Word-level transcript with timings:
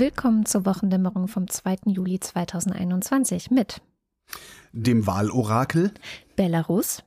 Willkommen 0.00 0.46
zur 0.46 0.64
Wochendämmerung 0.64 1.26
vom 1.26 1.48
2. 1.48 1.78
Juli 1.86 2.20
2021 2.20 3.50
mit 3.50 3.82
dem 4.70 5.08
Wahlorakel, 5.08 5.92
Belarus, 6.36 7.02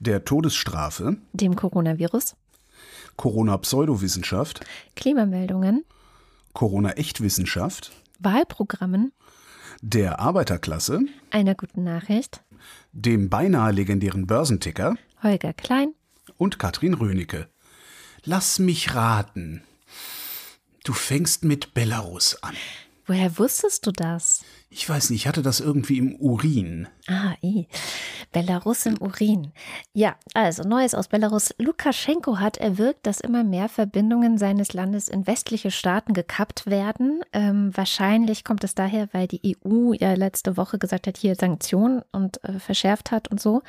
der 0.00 0.24
Todesstrafe, 0.24 1.18
dem 1.32 1.54
Coronavirus, 1.54 2.34
Corona-Pseudowissenschaft, 3.14 4.66
Klimameldungen, 4.96 5.84
Corona-Echtwissenschaft, 6.54 7.92
Wahlprogrammen, 8.18 9.12
der 9.80 10.18
Arbeiterklasse, 10.18 11.02
einer 11.30 11.54
guten 11.54 11.84
Nachricht, 11.84 12.42
dem 12.90 13.30
beinahe 13.30 13.70
legendären 13.70 14.26
Börsenticker, 14.26 14.96
Holger 15.22 15.52
Klein 15.52 15.94
und 16.36 16.58
Katrin 16.58 16.94
Rönecke. 16.94 17.46
Lass 18.24 18.58
mich 18.58 18.96
raten. 18.96 19.62
Du 20.88 20.94
fängst 20.94 21.44
mit 21.44 21.74
Belarus 21.74 22.42
an. 22.42 22.54
Woher 23.04 23.36
wusstest 23.36 23.86
du 23.86 23.92
das? 23.92 24.42
Ich 24.70 24.88
weiß 24.88 25.10
nicht, 25.10 25.20
ich 25.20 25.26
hatte 25.26 25.42
das 25.42 25.60
irgendwie 25.60 25.98
im 25.98 26.14
Urin. 26.16 26.88
Ah, 27.10 27.34
eh. 27.40 27.64
Belarus 28.32 28.84
im 28.84 29.00
Urin. 29.00 29.52
Ja, 29.94 30.16
also 30.34 30.62
Neues 30.62 30.94
aus 30.94 31.08
Belarus. 31.08 31.54
Lukaschenko 31.56 32.38
hat 32.38 32.58
erwirkt, 32.58 33.06
dass 33.06 33.20
immer 33.20 33.44
mehr 33.44 33.70
Verbindungen 33.70 34.36
seines 34.36 34.74
Landes 34.74 35.08
in 35.08 35.26
westliche 35.26 35.70
Staaten 35.70 36.12
gekappt 36.12 36.66
werden. 36.66 37.22
Ähm, 37.32 37.70
wahrscheinlich 37.74 38.44
kommt 38.44 38.62
es 38.62 38.74
daher, 38.74 39.08
weil 39.12 39.26
die 39.26 39.56
EU 39.56 39.94
ja 39.94 40.12
letzte 40.12 40.58
Woche 40.58 40.78
gesagt 40.78 41.06
hat, 41.06 41.16
hier 41.16 41.34
Sanktionen 41.34 42.02
und 42.12 42.44
äh, 42.44 42.58
verschärft 42.58 43.10
hat 43.10 43.28
und 43.28 43.40
so. 43.40 43.62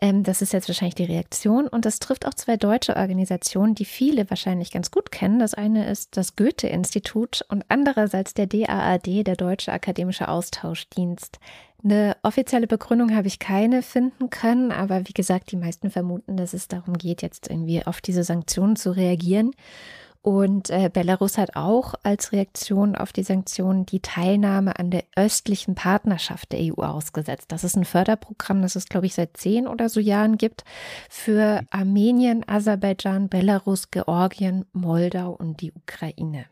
Ähm, 0.00 0.22
das 0.22 0.40
ist 0.40 0.52
jetzt 0.52 0.68
wahrscheinlich 0.68 0.94
die 0.94 1.04
Reaktion. 1.04 1.66
Und 1.66 1.84
das 1.84 1.98
trifft 1.98 2.26
auch 2.26 2.34
zwei 2.34 2.56
deutsche 2.56 2.94
Organisationen, 2.94 3.74
die 3.74 3.84
viele 3.84 4.30
wahrscheinlich 4.30 4.70
ganz 4.70 4.92
gut 4.92 5.10
kennen. 5.10 5.40
Das 5.40 5.54
eine 5.54 5.90
ist 5.90 6.16
das 6.16 6.36
Goethe-Institut 6.36 7.44
und 7.48 7.64
andererseits 7.68 8.34
der 8.34 8.46
DAAD, 8.46 9.26
der 9.26 9.34
Deutsche 9.34 9.72
Akademische 9.72 10.28
Austauschdienst. 10.28 11.40
Eine 11.84 12.16
offizielle 12.22 12.66
Begründung 12.66 13.14
habe 13.14 13.26
ich 13.26 13.38
keine 13.38 13.82
finden 13.82 14.30
können, 14.30 14.72
aber 14.72 15.06
wie 15.06 15.12
gesagt, 15.12 15.52
die 15.52 15.56
meisten 15.56 15.90
vermuten, 15.90 16.38
dass 16.38 16.54
es 16.54 16.66
darum 16.66 16.96
geht, 16.96 17.20
jetzt 17.20 17.50
irgendwie 17.50 17.84
auf 17.84 18.00
diese 18.00 18.24
Sanktionen 18.24 18.76
zu 18.76 18.96
reagieren. 18.96 19.50
Und 20.22 20.70
äh, 20.70 20.88
Belarus 20.90 21.36
hat 21.36 21.54
auch 21.54 21.92
als 22.02 22.32
Reaktion 22.32 22.96
auf 22.96 23.12
die 23.12 23.22
Sanktionen 23.22 23.84
die 23.84 24.00
Teilnahme 24.00 24.78
an 24.78 24.90
der 24.90 25.04
östlichen 25.14 25.74
Partnerschaft 25.74 26.52
der 26.52 26.60
EU 26.60 26.82
ausgesetzt. 26.82 27.52
Das 27.52 27.62
ist 27.62 27.76
ein 27.76 27.84
Förderprogramm, 27.84 28.62
das 28.62 28.76
es, 28.76 28.86
glaube 28.86 29.04
ich, 29.04 29.12
seit 29.12 29.36
zehn 29.36 29.66
oder 29.66 29.90
so 29.90 30.00
Jahren 30.00 30.38
gibt 30.38 30.64
für 31.10 31.66
Armenien, 31.68 32.48
Aserbaidschan, 32.48 33.28
Belarus, 33.28 33.90
Georgien, 33.90 34.64
Moldau 34.72 35.32
und 35.32 35.60
die 35.60 35.72
Ukraine. 35.72 36.46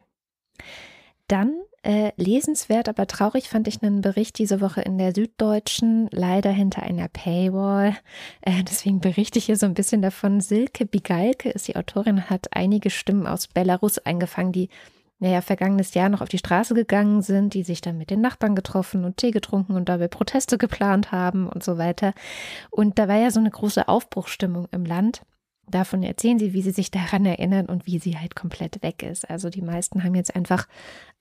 Dann 1.28 1.54
äh, 1.82 2.12
lesenswert, 2.16 2.88
aber 2.88 3.06
traurig 3.06 3.48
fand 3.48 3.66
ich 3.68 3.82
einen 3.82 4.00
Bericht 4.00 4.38
diese 4.38 4.60
Woche 4.60 4.82
in 4.82 4.98
der 4.98 5.14
Süddeutschen, 5.14 6.08
leider 6.12 6.50
hinter 6.50 6.82
einer 6.82 7.08
Paywall. 7.08 7.96
Äh, 8.40 8.62
deswegen 8.62 9.00
berichte 9.00 9.38
ich 9.38 9.46
hier 9.46 9.56
so 9.56 9.66
ein 9.66 9.74
bisschen 9.74 10.02
davon. 10.02 10.40
Silke 10.40 10.86
Bigalke 10.86 11.50
ist 11.50 11.68
die 11.68 11.76
Autorin, 11.76 12.30
hat 12.30 12.48
einige 12.52 12.90
Stimmen 12.90 13.26
aus 13.26 13.48
Belarus 13.48 13.98
eingefangen, 13.98 14.52
die 14.52 14.68
naja, 15.22 15.40
vergangenes 15.40 15.94
Jahr 15.94 16.08
noch 16.08 16.20
auf 16.20 16.28
die 16.28 16.38
Straße 16.38 16.74
gegangen 16.74 17.22
sind, 17.22 17.54
die 17.54 17.62
sich 17.62 17.80
dann 17.80 17.96
mit 17.96 18.10
den 18.10 18.20
Nachbarn 18.20 18.56
getroffen 18.56 19.04
und 19.04 19.18
Tee 19.18 19.30
getrunken 19.30 19.74
und 19.74 19.88
dabei 19.88 20.08
Proteste 20.08 20.58
geplant 20.58 21.12
haben 21.12 21.48
und 21.48 21.62
so 21.62 21.78
weiter. 21.78 22.12
Und 22.70 22.98
da 22.98 23.06
war 23.06 23.18
ja 23.18 23.30
so 23.30 23.38
eine 23.38 23.50
große 23.50 23.86
Aufbruchstimmung 23.86 24.66
im 24.72 24.84
Land. 24.84 25.22
Davon 25.68 26.02
erzählen 26.02 26.38
sie, 26.38 26.52
wie 26.52 26.62
sie 26.62 26.72
sich 26.72 26.90
daran 26.90 27.24
erinnern 27.24 27.66
und 27.66 27.86
wie 27.86 27.98
sie 27.98 28.18
halt 28.18 28.34
komplett 28.34 28.82
weg 28.82 29.02
ist. 29.04 29.30
Also 29.30 29.48
die 29.48 29.62
meisten 29.62 30.02
haben 30.02 30.16
jetzt 30.16 30.34
einfach 30.34 30.66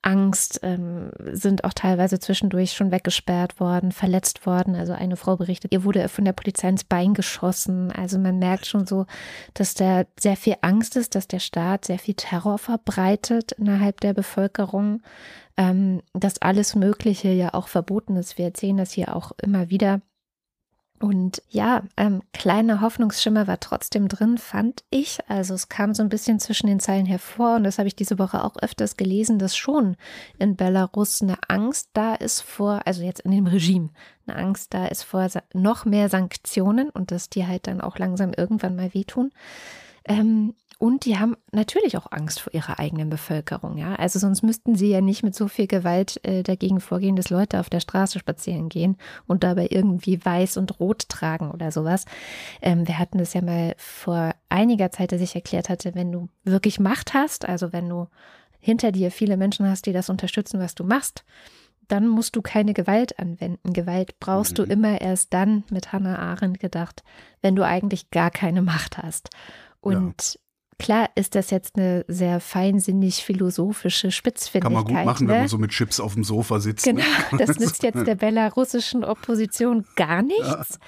Angst, 0.01 0.59
ähm, 0.63 1.11
sind 1.31 1.63
auch 1.63 1.73
teilweise 1.73 2.19
zwischendurch 2.19 2.73
schon 2.73 2.89
weggesperrt 2.91 3.59
worden, 3.59 3.91
verletzt 3.91 4.47
worden. 4.47 4.75
Also 4.75 4.93
eine 4.93 5.15
Frau 5.15 5.37
berichtet, 5.37 5.71
ihr 5.71 5.83
wurde 5.83 6.09
von 6.09 6.25
der 6.25 6.33
Polizei 6.33 6.69
ins 6.69 6.83
Bein 6.83 7.13
geschossen. 7.13 7.91
Also 7.91 8.17
man 8.17 8.39
merkt 8.39 8.65
schon 8.65 8.87
so, 8.87 9.05
dass 9.53 9.75
da 9.75 10.05
sehr 10.19 10.35
viel 10.35 10.55
Angst 10.61 10.97
ist, 10.97 11.13
dass 11.13 11.27
der 11.27 11.39
Staat 11.39 11.85
sehr 11.85 11.99
viel 11.99 12.15
Terror 12.15 12.57
verbreitet 12.57 13.51
innerhalb 13.53 14.01
der 14.01 14.15
Bevölkerung, 14.15 15.03
ähm, 15.55 16.01
dass 16.13 16.41
alles 16.41 16.73
Mögliche 16.73 17.29
ja 17.29 17.53
auch 17.53 17.67
verboten 17.67 18.15
ist. 18.15 18.39
Wir 18.39 18.45
erzählen 18.45 18.77
das 18.77 18.91
hier 18.91 19.15
auch 19.15 19.33
immer 19.39 19.69
wieder 19.69 20.01
und 21.01 21.41
ja, 21.49 21.81
ähm, 21.97 22.21
kleiner 22.31 22.79
Hoffnungsschimmer 22.79 23.47
war 23.47 23.59
trotzdem 23.59 24.07
drin, 24.07 24.37
fand 24.37 24.83
ich. 24.91 25.17
Also 25.27 25.55
es 25.55 25.67
kam 25.67 25.95
so 25.95 26.03
ein 26.03 26.09
bisschen 26.09 26.39
zwischen 26.39 26.67
den 26.67 26.79
Zeilen 26.79 27.07
hervor 27.07 27.55
und 27.55 27.63
das 27.63 27.79
habe 27.79 27.87
ich 27.87 27.95
diese 27.95 28.19
Woche 28.19 28.43
auch 28.43 28.55
öfters 28.57 28.97
gelesen, 28.97 29.39
dass 29.39 29.57
schon 29.57 29.97
in 30.37 30.55
Belarus 30.55 31.23
eine 31.23 31.37
Angst 31.47 31.89
da 31.93 32.13
ist 32.13 32.41
vor, 32.41 32.81
also 32.85 33.01
jetzt 33.01 33.21
in 33.21 33.31
dem 33.31 33.47
Regime, 33.47 33.89
eine 34.27 34.37
Angst 34.37 34.75
da 34.75 34.85
ist 34.85 35.01
vor 35.01 35.27
noch 35.53 35.85
mehr 35.85 36.07
Sanktionen 36.07 36.91
und 36.91 37.09
dass 37.09 37.29
die 37.29 37.47
halt 37.47 37.65
dann 37.65 37.81
auch 37.81 37.97
langsam 37.97 38.31
irgendwann 38.33 38.75
mal 38.75 38.93
wehtun. 38.93 39.31
Ähm, 40.05 40.53
und 40.81 41.05
die 41.05 41.19
haben 41.19 41.37
natürlich 41.51 41.95
auch 41.95 42.11
Angst 42.11 42.39
vor 42.39 42.55
ihrer 42.55 42.79
eigenen 42.79 43.11
Bevölkerung, 43.11 43.77
ja. 43.77 43.93
Also 43.97 44.17
sonst 44.17 44.41
müssten 44.41 44.73
sie 44.73 44.89
ja 44.89 44.99
nicht 44.99 45.21
mit 45.21 45.35
so 45.35 45.47
viel 45.47 45.67
Gewalt 45.67 46.19
äh, 46.25 46.41
dagegen 46.41 46.79
vorgehen, 46.79 47.15
dass 47.15 47.29
Leute 47.29 47.59
auf 47.59 47.69
der 47.69 47.81
Straße 47.81 48.17
spazieren 48.17 48.67
gehen 48.67 48.97
und 49.27 49.43
dabei 49.43 49.67
irgendwie 49.69 50.25
weiß 50.25 50.57
und 50.57 50.79
rot 50.79 51.07
tragen 51.07 51.51
oder 51.51 51.71
sowas. 51.71 52.05
Ähm, 52.63 52.87
wir 52.87 52.97
hatten 52.97 53.19
das 53.19 53.35
ja 53.35 53.43
mal 53.43 53.75
vor 53.77 54.33
einiger 54.49 54.89
Zeit, 54.89 55.11
dass 55.11 55.21
ich 55.21 55.35
erklärt 55.35 55.69
hatte, 55.69 55.93
wenn 55.93 56.11
du 56.11 56.29
wirklich 56.45 56.79
Macht 56.79 57.13
hast, 57.13 57.47
also 57.47 57.71
wenn 57.71 57.87
du 57.87 58.07
hinter 58.59 58.91
dir 58.91 59.11
viele 59.11 59.37
Menschen 59.37 59.69
hast, 59.69 59.85
die 59.85 59.93
das 59.93 60.09
unterstützen, 60.09 60.59
was 60.59 60.73
du 60.73 60.83
machst, 60.83 61.23
dann 61.89 62.07
musst 62.07 62.35
du 62.35 62.41
keine 62.41 62.73
Gewalt 62.73 63.19
anwenden. 63.19 63.73
Gewalt 63.73 64.19
brauchst 64.19 64.53
mhm. 64.53 64.55
du 64.55 64.63
immer 64.63 64.99
erst 64.99 65.31
dann, 65.31 65.63
mit 65.69 65.93
Hannah 65.93 66.17
Arendt 66.17 66.59
gedacht, 66.59 67.03
wenn 67.43 67.55
du 67.55 67.63
eigentlich 67.63 68.09
gar 68.09 68.31
keine 68.31 68.63
Macht 68.63 68.97
hast. 68.97 69.29
Und. 69.79 70.39
Klar 70.81 71.11
ist 71.13 71.35
das 71.35 71.51
jetzt 71.51 71.77
eine 71.77 72.03
sehr 72.07 72.39
feinsinnig 72.39 73.23
philosophische 73.23 74.09
Spitzfindigkeit. 74.09 74.63
Kann 74.63 74.73
man 74.73 74.83
gut 74.83 75.05
machen, 75.05 75.27
ne? 75.27 75.33
wenn 75.33 75.39
man 75.41 75.47
so 75.47 75.59
mit 75.59 75.69
Chips 75.69 75.99
auf 75.99 76.15
dem 76.15 76.23
Sofa 76.23 76.59
sitzt. 76.59 76.87
Ne? 76.87 76.93
Genau, 76.93 77.37
das 77.37 77.59
nützt 77.59 77.83
jetzt 77.83 78.07
der 78.07 78.15
belarussischen 78.15 79.03
Opposition 79.03 79.85
gar 79.95 80.23
nichts. 80.23 80.79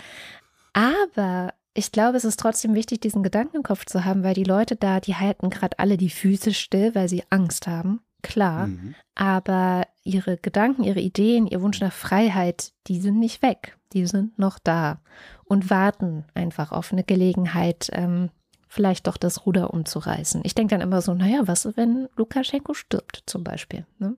Ja. 0.75 1.01
Aber 1.05 1.53
ich 1.75 1.91
glaube, 1.91 2.17
es 2.17 2.25
ist 2.25 2.39
trotzdem 2.39 2.73
wichtig, 2.73 3.01
diesen 3.01 3.21
Gedanken 3.21 3.57
im 3.57 3.61
Kopf 3.63 3.85
zu 3.85 4.03
haben, 4.03 4.23
weil 4.23 4.33
die 4.33 4.43
Leute 4.43 4.75
da, 4.75 4.99
die 4.99 5.13
halten 5.13 5.51
gerade 5.51 5.77
alle 5.77 5.97
die 5.97 6.09
Füße 6.09 6.55
still, 6.55 6.95
weil 6.95 7.07
sie 7.07 7.21
Angst 7.29 7.67
haben. 7.67 8.01
Klar. 8.23 8.67
Mhm. 8.67 8.95
Aber 9.13 9.85
ihre 10.03 10.37
Gedanken, 10.37 10.83
ihre 10.83 11.01
Ideen, 11.01 11.45
ihr 11.45 11.61
Wunsch 11.61 11.79
nach 11.81 11.93
Freiheit, 11.93 12.73
die 12.87 12.99
sind 12.99 13.19
nicht 13.19 13.43
weg. 13.43 13.77
Die 13.93 14.07
sind 14.07 14.39
noch 14.39 14.57
da 14.57 15.01
und 15.43 15.69
warten 15.69 16.25
einfach 16.33 16.71
auf 16.71 16.91
eine 16.91 17.03
Gelegenheit, 17.03 17.89
ähm, 17.91 18.31
vielleicht 18.73 19.05
doch 19.05 19.17
das 19.17 19.45
Ruder 19.45 19.71
umzureißen. 19.71 20.41
Ich 20.43 20.55
denke 20.55 20.73
dann 20.73 20.81
immer 20.81 21.01
so, 21.01 21.13
naja, 21.13 21.43
was, 21.45 21.65
wenn 21.77 22.09
Lukaschenko 22.15 22.73
stirbt 22.73 23.21
zum 23.27 23.43
Beispiel? 23.43 23.85
Ne? 23.99 24.17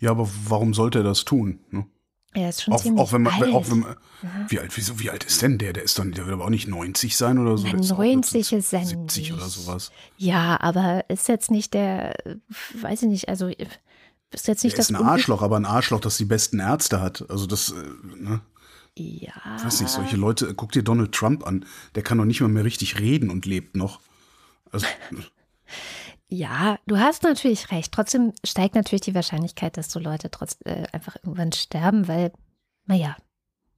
Ja, 0.00 0.10
aber 0.10 0.28
warum 0.48 0.74
sollte 0.74 0.98
er 0.98 1.04
das 1.04 1.24
tun? 1.24 1.60
Ne? 1.70 1.86
Er 2.34 2.48
ist 2.48 2.62
schon 2.62 2.74
auch, 2.74 2.82
ziemlich 2.82 3.00
auch 3.00 3.12
wenn 3.12 3.22
man, 3.22 3.40
alt. 3.40 3.54
Auch 3.54 3.70
wenn 3.70 3.78
man, 3.80 3.96
ja. 4.22 4.28
wie, 4.48 4.58
alt, 4.58 4.76
wieso, 4.76 4.98
wie 4.98 5.08
alt 5.08 5.22
ist 5.22 5.40
denn 5.40 5.58
der? 5.58 5.72
Der 5.72 5.84
ist 5.84 6.00
dann, 6.00 6.10
der 6.10 6.26
wird 6.26 6.34
aber 6.34 6.46
auch 6.46 6.50
nicht 6.50 6.66
90 6.66 7.16
sein 7.16 7.38
oder 7.38 7.56
so. 7.56 7.68
Na, 7.68 7.78
90 7.78 8.52
ist 8.52 8.72
er 8.72 8.84
70 8.84 9.30
nicht. 9.30 9.32
oder 9.32 9.48
sowas. 9.48 9.92
Ja, 10.16 10.58
aber 10.60 11.08
ist 11.08 11.28
jetzt 11.28 11.52
nicht 11.52 11.72
der, 11.72 12.16
weiß 12.80 13.02
ich 13.02 13.08
nicht, 13.08 13.28
also 13.28 13.46
ist 13.46 14.48
jetzt 14.48 14.64
nicht 14.64 14.74
der 14.74 14.78
das. 14.78 14.90
ist 14.90 14.96
ein 14.96 15.02
Arschloch, 15.02 15.42
aber 15.42 15.56
ein 15.56 15.64
Arschloch, 15.64 16.00
das 16.00 16.16
die 16.16 16.24
besten 16.24 16.58
Ärzte 16.58 17.00
hat. 17.00 17.24
Also 17.30 17.46
das, 17.46 17.70
äh, 17.70 18.20
ne? 18.20 18.40
Ja. 18.98 19.32
Ich 19.58 19.64
weiß 19.64 19.80
nicht, 19.80 19.90
solche 19.90 20.16
Leute, 20.16 20.54
guck 20.54 20.72
dir 20.72 20.82
Donald 20.82 21.12
Trump 21.12 21.46
an, 21.46 21.66
der 21.94 22.02
kann 22.02 22.18
doch 22.18 22.24
nicht 22.24 22.40
mal 22.40 22.48
mehr 22.48 22.64
richtig 22.64 22.98
reden 22.98 23.30
und 23.30 23.46
lebt 23.46 23.76
noch. 23.76 24.00
Also. 24.70 24.86
Ja, 26.28 26.80
du 26.86 26.98
hast 26.98 27.22
natürlich 27.22 27.70
recht. 27.70 27.92
Trotzdem 27.92 28.32
steigt 28.42 28.74
natürlich 28.74 29.02
die 29.02 29.14
Wahrscheinlichkeit, 29.14 29.76
dass 29.76 29.92
so 29.92 30.00
Leute 30.00 30.28
trotz 30.28 30.58
äh, 30.64 30.82
einfach 30.90 31.14
irgendwann 31.22 31.52
sterben, 31.52 32.08
weil, 32.08 32.32
naja, 32.84 33.16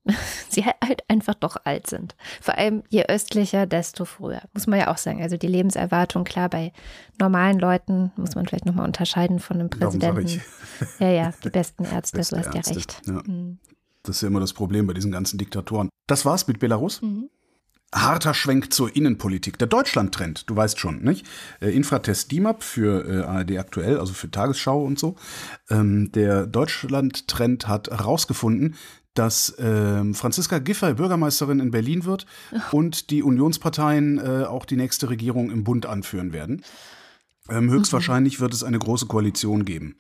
sie 0.49 0.65
halt 0.65 1.03
einfach 1.09 1.35
doch 1.35 1.57
alt 1.65 1.87
sind. 1.89 2.17
Vor 2.41 2.57
allem 2.57 2.85
je 2.89 3.05
östlicher, 3.07 3.67
desto 3.67 4.07
früher. 4.07 4.41
Muss 4.55 4.67
man 4.67 4.79
ja 4.79 4.91
auch 4.91 4.97
sagen. 4.97 5.21
Also 5.21 5.37
die 5.37 5.47
Lebenserwartung, 5.47 6.25
klar, 6.25 6.49
bei 6.49 6.73
normalen 7.21 7.59
Leuten 7.59 8.13
muss 8.17 8.35
man 8.35 8.47
vielleicht 8.47 8.65
nochmal 8.65 8.87
unterscheiden 8.87 9.41
von 9.41 9.61
einem 9.61 9.69
Präsidenten. 9.69 10.41
Ja, 10.99 11.11
ja, 11.11 11.33
die 11.45 11.51
besten 11.51 11.85
Ärzte, 11.85 12.17
Beste 12.17 12.37
du 12.37 12.47
hast 12.47 12.55
ja 12.55 12.75
recht. 12.75 13.03
Ja. 13.07 13.23
Mhm. 13.27 13.59
Das 14.03 14.17
ist 14.17 14.23
ja 14.23 14.29
immer 14.29 14.41
das 14.41 14.53
Problem 14.53 14.87
bei 14.87 14.95
diesen 14.95 15.13
ganzen 15.13 15.39
Diktatoren. 15.39 15.89
Das 16.07 16.25
war's 16.25 16.47
mit 16.47 16.59
Belarus. 16.59 17.03
Mhm. 17.03 17.29
Harter 17.95 18.35
Schwenk 18.35 18.73
zur 18.73 18.95
Innenpolitik. 18.95 19.59
Der 19.59 19.67
Deutschland-Trend, 19.67 20.51
du 20.51 20.55
weißt 20.55 20.79
schon, 20.79 21.03
nicht? 21.03 21.27
Äh, 21.61 21.71
Infratest 21.71 22.31
DIMAP 22.31 22.63
für 22.63 23.09
äh, 23.09 23.23
ARD 23.23 23.59
aktuell, 23.59 23.99
also 23.99 24.13
für 24.13 24.31
Tagesschau 24.31 24.85
und 24.85 24.99
so. 24.99 25.17
Ähm, 25.71 26.13
der 26.13 26.47
Deutschland-Trend 26.47 27.67
hat 27.67 27.89
herausgefunden, 27.89 28.77
dass 29.15 29.59
äh, 29.59 30.05
Franziska 30.13 30.59
Giffey 30.59 30.95
Bürgermeisterin 30.95 31.61
in 31.61 31.71
Berlin 31.71 32.05
wird 32.05 32.27
und 32.73 33.11
die 33.11 33.23
Unionsparteien 33.23 34.19
äh, 34.19 34.45
auch 34.45 34.67
die 34.67 34.77
nächste 34.77 35.09
Regierung 35.09 35.51
im 35.51 35.65
Bund 35.65 35.87
anführen 35.87 36.35
werden. 36.35 36.63
Ähm, 37.49 37.71
höchstwahrscheinlich 37.71 38.39
mhm. 38.39 38.43
wird 38.43 38.53
es 38.53 38.65
eine 38.65 38.79
große 38.79 39.07
Koalition 39.07 39.65
geben. 39.65 39.97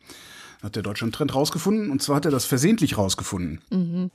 Hat 0.62 0.76
der 0.76 0.82
Deutschland-Trend 0.82 1.34
rausgefunden 1.34 1.90
und 1.90 2.02
zwar 2.02 2.16
hat 2.16 2.25
er 2.25 2.31
das 2.31 2.44
versehentlich 2.44 2.99
rausgefunden. 2.99 3.60
Mhm. 3.70 4.10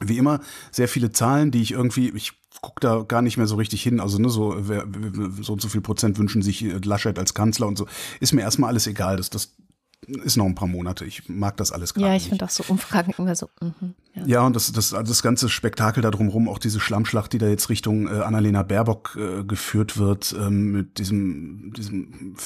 Wie 0.00 0.18
immer, 0.18 0.40
sehr 0.72 0.88
viele 0.88 1.12
Zahlen, 1.12 1.50
die 1.50 1.62
ich 1.62 1.72
irgendwie, 1.72 2.10
ich 2.10 2.32
gucke 2.60 2.80
da 2.80 3.02
gar 3.02 3.22
nicht 3.22 3.36
mehr 3.36 3.46
so 3.46 3.56
richtig 3.56 3.82
hin. 3.82 4.00
Also 4.00 4.18
ne, 4.18 4.28
so, 4.28 4.56
wer, 4.58 4.86
so 5.40 5.52
und 5.52 5.62
so 5.62 5.68
viel 5.68 5.80
Prozent 5.80 6.18
wünschen 6.18 6.42
sich 6.42 6.62
Laschet 6.84 7.18
als 7.18 7.34
Kanzler 7.34 7.66
und 7.68 7.78
so. 7.78 7.86
Ist 8.20 8.32
mir 8.32 8.42
erstmal 8.42 8.70
alles 8.70 8.86
egal. 8.86 9.16
Das, 9.16 9.30
das 9.30 9.54
ist 10.08 10.36
noch 10.36 10.46
ein 10.46 10.54
paar 10.54 10.68
Monate. 10.68 11.04
Ich 11.04 11.28
mag 11.28 11.56
das 11.56 11.72
alles 11.72 11.94
gerade. 11.94 12.08
Ja, 12.08 12.16
ich 12.16 12.28
finde 12.28 12.44
auch 12.44 12.50
so 12.50 12.64
Umfragen 12.68 13.14
immer 13.16 13.34
so. 13.34 13.48
Mm, 13.60 13.86
ja. 14.14 14.26
ja. 14.26 14.46
und 14.46 14.56
das, 14.56 14.72
das, 14.72 14.90
das 14.90 15.22
ganze 15.22 15.48
Spektakel 15.48 16.02
da 16.02 16.10
drumherum, 16.10 16.48
auch 16.48 16.58
diese 16.58 16.80
Schlammschlacht, 16.80 17.32
die 17.32 17.38
da 17.38 17.48
jetzt 17.48 17.68
Richtung 17.68 18.06
äh, 18.08 18.20
Annalena 18.20 18.62
Baerbock 18.62 19.16
äh, 19.18 19.44
geführt 19.44 19.96
wird, 19.96 20.34
ähm, 20.38 20.72
mit 20.72 20.98
diesem, 20.98 21.72
diesem 21.74 22.36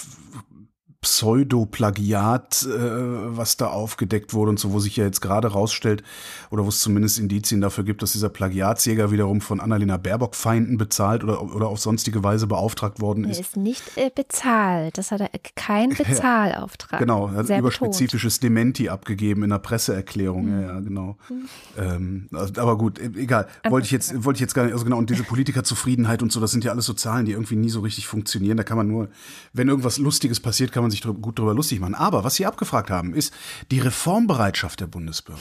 Pseudo-Plagiat, 1.01 2.67
äh, 2.67 3.37
was 3.37 3.57
da 3.57 3.69
aufgedeckt 3.69 4.35
wurde 4.35 4.51
und 4.51 4.59
so, 4.59 4.73
wo 4.73 4.81
sich 4.81 4.97
ja 4.97 5.05
jetzt 5.05 5.21
gerade 5.21 5.49
rausstellt, 5.49 6.03
oder 6.51 6.65
wo 6.65 6.71
es 6.71 6.81
zumindest 6.81 7.21
Indizien 7.21 7.61
dafür 7.61 7.85
gibt, 7.85 8.03
dass 8.03 8.13
dieser 8.13 8.29
Plagiatsjäger 8.29 9.13
wiederum 9.13 9.41
von 9.41 9.61
Annalena 9.61 9.97
Baerbock 9.97 10.35
Feinden 10.35 10.77
bezahlt 10.77 11.23
oder, 11.23 11.41
oder 11.55 11.69
auf 11.69 11.79
sonstige 11.79 12.25
Weise 12.25 12.49
beauftragt 12.49 13.01
worden 13.01 13.25
ist. 13.25 13.37
Er 13.37 13.41
ist 13.43 13.57
nicht 13.57 13.83
äh, 13.97 14.11
bezahlt. 14.13 14.99
Das 14.99 15.13
hat 15.13 15.21
er 15.21 15.31
kein 15.55 15.91
Bezahlauftrag. 15.97 16.99
genau, 16.99 17.29
er 17.29 17.35
hat 17.35 17.51
ein 17.51 17.61
überspezifisches 17.61 18.41
Dementi 18.41 18.89
abgegeben 18.89 19.45
in 19.45 19.51
der 19.51 19.59
Presseerklärung. 19.59 20.47
Mhm. 20.47 20.63
Ja, 20.63 20.69
ja, 20.69 20.81
genau. 20.81 21.17
Mhm. 21.29 21.49
Ähm, 21.79 22.29
also, 22.33 22.61
aber 22.61 22.77
gut, 22.77 22.99
e, 22.99 23.11
egal. 23.17 23.47
Wollte 23.69 23.85
ich 23.85 23.93
jetzt, 23.93 24.25
wollte 24.25 24.39
ich 24.39 24.41
jetzt 24.41 24.55
gar 24.55 24.65
nicht, 24.65 24.73
also 24.73 24.85
genau, 24.85 24.99
und 24.99 25.11
diese 25.11 25.23
Politikerzufriedenheit 25.23 26.23
und 26.23 26.33
so, 26.33 26.41
das 26.41 26.51
sind 26.51 26.65
ja 26.65 26.73
alles 26.73 26.87
so 26.87 26.93
Zahlen, 26.93 27.25
die 27.25 27.33
irgendwie 27.33 27.57
nie 27.57 27.71
so 27.71 27.81
richtig 27.81 28.09
funktionieren. 28.09 28.57
Da 28.57 28.65
kann 28.65 28.77
man 28.77 28.89
nur, 28.89 29.09
wenn 29.53 29.69
irgendwas 29.69 29.99
Lustiges 29.99 30.41
passiert, 30.41 30.73
kann 30.73 30.83
man 30.83 30.88
sich 30.91 31.01
drüber, 31.01 31.19
gut 31.21 31.39
drüber 31.39 31.55
lustig 31.55 31.81
machen. 31.81 31.95
Aber 31.95 32.25
was 32.25 32.37
Sie 32.37 32.47
abgefragt 32.47 32.91
haben, 32.91 33.15
ist 33.15 33.33
die 33.71 33.81
Reformbereitschaft 33.81 34.81
der 34.81 34.87
Bundesbürger. 34.87 35.41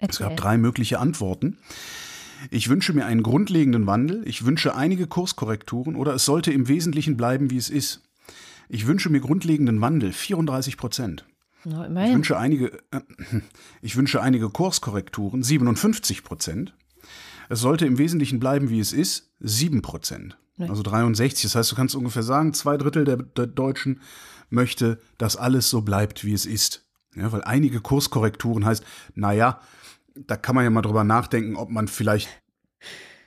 Okay. 0.00 0.10
Es 0.10 0.18
gab 0.18 0.36
drei 0.36 0.58
mögliche 0.58 0.98
Antworten. 0.98 1.58
Ich 2.50 2.68
wünsche 2.68 2.92
mir 2.92 3.04
einen 3.04 3.22
grundlegenden 3.22 3.86
Wandel, 3.86 4.22
ich 4.26 4.44
wünsche 4.44 4.74
einige 4.76 5.08
Kurskorrekturen 5.08 5.96
oder 5.96 6.14
es 6.14 6.24
sollte 6.24 6.52
im 6.52 6.68
Wesentlichen 6.68 7.16
bleiben, 7.16 7.50
wie 7.50 7.56
es 7.56 7.68
ist. 7.68 8.02
Ich 8.68 8.86
wünsche 8.86 9.10
mir 9.10 9.20
grundlegenden 9.20 9.80
Wandel, 9.80 10.12
34 10.12 10.76
Prozent. 10.76 11.24
No, 11.64 11.84
ich, 11.84 11.90
wünsche 11.90 12.38
einige, 12.38 12.78
äh, 12.92 13.00
ich 13.82 13.96
wünsche 13.96 14.22
einige 14.22 14.48
Kurskorrekturen, 14.50 15.42
57 15.42 16.22
Prozent. 16.22 16.74
Es 17.48 17.60
sollte 17.60 17.86
im 17.86 17.98
Wesentlichen 17.98 18.38
bleiben, 18.38 18.70
wie 18.70 18.78
es 18.78 18.92
ist, 18.92 19.32
7 19.40 19.82
Prozent. 19.82 20.38
Also 20.66 20.82
63. 20.82 21.42
Das 21.42 21.54
heißt, 21.54 21.72
du 21.72 21.76
kannst 21.76 21.94
ungefähr 21.94 22.22
sagen, 22.22 22.52
zwei 22.54 22.76
Drittel 22.76 23.04
der, 23.04 23.18
der 23.18 23.46
Deutschen 23.46 24.00
möchte, 24.50 24.98
dass 25.18 25.36
alles 25.36 25.70
so 25.70 25.82
bleibt, 25.82 26.24
wie 26.24 26.32
es 26.32 26.46
ist. 26.46 26.84
Ja, 27.14 27.30
weil 27.32 27.42
einige 27.44 27.80
Kurskorrekturen 27.80 28.64
heißt, 28.64 28.84
naja, 29.14 29.60
da 30.14 30.36
kann 30.36 30.54
man 30.54 30.64
ja 30.64 30.70
mal 30.70 30.82
drüber 30.82 31.04
nachdenken, 31.04 31.56
ob 31.56 31.70
man 31.70 31.88
vielleicht 31.88 32.28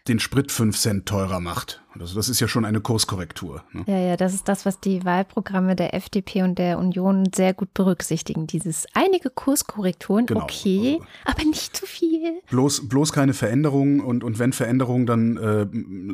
den 0.07 0.19
Sprit 0.19 0.51
fünf 0.51 0.77
Cent 0.77 1.05
teurer 1.05 1.39
macht. 1.39 1.80
Also 1.99 2.15
das 2.15 2.29
ist 2.29 2.39
ja 2.39 2.47
schon 2.47 2.63
eine 2.63 2.79
Kurskorrektur. 2.79 3.63
Ne? 3.73 3.83
Ja, 3.85 3.97
ja, 3.97 4.17
das 4.17 4.33
ist 4.33 4.47
das, 4.47 4.65
was 4.65 4.79
die 4.79 5.03
Wahlprogramme 5.03 5.75
der 5.75 5.93
FDP 5.93 6.43
und 6.43 6.57
der 6.57 6.79
Union 6.79 7.29
sehr 7.35 7.53
gut 7.53 7.73
berücksichtigen. 7.73 8.47
Dieses 8.47 8.85
einige 8.93 9.29
Kurskorrekturen, 9.29 10.25
genau. 10.25 10.43
okay, 10.43 10.99
also, 10.99 11.05
aber 11.25 11.43
nicht 11.49 11.75
zu 11.75 11.85
viel. 11.85 12.39
Bloß, 12.49 12.87
bloß 12.87 13.11
keine 13.11 13.33
Veränderungen 13.33 13.99
und, 13.99 14.23
und 14.23 14.39
wenn 14.39 14.53
Veränderungen, 14.53 15.05
dann 15.05 15.37
äh, 15.37 15.67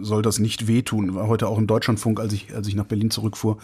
soll 0.03 0.23
das 0.23 0.39
nicht 0.39 0.67
wehtun. 0.67 1.13
War 1.13 1.27
heute 1.27 1.47
auch 1.47 1.59
im 1.59 1.67
Deutschlandfunk, 1.67 2.19
als 2.19 2.33
ich, 2.33 2.55
als 2.55 2.67
ich 2.67 2.75
nach 2.75 2.85
Berlin 2.85 3.11
zurückfuhr, 3.11 3.57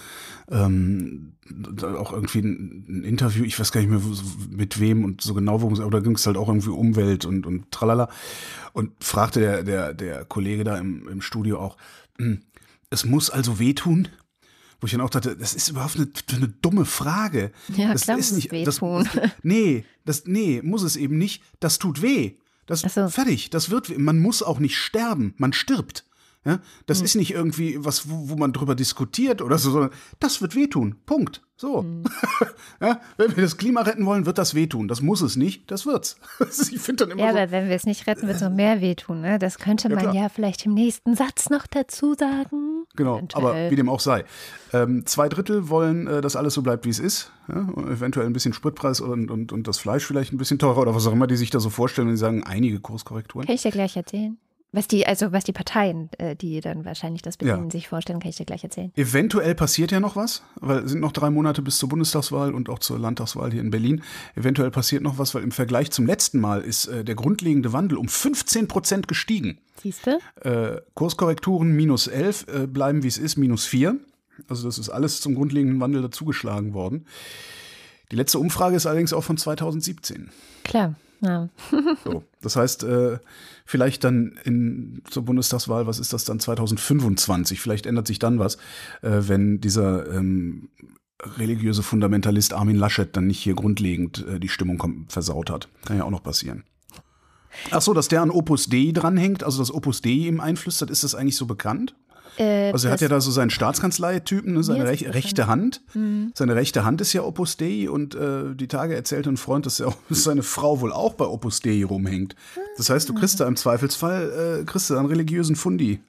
ähm, 0.51 1.33
auch 1.81 2.13
irgendwie 2.13 2.39
ein, 2.39 2.85
ein, 2.87 3.03
Interview, 3.03 3.43
ich 3.43 3.59
weiß 3.59 3.71
gar 3.71 3.81
nicht 3.81 3.89
mehr 3.89 4.01
mit 4.49 4.79
wem 4.79 5.03
und 5.03 5.21
so 5.21 5.33
genau, 5.33 5.61
worum 5.61 5.73
es, 5.73 5.79
aber 5.79 5.91
da 5.91 5.99
ging 5.99 6.15
es 6.15 6.25
halt 6.25 6.37
auch 6.37 6.47
irgendwie 6.47 6.69
Umwelt 6.69 7.25
und, 7.25 7.45
und 7.45 7.71
tralala. 7.71 8.09
Und 8.71 8.91
fragte 9.03 9.39
der, 9.39 9.63
der, 9.63 9.93
der 9.93 10.25
Kollege 10.25 10.63
da 10.63 10.77
im, 10.77 11.07
im 11.07 11.21
Studio 11.21 11.59
auch, 11.59 11.77
es 12.89 13.05
muss 13.05 13.29
also 13.29 13.59
wehtun? 13.59 14.07
Wo 14.79 14.85
ich 14.85 14.91
dann 14.91 15.01
auch 15.01 15.09
dachte, 15.09 15.37
das 15.37 15.53
ist 15.53 15.69
überhaupt 15.69 15.95
eine, 15.95 16.09
eine 16.33 16.49
dumme 16.49 16.85
Frage. 16.85 17.51
Ja, 17.75 17.93
das 17.93 18.01
klar 18.03 18.17
ist 18.17 18.33
nicht, 18.33 18.51
wehtun. 18.51 19.07
Das, 19.13 19.31
nee, 19.41 19.85
das, 20.03 20.23
nee, 20.25 20.61
muss 20.61 20.83
es 20.83 20.97
eben 20.97 21.17
nicht. 21.17 21.41
Das 21.59 21.79
tut 21.79 22.01
weh. 22.01 22.33
Das, 22.65 22.81
so. 22.81 23.07
fertig, 23.09 23.49
das 23.49 23.69
wird, 23.69 23.97
man 23.97 24.19
muss 24.19 24.41
auch 24.43 24.59
nicht 24.59 24.77
sterben, 24.77 25.33
man 25.37 25.53
stirbt. 25.53 26.05
Ja, 26.45 26.59
das 26.85 26.99
hm. 26.99 27.05
ist 27.05 27.15
nicht 27.15 27.31
irgendwie 27.31 27.77
was, 27.79 28.09
wo, 28.09 28.29
wo, 28.29 28.35
man 28.35 28.51
drüber 28.51 28.75
diskutiert 28.75 29.41
oder 29.41 29.57
so, 29.57 29.71
sondern 29.71 29.91
das 30.19 30.41
wird 30.41 30.55
wehtun. 30.55 30.97
Punkt. 31.05 31.41
So. 31.63 31.79
Hm. 31.79 32.03
ja, 32.81 32.99
wenn 33.15 33.37
wir 33.37 33.43
das 33.43 33.55
Klima 33.55 33.83
retten 33.83 34.05
wollen, 34.05 34.25
wird 34.25 34.37
das 34.37 34.53
wehtun. 34.53 34.89
Das 34.89 35.01
muss 35.01 35.21
es 35.21 35.37
nicht, 35.37 35.71
das 35.71 35.85
wird's. 35.85 36.17
ich 36.73 36.81
finde 36.81 37.05
dann 37.05 37.11
immer 37.11 37.21
Ja, 37.21 37.31
so, 37.31 37.37
aber 37.37 37.51
wenn 37.51 37.69
wir 37.69 37.75
es 37.77 37.85
nicht 37.85 38.05
retten, 38.05 38.27
wird 38.27 38.35
es 38.35 38.41
noch 38.41 38.49
mehr 38.49 38.81
wehtun. 38.81 39.21
Ne? 39.21 39.39
Das 39.39 39.59
könnte 39.59 39.87
man 39.87 40.13
ja, 40.13 40.23
ja, 40.23 40.27
vielleicht 40.27 40.65
im 40.65 40.73
nächsten 40.73 41.15
Satz 41.15 41.49
noch 41.49 41.65
dazu 41.65 42.15
sagen. 42.15 42.83
Genau, 42.97 43.15
eventuell. 43.15 43.45
aber 43.45 43.71
wie 43.71 43.77
dem 43.77 43.87
auch 43.87 44.01
sei. 44.01 44.25
Ähm, 44.73 45.05
zwei 45.05 45.29
Drittel 45.29 45.69
wollen, 45.69 46.05
äh, 46.05 46.19
dass 46.19 46.35
alles 46.35 46.53
so 46.53 46.63
bleibt, 46.63 46.83
wie 46.83 46.89
es 46.89 46.99
ist. 46.99 47.31
Ja? 47.47 47.61
eventuell 47.89 48.25
ein 48.25 48.33
bisschen 48.33 48.51
Spritpreis 48.51 48.99
und, 48.99 49.31
und, 49.31 49.53
und 49.53 49.65
das 49.65 49.77
Fleisch 49.77 50.05
vielleicht 50.05 50.33
ein 50.33 50.37
bisschen 50.37 50.59
teurer 50.59 50.79
oder 50.79 50.93
was 50.93 51.07
auch 51.07 51.13
immer 51.13 51.27
die 51.27 51.37
sich 51.37 51.49
da 51.49 51.61
so 51.61 51.69
vorstellen 51.69 52.09
und 52.09 52.15
die 52.15 52.19
sagen, 52.19 52.43
einige 52.43 52.81
Kurskorrekturen. 52.81 53.47
Kann 53.47 53.55
ich 53.55 53.61
dir 53.61 53.71
gleich 53.71 53.95
erzählen. 53.95 54.37
Was 54.73 54.87
die, 54.87 55.05
also 55.05 55.31
was 55.31 55.43
die 55.43 55.53
Parteien, 55.53 56.09
äh, 56.17 56.35
die 56.35 56.59
dann 56.59 56.83
wahrscheinlich 56.83 57.21
das 57.21 57.37
beginnen, 57.37 57.65
ja. 57.65 57.69
sich 57.69 57.87
vorstellen, 57.87 58.19
kann 58.19 58.29
ich 58.29 58.37
dir 58.37 58.45
gleich 58.45 58.63
erzählen. 58.63 58.91
Eventuell 58.95 59.53
passiert 59.53 59.91
ja 59.91 59.99
noch 59.99 60.15
was, 60.15 60.41
weil 60.59 60.79
es 60.79 60.89
sind 60.89 60.99
noch 60.99 61.11
drei 61.11 61.29
Monate 61.29 61.61
bis 61.61 61.77
zur 61.77 61.89
Bundestagswahl 61.89 62.55
und 62.55 62.69
auch 62.69 62.79
zur 62.79 62.97
Landtagswahl 62.97 63.51
hier 63.51 63.61
in 63.61 63.69
Berlin. 63.69 64.01
Eventuell 64.35 64.71
passiert 64.71 65.03
noch 65.03 65.19
was, 65.19 65.35
weil 65.35 65.43
im 65.43 65.51
Vergleich 65.51 65.91
zum 65.91 66.07
letzten 66.07 66.39
Mal 66.39 66.61
ist 66.61 66.87
äh, 66.87 67.05
der 67.05 67.13
grundlegende 67.13 67.71
Wandel 67.71 67.99
um 67.99 68.07
15 68.07 68.67
Prozent 68.67 69.07
gestiegen. 69.07 69.59
Siehst 69.79 70.07
du? 70.07 70.19
Äh, 70.41 70.81
Kurskorrekturen 70.95 71.71
minus 71.71 72.07
11 72.07 72.47
äh, 72.47 72.67
bleiben 72.67 73.03
wie 73.03 73.07
es 73.07 73.19
ist, 73.19 73.37
minus 73.37 73.65
4. 73.65 73.95
Also 74.47 74.65
das 74.65 74.79
ist 74.79 74.89
alles 74.89 75.21
zum 75.21 75.35
grundlegenden 75.35 75.79
Wandel 75.79 76.01
dazugeschlagen 76.01 76.73
worden. 76.73 77.05
Die 78.11 78.15
letzte 78.15 78.39
Umfrage 78.39 78.75
ist 78.75 78.87
allerdings 78.87 79.13
auch 79.13 79.23
von 79.23 79.37
2017. 79.37 80.31
Klar. 80.63 80.95
Ja. 81.23 81.49
so, 82.03 82.23
das 82.41 82.55
heißt, 82.55 82.83
äh, 82.83 83.17
vielleicht 83.65 84.03
dann 84.03 84.39
in, 84.43 85.01
zur 85.09 85.23
Bundestagswahl, 85.23 85.87
was 85.87 85.99
ist 85.99 86.11
das 86.11 86.25
dann 86.25 86.39
2025? 86.39 87.61
Vielleicht 87.61 87.85
ändert 87.85 88.07
sich 88.07 88.19
dann 88.19 88.39
was, 88.39 88.57
äh, 89.01 89.21
wenn 89.21 89.61
dieser 89.61 90.13
ähm, 90.13 90.69
religiöse 91.37 91.83
Fundamentalist 91.83 92.53
Armin 92.53 92.75
Laschet 92.75 93.15
dann 93.15 93.27
nicht 93.27 93.39
hier 93.39 93.55
grundlegend 93.55 94.25
äh, 94.27 94.39
die 94.39 94.49
Stimmung 94.49 95.05
versaut 95.07 95.49
hat. 95.49 95.69
Kann 95.85 95.97
ja 95.97 96.03
auch 96.03 96.11
noch 96.11 96.23
passieren. 96.23 96.63
Ach 97.71 97.81
so, 97.81 97.93
dass 97.93 98.07
der 98.07 98.21
an 98.21 98.31
Opus 98.31 98.67
Dei 98.67 98.91
dranhängt, 98.93 99.43
also 99.43 99.59
das 99.59 99.73
Opus 99.73 100.01
Dei 100.01 100.09
ihm 100.09 100.39
einflüstert, 100.39 100.89
ist 100.89 101.03
das 101.03 101.15
eigentlich 101.15 101.37
so 101.37 101.45
bekannt? 101.45 101.95
Äh, 102.37 102.71
also 102.71 102.87
er 102.87 102.93
hat 102.93 103.01
ja 103.01 103.07
da 103.07 103.21
so 103.21 103.31
seinen 103.31 103.49
Staatskanzleitypen, 103.49 104.53
ne, 104.53 104.63
seine 104.63 104.85
rech 104.85 105.07
rechte 105.13 105.47
Hand. 105.47 105.81
Mhm. 105.93 106.31
Seine 106.33 106.55
rechte 106.55 106.83
Hand 106.85 107.01
ist 107.01 107.13
ja 107.13 107.23
Opus 107.23 107.57
Dei 107.57 107.89
und 107.89 108.15
äh, 108.15 108.55
die 108.55 108.67
Tage 108.67 108.95
erzählte 108.95 109.29
ein 109.29 109.37
Freund, 109.37 109.65
dass, 109.65 109.81
auch, 109.81 109.95
dass 110.09 110.23
seine 110.23 110.43
Frau 110.43 110.81
wohl 110.81 110.91
auch 110.91 111.13
bei 111.13 111.25
Opus 111.25 111.59
Dei 111.59 111.83
rumhängt. 111.85 112.35
Das 112.77 112.89
heißt, 112.89 113.07
du 113.09 113.13
kriegst 113.13 113.39
da 113.39 113.47
im 113.47 113.55
Zweifelsfall 113.55 114.61
äh, 114.61 114.65
kriegst 114.65 114.89
du 114.89 114.97
einen 114.97 115.07
religiösen 115.07 115.55
Fundi 115.55 115.99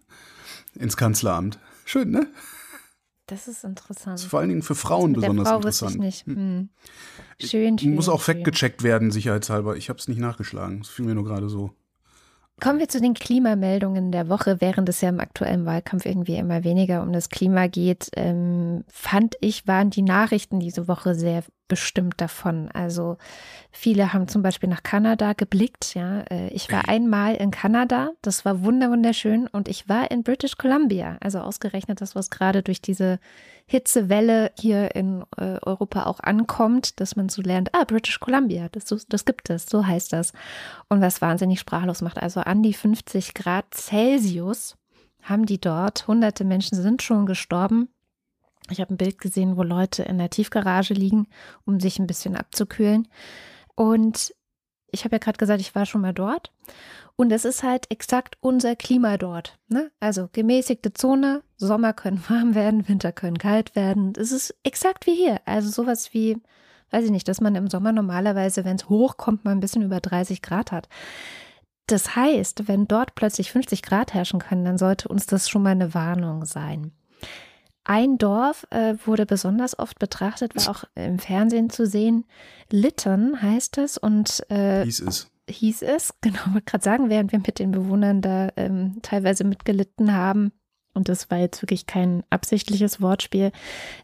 ins 0.74 0.96
Kanzleramt. 0.96 1.58
Schön, 1.84 2.10
ne? 2.10 2.26
Das 3.26 3.48
ist 3.48 3.64
interessant. 3.64 4.14
Das 4.14 4.22
ist 4.22 4.30
vor 4.30 4.40
allen 4.40 4.50
Dingen 4.50 4.62
für 4.62 4.74
Frauen 4.74 5.14
besonders 5.14 5.44
der 5.44 5.52
Frau 5.52 5.56
interessant. 5.56 5.94
Ich 5.94 6.00
nicht. 6.00 6.26
Hm. 6.26 6.36
hm. 6.36 6.68
Schön, 7.40 7.78
schön. 7.78 7.94
Muss 7.94 8.08
auch 8.08 8.20
fact-gecheckt 8.20 8.82
werden, 8.82 9.10
sicherheitshalber. 9.10 9.76
Ich 9.76 9.88
habe 9.88 9.98
es 9.98 10.08
nicht 10.08 10.18
nachgeschlagen. 10.18 10.80
Das 10.80 10.88
fiel 10.88 11.04
mir 11.04 11.14
nur 11.14 11.24
gerade 11.24 11.48
so. 11.48 11.72
Kommen 12.60 12.78
wir 12.78 12.88
zu 12.88 13.00
den 13.00 13.14
Klimameldungen 13.14 14.12
der 14.12 14.28
Woche, 14.28 14.60
während 14.60 14.88
es 14.88 15.00
ja 15.00 15.08
im 15.08 15.18
aktuellen 15.18 15.66
Wahlkampf 15.66 16.06
irgendwie 16.06 16.36
immer 16.36 16.62
weniger 16.62 17.02
um 17.02 17.12
das 17.12 17.28
Klima 17.28 17.66
geht, 17.66 18.10
ähm, 18.14 18.84
fand 18.88 19.34
ich, 19.40 19.66
waren 19.66 19.90
die 19.90 20.02
Nachrichten 20.02 20.60
diese 20.60 20.86
Woche 20.86 21.16
sehr 21.16 21.42
bestimmt 21.66 22.20
davon. 22.20 22.70
Also 22.72 23.16
viele 23.72 24.12
haben 24.12 24.28
zum 24.28 24.42
Beispiel 24.42 24.68
nach 24.68 24.84
Kanada 24.84 25.32
geblickt. 25.32 25.94
Ja, 25.94 26.20
äh, 26.30 26.48
ich 26.48 26.70
war 26.70 26.88
einmal 26.88 27.34
in 27.34 27.50
Kanada, 27.50 28.10
das 28.22 28.44
war 28.44 28.62
wunderschön. 28.62 29.48
Und 29.48 29.66
ich 29.66 29.88
war 29.88 30.10
in 30.12 30.22
British 30.22 30.56
Columbia, 30.56 31.16
also 31.20 31.40
ausgerechnet 31.40 32.00
das, 32.00 32.14
was 32.14 32.30
gerade 32.30 32.62
durch 32.62 32.80
diese 32.80 33.18
Hitzewelle 33.66 34.52
hier 34.58 34.94
in 34.94 35.24
äh, 35.36 35.58
Europa 35.62 36.04
auch 36.04 36.20
ankommt, 36.20 37.00
dass 37.00 37.16
man 37.16 37.28
so 37.28 37.42
lernt, 37.42 37.74
ah, 37.74 37.84
British 37.84 38.20
Columbia, 38.20 38.68
das, 38.70 39.06
das 39.08 39.24
gibt 39.24 39.48
es, 39.50 39.66
so 39.66 39.86
heißt 39.86 40.12
das. 40.12 40.32
Und 40.88 41.00
was 41.00 41.22
wahnsinnig 41.22 41.60
sprachlos 41.60 42.02
macht, 42.02 42.18
also 42.18 42.40
an 42.40 42.62
die 42.62 42.74
50 42.74 43.34
Grad 43.34 43.72
Celsius 43.74 44.76
haben 45.22 45.46
die 45.46 45.60
dort, 45.60 46.06
hunderte 46.06 46.44
Menschen 46.44 46.80
sind 46.80 47.02
schon 47.02 47.24
gestorben 47.24 47.88
ich 48.70 48.80
habe 48.80 48.94
ein 48.94 48.96
Bild 48.96 49.18
gesehen, 49.18 49.56
wo 49.56 49.62
Leute 49.62 50.02
in 50.04 50.18
der 50.18 50.30
Tiefgarage 50.30 50.94
liegen, 50.94 51.26
um 51.66 51.80
sich 51.80 51.98
ein 51.98 52.06
bisschen 52.06 52.36
abzukühlen. 52.36 53.08
Und 53.74 54.34
ich 54.94 55.04
habe 55.04 55.16
ja 55.16 55.18
gerade 55.18 55.38
gesagt, 55.38 55.60
ich 55.60 55.74
war 55.74 55.84
schon 55.84 56.00
mal 56.00 56.14
dort. 56.14 56.52
Und 57.16 57.30
es 57.30 57.44
ist 57.44 57.62
halt 57.62 57.90
exakt 57.90 58.36
unser 58.40 58.74
Klima 58.74 59.18
dort. 59.18 59.58
Ne? 59.68 59.90
Also 60.00 60.28
gemäßigte 60.32 60.94
Zone, 60.94 61.42
Sommer 61.56 61.92
können 61.92 62.22
warm 62.28 62.54
werden, 62.54 62.88
Winter 62.88 63.12
können 63.12 63.38
kalt 63.38 63.76
werden. 63.76 64.12
Es 64.16 64.32
ist 64.32 64.54
exakt 64.62 65.06
wie 65.06 65.14
hier. 65.14 65.40
Also 65.44 65.70
sowas 65.70 66.14
wie 66.14 66.40
weiß 66.90 67.04
ich 67.06 67.10
nicht, 67.10 67.26
dass 67.28 67.40
man 67.40 67.56
im 67.56 67.68
Sommer 67.68 67.92
normalerweise, 67.92 68.64
wenn 68.64 68.76
es 68.76 68.88
hochkommt, 68.88 69.44
mal 69.44 69.50
ein 69.50 69.60
bisschen 69.60 69.82
über 69.82 70.00
30 70.00 70.42
Grad 70.42 70.70
hat. 70.70 70.88
Das 71.86 72.16
heißt, 72.16 72.68
wenn 72.68 72.86
dort 72.86 73.14
plötzlich 73.14 73.50
50 73.50 73.82
Grad 73.82 74.14
herrschen 74.14 74.38
können, 74.38 74.64
dann 74.64 74.78
sollte 74.78 75.08
uns 75.08 75.26
das 75.26 75.48
schon 75.48 75.62
mal 75.62 75.70
eine 75.70 75.92
Warnung 75.92 76.44
sein. 76.44 76.92
Ein 77.84 78.16
Dorf 78.16 78.66
äh, 78.70 78.94
wurde 79.04 79.26
besonders 79.26 79.78
oft 79.78 79.98
betrachtet, 79.98 80.56
war 80.56 80.70
auch 80.70 80.84
im 80.94 81.18
Fernsehen 81.18 81.68
zu 81.68 81.86
sehen. 81.86 82.24
Lytton 82.70 83.40
heißt 83.40 83.78
es 83.78 83.98
und 83.98 84.42
äh, 84.50 84.84
hieß 84.84 85.00
es. 85.00 85.30
Hieß 85.48 85.82
es, 85.82 86.14
genau, 86.22 86.40
wollte 86.52 86.62
gerade 86.62 86.84
sagen, 86.84 87.10
während 87.10 87.32
wir 87.32 87.40
mit 87.40 87.58
den 87.58 87.72
Bewohnern 87.72 88.22
da 88.22 88.48
ähm, 88.56 89.00
teilweise 89.02 89.44
mitgelitten 89.44 90.14
haben, 90.14 90.52
und 90.94 91.08
das 91.08 91.30
war 91.30 91.38
jetzt 91.38 91.60
wirklich 91.60 91.86
kein 91.86 92.22
absichtliches 92.30 93.00
Wortspiel, 93.00 93.50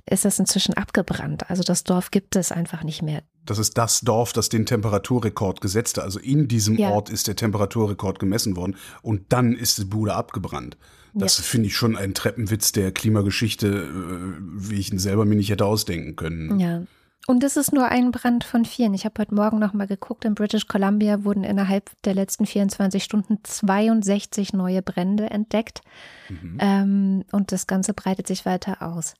ist 0.06 0.24
das 0.24 0.38
inzwischen 0.38 0.74
abgebrannt. 0.74 1.48
Also 1.48 1.62
das 1.62 1.84
Dorf 1.84 2.10
gibt 2.10 2.34
es 2.36 2.50
einfach 2.52 2.82
nicht 2.82 3.00
mehr. 3.00 3.22
Das 3.46 3.58
ist 3.58 3.76
das 3.78 4.00
Dorf, 4.00 4.32
das 4.32 4.48
den 4.48 4.66
Temperaturrekord 4.66 5.60
gesetzt 5.60 5.96
hat. 5.96 6.04
Also 6.04 6.18
in 6.18 6.46
diesem 6.48 6.76
ja. 6.76 6.90
Ort 6.90 7.10
ist 7.10 7.26
der 7.26 7.36
Temperaturrekord 7.36 8.18
gemessen 8.18 8.56
worden 8.56 8.76
und 9.02 9.22
dann 9.30 9.54
ist 9.54 9.78
die 9.78 9.84
Bude 9.84 10.14
abgebrannt. 10.14 10.76
Das 11.14 11.38
ja. 11.38 11.44
finde 11.44 11.68
ich 11.68 11.76
schon 11.76 11.96
ein 11.96 12.14
Treppenwitz 12.14 12.72
der 12.72 12.92
Klimageschichte, 12.92 13.66
äh, 13.66 14.40
wie 14.40 14.78
ich 14.78 14.92
ihn 14.92 14.98
selber 14.98 15.24
mir 15.24 15.34
nicht 15.34 15.50
hätte 15.50 15.66
ausdenken 15.66 16.16
können. 16.16 16.60
Ja. 16.60 16.82
Und 17.26 17.42
das 17.42 17.56
ist 17.56 17.72
nur 17.72 17.86
ein 17.86 18.12
Brand 18.12 18.44
von 18.44 18.64
vielen. 18.64 18.94
Ich 18.94 19.04
habe 19.04 19.20
heute 19.20 19.34
Morgen 19.34 19.58
noch 19.58 19.74
mal 19.74 19.86
geguckt. 19.86 20.24
In 20.24 20.34
British 20.34 20.66
Columbia 20.66 21.22
wurden 21.22 21.44
innerhalb 21.44 21.90
der 22.02 22.14
letzten 22.14 22.46
24 22.46 23.04
Stunden 23.04 23.38
62 23.42 24.54
neue 24.54 24.80
Brände 24.80 25.28
entdeckt. 25.30 25.82
Mhm. 26.28 26.58
Ähm, 26.60 27.24
und 27.30 27.52
das 27.52 27.66
Ganze 27.66 27.92
breitet 27.92 28.26
sich 28.26 28.46
weiter 28.46 28.80
aus. 28.80 29.14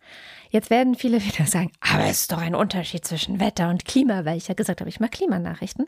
Jetzt 0.48 0.70
werden 0.70 0.94
viele 0.94 1.22
wieder 1.24 1.44
sagen, 1.44 1.70
aber 1.80 2.04
es 2.04 2.22
ist 2.22 2.32
doch 2.32 2.38
ein 2.38 2.54
Unterschied 2.54 3.04
zwischen 3.04 3.38
Wetter 3.38 3.68
und 3.68 3.84
Klima, 3.84 4.24
weil 4.24 4.38
ich 4.38 4.48
ja 4.48 4.54
gesagt 4.54 4.80
habe, 4.80 4.88
ich 4.88 4.98
mag 4.98 5.12
Klimanachrichten. 5.12 5.86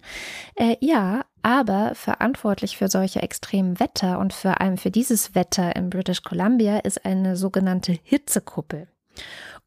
Äh, 0.55 0.77
ja, 0.81 1.25
aber 1.43 1.95
verantwortlich 1.95 2.77
für 2.77 2.89
solche 2.89 3.23
extremen 3.23 3.81
Wetter 3.81 4.19
und 4.19 4.33
vor 4.35 4.61
allem 4.61 4.77
für 4.77 4.91
dieses 4.91 5.35
Wetter 5.35 5.75
in 5.75 5.89
British 5.89 6.23
Columbia 6.23 6.79
ist 6.79 7.05
eine 7.07 7.37
sogenannte 7.37 7.99
Hitzekuppel. 8.05 8.87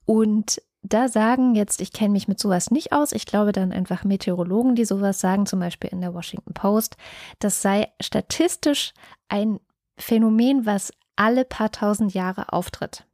Und 0.06 0.62
da 0.88 1.08
sagen 1.08 1.56
jetzt, 1.56 1.82
ich 1.82 1.92
kenne 1.92 2.12
mich 2.12 2.27
mit 2.27 2.39
sowas 2.39 2.72
nicht 2.72 2.92
aus, 2.92 3.12
ich 3.12 3.25
glaube 3.25 3.51
dann 3.51 3.72
einfach 3.72 4.04
Meteorologen, 4.04 4.75
die 4.75 4.86
sowas 4.86 5.20
sagen, 5.20 5.46
zum 5.46 5.60
Beispiel 5.60 5.89
in 5.92 6.01
der 6.01 6.13
Washington 6.13 6.54
Post, 6.54 6.98
das 7.39 7.62
sei 7.62 7.92
statistisch 8.01 8.94
ein 9.27 9.60
Phänomen, 9.98 10.65
was 10.65 10.92
alle 11.15 11.46
paar 11.46 11.72
tausend 11.72 12.13
Jahre 12.13 12.51
auftritt. 12.51 13.06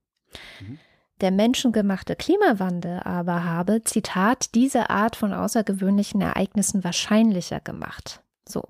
Mhm. 0.60 0.80
Der 1.22 1.32
menschengemachte 1.32 2.16
Klimawandel 2.16 3.00
aber 3.04 3.44
habe, 3.44 3.84
Zitat, 3.84 4.56
diese 4.56 4.90
Art 4.90 5.16
von 5.16 5.34
außergewöhnlichen 5.34 6.20
Ereignissen 6.20 6.84
wahrscheinlicher 6.84 7.60
gemacht. 7.60 8.24
So, 8.48 8.63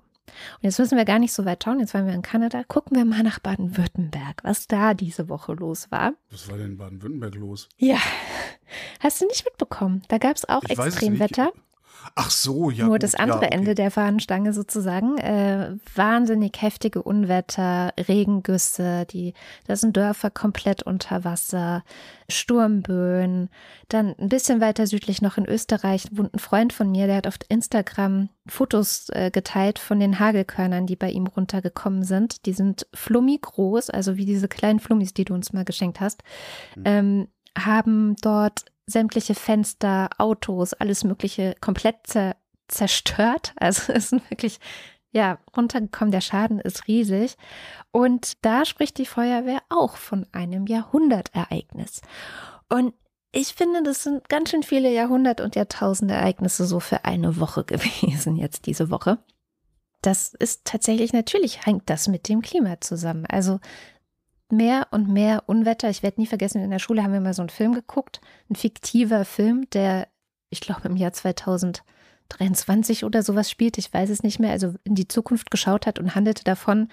und 0.56 0.64
jetzt 0.64 0.78
müssen 0.78 0.96
wir 0.96 1.04
gar 1.04 1.18
nicht 1.18 1.32
so 1.32 1.44
weit 1.44 1.62
schauen. 1.64 1.80
Jetzt 1.80 1.94
waren 1.94 2.06
wir 2.06 2.14
in 2.14 2.22
Kanada. 2.22 2.62
Gucken 2.64 2.96
wir 2.96 3.04
mal 3.04 3.22
nach 3.22 3.38
Baden-Württemberg, 3.38 4.42
was 4.42 4.66
da 4.66 4.94
diese 4.94 5.28
Woche 5.28 5.54
los 5.54 5.90
war. 5.90 6.14
Was 6.30 6.50
war 6.50 6.56
denn 6.56 6.72
in 6.72 6.76
Baden-Württemberg 6.78 7.34
los? 7.34 7.68
Ja, 7.78 7.98
hast 9.00 9.20
du 9.20 9.26
nicht 9.26 9.44
mitbekommen. 9.44 10.02
Da 10.08 10.18
gab 10.18 10.36
es 10.36 10.48
auch 10.48 10.62
ich 10.64 10.78
Extremwetter. 10.78 11.52
Ach 12.14 12.30
so, 12.30 12.70
ja. 12.70 12.84
Nur 12.84 12.94
gut, 12.94 13.02
das 13.02 13.14
andere 13.14 13.42
ja, 13.42 13.46
okay. 13.46 13.56
Ende 13.56 13.74
der 13.74 13.90
Fahnenstange 13.90 14.52
sozusagen. 14.52 15.18
Äh, 15.18 15.76
wahnsinnig 15.94 16.60
heftige 16.60 17.02
Unwetter, 17.02 17.92
Regengüsse, 17.98 19.06
die, 19.06 19.34
da 19.66 19.76
sind 19.76 19.96
Dörfer 19.96 20.30
komplett 20.30 20.82
unter 20.82 21.24
Wasser, 21.24 21.84
Sturmböen. 22.28 23.48
Dann 23.88 24.14
ein 24.18 24.28
bisschen 24.28 24.60
weiter 24.60 24.86
südlich 24.86 25.22
noch 25.22 25.38
in 25.38 25.46
Österreich 25.46 26.06
wohnt 26.12 26.34
ein 26.34 26.38
Freund 26.38 26.72
von 26.72 26.90
mir, 26.90 27.06
der 27.06 27.16
hat 27.16 27.26
auf 27.26 27.38
Instagram 27.48 28.28
Fotos 28.46 29.08
äh, 29.10 29.30
geteilt 29.30 29.78
von 29.78 30.00
den 30.00 30.18
Hagelkörnern, 30.18 30.86
die 30.86 30.96
bei 30.96 31.10
ihm 31.10 31.26
runtergekommen 31.26 32.02
sind. 32.02 32.46
Die 32.46 32.52
sind 32.52 32.86
flummi 32.92 33.38
groß, 33.40 33.90
also 33.90 34.16
wie 34.16 34.26
diese 34.26 34.48
kleinen 34.48 34.80
Flummis, 34.80 35.14
die 35.14 35.24
du 35.24 35.34
uns 35.34 35.52
mal 35.52 35.64
geschenkt 35.64 36.00
hast. 36.00 36.22
Mhm. 36.76 36.82
Ähm, 36.84 37.28
haben 37.56 38.16
dort 38.22 38.64
sämtliche 38.92 39.34
Fenster, 39.34 40.10
Autos, 40.18 40.72
alles 40.74 41.04
Mögliche 41.04 41.54
komplett 41.60 42.06
zer 42.06 42.36
zerstört. 42.68 43.54
Also 43.60 43.92
es 43.92 44.12
ist 44.12 44.30
wirklich, 44.30 44.58
ja, 45.10 45.38
runtergekommen. 45.56 46.12
Der 46.12 46.20
Schaden 46.20 46.58
ist 46.58 46.88
riesig. 46.88 47.36
Und 47.90 48.44
da 48.44 48.64
spricht 48.64 48.98
die 48.98 49.06
Feuerwehr 49.06 49.60
auch 49.68 49.96
von 49.96 50.26
einem 50.32 50.66
Jahrhundertereignis. 50.66 52.00
Und 52.68 52.94
ich 53.32 53.54
finde, 53.54 53.82
das 53.82 54.02
sind 54.02 54.28
ganz 54.28 54.50
schön 54.50 54.62
viele 54.62 54.92
Jahrhundert- 54.92 55.40
und 55.40 55.56
Jahrtausendereignisse 55.56 56.66
so 56.66 56.80
für 56.80 57.04
eine 57.04 57.40
Woche 57.40 57.64
gewesen, 57.64 58.36
jetzt 58.36 58.66
diese 58.66 58.90
Woche. 58.90 59.18
Das 60.02 60.34
ist 60.34 60.64
tatsächlich, 60.64 61.12
natürlich 61.12 61.64
hängt 61.64 61.88
das 61.88 62.08
mit 62.08 62.28
dem 62.28 62.42
Klima 62.42 62.80
zusammen. 62.80 63.24
Also 63.26 63.60
mehr 64.52 64.88
und 64.90 65.08
mehr 65.08 65.44
Unwetter. 65.46 65.90
Ich 65.90 66.02
werde 66.02 66.20
nie 66.20 66.26
vergessen, 66.26 66.62
in 66.62 66.70
der 66.70 66.78
Schule 66.78 67.02
haben 67.02 67.12
wir 67.12 67.20
mal 67.20 67.34
so 67.34 67.42
einen 67.42 67.48
Film 67.48 67.72
geguckt, 67.72 68.20
ein 68.50 68.56
fiktiver 68.56 69.24
Film, 69.24 69.68
der, 69.72 70.08
ich 70.50 70.60
glaube, 70.60 70.88
im 70.88 70.96
Jahr 70.96 71.12
2023 71.12 73.04
oder 73.04 73.22
sowas 73.22 73.50
spielt, 73.50 73.78
ich 73.78 73.92
weiß 73.92 74.10
es 74.10 74.22
nicht 74.22 74.38
mehr, 74.38 74.52
also 74.52 74.74
in 74.84 74.94
die 74.94 75.08
Zukunft 75.08 75.50
geschaut 75.50 75.86
hat 75.86 75.98
und 75.98 76.14
handelte 76.14 76.44
davon, 76.44 76.88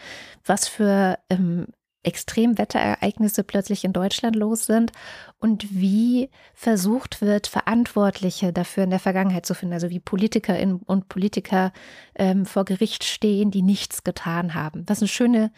was 0.46 0.68
für 0.68 1.20
ähm, 1.30 1.68
Extremwetterereignisse 2.04 3.44
plötzlich 3.44 3.84
in 3.84 3.92
Deutschland 3.92 4.36
los 4.36 4.66
sind 4.66 4.94
und 5.38 5.68
wie 5.70 6.30
versucht 6.54 7.22
wird, 7.22 7.48
Verantwortliche 7.48 8.54
dafür 8.54 8.86
in 8.86 8.90
der 8.90 9.00
Vergangenheit 9.00 9.46
zu 9.46 9.54
finden, 9.54 9.74
also 9.74 9.90
wie 9.90 10.00
Politikerinnen 10.00 10.78
und 10.78 11.10
Politiker 11.10 11.74
ähm, 12.16 12.46
vor 12.46 12.64
Gericht 12.64 13.04
stehen, 13.04 13.52
die 13.52 13.62
nichts 13.62 14.06
getan 14.06 14.54
haben. 14.54 14.86
Was 14.88 15.00
eine 15.00 15.10
schöne 15.10 15.52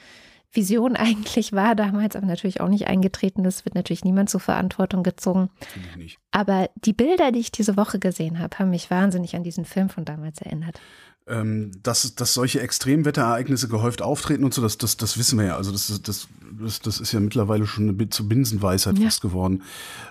Vision 0.54 0.96
eigentlich 0.98 1.54
war 1.54 1.76
damals, 1.76 2.16
aber 2.16 2.26
natürlich 2.26 2.62
auch 2.62 2.70
nicht 2.70 2.88
eingetreten 2.88 3.46
ist, 3.46 3.66
wird 3.66 3.76
natürlich 3.76 4.04
niemand 4.04 4.30
zur 4.30 4.40
Verantwortung 4.40 5.04
gezogen. 5.04 5.50
Nicht. 5.98 6.20
Aber 6.32 6.70
die 6.76 6.94
Bilder, 6.94 7.32
die 7.32 7.40
ich 7.40 7.52
diese 7.52 7.78
Woche 7.78 8.00
gesehen 8.00 8.40
habe, 8.40 8.58
haben 8.60 8.70
mich 8.70 8.90
wahnsinnig 8.92 9.36
an 9.36 9.44
diesen 9.44 9.66
Film 9.66 9.90
von 9.90 10.06
damals 10.06 10.42
erinnert. 10.42 10.80
Ähm, 11.28 11.72
dass, 11.84 12.16
dass 12.16 12.34
solche 12.34 12.62
Extremwetterereignisse 12.62 13.68
gehäuft 13.68 14.02
auftreten 14.02 14.44
und 14.44 14.56
so, 14.56 14.62
das, 14.62 14.80
das, 14.80 14.98
das 14.98 15.20
wissen 15.20 15.38
wir 15.38 15.46
ja. 15.46 15.56
Also 15.56 15.72
das, 15.72 16.02
das, 16.02 16.28
das, 16.60 16.80
das 16.80 17.00
ist 17.00 17.12
ja 17.12 17.20
mittlerweile 17.20 17.68
schon 17.68 17.88
eine 17.90 18.10
zur 18.10 18.28
Binsenweisheit 18.28 18.98
ja. 18.98 19.06
fast 19.06 19.22
geworden. 19.22 19.62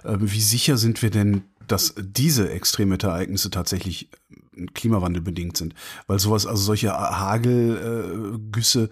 Ähm, 0.04 0.18
wie 0.20 0.40
sicher 0.40 0.76
sind 0.76 1.02
wir 1.02 1.10
denn, 1.10 1.42
dass 1.66 1.94
diese 1.98 2.50
Extremwetterereignisse 2.50 3.50
tatsächlich 3.50 4.08
äh, 4.56 4.66
klimawandelbedingt 4.66 5.56
sind? 5.56 5.74
Weil 6.06 6.20
sowas, 6.20 6.46
also 6.46 6.62
solche 6.62 6.92
Hagelgüsse 6.92 8.84
äh, 8.84 8.88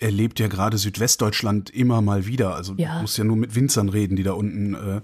erlebt 0.00 0.40
ja 0.40 0.48
gerade 0.48 0.78
Südwestdeutschland 0.78 1.70
immer 1.70 2.00
mal 2.00 2.26
wieder. 2.26 2.54
Also 2.54 2.74
ja. 2.76 2.96
du 2.96 3.02
musst 3.02 3.18
ja 3.18 3.24
nur 3.24 3.36
mit 3.36 3.54
Winzern 3.54 3.88
reden, 3.88 4.16
die 4.16 4.22
da 4.22 4.32
unten 4.32 4.74
äh, 4.74 5.00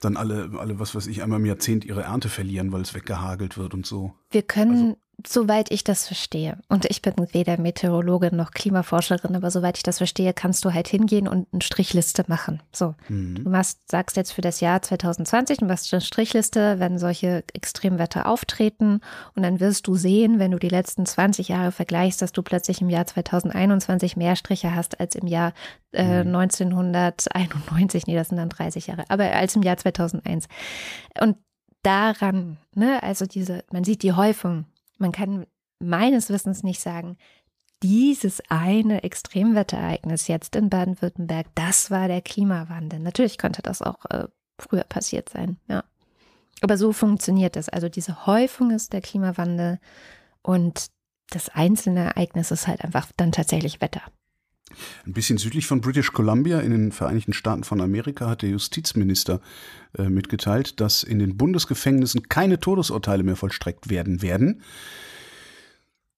dann 0.00 0.16
alle, 0.16 0.50
alle, 0.58 0.78
was 0.78 0.94
weiß 0.94 1.06
ich, 1.06 1.22
einmal 1.22 1.40
im 1.40 1.46
Jahrzehnt 1.46 1.84
ihre 1.84 2.02
Ernte 2.02 2.28
verlieren, 2.28 2.72
weil 2.72 2.82
es 2.82 2.94
weggehagelt 2.94 3.56
wird 3.56 3.72
und 3.72 3.86
so. 3.86 4.14
Wir 4.30 4.42
können 4.42 4.88
also, 4.88 4.98
Soweit 5.24 5.70
ich 5.70 5.82
das 5.82 6.06
verstehe, 6.06 6.58
und 6.68 6.84
ich 6.84 7.00
bin 7.00 7.14
weder 7.32 7.58
Meteorologin 7.58 8.36
noch 8.36 8.50
Klimaforscherin, 8.50 9.34
aber 9.34 9.50
soweit 9.50 9.78
ich 9.78 9.82
das 9.82 9.96
verstehe, 9.96 10.34
kannst 10.34 10.62
du 10.64 10.74
halt 10.74 10.88
hingehen 10.88 11.26
und 11.26 11.48
eine 11.52 11.62
Strichliste 11.62 12.24
machen. 12.28 12.62
So, 12.70 12.94
mhm. 13.08 13.42
du 13.42 13.50
machst, 13.50 13.90
sagst 13.90 14.18
jetzt 14.18 14.32
für 14.32 14.42
das 14.42 14.60
Jahr 14.60 14.82
2020, 14.82 15.58
du 15.58 15.64
machst 15.64 15.92
eine 15.94 16.02
Strichliste, 16.02 16.78
wenn 16.80 16.98
solche 16.98 17.44
Extremwetter 17.54 18.26
auftreten, 18.26 19.00
und 19.34 19.42
dann 19.42 19.58
wirst 19.58 19.86
du 19.86 19.94
sehen, 19.94 20.38
wenn 20.38 20.50
du 20.50 20.58
die 20.58 20.68
letzten 20.68 21.06
20 21.06 21.48
Jahre 21.48 21.72
vergleichst, 21.72 22.20
dass 22.20 22.32
du 22.32 22.42
plötzlich 22.42 22.82
im 22.82 22.90
Jahr 22.90 23.06
2021 23.06 24.18
mehr 24.18 24.36
Striche 24.36 24.74
hast 24.74 25.00
als 25.00 25.14
im 25.14 25.26
Jahr 25.26 25.54
äh, 25.92 26.24
mhm. 26.24 26.36
1991. 26.36 28.06
Nee, 28.06 28.16
das 28.16 28.28
sind 28.28 28.36
dann 28.36 28.50
30 28.50 28.88
Jahre, 28.88 29.04
aber 29.08 29.32
als 29.32 29.56
im 29.56 29.62
Jahr 29.62 29.78
2001. 29.78 30.46
Und 31.18 31.38
daran, 31.82 32.58
ne, 32.74 33.02
also 33.02 33.24
diese, 33.24 33.64
man 33.72 33.82
sieht 33.82 34.02
die 34.02 34.12
Häufung 34.12 34.66
man 34.98 35.12
kann 35.12 35.46
meines 35.78 36.30
Wissens 36.30 36.62
nicht 36.62 36.80
sagen, 36.80 37.16
dieses 37.82 38.42
eine 38.48 39.02
Extremwetterereignis 39.02 40.28
jetzt 40.28 40.56
in 40.56 40.70
Baden-Württemberg, 40.70 41.46
das 41.54 41.90
war 41.90 42.08
der 42.08 42.22
Klimawandel. 42.22 43.00
Natürlich 43.00 43.36
könnte 43.38 43.62
das 43.62 43.82
auch 43.82 44.04
äh, 44.06 44.28
früher 44.58 44.84
passiert 44.84 45.28
sein, 45.28 45.58
ja. 45.68 45.84
Aber 46.62 46.78
so 46.78 46.92
funktioniert 46.92 47.54
es. 47.56 47.68
Also 47.68 47.90
diese 47.90 48.24
Häufung 48.26 48.70
ist 48.70 48.94
der 48.94 49.02
Klimawandel 49.02 49.78
und 50.42 50.86
das 51.30 51.50
einzelne 51.50 52.00
Ereignis 52.00 52.50
ist 52.50 52.66
halt 52.66 52.82
einfach 52.82 53.08
dann 53.16 53.32
tatsächlich 53.32 53.82
Wetter. 53.82 54.02
Ein 55.06 55.12
bisschen 55.12 55.38
südlich 55.38 55.66
von 55.66 55.80
British 55.80 56.12
Columbia 56.12 56.60
in 56.60 56.70
den 56.70 56.92
Vereinigten 56.92 57.32
Staaten 57.32 57.64
von 57.64 57.80
Amerika 57.80 58.28
hat 58.28 58.42
der 58.42 58.50
Justizminister 58.50 59.40
äh, 59.96 60.08
mitgeteilt, 60.08 60.80
dass 60.80 61.02
in 61.02 61.18
den 61.18 61.36
Bundesgefängnissen 61.36 62.28
keine 62.28 62.60
Todesurteile 62.60 63.22
mehr 63.22 63.36
vollstreckt 63.36 63.88
werden 63.88 64.22
werden. 64.22 64.62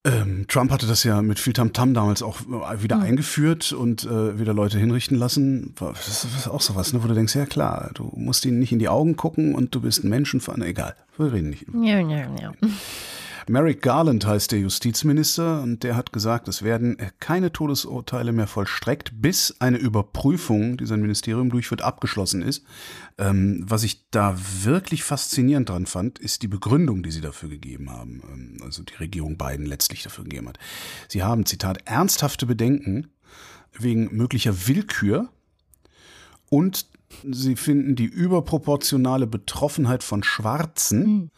Ähm, 0.04 0.46
Trump 0.48 0.70
hatte 0.70 0.86
das 0.86 1.02
ja 1.04 1.22
mit 1.22 1.38
viel 1.38 1.52
Tamtam 1.52 1.90
-Tam 1.90 1.94
damals 1.94 2.22
auch 2.22 2.40
äh, 2.40 2.82
wieder 2.82 2.96
mhm. 2.96 3.02
eingeführt 3.02 3.72
und 3.72 4.04
äh, 4.04 4.38
wieder 4.38 4.54
Leute 4.54 4.78
hinrichten 4.78 5.18
lassen. 5.18 5.74
Das 5.76 6.24
ist 6.24 6.48
auch 6.48 6.60
sowas, 6.60 6.92
ne, 6.92 7.02
wo 7.02 7.08
du 7.08 7.14
denkst, 7.14 7.34
ja 7.34 7.46
klar, 7.46 7.90
du 7.94 8.10
musst 8.14 8.44
ihnen 8.46 8.58
nicht 8.58 8.72
in 8.72 8.78
die 8.78 8.88
Augen 8.88 9.16
gucken 9.16 9.54
und 9.54 9.74
du 9.74 9.80
bist 9.80 10.04
ein 10.04 10.08
Menschenfahrer. 10.08 10.66
Egal, 10.66 10.94
wir 11.16 11.32
reden 11.32 11.50
nicht. 11.50 11.66
Ja, 11.74 12.00
ja, 12.00 12.28
ja. 12.40 12.52
Merrick 13.48 13.82
Garland 13.82 14.26
heißt 14.26 14.52
der 14.52 14.58
Justizminister 14.58 15.62
und 15.62 15.82
der 15.82 15.96
hat 15.96 16.12
gesagt, 16.12 16.48
es 16.48 16.62
werden 16.62 16.96
keine 17.18 17.52
Todesurteile 17.52 18.32
mehr 18.32 18.46
vollstreckt, 18.46 19.22
bis 19.22 19.56
eine 19.60 19.78
Überprüfung, 19.78 20.76
die 20.76 20.86
sein 20.86 21.00
Ministerium 21.00 21.48
durchführt, 21.50 21.82
abgeschlossen 21.82 22.42
ist. 22.42 22.64
Ähm, 23.16 23.64
was 23.66 23.84
ich 23.84 24.10
da 24.10 24.36
wirklich 24.62 25.02
faszinierend 25.02 25.68
dran 25.68 25.86
fand, 25.86 26.18
ist 26.18 26.42
die 26.42 26.48
Begründung, 26.48 27.02
die 27.02 27.10
sie 27.10 27.20
dafür 27.20 27.48
gegeben 27.48 27.90
haben, 27.90 28.22
ähm, 28.30 28.56
also 28.62 28.82
die 28.82 28.94
Regierung 28.94 29.38
Biden 29.38 29.66
letztlich 29.66 30.02
dafür 30.02 30.24
gegeben 30.24 30.48
hat. 30.48 30.58
Sie 31.08 31.22
haben, 31.22 31.46
Zitat, 31.46 31.86
ernsthafte 31.86 32.46
Bedenken 32.46 33.08
wegen 33.78 34.14
möglicher 34.16 34.66
Willkür 34.66 35.28
und 36.50 36.86
sie 37.30 37.56
finden 37.56 37.96
die 37.96 38.04
überproportionale 38.04 39.26
Betroffenheit 39.26 40.02
von 40.02 40.22
Schwarzen 40.22 41.06
mhm 41.06 41.30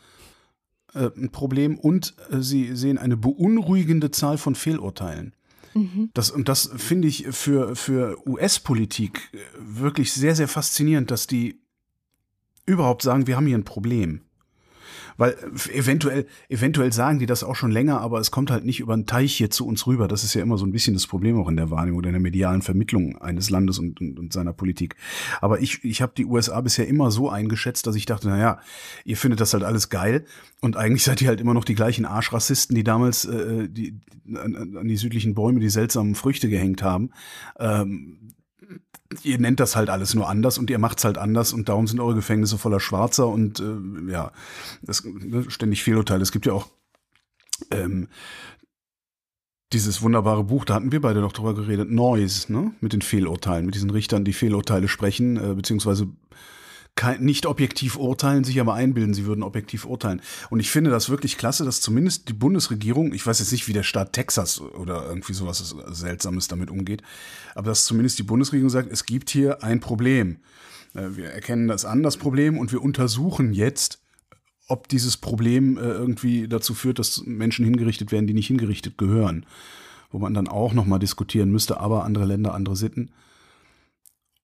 äh, 0.95 1.11
ein 1.17 1.31
Problem 1.31 1.79
und 1.79 2.15
äh, 2.31 2.41
sie 2.41 2.75
sehen 2.77 2.99
eine 2.99 3.17
beunruhigende 3.17 4.11
Zahl 4.11 4.39
von 4.39 4.55
Fehlurteilen. 4.55 5.35
Mhm. 5.75 6.11
Das, 6.15 6.31
und 6.31 6.49
das 6.49 6.71
finde 6.77 7.09
ich 7.09 7.27
für, 7.31 7.77
für 7.77 8.17
US-Politik 8.27 9.31
äh, 9.33 9.39
wirklich 9.59 10.13
sehr, 10.13 10.35
sehr 10.35 10.49
faszinierend, 10.49 11.11
dass 11.11 11.27
die 11.27 11.61
überhaupt 12.67 13.03
sagen, 13.03 13.27
wir 13.27 13.37
haben 13.37 13.47
hier 13.47 13.59
ein 13.59 13.65
Problem. 13.65 14.23
Weil 15.21 15.37
eventuell, 15.75 16.25
eventuell 16.49 16.95
sagen 16.95 17.19
die 17.19 17.27
das 17.27 17.45
auch 17.45 17.55
schon 17.55 17.71
länger, 17.71 18.01
aber 18.01 18.21
es 18.21 18.31
kommt 18.31 18.51
halt 18.51 18.65
nicht 18.65 18.81
über 18.81 18.95
einen 18.95 19.05
Teich 19.05 19.35
hier 19.35 19.51
zu 19.51 19.67
uns 19.67 19.87
rüber. 19.87 20.09
Das 20.09 20.25
ist 20.25 20.33
ja 20.33 20.41
immer 20.41 20.57
so 20.57 20.65
ein 20.65 20.73
bisschen 20.73 20.95
das 20.95 21.07
Problem 21.07 21.39
auch 21.39 21.51
in 21.51 21.57
der 21.57 21.71
Wahrnehmung 21.71 21.99
oder 21.99 22.09
in 22.09 22.15
der 22.15 22.23
medialen 22.23 22.63
Vermittlung 22.63 23.21
eines 23.21 23.51
Landes 23.51 23.79
und, 23.79 24.01
und, 24.01 24.19
und 24.19 24.33
seiner 24.33 24.55
Politik. 24.55 24.97
Aber 25.43 25.61
ich, 25.61 25.85
ich 25.85 26.01
habe 26.01 26.15
die 26.17 26.25
USA 26.25 26.59
bisher 26.63 26.89
immer 26.89 27.11
so 27.11 27.29
eingeschätzt, 27.29 27.87
dass 27.87 27.97
ich 27.97 28.07
dachte, 28.07 28.29
na 28.31 28.39
ja, 28.39 28.61
ihr 29.05 29.19
findet 29.19 29.43
das 29.43 29.53
halt 29.53 29.63
alles 29.63 29.91
geil 29.91 30.25
und 30.63 30.79
eigentlich 30.79 31.05
seid 31.05 31.21
ihr 31.21 31.29
halt 31.29 31.43
immer 31.43 31.53
noch 31.53 31.67
die 31.67 31.75
gleichen 31.75 32.07
Arschrassisten, 32.07 32.75
die 32.75 32.83
damals 32.83 33.27
äh, 33.27 33.69
die, 33.69 34.01
an, 34.35 34.75
an 34.75 34.89
die 34.89 34.97
südlichen 34.97 35.35
Bäume 35.35 35.61
die 35.61 35.69
seltsamen 35.69 36.15
Früchte 36.15 36.49
gehängt 36.49 36.83
haben. 36.83 37.11
Ähm, 37.59 38.20
ihr 39.23 39.39
nennt 39.39 39.61
das 39.61 39.77
halt 39.77 39.91
alles 39.91 40.15
nur 40.15 40.29
anders 40.29 40.59
und 40.59 40.71
ihr 40.71 40.79
macht's 40.79 41.05
halt 41.05 41.19
anders 41.19 41.53
und 41.53 41.69
darum 41.69 41.87
sind 41.87 42.01
eure 42.01 42.15
Gefängnisse 42.15 42.59
voller 42.59 42.81
Schwarzer 42.81 43.29
und 43.29 43.61
äh, 43.61 44.11
ja, 44.11 44.33
das 44.83 45.05
ne, 45.05 45.51
ständig 45.51 45.83
Fehlurteile. 45.83 46.23
Es 46.23 46.33
gibt 46.33 46.47
ja 46.47 46.53
auch 46.53 46.69
ähm, 47.71 48.09
dieses 49.73 50.03
wunderbare 50.03 50.45
Buch, 50.45 50.65
da 50.65 50.75
hatten 50.75 50.93
wir 50.93 51.01
beide 51.01 51.21
noch 51.21 51.33
drüber 51.33 51.55
geredet, 51.55 51.91
Noise, 51.91 52.53
ne? 52.53 52.73
Mit 52.81 52.93
den 52.93 53.03
Fehlurteilen, 53.03 53.67
mit 53.67 53.75
diesen 53.75 53.91
Richtern, 53.91 54.25
die 54.25 54.33
Fehlurteile 54.33 54.89
sprechen, 54.89 55.37
äh, 55.37 55.55
beziehungsweise 55.55 56.09
nicht 57.19 57.47
objektiv 57.47 57.97
urteilen, 57.97 58.45
sich 58.45 58.61
aber 58.61 58.75
einbilden, 58.75 59.15
sie 59.15 59.27
würden 59.27 59.43
objektiv 59.43 59.85
urteilen. 59.85 60.21
Und 60.51 60.61
ich 60.61 60.71
finde 60.71 60.91
das 60.91 61.09
wirklich 61.09 61.39
klasse, 61.39 61.65
dass 61.65 61.81
zumindest 61.81 62.29
die 62.29 62.33
Bundesregierung, 62.33 63.13
ich 63.13 63.27
weiß 63.27 63.39
jetzt 63.39 63.53
nicht, 63.53 63.69
wie 63.69 63.73
der 63.73 63.83
Staat 63.83 64.13
Texas 64.13 64.61
oder 64.61 65.07
irgendwie 65.07 65.33
sowas 65.33 65.75
Seltsames 65.91 66.49
damit 66.49 66.71
umgeht, 66.71 67.03
aber 67.55 67.71
dass 67.71 67.85
zumindest 67.85 68.19
die 68.19 68.25
Bundesregierung 68.25 68.71
sagt, 68.71 68.91
es 68.91 69.05
gibt 69.05 69.31
hier 69.31 69.63
ein 69.63 69.81
Problem. 69.81 70.39
Äh, 70.95 71.17
wir 71.17 71.31
erkennen 71.31 71.69
das 71.69 71.85
an, 71.85 72.03
das 72.03 72.17
Problem, 72.17 72.59
und 72.59 72.73
wir 72.73 72.83
untersuchen 72.83 73.53
jetzt, 73.53 74.01
ob 74.69 74.89
dieses 74.89 75.17
Problem 75.17 75.77
äh, 75.79 75.81
irgendwie 75.81 76.49
dazu 76.49 76.75
führt, 76.75 76.99
dass 76.99 77.25
Menschen 77.25 77.65
hingerichtet 77.65 78.13
werden, 78.13 78.27
die 78.27 78.35
nicht 78.35 78.47
hingerichtet 78.47 78.99
gehören. 78.99 79.47
Wo 80.13 80.19
man 80.19 80.35
dann 80.35 80.49
auch 80.49 80.73
nochmal 80.73 80.99
diskutieren 80.99 81.53
müsste, 81.53 81.79
aber 81.79 82.05
andere 82.05 82.25
Länder, 82.25 82.53
andere 82.53 82.75
Sitten 82.75 83.11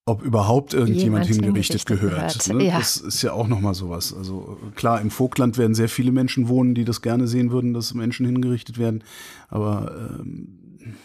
ob 0.08 0.22
überhaupt 0.22 0.72
irgendjemand 0.72 1.26
hingerichtet, 1.26 1.82
hingerichtet, 1.82 1.86
gehört. 1.86 2.44
gehört. 2.44 2.48
Ne? 2.48 2.64
Ja. 2.68 2.78
Das 2.78 2.96
ist 2.96 3.22
ja 3.22 3.32
auch 3.32 3.48
nochmal 3.48 3.74
sowas. 3.74 4.14
Also 4.14 4.58
klar, 4.76 5.00
im 5.00 5.10
Vogtland 5.10 5.58
werden 5.58 5.74
sehr 5.74 5.88
viele 5.88 6.12
Menschen 6.12 6.48
wohnen, 6.48 6.76
die 6.76 6.84
das 6.84 7.02
gerne 7.02 7.26
sehen 7.26 7.50
würden, 7.50 7.74
dass 7.74 7.92
Menschen 7.92 8.24
hingerichtet 8.24 8.78
werden. 8.78 9.02
Aber 9.48 10.18
ähm, 10.20 10.96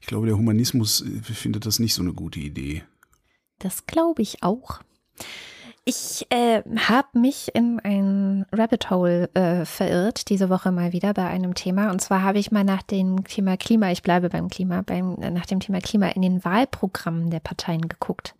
ich 0.00 0.06
glaube, 0.06 0.26
der 0.26 0.36
Humanismus 0.36 1.00
äh, 1.00 1.22
findet 1.22 1.64
das 1.64 1.78
nicht 1.78 1.94
so 1.94 2.02
eine 2.02 2.12
gute 2.12 2.38
Idee. 2.38 2.82
Das 3.58 3.86
glaube 3.86 4.20
ich 4.20 4.42
auch. 4.42 4.80
Ich 5.90 6.26
äh, 6.28 6.60
habe 6.86 7.18
mich 7.18 7.54
in 7.54 7.80
ein 7.80 8.44
Rabbit 8.52 8.90
Hole 8.90 9.30
äh, 9.32 9.64
verirrt, 9.64 10.28
diese 10.28 10.50
Woche 10.50 10.70
mal 10.70 10.92
wieder 10.92 11.14
bei 11.14 11.26
einem 11.26 11.54
Thema. 11.54 11.90
Und 11.90 12.02
zwar 12.02 12.22
habe 12.22 12.38
ich 12.38 12.52
mal 12.52 12.62
nach 12.62 12.82
dem 12.82 13.24
Thema 13.24 13.56
Klima, 13.56 13.90
ich 13.90 14.02
bleibe 14.02 14.28
beim 14.28 14.50
Klima, 14.50 14.82
beim, 14.82 15.14
nach 15.14 15.46
dem 15.46 15.60
Thema 15.60 15.80
Klima 15.80 16.08
in 16.08 16.20
den 16.20 16.44
Wahlprogrammen 16.44 17.30
der 17.30 17.40
Parteien 17.40 17.88
geguckt. 17.88 18.34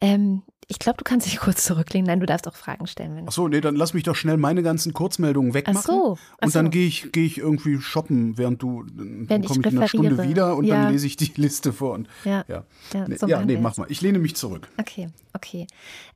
Ähm, 0.00 0.40
ich 0.70 0.78
glaube, 0.78 0.98
du 0.98 1.04
kannst 1.04 1.26
dich 1.26 1.38
kurz 1.38 1.64
zurücklehnen. 1.64 2.06
Nein, 2.06 2.20
du 2.20 2.26
darfst 2.26 2.46
auch 2.46 2.54
Fragen 2.54 2.86
stellen. 2.86 3.16
Wenn 3.16 3.28
Ach 3.28 3.32
so, 3.32 3.48
nee, 3.48 3.60
dann 3.60 3.74
lass 3.74 3.92
mich 3.92 4.04
doch 4.04 4.14
schnell 4.14 4.36
meine 4.36 4.62
ganzen 4.62 4.92
Kurzmeldungen 4.92 5.52
wegmachen. 5.52 5.80
Ach 5.80 5.84
so. 5.84 6.18
Ach 6.38 6.46
und 6.46 6.54
dann 6.54 6.66
so. 6.66 6.70
gehe 6.70 6.86
ich, 6.86 7.10
geh 7.10 7.26
ich 7.26 7.38
irgendwie 7.38 7.80
shoppen, 7.80 8.38
während 8.38 8.62
du, 8.62 8.84
dann 8.84 9.26
komme 9.26 9.44
ich 9.44 9.56
in 9.66 9.78
einer 9.78 9.88
Stunde 9.88 10.22
wieder 10.22 10.54
und 10.54 10.64
ja. 10.64 10.84
dann 10.84 10.92
lese 10.92 11.08
ich 11.08 11.16
die 11.16 11.32
Liste 11.36 11.72
vor. 11.72 11.94
Und, 11.94 12.08
ja, 12.24 12.44
ja. 12.46 12.62
ja, 12.94 13.08
nee, 13.08 13.16
so 13.16 13.26
ja 13.26 13.44
nee 13.44 13.58
mach 13.58 13.76
mal. 13.78 13.86
Ich 13.88 14.00
lehne 14.00 14.20
mich 14.20 14.36
zurück. 14.36 14.68
Okay, 14.78 15.08
okay. 15.32 15.66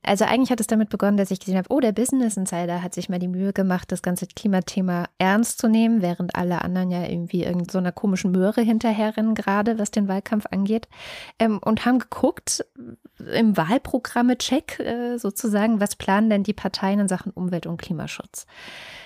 Also 0.03 0.23
eigentlich 0.23 0.51
hat 0.51 0.61
es 0.61 0.67
damit 0.67 0.89
begonnen, 0.89 1.17
dass 1.17 1.31
ich 1.31 1.41
gesehen 1.41 1.57
habe, 1.57 1.67
oh, 1.69 1.81
der 1.81 1.91
Business 1.91 2.37
Insider 2.37 2.81
hat 2.81 2.93
sich 2.93 3.09
mal 3.09 3.19
die 3.19 3.27
Mühe 3.27 3.51
gemacht, 3.51 3.91
das 3.91 4.01
ganze 4.01 4.25
Klimathema 4.25 5.07
ernst 5.17 5.59
zu 5.59 5.67
nehmen, 5.67 6.01
während 6.01 6.33
alle 6.35 6.61
anderen 6.61 6.91
ja 6.91 7.05
irgendwie 7.05 7.43
irgend 7.43 7.71
so 7.71 7.79
einer 7.79 7.91
komischen 7.91 8.31
Möhre 8.31 8.61
hinterherrennen, 8.61 9.35
gerade 9.35 9.79
was 9.79 9.91
den 9.91 10.07
Wahlkampf 10.07 10.45
angeht. 10.49 10.87
Ähm, 11.39 11.59
und 11.61 11.85
haben 11.85 11.99
geguckt, 11.99 12.63
im 13.33 13.57
Wahlprogramme-Check 14.45 14.79
äh, 14.79 15.17
sozusagen, 15.17 15.79
was 15.79 15.95
planen 15.95 16.29
denn 16.29 16.43
die 16.43 16.53
Parteien 16.53 16.99
in 16.99 17.07
Sachen 17.07 17.31
Umwelt- 17.31 17.67
und 17.67 17.77
Klimaschutz? 17.77 18.45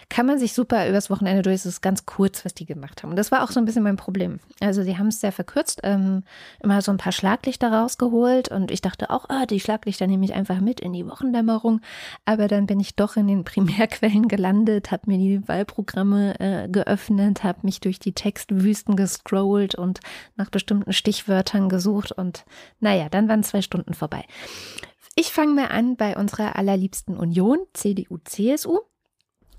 Kann 0.10 0.26
man 0.26 0.40
sich 0.40 0.54
super 0.54 0.90
übers 0.90 1.12
Wochenende 1.12 1.44
durch, 1.44 1.58
es 1.58 1.66
ist 1.68 1.82
ganz 1.82 2.08
kurz, 2.08 2.44
was 2.44 2.56
die 2.56 2.66
gemacht 2.66 3.04
haben. 3.04 3.12
Und 3.12 3.16
das 3.16 3.32
war 3.32 3.44
auch 3.44 3.52
so 3.52 3.60
ein 3.60 3.66
bisschen 3.66 3.84
mein 3.84 3.96
Problem. 3.96 4.40
Also 4.60 4.82
sie 4.82 4.98
haben 4.98 5.10
es 5.10 5.22
sehr 5.22 5.32
verkürzt, 5.32 5.82
ähm, 5.84 6.24
immer 6.64 6.82
so 6.82 6.92
ein 6.92 6.98
paar 6.98 7.12
Schlaglichter 7.12 7.72
rausgeholt 7.72 8.50
und 8.50 8.72
ich 8.72 8.82
dachte 8.82 9.12
auch, 9.12 9.26
ah, 9.30 9.46
die 9.46 9.60
Schlaglichter 9.60 10.08
nehme 10.08 10.26
ich 10.26 10.34
einfach 10.34 10.62
mit 10.62 10.80
in 10.80 10.94
die 10.94 11.06
Wochendämmerung. 11.06 11.82
Aber 12.26 12.48
dann 12.48 12.66
bin 12.66 12.80
ich 12.80 12.96
doch 12.96 13.18
in 13.18 13.28
den 13.28 13.44
Primärquellen 13.44 14.28
gelandet, 14.28 14.90
habe 14.90 15.04
mir 15.06 15.20
die 15.20 15.48
Wahlprogramme 15.48 16.40
äh, 16.40 16.68
geöffnet, 16.68 17.44
habe 17.44 17.60
mich 17.62 17.80
durch 17.80 18.00
die 18.00 18.14
Textwüsten 18.14 18.96
gescrollt 18.96 19.76
und 19.76 20.00
nach 20.36 20.50
bestimmten 20.50 20.92
Stichwörtern 20.92 21.70
gesucht 21.70 22.12
und 22.12 22.46
naja, 22.80 23.10
dann 23.10 23.30
waren 23.30 23.44
zwei 23.44 23.62
Stunden 23.62 23.94
vorbei. 23.94 24.26
Ich 25.16 25.32
fange 25.32 25.54
mal 25.54 25.68
an 25.68 25.96
bei 25.96 26.16
unserer 26.16 26.56
allerliebsten 26.56 27.18
Union, 27.18 27.60
CDU, 27.74 28.20
CSU. 28.24 28.80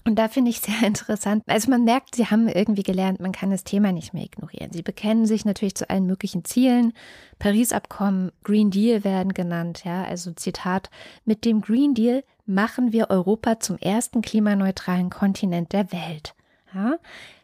Und 0.04 0.16
da 0.18 0.28
finde 0.28 0.50
ich 0.50 0.60
sehr 0.60 0.82
interessant. 0.86 1.44
Also 1.46 1.70
man 1.70 1.84
merkt, 1.84 2.14
sie 2.14 2.26
haben 2.26 2.48
irgendwie 2.48 2.82
gelernt, 2.82 3.20
man 3.20 3.32
kann 3.32 3.50
das 3.50 3.64
Thema 3.64 3.92
nicht 3.92 4.14
mehr 4.14 4.24
ignorieren. 4.24 4.72
Sie 4.72 4.82
bekennen 4.82 5.26
sich 5.26 5.44
natürlich 5.44 5.74
zu 5.74 5.88
allen 5.90 6.06
möglichen 6.06 6.44
Zielen. 6.44 6.92
Paris-Abkommen, 7.38 8.32
Green 8.42 8.70
Deal 8.70 9.04
werden 9.04 9.34
genannt. 9.34 9.82
Ja, 9.84 10.04
also 10.04 10.32
Zitat: 10.32 10.90
Mit 11.24 11.44
dem 11.44 11.60
Green 11.60 11.94
Deal 11.94 12.24
machen 12.46 12.92
wir 12.92 13.10
Europa 13.10 13.60
zum 13.60 13.76
ersten 13.78 14.22
klimaneutralen 14.22 15.10
Kontinent 15.10 15.72
der 15.72 15.92
Welt. 15.92 16.34
Ja, 16.74 16.96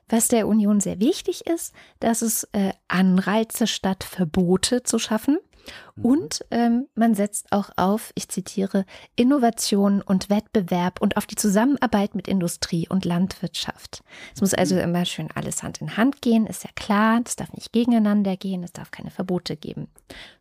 was 0.09 0.29
der 0.29 0.47
Union 0.47 0.81
sehr 0.81 1.01
wichtig 1.01 1.47
ist, 1.47 1.75
dass 2.01 2.23
es 2.23 2.45
äh, 2.53 2.73
Anreize 2.89 3.67
statt 3.67 4.05
Verbote 4.05 4.83
zu 4.83 4.99
schaffen. 4.99 5.39
Mhm. 5.95 6.05
Und 6.05 6.45
ähm, 6.51 6.87
man 6.95 7.15
setzt 7.15 7.53
auch 7.53 7.71
auf, 7.77 8.13
ich 8.15 8.29
zitiere, 8.29 8.85
Innovation 9.17 10.03
und 10.03 10.31
Wettbewerb 10.31 11.01
und 11.01 11.17
auf 11.17 11.27
die 11.27 11.37
Zusammenarbeit 11.37 12.15
mit 12.15 12.29
Industrie 12.29 12.89
und 12.89 13.05
Landwirtschaft. 13.05 14.03
Es 14.35 14.41
muss 14.41 14.55
also 14.55 14.75
mhm. 14.75 14.83
immer 14.83 15.05
schön 15.05 15.29
alles 15.35 15.63
Hand 15.63 15.81
in 15.81 15.97
Hand 15.97 16.23
gehen, 16.23 16.47
ist 16.47 16.65
ja 16.65 16.71
klar, 16.75 17.21
es 17.25 17.37
darf 17.37 17.53
nicht 17.53 17.73
gegeneinander 17.73 18.37
gehen, 18.37 18.63
es 18.63 18.73
darf 18.73 18.91
keine 18.91 19.11
Verbote 19.11 19.57
geben. 19.57 19.89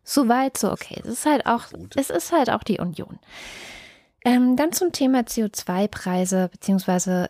Soweit, 0.04 0.56
so 0.56 0.70
okay. 0.72 1.00
Es 1.02 1.08
ist 1.10 1.26
halt 1.26 1.46
auch, 1.46 1.64
es 1.94 2.10
ist 2.10 2.32
halt 2.32 2.50
auch 2.50 2.62
die 2.62 2.78
Union. 2.78 3.18
Ähm, 4.26 4.56
dann 4.56 4.72
zum 4.72 4.90
Thema 4.90 5.20
CO2-Preise 5.20 6.48
bzw. 6.50 7.28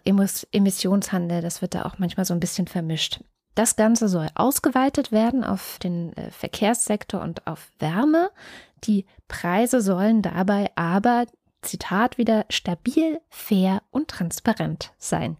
Emissionshandel. 0.50 1.42
Das 1.42 1.60
wird 1.60 1.74
da 1.74 1.84
auch 1.84 1.98
manchmal 1.98 2.24
so 2.24 2.32
ein 2.32 2.40
bisschen 2.40 2.66
vermischt. 2.66 3.20
Das 3.56 3.74
Ganze 3.74 4.08
soll 4.08 4.28
ausgeweitet 4.34 5.12
werden 5.12 5.42
auf 5.42 5.78
den 5.82 6.14
äh, 6.16 6.30
Verkehrssektor 6.30 7.22
und 7.22 7.46
auf 7.46 7.72
Wärme. 7.78 8.30
Die 8.84 9.06
Preise 9.28 9.80
sollen 9.80 10.20
dabei 10.20 10.70
aber, 10.76 11.24
Zitat 11.62 12.18
wieder, 12.18 12.44
stabil, 12.50 13.18
fair 13.30 13.82
und 13.90 14.08
transparent 14.08 14.92
sein. 14.98 15.38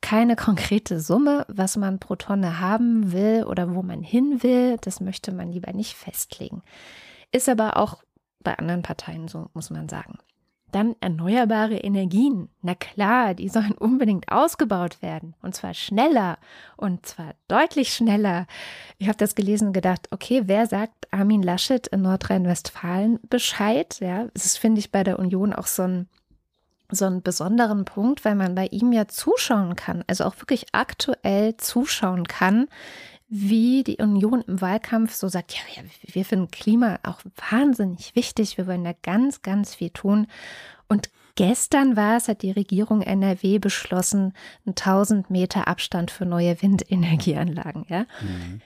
Keine 0.00 0.36
konkrete 0.36 1.00
Summe, 1.00 1.44
was 1.48 1.76
man 1.76 1.98
pro 1.98 2.14
Tonne 2.14 2.60
haben 2.60 3.10
will 3.10 3.44
oder 3.44 3.74
wo 3.74 3.82
man 3.82 4.02
hin 4.02 4.44
will, 4.44 4.76
das 4.80 5.00
möchte 5.00 5.32
man 5.32 5.50
lieber 5.50 5.72
nicht 5.72 5.94
festlegen. 5.94 6.62
Ist 7.32 7.48
aber 7.48 7.78
auch 7.78 8.04
bei 8.44 8.56
anderen 8.56 8.82
Parteien 8.82 9.26
so, 9.26 9.50
muss 9.54 9.70
man 9.70 9.88
sagen. 9.88 10.18
Dann 10.74 10.96
erneuerbare 11.00 11.76
Energien. 11.76 12.48
Na 12.60 12.74
klar, 12.74 13.34
die 13.34 13.48
sollen 13.48 13.74
unbedingt 13.78 14.32
ausgebaut 14.32 15.02
werden. 15.02 15.36
Und 15.40 15.54
zwar 15.54 15.72
schneller. 15.72 16.36
Und 16.76 17.06
zwar 17.06 17.36
deutlich 17.46 17.94
schneller. 17.94 18.48
Ich 18.98 19.06
habe 19.06 19.16
das 19.16 19.36
gelesen 19.36 19.68
und 19.68 19.72
gedacht, 19.72 20.08
okay, 20.10 20.42
wer 20.46 20.66
sagt 20.66 21.06
Armin 21.12 21.44
Laschet 21.44 21.86
in 21.86 22.02
Nordrhein-Westfalen 22.02 23.20
Bescheid? 23.30 24.00
Ja, 24.00 24.26
das 24.34 24.56
finde 24.56 24.80
ich 24.80 24.90
bei 24.90 25.04
der 25.04 25.20
Union 25.20 25.52
auch 25.52 25.68
so 25.68 25.82
ein 25.82 26.08
so 26.90 27.06
einen 27.06 27.22
besonderen 27.22 27.84
Punkt, 27.84 28.24
weil 28.24 28.34
man 28.34 28.54
bei 28.54 28.66
ihm 28.66 28.92
ja 28.92 29.08
zuschauen 29.08 29.74
kann, 29.74 30.04
also 30.06 30.24
auch 30.24 30.36
wirklich 30.38 30.66
aktuell 30.72 31.56
zuschauen 31.56 32.24
kann, 32.28 32.68
wie 33.36 33.82
die 33.82 33.96
Union 33.96 34.42
im 34.42 34.60
Wahlkampf 34.60 35.12
so 35.12 35.26
sagt, 35.26 35.54
ja, 35.54 35.60
ja, 35.74 35.82
wir 36.06 36.24
finden 36.24 36.52
Klima 36.52 37.00
auch 37.02 37.20
wahnsinnig 37.50 38.14
wichtig, 38.14 38.56
wir 38.58 38.68
wollen 38.68 38.84
da 38.84 38.94
ganz, 39.02 39.42
ganz 39.42 39.74
viel 39.74 39.90
tun. 39.90 40.28
Und 40.86 41.10
gestern 41.34 41.96
war 41.96 42.16
es, 42.16 42.28
hat 42.28 42.42
die 42.42 42.52
Regierung 42.52 43.02
NRW 43.02 43.58
beschlossen, 43.58 44.34
1000 44.68 45.30
Meter 45.30 45.66
Abstand 45.66 46.12
für 46.12 46.26
neue 46.26 46.62
Windenergieanlagen, 46.62 47.86
ja. 47.88 48.06
Mhm. 48.20 48.62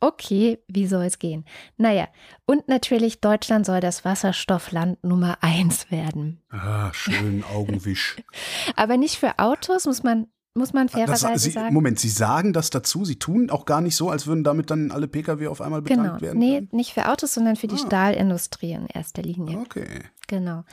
Okay, 0.00 0.58
wie 0.68 0.86
soll 0.86 1.04
es 1.04 1.18
gehen? 1.18 1.46
Naja, 1.78 2.08
und 2.44 2.68
natürlich, 2.68 3.22
Deutschland 3.22 3.64
soll 3.64 3.80
das 3.80 4.04
Wasserstoffland 4.04 5.02
Nummer 5.02 5.38
eins 5.40 5.90
werden. 5.90 6.42
Ah, 6.50 6.92
schön 6.92 7.42
Augenwisch. 7.44 8.16
Aber 8.76 8.98
nicht 8.98 9.16
für 9.16 9.38
Autos, 9.38 9.86
muss 9.86 10.02
man 10.02 10.26
muss 10.54 10.72
man 10.72 10.88
fairerweise 10.88 11.38
Sie, 11.38 11.50
sagen. 11.50 11.74
Moment, 11.74 11.98
Sie 11.98 12.08
sagen 12.08 12.52
das 12.52 12.70
dazu? 12.70 13.04
Sie 13.04 13.18
tun 13.18 13.50
auch 13.50 13.66
gar 13.66 13.80
nicht 13.80 13.96
so, 13.96 14.08
als 14.08 14.26
würden 14.26 14.44
damit 14.44 14.70
dann 14.70 14.90
alle 14.90 15.08
Pkw 15.08 15.48
auf 15.48 15.60
einmal 15.60 15.82
betankt 15.82 16.04
genau. 16.04 16.20
werden? 16.20 16.38
Nee, 16.38 16.68
nicht 16.70 16.94
für 16.94 17.08
Autos, 17.08 17.34
sondern 17.34 17.56
für 17.56 17.66
die 17.66 17.74
ah. 17.74 17.86
Stahlindustrie 17.86 18.72
in 18.72 18.86
erster 18.86 19.22
Linie. 19.22 19.58
Okay. 19.58 19.86
Genau. 20.28 20.64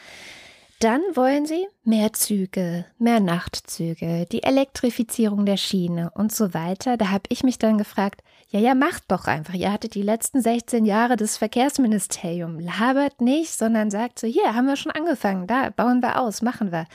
Dann 0.79 1.01
wollen 1.13 1.45
sie 1.45 1.67
mehr 1.83 2.11
Züge, 2.13 2.85
mehr 2.97 3.19
Nachtzüge, 3.19 4.25
die 4.31 4.41
Elektrifizierung 4.41 5.45
der 5.45 5.57
Schiene 5.57 6.09
und 6.15 6.31
so 6.31 6.55
weiter. 6.55 6.97
Da 6.97 7.11
habe 7.11 7.25
ich 7.29 7.43
mich 7.43 7.59
dann 7.59 7.77
gefragt, 7.77 8.23
ja, 8.49 8.59
ja, 8.59 8.73
macht 8.73 9.03
doch 9.09 9.25
einfach. 9.25 9.53
Ihr 9.53 9.71
hattet 9.71 9.93
die 9.93 10.01
letzten 10.01 10.41
16 10.41 10.85
Jahre 10.85 11.17
das 11.17 11.37
Verkehrsministerium. 11.37 12.59
Labert 12.59 13.21
nicht, 13.21 13.51
sondern 13.51 13.91
sagt 13.91 14.17
so, 14.17 14.25
hier 14.25 14.55
haben 14.55 14.65
wir 14.65 14.75
schon 14.75 14.91
angefangen, 14.91 15.45
da 15.45 15.69
bauen 15.69 16.01
wir 16.01 16.19
aus, 16.19 16.41
machen 16.41 16.71
wir. 16.71 16.87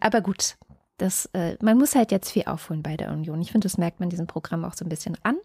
Aber 0.00 0.20
gut, 0.20 0.56
das, 0.96 1.26
äh, 1.32 1.56
man 1.60 1.78
muss 1.78 1.94
halt 1.94 2.12
jetzt 2.12 2.30
viel 2.30 2.44
aufholen 2.44 2.82
bei 2.82 2.96
der 2.96 3.12
Union. 3.12 3.40
Ich 3.40 3.52
finde, 3.52 3.66
das 3.66 3.78
merkt 3.78 4.00
man 4.00 4.10
diesem 4.10 4.26
Programm 4.26 4.64
auch 4.64 4.74
so 4.74 4.84
ein 4.84 4.88
bisschen 4.88 5.16
an. 5.22 5.36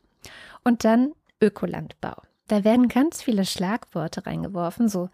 Und 0.64 0.84
dann 0.84 1.14
Ökolandbau. 1.42 2.22
Da 2.48 2.64
werden 2.64 2.88
ganz 2.88 3.22
viele 3.22 3.46
Schlagworte 3.46 4.26
reingeworfen, 4.26 4.90
so 4.90 5.10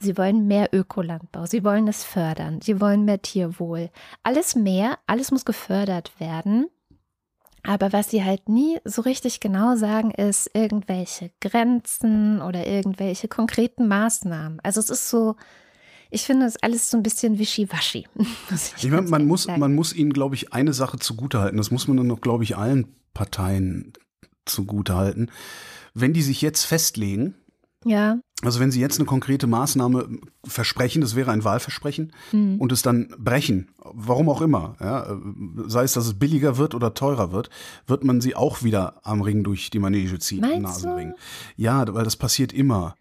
Sie 0.00 0.16
wollen 0.16 0.46
mehr 0.46 0.68
Ökolandbau, 0.72 1.46
sie 1.46 1.64
wollen 1.64 1.88
es 1.88 2.04
fördern, 2.04 2.60
sie 2.60 2.80
wollen 2.80 3.04
mehr 3.04 3.20
Tierwohl. 3.20 3.90
Alles 4.22 4.54
mehr, 4.54 4.98
alles 5.08 5.32
muss 5.32 5.44
gefördert 5.44 6.12
werden. 6.20 6.68
Aber 7.64 7.92
was 7.92 8.10
sie 8.10 8.22
halt 8.22 8.48
nie 8.48 8.78
so 8.84 9.02
richtig 9.02 9.40
genau 9.40 9.74
sagen, 9.74 10.12
ist 10.12 10.50
irgendwelche 10.54 11.32
Grenzen 11.40 12.40
oder 12.40 12.66
irgendwelche 12.66 13.26
konkreten 13.26 13.88
Maßnahmen. 13.88 14.60
Also 14.62 14.78
es 14.78 14.88
ist 14.88 15.10
so, 15.10 15.34
ich 16.10 16.22
finde 16.22 16.46
das 16.46 16.56
alles 16.62 16.90
so 16.90 16.96
ein 16.96 17.02
bisschen 17.02 17.38
wischiwaschi. 17.38 18.06
Ich, 18.50 18.84
ich 18.84 18.90
meine, 18.90 19.08
man 19.08 19.26
muss, 19.26 19.46
man 19.46 19.74
muss 19.74 19.92
ihnen, 19.92 20.12
glaube 20.12 20.34
ich, 20.34 20.52
eine 20.52 20.72
Sache 20.72 20.98
zugutehalten. 20.98 21.58
Das 21.58 21.70
muss 21.70 21.86
man 21.88 21.96
dann 21.96 22.06
noch, 22.06 22.20
glaube 22.20 22.44
ich, 22.44 22.56
allen 22.56 22.88
Parteien 23.14 23.92
zugutehalten. 24.46 25.30
Wenn 25.94 26.12
die 26.12 26.22
sich 26.22 26.40
jetzt 26.42 26.64
festlegen, 26.64 27.34
ja. 27.84 28.18
Also 28.42 28.60
wenn 28.60 28.70
Sie 28.70 28.80
jetzt 28.80 28.98
eine 28.98 29.06
konkrete 29.06 29.46
Maßnahme 29.46 30.08
versprechen, 30.44 31.00
das 31.00 31.16
wäre 31.16 31.32
ein 31.32 31.44
Wahlversprechen, 31.44 32.12
mhm. 32.32 32.60
und 32.60 32.70
es 32.70 32.82
dann 32.82 33.08
brechen, 33.18 33.68
warum 33.82 34.28
auch 34.28 34.40
immer, 34.40 34.76
ja, 34.80 35.16
sei 35.66 35.84
es, 35.84 35.92
dass 35.92 36.06
es 36.06 36.18
billiger 36.18 36.56
wird 36.56 36.74
oder 36.74 36.94
teurer 36.94 37.32
wird, 37.32 37.50
wird 37.86 38.04
man 38.04 38.20
sie 38.20 38.36
auch 38.36 38.62
wieder 38.62 39.00
am 39.04 39.22
Ring 39.22 39.42
durch 39.42 39.70
die 39.70 39.78
Manege 39.80 40.18
ziehen, 40.18 40.40
Meinst 40.40 40.62
Nasenring. 40.62 41.10
Du? 41.10 41.16
Ja, 41.62 41.84
weil 41.94 42.04
das 42.04 42.16
passiert 42.16 42.52
immer. 42.52 42.94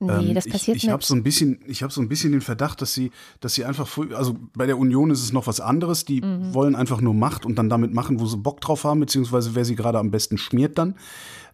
Nee, 0.00 0.30
ähm, 0.30 0.34
das 0.34 0.48
passiert 0.48 0.76
ich, 0.76 0.84
ich 0.84 0.90
habe 0.90 1.04
so 1.04 1.14
ein 1.14 1.22
bisschen, 1.22 1.60
ich 1.66 1.82
habe 1.82 1.92
so 1.92 2.00
ein 2.00 2.08
bisschen 2.08 2.32
den 2.32 2.40
Verdacht, 2.40 2.82
dass 2.82 2.92
sie, 2.94 3.10
dass 3.40 3.54
sie 3.54 3.64
einfach, 3.64 3.88
also 4.14 4.36
bei 4.54 4.66
der 4.66 4.78
Union 4.78 5.10
ist 5.10 5.22
es 5.22 5.32
noch 5.32 5.46
was 5.46 5.60
anderes. 5.60 6.04
Die 6.04 6.20
mhm. 6.20 6.52
wollen 6.52 6.74
einfach 6.74 7.00
nur 7.00 7.14
Macht 7.14 7.46
und 7.46 7.56
dann 7.56 7.68
damit 7.68 7.94
machen, 7.94 8.20
wo 8.20 8.26
sie 8.26 8.36
Bock 8.36 8.60
drauf 8.60 8.84
haben, 8.84 9.00
beziehungsweise 9.00 9.54
wer 9.54 9.64
sie 9.64 9.76
gerade 9.76 9.98
am 9.98 10.10
besten 10.10 10.36
schmiert 10.38 10.78
dann. 10.78 10.96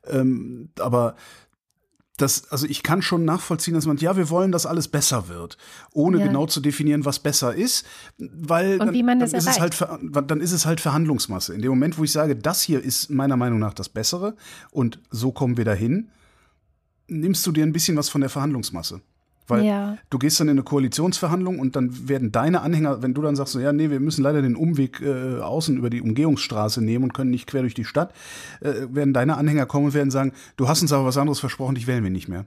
Ähm, 0.06 0.70
aber 0.78 1.16
das, 2.20 2.50
also 2.50 2.66
ich 2.66 2.82
kann 2.82 3.02
schon 3.02 3.24
nachvollziehen, 3.24 3.74
dass 3.74 3.86
man, 3.86 3.96
ja, 3.96 4.16
wir 4.16 4.28
wollen, 4.30 4.52
dass 4.52 4.66
alles 4.66 4.88
besser 4.88 5.28
wird, 5.28 5.56
ohne 5.92 6.18
ja. 6.18 6.26
genau 6.26 6.46
zu 6.46 6.60
definieren, 6.60 7.04
was 7.04 7.18
besser 7.18 7.54
ist, 7.54 7.86
weil 8.18 8.78
dann, 8.78 8.92
dann, 8.92 9.20
ist 9.22 9.34
es 9.34 9.60
halt, 9.60 9.76
dann 10.26 10.40
ist 10.40 10.52
es 10.52 10.66
halt 10.66 10.80
Verhandlungsmasse. 10.80 11.54
In 11.54 11.62
dem 11.62 11.70
Moment, 11.70 11.98
wo 11.98 12.04
ich 12.04 12.12
sage, 12.12 12.36
das 12.36 12.62
hier 12.62 12.82
ist 12.82 13.10
meiner 13.10 13.36
Meinung 13.36 13.58
nach 13.58 13.74
das 13.74 13.88
Bessere 13.88 14.36
und 14.70 14.98
so 15.10 15.32
kommen 15.32 15.56
wir 15.56 15.64
dahin, 15.64 16.10
nimmst 17.10 17.46
du 17.46 17.52
dir 17.52 17.64
ein 17.64 17.72
bisschen 17.72 17.96
was 17.96 18.08
von 18.08 18.20
der 18.20 18.30
Verhandlungsmasse. 18.30 19.00
Weil 19.50 19.64
ja. 19.64 19.98
du 20.08 20.18
gehst 20.18 20.38
dann 20.38 20.48
in 20.48 20.52
eine 20.52 20.62
Koalitionsverhandlung 20.62 21.58
und 21.58 21.74
dann 21.74 22.08
werden 22.08 22.30
deine 22.30 22.62
Anhänger, 22.62 23.02
wenn 23.02 23.14
du 23.14 23.22
dann 23.22 23.34
sagst, 23.34 23.52
so, 23.52 23.60
ja, 23.60 23.72
nee, 23.72 23.90
wir 23.90 24.00
müssen 24.00 24.22
leider 24.22 24.42
den 24.42 24.54
Umweg 24.54 25.00
äh, 25.00 25.40
außen 25.40 25.76
über 25.76 25.90
die 25.90 26.00
Umgehungsstraße 26.00 26.82
nehmen 26.82 27.04
und 27.04 27.14
können 27.14 27.30
nicht 27.30 27.48
quer 27.48 27.62
durch 27.62 27.74
die 27.74 27.84
Stadt, 27.84 28.14
äh, 28.60 28.86
werden 28.90 29.12
deine 29.12 29.36
Anhänger 29.36 29.66
kommen 29.66 29.86
und 29.86 29.94
werden 29.94 30.12
sagen, 30.12 30.32
du 30.56 30.68
hast 30.68 30.82
uns 30.82 30.92
aber 30.92 31.04
was 31.04 31.16
anderes 31.18 31.40
versprochen, 31.40 31.74
dich 31.74 31.88
wählen 31.88 32.04
wir 32.04 32.10
nicht 32.10 32.28
mehr. 32.28 32.46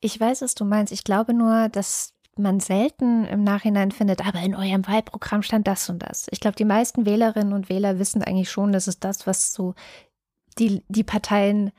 Ich 0.00 0.18
weiß, 0.20 0.42
was 0.42 0.54
du 0.54 0.64
meinst. 0.64 0.92
Ich 0.92 1.04
glaube 1.04 1.32
nur, 1.32 1.68
dass 1.68 2.12
man 2.36 2.60
selten 2.60 3.24
im 3.24 3.44
Nachhinein 3.44 3.92
findet, 3.92 4.26
aber 4.26 4.40
in 4.40 4.54
eurem 4.54 4.86
Wahlprogramm 4.86 5.42
stand 5.42 5.66
das 5.66 5.88
und 5.88 6.00
das. 6.00 6.26
Ich 6.30 6.40
glaube, 6.40 6.56
die 6.56 6.66
meisten 6.66 7.06
Wählerinnen 7.06 7.54
und 7.54 7.70
Wähler 7.70 7.98
wissen 7.98 8.22
eigentlich 8.22 8.50
schon, 8.50 8.72
dass 8.72 8.88
es 8.88 9.00
das, 9.00 9.26
was 9.26 9.54
so 9.54 9.74
die, 10.58 10.82
die 10.88 11.04
Parteien 11.04 11.70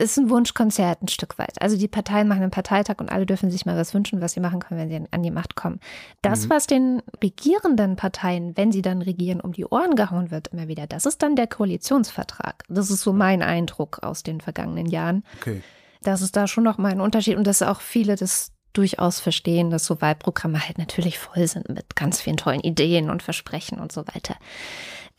ist 0.00 0.16
ein 0.16 0.30
Wunschkonzert 0.30 1.02
ein 1.02 1.08
Stück 1.08 1.38
weit. 1.38 1.60
Also 1.60 1.76
die 1.76 1.88
Parteien 1.88 2.26
machen 2.26 2.42
einen 2.42 2.50
Parteitag 2.50 2.96
und 2.98 3.12
alle 3.12 3.26
dürfen 3.26 3.50
sich 3.50 3.66
mal 3.66 3.76
was 3.76 3.94
wünschen, 3.94 4.20
was 4.20 4.32
sie 4.32 4.40
machen 4.40 4.60
können, 4.60 4.80
wenn 4.80 4.88
sie 4.88 5.08
an 5.10 5.22
die 5.22 5.30
Macht 5.30 5.54
kommen. 5.54 5.80
Das, 6.22 6.46
mhm. 6.46 6.50
was 6.50 6.66
den 6.66 7.02
regierenden 7.22 7.96
Parteien, 7.96 8.56
wenn 8.56 8.72
sie 8.72 8.82
dann 8.82 9.02
regieren, 9.02 9.40
um 9.40 9.52
die 9.52 9.66
Ohren 9.66 9.94
gehauen 9.94 10.30
wird, 10.30 10.48
immer 10.48 10.68
wieder, 10.68 10.86
das 10.86 11.06
ist 11.06 11.22
dann 11.22 11.36
der 11.36 11.46
Koalitionsvertrag. 11.46 12.64
Das 12.68 12.90
ist 12.90 13.02
so 13.02 13.12
mein 13.12 13.42
Eindruck 13.42 14.02
aus 14.02 14.22
den 14.22 14.40
vergangenen 14.40 14.86
Jahren. 14.86 15.24
Okay. 15.40 15.62
Das 16.02 16.22
ist 16.22 16.34
da 16.34 16.46
schon 16.46 16.64
noch 16.64 16.78
mal 16.78 16.92
ein 16.92 17.00
Unterschied 17.00 17.36
und 17.36 17.46
dass 17.46 17.62
auch 17.62 17.80
viele 17.80 18.16
das 18.16 18.52
durchaus 18.72 19.20
verstehen, 19.20 19.70
dass 19.70 19.86
so 19.86 20.00
Wahlprogramme 20.00 20.64
halt 20.66 20.78
natürlich 20.78 21.18
voll 21.18 21.46
sind 21.46 21.68
mit 21.68 21.96
ganz 21.96 22.20
vielen 22.20 22.36
tollen 22.36 22.60
Ideen 22.60 23.10
und 23.10 23.22
Versprechen 23.22 23.80
und 23.80 23.92
so 23.92 24.06
weiter. 24.06 24.36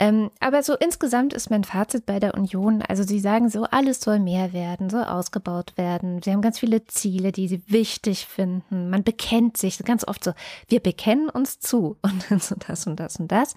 Ähm, 0.02 0.32
aber 0.40 0.64
so 0.64 0.74
insgesamt 0.74 1.32
ist 1.32 1.52
mein 1.52 1.64
Fazit 1.64 2.08
bei 2.08 2.20
der 2.20 2.34
Union, 2.34 2.82
also 2.82 3.04
sie 3.04 3.20
sagen 3.20 3.50
so, 3.50 3.66
alles 3.66 4.02
soll 4.02 4.18
mehr 4.18 4.52
werden, 4.52 4.90
soll 4.90 5.04
ausgebaut 5.04 5.74
werden. 5.78 6.24
Sie 6.24 6.32
haben 6.32 6.42
ganz 6.42 6.58
viele 6.58 6.86
Ziele, 6.86 7.32
die 7.32 7.48
sie 7.48 7.62
wichtig 7.68 8.26
finden. 8.26 8.90
Man 8.90 9.04
bekennt 9.04 9.58
sich 9.58 9.78
ganz 9.80 10.08
oft 10.08 10.24
so, 10.24 10.34
wir 10.68 10.80
bekennen 10.80 11.30
uns 11.30 11.60
zu 11.60 11.98
und 12.02 12.42
so 12.42 12.56
das 12.68 12.88
und 12.88 13.00
das 13.00 13.18
und 13.18 13.32
das. 13.32 13.54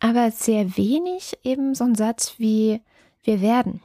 Aber 0.00 0.32
sehr 0.32 0.76
wenig 0.76 1.38
eben 1.44 1.76
so 1.76 1.84
ein 1.84 1.94
Satz 1.94 2.34
wie, 2.38 2.82
wir 3.22 3.40
werden 3.40 3.82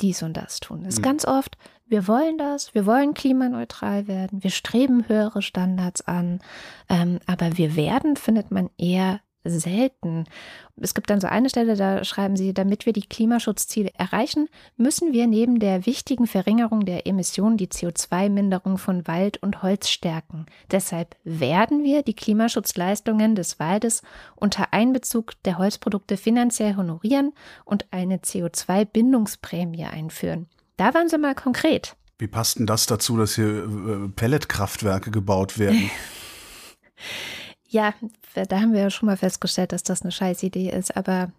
dies 0.00 0.22
und 0.22 0.34
das 0.34 0.60
tun. 0.60 0.84
Das 0.84 0.94
ist 0.94 1.00
mhm. 1.00 1.04
ganz 1.04 1.26
oft, 1.26 1.58
wir 1.88 2.06
wollen 2.06 2.38
das, 2.38 2.74
wir 2.74 2.86
wollen 2.86 3.14
klimaneutral 3.14 4.06
werden, 4.06 4.42
wir 4.42 4.50
streben 4.50 5.08
höhere 5.08 5.42
Standards 5.42 6.02
an, 6.02 6.40
ähm, 6.88 7.18
aber 7.26 7.56
wir 7.56 7.76
werden 7.76 8.16
findet 8.16 8.50
man 8.50 8.70
eher 8.76 9.20
selten. 9.44 10.24
Es 10.76 10.94
gibt 10.94 11.10
dann 11.10 11.20
so 11.20 11.26
eine 11.26 11.48
Stelle, 11.48 11.76
da 11.76 12.04
schreiben 12.04 12.36
sie, 12.36 12.52
damit 12.52 12.86
wir 12.86 12.92
die 12.92 13.06
Klimaschutzziele 13.06 13.90
erreichen, 13.94 14.48
müssen 14.76 15.12
wir 15.12 15.26
neben 15.26 15.58
der 15.58 15.86
wichtigen 15.86 16.26
Verringerung 16.26 16.84
der 16.84 17.06
Emissionen 17.06 17.56
die 17.56 17.68
CO2-Minderung 17.68 18.78
von 18.78 19.06
Wald 19.06 19.42
und 19.42 19.62
Holz 19.62 19.88
stärken. 19.88 20.46
Deshalb 20.70 21.16
werden 21.24 21.84
wir 21.84 22.02
die 22.02 22.14
Klimaschutzleistungen 22.14 23.34
des 23.34 23.58
Waldes 23.58 24.02
unter 24.36 24.72
Einbezug 24.72 25.32
der 25.44 25.58
Holzprodukte 25.58 26.16
finanziell 26.16 26.76
honorieren 26.76 27.32
und 27.64 27.86
eine 27.90 28.18
CO2-Bindungsprämie 28.18 29.86
einführen. 29.86 30.48
Da 30.78 30.94
waren 30.94 31.10
sie 31.10 31.18
mal 31.18 31.34
konkret. 31.34 31.96
Wie 32.18 32.28
passt 32.28 32.58
denn 32.58 32.66
das 32.66 32.86
dazu, 32.86 33.16
dass 33.18 33.34
hier 33.34 33.64
äh, 33.64 34.08
Pelletkraftwerke 34.08 35.10
gebaut 35.10 35.58
werden? 35.58 35.90
Ja, 37.70 37.92
da 38.34 38.60
haben 38.60 38.72
wir 38.72 38.80
ja 38.80 38.90
schon 38.90 39.08
mal 39.08 39.18
festgestellt, 39.18 39.72
dass 39.72 39.82
das 39.82 40.00
eine 40.00 40.10
Scheißidee 40.10 40.70
ist. 40.70 40.96
Aber 40.96 41.30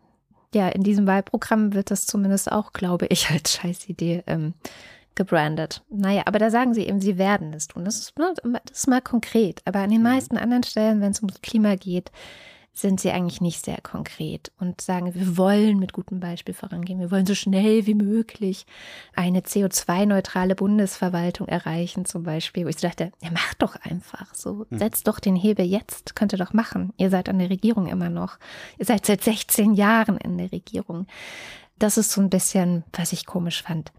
ja, 0.54 0.70
in 0.70 0.84
diesem 0.84 1.08
Wahlprogramm 1.08 1.74
wird 1.74 1.90
das 1.90 2.06
zumindest 2.06 2.52
auch, 2.52 2.72
glaube 2.72 3.08
ich, 3.08 3.30
als 3.32 3.54
Scheißidee 3.54 4.24
ähm, 4.28 4.54
gebrandet. 5.16 5.84
Naja, 5.90 6.24
aber 6.26 6.38
da 6.38 6.52
sagen 6.52 6.76
sie 6.76 6.84
eben, 6.84 7.02
sie 7.02 7.18
werden 7.18 7.52
es 7.54 7.68
tun. 7.68 7.84
Das 7.84 8.00
ist, 8.00 8.18
ne, 8.20 8.34
das 8.66 8.78
ist 8.78 8.88
mal 8.88 9.02
konkret. 9.02 9.62
Aber 9.66 9.80
an 9.80 9.90
den 9.90 10.00
mhm. 10.00 10.04
meisten 10.04 10.38
anderen 10.38 10.64
Stellen, 10.64 11.02
wenn 11.02 11.12
es 11.12 11.20
ums 11.20 11.42
Klima 11.42 11.76
geht, 11.76 12.12
sind 12.74 13.02
sie 13.02 13.12
eigentlich 13.12 13.42
nicht 13.42 13.66
sehr 13.66 13.82
konkret 13.82 14.52
und 14.60 14.80
sagen, 14.80 15.14
wir 15.14 15.38
wollen 15.38 15.80
mit 15.80 15.94
gutem 15.94 16.20
Beispiel 16.20 16.54
vorangehen. 16.54 17.00
Wir 17.00 17.12
wollen 17.12 17.26
so 17.26 17.36
schnell 17.36 17.86
wie 17.86 17.96
möglich 17.96 18.66
eine 19.14 19.42
CO2-neutrale 19.42 20.56
Bundesverwaltung 20.56 21.48
erreichen, 21.48 22.06
zum 22.06 22.24
Beispiel. 22.24 22.66
Wo 22.66 22.70
ich 22.70 22.78
dachte, 22.78 23.12
ja, 23.22 23.32
macht 23.32 23.62
doch 23.62 23.76
einfach 23.76 24.34
so. 24.34 24.66
Hm. 24.70 24.80
Setzt 24.80 25.08
doch 25.08 25.20
den 25.20 25.36
Hebel 25.36 25.66
jetzt, 25.66 26.16
könnt 26.16 26.34
ihr 26.34 26.40
doch 26.40 26.54
machen. 26.54 26.94
Ihr 26.98 27.10
seid 27.10 27.28
an 27.28 27.40
der 27.40 27.50
Regierung 27.50 27.88
immer 27.88 28.10
noch. 28.10 28.38
Ihr 28.78 28.86
seid 28.86 29.06
seit 29.06 29.24
16 29.24 29.74
Jahren 29.74 30.18
in 30.18 30.38
der 30.38 30.52
Regierung. 30.52 31.08
Das 31.78 31.98
ist 31.98 32.12
so 32.12 32.22
ein 32.22 32.30
bisschen, 32.30 32.84
was 32.94 33.14
ich 33.14 33.26
komisch 33.26 33.64
fand. 33.64 33.92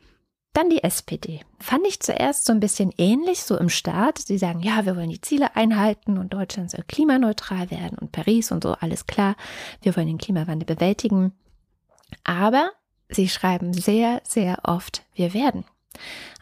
Dann 0.53 0.69
die 0.69 0.83
SPD. 0.83 1.41
Fand 1.61 1.87
ich 1.87 2.01
zuerst 2.01 2.45
so 2.45 2.53
ein 2.53 2.59
bisschen 2.59 2.93
ähnlich, 2.99 3.45
so 3.45 3.57
im 3.57 3.69
Staat. 3.69 4.19
Sie 4.19 4.39
sagen, 4.39 4.61
ja, 4.61 4.85
wir 4.85 4.97
wollen 4.97 5.11
die 5.11 5.21
Ziele 5.21 5.55
einhalten 5.55 6.19
und 6.19 6.35
Deutschland 6.35 6.71
soll 6.71 6.85
klimaneutral 6.89 7.71
werden 7.71 7.99
und 7.99 8.11
Paris 8.11 8.51
und 8.51 8.65
so, 8.65 8.73
alles 8.73 9.07
klar. 9.07 9.37
Wir 9.81 9.97
wollen 9.97 10.09
den 10.09 10.19
Klimawandel 10.19 10.67
bewältigen. 10.67 11.33
Aber 12.25 12.73
sie 13.09 13.29
schreiben 13.29 13.73
sehr, 13.73 14.21
sehr 14.25 14.59
oft, 14.65 15.05
wir 15.15 15.35
werden. 15.35 15.65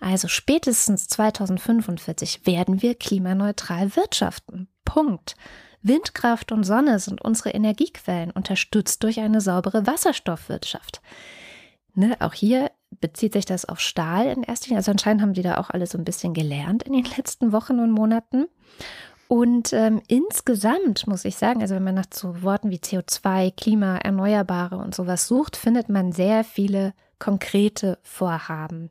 Also 0.01 0.29
spätestens 0.29 1.09
2045 1.09 2.47
werden 2.47 2.81
wir 2.81 2.95
klimaneutral 2.95 3.95
wirtschaften. 3.95 4.69
Punkt. 4.85 5.37
Windkraft 5.83 6.51
und 6.51 6.65
Sonne 6.65 6.99
sind 6.99 7.21
unsere 7.21 7.51
Energiequellen, 7.51 8.31
unterstützt 8.31 9.03
durch 9.03 9.21
eine 9.21 9.41
saubere 9.41 9.87
Wasserstoffwirtschaft. 9.87 11.01
Ne, 11.95 12.17
auch 12.21 12.35
hier 12.35 12.71
bezieht 13.01 13.33
sich 13.33 13.45
das 13.45 13.65
auf 13.65 13.81
Stahl 13.81 14.27
in 14.27 14.43
erster 14.43 14.67
Linie. 14.67 14.79
Also 14.79 14.91
anscheinend 14.91 15.23
haben 15.23 15.35
die 15.35 15.43
da 15.43 15.59
auch 15.59 15.71
alle 15.71 15.87
so 15.87 15.99
ein 15.99 16.05
bisschen 16.05 16.35
gelernt 16.35 16.83
in 16.83 16.93
den 16.93 17.07
letzten 17.17 17.53
Wochen 17.53 17.81
und 17.81 17.93
Monaten. 17.93 18.47
Und 19.29 19.75
ähm, 19.75 20.01
insgesamt 20.09 21.07
muss 21.07 21.27
ich 21.27 21.37
sagen, 21.37 21.61
also 21.61 21.75
wenn 21.75 21.85
man 21.85 21.95
nach 21.95 22.07
so 22.13 22.43
Worten 22.43 22.71
wie 22.71 22.79
CO2, 22.79 23.53
Klima, 23.55 23.99
Erneuerbare 23.99 24.79
und 24.79 24.95
sowas 24.95 25.27
sucht, 25.27 25.57
findet 25.57 25.91
man 25.91 26.13
sehr 26.13 26.45
viele 26.45 26.95
konkrete 27.19 27.99
Vorhaben 28.03 28.91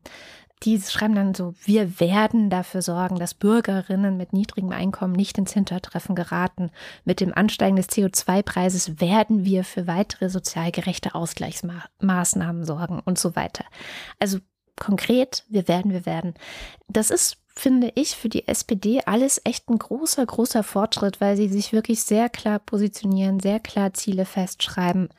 die 0.63 0.81
schreiben 0.81 1.15
dann 1.15 1.33
so, 1.35 1.53
wir 1.63 1.99
werden 1.99 2.49
dafür 2.49 2.81
sorgen, 2.81 3.17
dass 3.17 3.35
Bürgerinnen 3.35 4.17
mit 4.17 4.33
niedrigem 4.33 4.71
Einkommen 4.71 5.13
nicht 5.13 5.37
ins 5.37 5.53
Hintertreffen 5.53 6.15
geraten. 6.15 6.71
Mit 7.05 7.19
dem 7.19 7.33
Ansteigen 7.33 7.75
des 7.75 7.89
CO2-Preises 7.89 8.99
werden 8.99 9.45
wir 9.45 9.63
für 9.63 9.85
weitere 9.85 10.29
sozial 10.29 10.71
gerechte 10.71 11.13
Ausgleichsmaßnahmen 11.13 12.65
sorgen 12.65 13.01
und 13.05 13.19
so 13.19 13.35
weiter. 13.35 13.65
Also 14.19 14.39
konkret, 14.79 15.43
wir 15.47 15.67
werden, 15.67 15.91
wir 15.91 16.07
werden. 16.07 16.33
Das 16.87 17.11
ist, 17.11 17.37
finde 17.47 17.91
ich, 17.93 18.15
für 18.15 18.29
die 18.29 18.47
SPD 18.47 19.01
alles 19.05 19.39
echt 19.43 19.69
ein 19.69 19.77
großer, 19.77 20.25
großer 20.25 20.63
Fortschritt, 20.63 21.21
weil 21.21 21.37
sie 21.37 21.49
sich 21.49 21.71
wirklich 21.71 22.03
sehr 22.03 22.29
klar 22.29 22.57
positionieren, 22.57 23.39
sehr 23.39 23.59
klar 23.59 23.93
Ziele 23.93 24.25
festschreiben. 24.25 25.09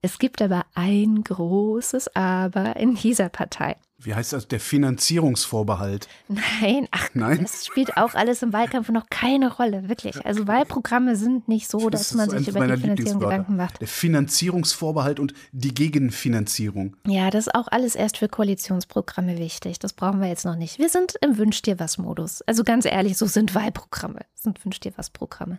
Es 0.00 0.18
gibt 0.18 0.40
aber 0.40 0.64
ein 0.74 1.22
großes 1.22 2.14
Aber 2.14 2.76
in 2.76 2.94
dieser 2.94 3.28
Partei 3.28 3.76
wie 3.98 4.14
heißt 4.14 4.34
das, 4.34 4.46
der 4.46 4.60
Finanzierungsvorbehalt? 4.60 6.06
Nein, 6.28 6.86
ach, 6.90 7.08
Nein? 7.14 7.42
das 7.42 7.64
spielt 7.64 7.96
auch 7.96 8.14
alles 8.14 8.42
im 8.42 8.52
Wahlkampf 8.52 8.90
noch 8.90 9.06
keine 9.08 9.54
Rolle, 9.54 9.88
wirklich. 9.88 10.24
Also 10.26 10.46
Wahlprogramme 10.46 11.16
sind 11.16 11.48
nicht 11.48 11.68
so, 11.68 11.88
dass 11.88 12.10
das 12.10 12.14
man 12.14 12.30
so 12.30 12.36
sich 12.36 12.48
über 12.48 12.66
die 12.66 12.76
Finanzierung 12.80 13.20
Gedanken 13.20 13.56
macht. 13.56 13.80
Der 13.80 13.88
Finanzierungsvorbehalt 13.88 15.18
und 15.18 15.32
die 15.52 15.72
Gegenfinanzierung. 15.72 16.96
Ja, 17.06 17.30
das 17.30 17.46
ist 17.46 17.54
auch 17.54 17.68
alles 17.68 17.94
erst 17.94 18.18
für 18.18 18.28
Koalitionsprogramme 18.28 19.38
wichtig. 19.38 19.78
Das 19.78 19.94
brauchen 19.94 20.20
wir 20.20 20.28
jetzt 20.28 20.44
noch 20.44 20.56
nicht. 20.56 20.78
Wir 20.78 20.90
sind 20.90 21.14
im 21.22 21.38
Wünsch 21.38 21.62
dir 21.62 21.80
was 21.80 21.96
Modus. 21.96 22.42
Also 22.42 22.64
ganz 22.64 22.84
ehrlich, 22.84 23.16
so 23.16 23.26
sind 23.26 23.54
Wahlprogramme. 23.54 24.20
Sind 24.34 24.62
Wünsch 24.64 24.78
dir 24.80 24.92
was 24.96 25.08
Programme. 25.08 25.58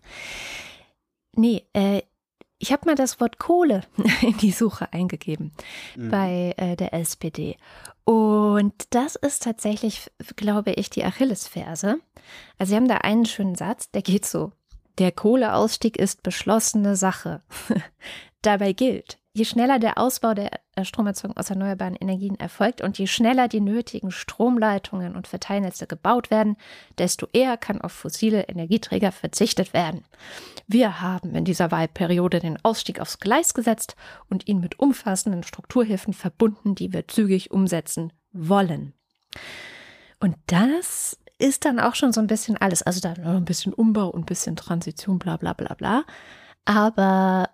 Nee, 1.36 1.64
äh, 1.74 2.02
ich 2.60 2.72
habe 2.72 2.86
mal 2.86 2.96
das 2.96 3.20
Wort 3.20 3.40
Kohle 3.40 3.82
in 4.22 4.38
die 4.38 4.52
Suche 4.52 4.92
eingegeben 4.94 5.52
mhm. 5.96 6.10
bei 6.10 6.54
äh, 6.58 6.76
der 6.76 6.94
SPD. 6.94 7.58
Und 8.08 8.74
das 8.92 9.18
ist 9.18 9.44
tatsächlich, 9.44 10.10
glaube 10.38 10.72
ich, 10.72 10.90
die 10.90 11.04
Achillesferse. 11.04 12.00
Also 12.58 12.70
Sie 12.70 12.76
haben 12.78 12.88
da 12.88 13.00
einen 13.00 13.26
schönen 13.26 13.56
Satz, 13.56 13.92
der 13.92 14.02
geht 14.02 14.26
so. 14.26 14.54
Der 14.98 15.12
Kohleausstieg 15.12 15.98
ist 15.98 16.24
beschlossene 16.24 16.96
Sache. 16.96 17.42
Dabei 18.42 18.72
gilt, 18.72 19.20
je 19.38 19.46
schneller 19.46 19.78
der 19.78 19.98
Ausbau 20.00 20.34
der 20.34 20.50
Stromerzeugung 20.82 21.38
aus 21.38 21.52
erneuerbaren 21.52 21.96
Energien 21.96 22.40
erfolgt 22.40 22.82
und 22.82 22.98
je 22.98 23.06
schneller 23.06 23.48
die 23.48 23.62
nötigen 23.62 24.10
Stromleitungen 24.10 25.16
und 25.16 25.28
Verteilnetze 25.28 25.86
gebaut 25.86 26.32
werden, 26.32 26.58
desto 26.98 27.28
eher 27.34 27.56
kann 27.56 27.80
auf 27.80 27.92
fossile 27.92 28.44
Energieträger 28.44 29.12
verzichtet 29.12 29.74
werden. 29.74 30.04
Wir 30.68 31.02
haben 31.02 31.36
in 31.36 31.46
dieser 31.46 31.70
Wahlperiode 31.70 32.40
den 32.40 32.58
Ausstieg 32.64 33.00
aufs 33.00 33.20
Gleis 33.20 33.54
gesetzt 33.54 33.96
und 34.28 34.48
ihn 34.48 34.60
mit 34.60 34.80
umfassenden 34.80 35.44
Strukturhilfen 35.44 36.14
verbunden, 36.14 36.74
die 36.74 36.92
wir 36.92 37.08
zügig 37.08 37.52
umsetzen 37.52 38.12
wollen. 38.32 38.94
Und 40.20 40.36
das 40.48 41.18
ist 41.38 41.66
dann 41.66 41.80
auch 41.80 41.94
schon 41.94 42.12
so 42.12 42.20
ein 42.20 42.28
bisschen 42.28 42.58
alles. 42.58 42.82
Also 42.82 43.00
da 43.00 43.14
ein 43.14 43.46
bisschen 43.46 43.74
Umbau 43.74 44.08
und 44.08 44.22
ein 44.22 44.26
bisschen 44.26 44.56
Transition, 44.56 45.20
bla 45.20 45.38
bla 45.38 45.54
bla 45.54 45.76
bla. 45.76 46.06
Aber 46.66 47.50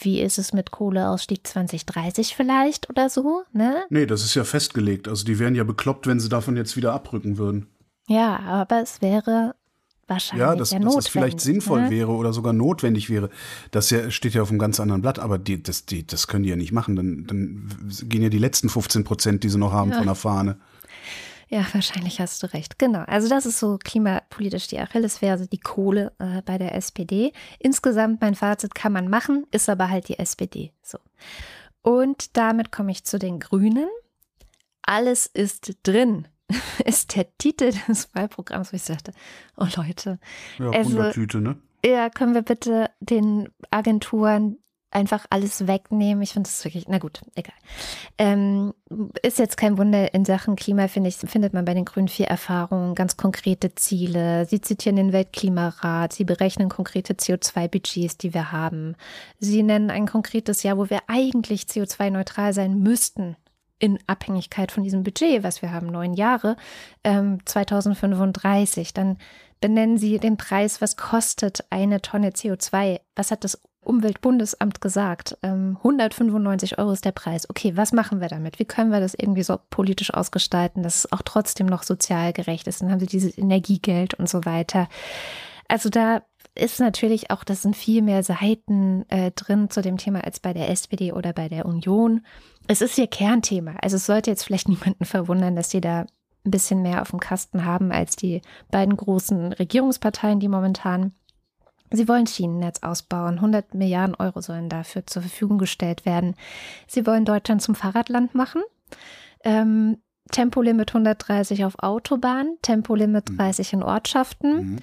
wie 0.00 0.20
ist 0.20 0.38
es 0.38 0.52
mit 0.52 0.70
Kohleausstieg 0.70 1.46
2030 1.46 2.34
vielleicht 2.36 2.90
oder 2.90 3.08
so? 3.08 3.42
Ne? 3.52 3.84
Nee, 3.90 4.06
das 4.06 4.24
ist 4.24 4.34
ja 4.34 4.44
festgelegt. 4.44 5.08
Also 5.08 5.24
die 5.24 5.38
wären 5.38 5.54
ja 5.54 5.64
bekloppt, 5.64 6.06
wenn 6.06 6.20
sie 6.20 6.28
davon 6.28 6.56
jetzt 6.56 6.76
wieder 6.76 6.92
abrücken 6.92 7.38
würden. 7.38 7.68
Ja, 8.08 8.38
aber 8.40 8.80
es 8.82 9.02
wäre 9.02 9.54
wahrscheinlich 10.06 10.46
ja, 10.46 10.56
dass, 10.56 10.70
ja 10.70 10.78
dass 10.78 10.96
es 10.96 11.08
vielleicht 11.08 11.40
sinnvoll 11.40 11.82
ne? 11.82 11.90
wäre 11.90 12.12
oder 12.12 12.32
sogar 12.32 12.52
notwendig 12.52 13.10
wäre. 13.10 13.30
Das 13.70 13.90
ja, 13.90 14.10
steht 14.10 14.34
ja 14.34 14.42
auf 14.42 14.50
einem 14.50 14.58
ganz 14.58 14.80
anderen 14.80 15.02
Blatt, 15.02 15.18
aber 15.18 15.38
die, 15.38 15.62
das, 15.62 15.84
die, 15.84 16.06
das 16.06 16.26
können 16.26 16.44
die 16.44 16.50
ja 16.50 16.56
nicht 16.56 16.72
machen. 16.72 16.96
Dann, 16.96 17.26
dann 17.26 17.68
gehen 18.04 18.22
ja 18.22 18.30
die 18.30 18.38
letzten 18.38 18.68
15 18.68 19.04
Prozent, 19.04 19.44
die 19.44 19.48
sie 19.48 19.58
noch 19.58 19.72
haben 19.72 19.90
ja. 19.90 19.98
von 19.98 20.06
der 20.06 20.14
Fahne. 20.14 20.58
Ja, 21.48 21.66
wahrscheinlich 21.72 22.20
hast 22.20 22.42
du 22.42 22.52
recht. 22.52 22.78
Genau. 22.78 23.04
Also 23.06 23.28
das 23.28 23.46
ist 23.46 23.58
so 23.58 23.78
klimapolitisch 23.82 24.66
die 24.68 24.78
Achillesferse, 24.78 25.48
die 25.48 25.58
Kohle 25.58 26.12
äh, 26.18 26.42
bei 26.42 26.58
der 26.58 26.74
SPD. 26.74 27.32
Insgesamt 27.58 28.20
mein 28.20 28.34
Fazit 28.34 28.74
kann 28.74 28.92
man 28.92 29.08
machen, 29.08 29.46
ist 29.50 29.68
aber 29.68 29.88
halt 29.88 30.08
die 30.08 30.18
SPD. 30.18 30.72
So. 30.82 30.98
Und 31.82 32.36
damit 32.36 32.70
komme 32.70 32.90
ich 32.90 33.04
zu 33.04 33.18
den 33.18 33.38
Grünen. 33.40 33.88
Alles 34.82 35.26
ist 35.26 35.76
drin. 35.84 36.28
ist 36.84 37.16
der 37.16 37.26
Titel 37.38 37.72
des 37.88 38.14
Wahlprogramms, 38.14 38.72
wo 38.72 38.76
ich 38.76 38.82
sagte, 38.82 39.12
oh 39.56 39.66
Leute. 39.76 40.18
Ja, 40.58 40.70
also, 40.70 40.92
Wundertüte, 40.92 41.40
ne? 41.40 41.56
Ja, 41.84 42.10
können 42.10 42.34
wir 42.34 42.42
bitte 42.42 42.90
den 43.00 43.48
Agenturen 43.70 44.58
einfach 44.90 45.26
alles 45.30 45.66
wegnehmen. 45.66 46.22
Ich 46.22 46.32
finde 46.32 46.48
das 46.48 46.64
wirklich, 46.64 46.88
na 46.88 46.98
gut, 46.98 47.20
egal. 47.34 47.54
Ähm, 48.16 48.72
ist 49.22 49.38
jetzt 49.38 49.56
kein 49.56 49.76
Wunder 49.78 50.14
in 50.14 50.24
Sachen 50.24 50.56
Klima, 50.56 50.88
finde 50.88 51.08
ich, 51.08 51.16
findet 51.16 51.52
man 51.52 51.64
bei 51.64 51.74
den 51.74 51.84
Grünen 51.84 52.08
vier 52.08 52.26
Erfahrungen, 52.26 52.94
ganz 52.94 53.16
konkrete 53.16 53.74
Ziele. 53.74 54.46
Sie 54.46 54.60
zitieren 54.60 54.96
den 54.96 55.12
Weltklimarat, 55.12 56.12
sie 56.12 56.24
berechnen 56.24 56.68
konkrete 56.68 57.14
CO2-Budgets, 57.14 58.16
die 58.16 58.32
wir 58.32 58.50
haben. 58.52 58.96
Sie 59.38 59.62
nennen 59.62 59.90
ein 59.90 60.06
konkretes 60.06 60.62
Jahr, 60.62 60.78
wo 60.78 60.88
wir 60.88 61.00
eigentlich 61.06 61.62
CO2-neutral 61.62 62.52
sein 62.52 62.78
müssten 62.78 63.36
in 63.78 63.98
Abhängigkeit 64.06 64.72
von 64.72 64.82
diesem 64.82 65.02
Budget, 65.04 65.42
was 65.42 65.62
wir 65.62 65.70
haben, 65.70 65.86
neun 65.86 66.14
Jahre, 66.14 66.56
ähm, 67.04 67.38
2035. 67.44 68.92
Dann 68.92 69.18
benennen 69.60 69.98
Sie 69.98 70.18
den 70.18 70.36
Preis, 70.36 70.80
was 70.80 70.96
kostet 70.96 71.64
eine 71.70 72.00
Tonne 72.00 72.30
CO2? 72.30 73.00
Was 73.14 73.30
hat 73.30 73.44
das 73.44 73.60
Umweltbundesamt 73.88 74.80
gesagt, 74.80 75.38
195 75.42 76.72
ähm, 76.72 76.78
Euro 76.78 76.92
ist 76.92 77.04
der 77.04 77.12
Preis. 77.12 77.48
Okay, 77.48 77.76
was 77.76 77.92
machen 77.92 78.20
wir 78.20 78.28
damit? 78.28 78.58
Wie 78.58 78.64
können 78.64 78.92
wir 78.92 79.00
das 79.00 79.14
irgendwie 79.14 79.42
so 79.42 79.58
politisch 79.70 80.12
ausgestalten, 80.12 80.82
dass 80.82 80.96
es 81.04 81.12
auch 81.12 81.22
trotzdem 81.24 81.66
noch 81.66 81.82
sozial 81.82 82.32
gerecht 82.32 82.68
ist? 82.68 82.82
Dann 82.82 82.90
haben 82.90 83.00
sie 83.00 83.06
dieses 83.06 83.36
Energiegeld 83.38 84.14
und 84.14 84.28
so 84.28 84.44
weiter. 84.44 84.88
Also 85.68 85.88
da 85.88 86.22
ist 86.54 86.80
natürlich 86.80 87.30
auch, 87.30 87.44
das 87.44 87.62
sind 87.62 87.76
viel 87.76 88.02
mehr 88.02 88.22
Seiten 88.22 89.08
äh, 89.08 89.30
drin 89.30 89.70
zu 89.70 89.80
dem 89.80 89.96
Thema 89.96 90.24
als 90.24 90.40
bei 90.40 90.52
der 90.52 90.68
SPD 90.70 91.12
oder 91.12 91.32
bei 91.32 91.48
der 91.48 91.66
Union. 91.66 92.26
Es 92.66 92.80
ist 92.82 92.98
ihr 92.98 93.06
Kernthema. 93.06 93.76
Also 93.80 93.96
es 93.96 94.06
sollte 94.06 94.30
jetzt 94.30 94.44
vielleicht 94.44 94.68
niemanden 94.68 95.04
verwundern, 95.04 95.56
dass 95.56 95.68
die 95.68 95.80
da 95.80 96.06
ein 96.44 96.50
bisschen 96.50 96.82
mehr 96.82 97.02
auf 97.02 97.10
dem 97.10 97.20
Kasten 97.20 97.64
haben 97.64 97.92
als 97.92 98.16
die 98.16 98.42
beiden 98.70 98.96
großen 98.96 99.52
Regierungsparteien, 99.52 100.40
die 100.40 100.48
momentan 100.48 101.12
Sie 101.90 102.08
wollen 102.08 102.26
Schienennetz 102.26 102.82
ausbauen. 102.82 103.36
100 103.36 103.74
Milliarden 103.74 104.14
Euro 104.14 104.40
sollen 104.40 104.68
dafür 104.68 105.06
zur 105.06 105.22
Verfügung 105.22 105.58
gestellt 105.58 106.04
werden. 106.04 106.34
Sie 106.86 107.06
wollen 107.06 107.24
Deutschland 107.24 107.62
zum 107.62 107.74
Fahrradland 107.74 108.34
machen. 108.34 108.62
Ähm, 109.44 109.98
Tempolimit 110.30 110.90
130 110.90 111.64
auf 111.64 111.78
Autobahn, 111.78 112.56
Tempolimit 112.62 113.24
30 113.36 113.72
mhm. 113.72 113.78
in 113.78 113.82
Ortschaften, 113.84 114.56
mhm. 114.56 114.76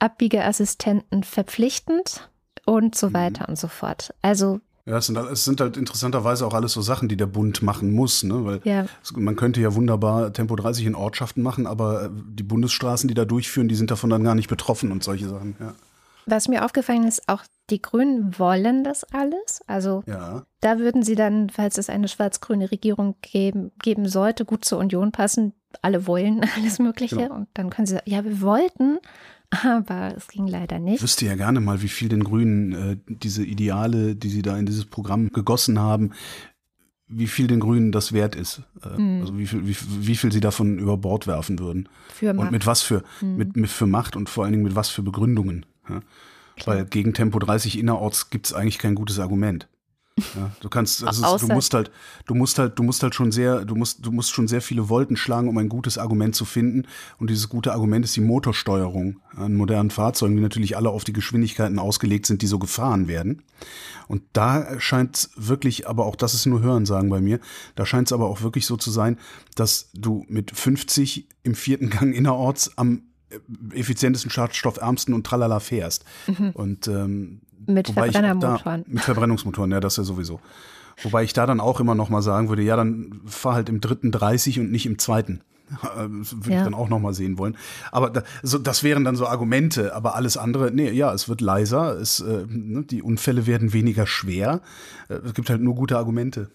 Abbiegeassistenten 0.00 1.22
verpflichtend 1.24 2.28
und 2.64 2.94
so 2.94 3.08
mhm. 3.10 3.14
weiter 3.14 3.44
mhm. 3.44 3.50
und 3.50 3.58
so 3.58 3.68
fort. 3.68 4.14
Also 4.22 4.60
ja, 4.86 4.96
es 4.96 5.06
sind, 5.06 5.18
es 5.18 5.44
sind, 5.44 5.60
halt 5.60 5.76
interessanterweise 5.76 6.46
auch 6.46 6.54
alles 6.54 6.72
so 6.72 6.80
Sachen, 6.80 7.08
die 7.08 7.16
der 7.18 7.26
Bund 7.26 7.62
machen 7.62 7.92
muss, 7.92 8.22
ne? 8.22 8.42
Weil 8.46 8.60
ja. 8.64 8.86
es, 9.02 9.14
man 9.14 9.36
könnte 9.36 9.60
ja 9.60 9.74
wunderbar 9.74 10.32
Tempo 10.32 10.56
30 10.56 10.86
in 10.86 10.94
Ortschaften 10.94 11.42
machen, 11.42 11.66
aber 11.66 12.10
die 12.10 12.42
Bundesstraßen, 12.42 13.06
die 13.06 13.12
da 13.12 13.26
durchführen, 13.26 13.68
die 13.68 13.74
sind 13.74 13.90
davon 13.90 14.08
dann 14.08 14.24
gar 14.24 14.34
nicht 14.34 14.48
betroffen 14.48 14.90
und 14.90 15.04
solche 15.04 15.28
Sachen, 15.28 15.56
ja. 15.60 15.74
Was 16.28 16.48
mir 16.48 16.64
aufgefallen 16.64 17.06
ist, 17.06 17.28
auch 17.28 17.42
die 17.70 17.80
Grünen 17.80 18.38
wollen 18.38 18.84
das 18.84 19.04
alles. 19.04 19.62
Also 19.66 20.02
ja. 20.06 20.44
da 20.60 20.78
würden 20.78 21.02
sie 21.02 21.14
dann, 21.14 21.50
falls 21.50 21.78
es 21.78 21.88
eine 21.88 22.08
schwarz-grüne 22.08 22.70
Regierung 22.70 23.16
geben, 23.22 23.72
geben 23.82 24.08
sollte, 24.08 24.44
gut 24.44 24.64
zur 24.64 24.78
Union 24.78 25.12
passen. 25.12 25.54
Alle 25.82 26.06
wollen 26.06 26.44
alles 26.56 26.78
Mögliche. 26.78 27.16
Genau. 27.16 27.34
Und 27.34 27.48
dann 27.54 27.70
können 27.70 27.86
sie 27.86 27.94
sagen, 27.94 28.10
ja, 28.10 28.24
wir 28.24 28.40
wollten, 28.40 28.98
aber 29.62 30.14
es 30.16 30.28
ging 30.28 30.46
leider 30.46 30.78
nicht. 30.78 30.96
Ich 30.96 31.02
wüsste 31.02 31.26
ja 31.26 31.34
gerne 31.34 31.60
mal, 31.60 31.82
wie 31.82 31.88
viel 31.88 32.08
den 32.08 32.24
Grünen 32.24 32.72
äh, 32.72 32.96
diese 33.06 33.44
Ideale, 33.44 34.16
die 34.16 34.28
sie 34.28 34.42
da 34.42 34.56
in 34.58 34.66
dieses 34.66 34.84
Programm 34.84 35.30
gegossen 35.30 35.78
haben, 35.78 36.12
wie 37.08 37.26
viel 37.26 37.46
den 37.46 37.60
Grünen 37.60 37.90
das 37.90 38.12
wert 38.12 38.36
ist. 38.36 38.62
Äh, 38.84 39.00
mhm. 39.00 39.20
Also 39.22 39.38
wie 39.38 39.46
viel, 39.46 39.66
wie, 39.66 39.76
wie, 40.00 40.16
viel 40.16 40.30
sie 40.30 40.40
davon 40.40 40.78
über 40.78 40.98
Bord 40.98 41.26
werfen 41.26 41.58
würden. 41.58 41.88
Für 42.08 42.34
Macht. 42.34 42.46
Und 42.46 42.52
mit 42.52 42.66
was 42.66 42.82
für, 42.82 43.02
mhm. 43.22 43.36
mit, 43.36 43.56
mit 43.56 43.70
für 43.70 43.86
Macht 43.86 44.14
und 44.14 44.28
vor 44.28 44.44
allen 44.44 44.52
Dingen 44.52 44.64
mit 44.64 44.76
was 44.76 44.90
für 44.90 45.02
Begründungen. 45.02 45.64
Ja? 45.88 46.02
Weil 46.64 46.84
gegen 46.84 47.14
Tempo 47.14 47.38
30 47.38 47.78
innerorts 47.78 48.30
gibt 48.30 48.46
es 48.46 48.52
eigentlich 48.52 48.78
kein 48.78 48.94
gutes 48.94 49.18
Argument. 49.18 49.68
Ja, 50.34 50.50
du 50.60 50.68
kannst, 50.68 51.04
also 51.06 51.36
du 51.38 51.52
musst 51.52 51.74
halt, 51.74 51.90
du 52.26 52.34
musst 52.34 52.58
halt, 52.58 52.78
du 52.78 52.82
musst 52.82 53.02
halt 53.02 53.14
schon 53.14 53.32
sehr, 53.32 53.64
du 53.64 53.74
musst, 53.74 54.04
du 54.04 54.12
musst 54.12 54.32
schon 54.32 54.48
sehr 54.48 54.60
viele 54.60 54.88
Wolken 54.88 55.16
schlagen, 55.16 55.48
um 55.48 55.58
ein 55.58 55.68
gutes 55.68 55.98
Argument 55.98 56.34
zu 56.34 56.44
finden. 56.44 56.86
Und 57.18 57.30
dieses 57.30 57.48
gute 57.48 57.72
Argument 57.72 58.04
ist 58.04 58.16
die 58.16 58.20
Motorsteuerung 58.20 59.20
an 59.36 59.54
modernen 59.54 59.90
Fahrzeugen, 59.90 60.36
die 60.36 60.42
natürlich 60.42 60.76
alle 60.76 60.90
auf 60.90 61.04
die 61.04 61.12
Geschwindigkeiten 61.12 61.78
ausgelegt 61.78 62.26
sind, 62.26 62.42
die 62.42 62.46
so 62.46 62.58
gefahren 62.58 63.08
werden. 63.08 63.42
Und 64.08 64.22
da 64.32 64.80
scheint 64.80 65.16
es 65.16 65.30
wirklich, 65.36 65.88
aber 65.88 66.06
auch 66.06 66.16
das 66.16 66.34
ist 66.34 66.46
nur 66.46 66.62
Hörensagen 66.62 67.10
bei 67.10 67.20
mir, 67.20 67.40
da 67.74 67.84
scheint 67.84 68.08
es 68.08 68.12
aber 68.12 68.26
auch 68.26 68.42
wirklich 68.42 68.66
so 68.66 68.76
zu 68.76 68.90
sein, 68.90 69.18
dass 69.54 69.90
du 69.94 70.24
mit 70.28 70.50
50 70.50 71.28
im 71.42 71.54
vierten 71.54 71.90
Gang 71.90 72.14
innerorts 72.14 72.76
am 72.76 73.02
effizientesten, 73.72 74.30
schadstoffärmsten 74.30 75.14
und 75.14 75.26
tralala 75.26 75.60
fährst. 75.60 76.04
Mhm. 76.26 76.50
Und 76.54 76.88
ähm, 76.88 77.40
mit 77.66 77.88
Verbrennermotoren. 77.88 78.84
Da, 78.84 78.90
mit 78.92 79.02
Verbrennungsmotoren, 79.02 79.70
ja, 79.72 79.80
das 79.80 79.96
ja 79.96 80.04
sowieso. 80.04 80.40
Wobei 81.02 81.22
ich 81.22 81.32
da 81.32 81.46
dann 81.46 81.60
auch 81.60 81.80
immer 81.80 81.94
noch 81.94 82.08
mal 82.08 82.22
sagen 82.22 82.48
würde, 82.48 82.62
ja, 82.62 82.76
dann 82.76 83.20
fahr 83.26 83.54
halt 83.54 83.68
im 83.68 83.80
dritten 83.80 84.10
30 84.10 84.60
und 84.60 84.70
nicht 84.70 84.86
im 84.86 84.98
zweiten. 84.98 85.40
Das 86.20 86.34
würde 86.34 86.50
ja. 86.50 86.58
ich 86.58 86.64
dann 86.64 86.74
auch 86.74 86.88
noch 86.88 86.98
mal 86.98 87.12
sehen 87.12 87.36
wollen. 87.36 87.56
Aber 87.92 88.08
da, 88.08 88.22
so, 88.42 88.56
das 88.56 88.82
wären 88.82 89.04
dann 89.04 89.16
so 89.16 89.26
Argumente. 89.26 89.94
Aber 89.94 90.14
alles 90.14 90.38
andere, 90.38 90.70
nee, 90.70 90.90
ja, 90.90 91.12
es 91.12 91.28
wird 91.28 91.42
leiser, 91.42 91.98
es, 92.00 92.20
äh, 92.20 92.46
ne, 92.48 92.84
die 92.84 93.02
Unfälle 93.02 93.46
werden 93.46 93.74
weniger 93.74 94.06
schwer. 94.06 94.62
Äh, 95.08 95.14
es 95.14 95.34
gibt 95.34 95.50
halt 95.50 95.60
nur 95.60 95.74
gute 95.74 95.98
Argumente. 95.98 96.50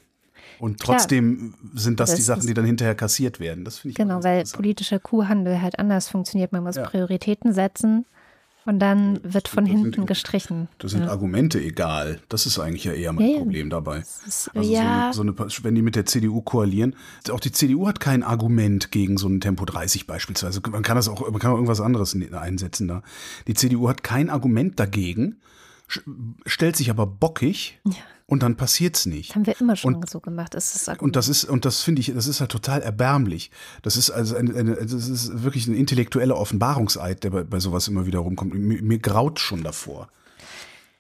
Und 0.59 0.79
trotzdem 0.79 1.53
Klar. 1.59 1.71
sind 1.75 1.99
das, 1.99 2.11
das, 2.11 2.17
die 2.17 2.23
Sachen, 2.23 2.47
die 2.47 2.53
dann 2.53 2.65
hinterher 2.65 2.95
kassiert 2.95 3.39
werden. 3.39 3.65
Das 3.65 3.79
finde 3.79 3.91
ich 3.91 3.97
Genau, 3.97 4.23
weil 4.23 4.43
politischer 4.45 4.99
Kuhhandel 4.99 5.61
halt 5.61 5.79
anders 5.79 6.09
funktioniert. 6.09 6.51
Man 6.51 6.63
muss 6.63 6.75
ja. 6.75 6.83
Prioritäten 6.83 7.53
setzen 7.53 8.05
und 8.65 8.79
dann 8.79 9.19
wird 9.23 9.47
von 9.47 9.65
hinten 9.65 9.93
sind, 9.93 10.07
gestrichen. 10.07 10.69
Da 10.77 10.87
sind 10.87 11.03
ja. 11.03 11.09
Argumente 11.09 11.59
egal. 11.61 12.21
Das 12.29 12.45
ist 12.45 12.59
eigentlich 12.59 12.85
ja 12.85 12.93
eher 12.93 13.11
mein 13.11 13.29
ja, 13.29 13.37
Problem 13.39 13.69
dabei. 13.69 13.99
Ist, 13.99 14.49
also 14.53 14.71
ja. 14.71 15.11
so 15.13 15.21
eine, 15.21 15.33
so 15.33 15.43
eine, 15.43 15.63
wenn 15.63 15.75
die 15.75 15.81
mit 15.81 15.95
der 15.95 16.05
CDU 16.05 16.41
koalieren, 16.41 16.95
auch 17.29 17.41
die 17.41 17.51
CDU 17.51 17.87
hat 17.87 17.99
kein 17.99 18.23
Argument 18.23 18.91
gegen 18.91 19.17
so 19.17 19.27
ein 19.27 19.41
Tempo 19.41 19.65
30 19.65 20.07
beispielsweise. 20.07 20.61
Man 20.69 20.83
kann 20.83 20.95
das 20.95 21.09
auch, 21.09 21.29
man 21.29 21.39
kann 21.39 21.51
auch 21.51 21.55
irgendwas 21.55 21.81
anderes 21.81 22.15
einsetzen 22.33 22.87
da. 22.87 23.03
Die 23.47 23.53
CDU 23.53 23.89
hat 23.89 24.03
kein 24.03 24.29
Argument 24.29 24.79
dagegen, 24.79 25.41
stellt 26.45 26.75
sich 26.75 26.89
aber 26.89 27.05
bockig. 27.05 27.79
Ja 27.85 27.93
und 28.25 28.41
dann 28.41 28.55
passiert's 28.55 29.05
nicht. 29.05 29.35
haben 29.35 29.45
wir 29.45 29.59
immer 29.59 29.75
schon 29.75 29.95
und, 29.95 30.09
so 30.09 30.19
gemacht. 30.19 30.53
Das 30.53 30.87
und 30.99 31.15
das 31.15 31.27
ist 31.27 31.45
und 31.45 31.65
das 31.65 31.83
finde 31.83 32.01
ich, 32.01 32.13
das 32.13 32.27
ist 32.27 32.39
halt 32.39 32.51
total 32.51 32.81
erbärmlich. 32.81 33.51
Das 33.81 33.97
ist 33.97 34.09
also 34.09 34.35
eine, 34.35 34.55
eine, 34.55 34.75
das 34.75 35.07
ist 35.07 35.43
wirklich 35.43 35.67
ein 35.67 35.75
intellektueller 35.75 36.37
Offenbarungseid, 36.37 37.23
der 37.23 37.29
bei, 37.29 37.43
bei 37.43 37.59
sowas 37.59 37.87
immer 37.87 38.05
wieder 38.05 38.19
rumkommt. 38.19 38.53
Mir, 38.53 38.81
mir 38.81 38.99
graut 38.99 39.39
schon 39.39 39.63
davor. 39.63 40.09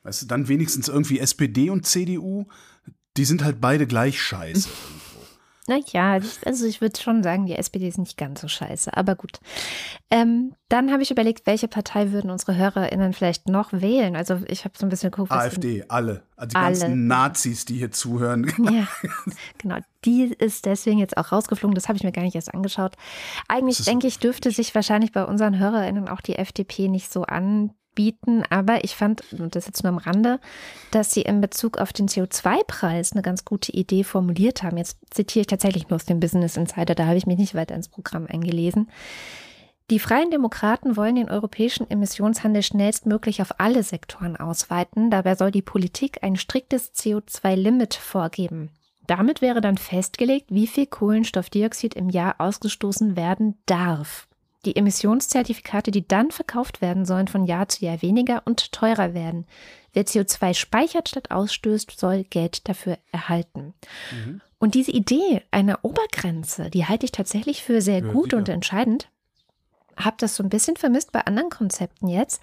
Weißt 0.03 0.21
du, 0.21 0.25
dann 0.25 0.47
wenigstens 0.47 0.89
irgendwie 0.89 1.19
SPD 1.19 1.69
und 1.69 1.87
CDU, 1.87 2.45
die 3.15 3.25
sind 3.25 3.43
halt 3.43 3.61
beide 3.61 3.87
gleich 3.87 4.21
scheiße. 4.21 4.67
Naja, 5.67 6.19
also 6.45 6.65
ich 6.65 6.81
würde 6.81 6.99
schon 6.99 7.23
sagen, 7.23 7.45
die 7.45 7.55
SPD 7.55 7.87
ist 7.87 7.97
nicht 7.97 8.17
ganz 8.17 8.41
so 8.41 8.49
scheiße, 8.49 8.95
aber 8.97 9.15
gut. 9.15 9.39
Ähm, 10.11 10.55
dann 10.67 10.91
habe 10.91 11.03
ich 11.03 11.11
überlegt, 11.11 11.45
welche 11.45 11.69
Partei 11.69 12.11
würden 12.11 12.31
unsere 12.31 12.57
HörerInnen 12.57 13.13
vielleicht 13.13 13.47
noch 13.47 13.71
wählen? 13.71 14.17
Also 14.17 14.41
ich 14.47 14.65
habe 14.65 14.77
so 14.77 14.85
ein 14.85 14.89
bisschen 14.89 15.11
geguckt. 15.11 15.31
AfD, 15.31 15.85
alle. 15.87 16.23
Also 16.35 16.49
die 16.49 16.55
alle. 16.57 16.79
ganzen 16.79 17.07
Nazis, 17.07 17.63
die 17.63 17.77
hier 17.77 17.91
zuhören. 17.91 18.51
Ja, 18.71 18.87
genau. 19.57 19.77
Die 20.03 20.33
ist 20.37 20.65
deswegen 20.65 20.99
jetzt 20.99 21.15
auch 21.15 21.31
rausgeflogen. 21.31 21.75
Das 21.75 21.87
habe 21.87 21.97
ich 21.97 22.03
mir 22.03 22.11
gar 22.11 22.23
nicht 22.23 22.35
erst 22.35 22.53
angeschaut. 22.53 22.95
Eigentlich 23.47 23.85
denke 23.85 24.07
ich, 24.07 24.19
dürfte 24.19 24.51
sich 24.51 24.75
wahrscheinlich 24.75 25.13
bei 25.13 25.23
unseren 25.23 25.57
HörerInnen 25.59 26.09
auch 26.09 26.19
die 26.19 26.35
FDP 26.35 26.89
nicht 26.89 27.11
so 27.11 27.23
an 27.23 27.71
bieten. 27.95 28.43
Aber 28.49 28.83
ich 28.83 28.95
fand, 28.95 29.21
und 29.33 29.55
das 29.55 29.65
jetzt 29.65 29.83
nur 29.83 29.91
am 29.91 29.97
Rande, 29.97 30.39
dass 30.91 31.13
sie 31.13 31.21
in 31.21 31.41
Bezug 31.41 31.77
auf 31.77 31.93
den 31.93 32.07
CO2-Preis 32.07 33.13
eine 33.13 33.21
ganz 33.21 33.45
gute 33.45 33.71
Idee 33.71 34.03
formuliert 34.03 34.63
haben. 34.63 34.77
Jetzt 34.77 34.97
zitiere 35.09 35.41
ich 35.41 35.47
tatsächlich 35.47 35.89
nur 35.89 35.95
aus 35.95 36.05
dem 36.05 36.19
Business 36.19 36.57
Insider, 36.57 36.95
da 36.95 37.05
habe 37.05 37.17
ich 37.17 37.27
mich 37.27 37.37
nicht 37.37 37.55
weiter 37.55 37.75
ins 37.75 37.89
Programm 37.89 38.27
eingelesen. 38.27 38.89
Die 39.89 39.99
Freien 39.99 40.31
Demokraten 40.31 40.95
wollen 40.95 41.15
den 41.15 41.29
europäischen 41.29 41.89
Emissionshandel 41.89 42.63
schnellstmöglich 42.63 43.41
auf 43.41 43.59
alle 43.59 43.83
Sektoren 43.83 44.37
ausweiten. 44.37 45.11
Dabei 45.11 45.35
soll 45.35 45.51
die 45.51 45.61
Politik 45.61 46.23
ein 46.23 46.37
striktes 46.37 46.93
CO2-Limit 46.95 47.93
vorgeben. 47.93 48.69
Damit 49.07 49.41
wäre 49.41 49.59
dann 49.59 49.77
festgelegt, 49.77 50.47
wie 50.49 50.67
viel 50.67 50.85
Kohlenstoffdioxid 50.85 51.93
im 51.95 52.09
Jahr 52.09 52.35
ausgestoßen 52.39 53.17
werden 53.17 53.57
darf. 53.65 54.27
Die 54.65 54.75
Emissionszertifikate, 54.75 55.91
die 55.91 56.07
dann 56.07 56.31
verkauft 56.31 56.81
werden, 56.81 57.05
sollen 57.05 57.27
von 57.27 57.45
Jahr 57.45 57.67
zu 57.67 57.83
Jahr 57.85 58.01
weniger 58.01 58.43
und 58.45 58.71
teurer 58.71 59.13
werden. 59.13 59.45
Wer 59.93 60.05
CO2 60.05 60.53
speichert 60.53 61.09
statt 61.09 61.31
ausstößt, 61.31 61.99
soll 61.99 62.23
Geld 62.23 62.67
dafür 62.67 62.97
erhalten. 63.11 63.73
Mhm. 64.11 64.41
Und 64.57 64.75
diese 64.75 64.91
Idee 64.91 65.41
einer 65.51 65.79
Obergrenze, 65.83 66.69
die 66.69 66.85
halte 66.85 67.05
ich 67.05 67.11
tatsächlich 67.11 67.63
für 67.63 67.81
sehr 67.81 67.99
ja, 67.99 68.11
gut 68.11 68.33
und 68.33 68.47
entscheidend. 68.47 69.09
Hab 69.97 70.17
das 70.17 70.35
so 70.35 70.43
ein 70.43 70.49
bisschen 70.49 70.77
vermisst 70.77 71.11
bei 71.11 71.25
anderen 71.25 71.49
Konzepten 71.49 72.07
jetzt. 72.07 72.41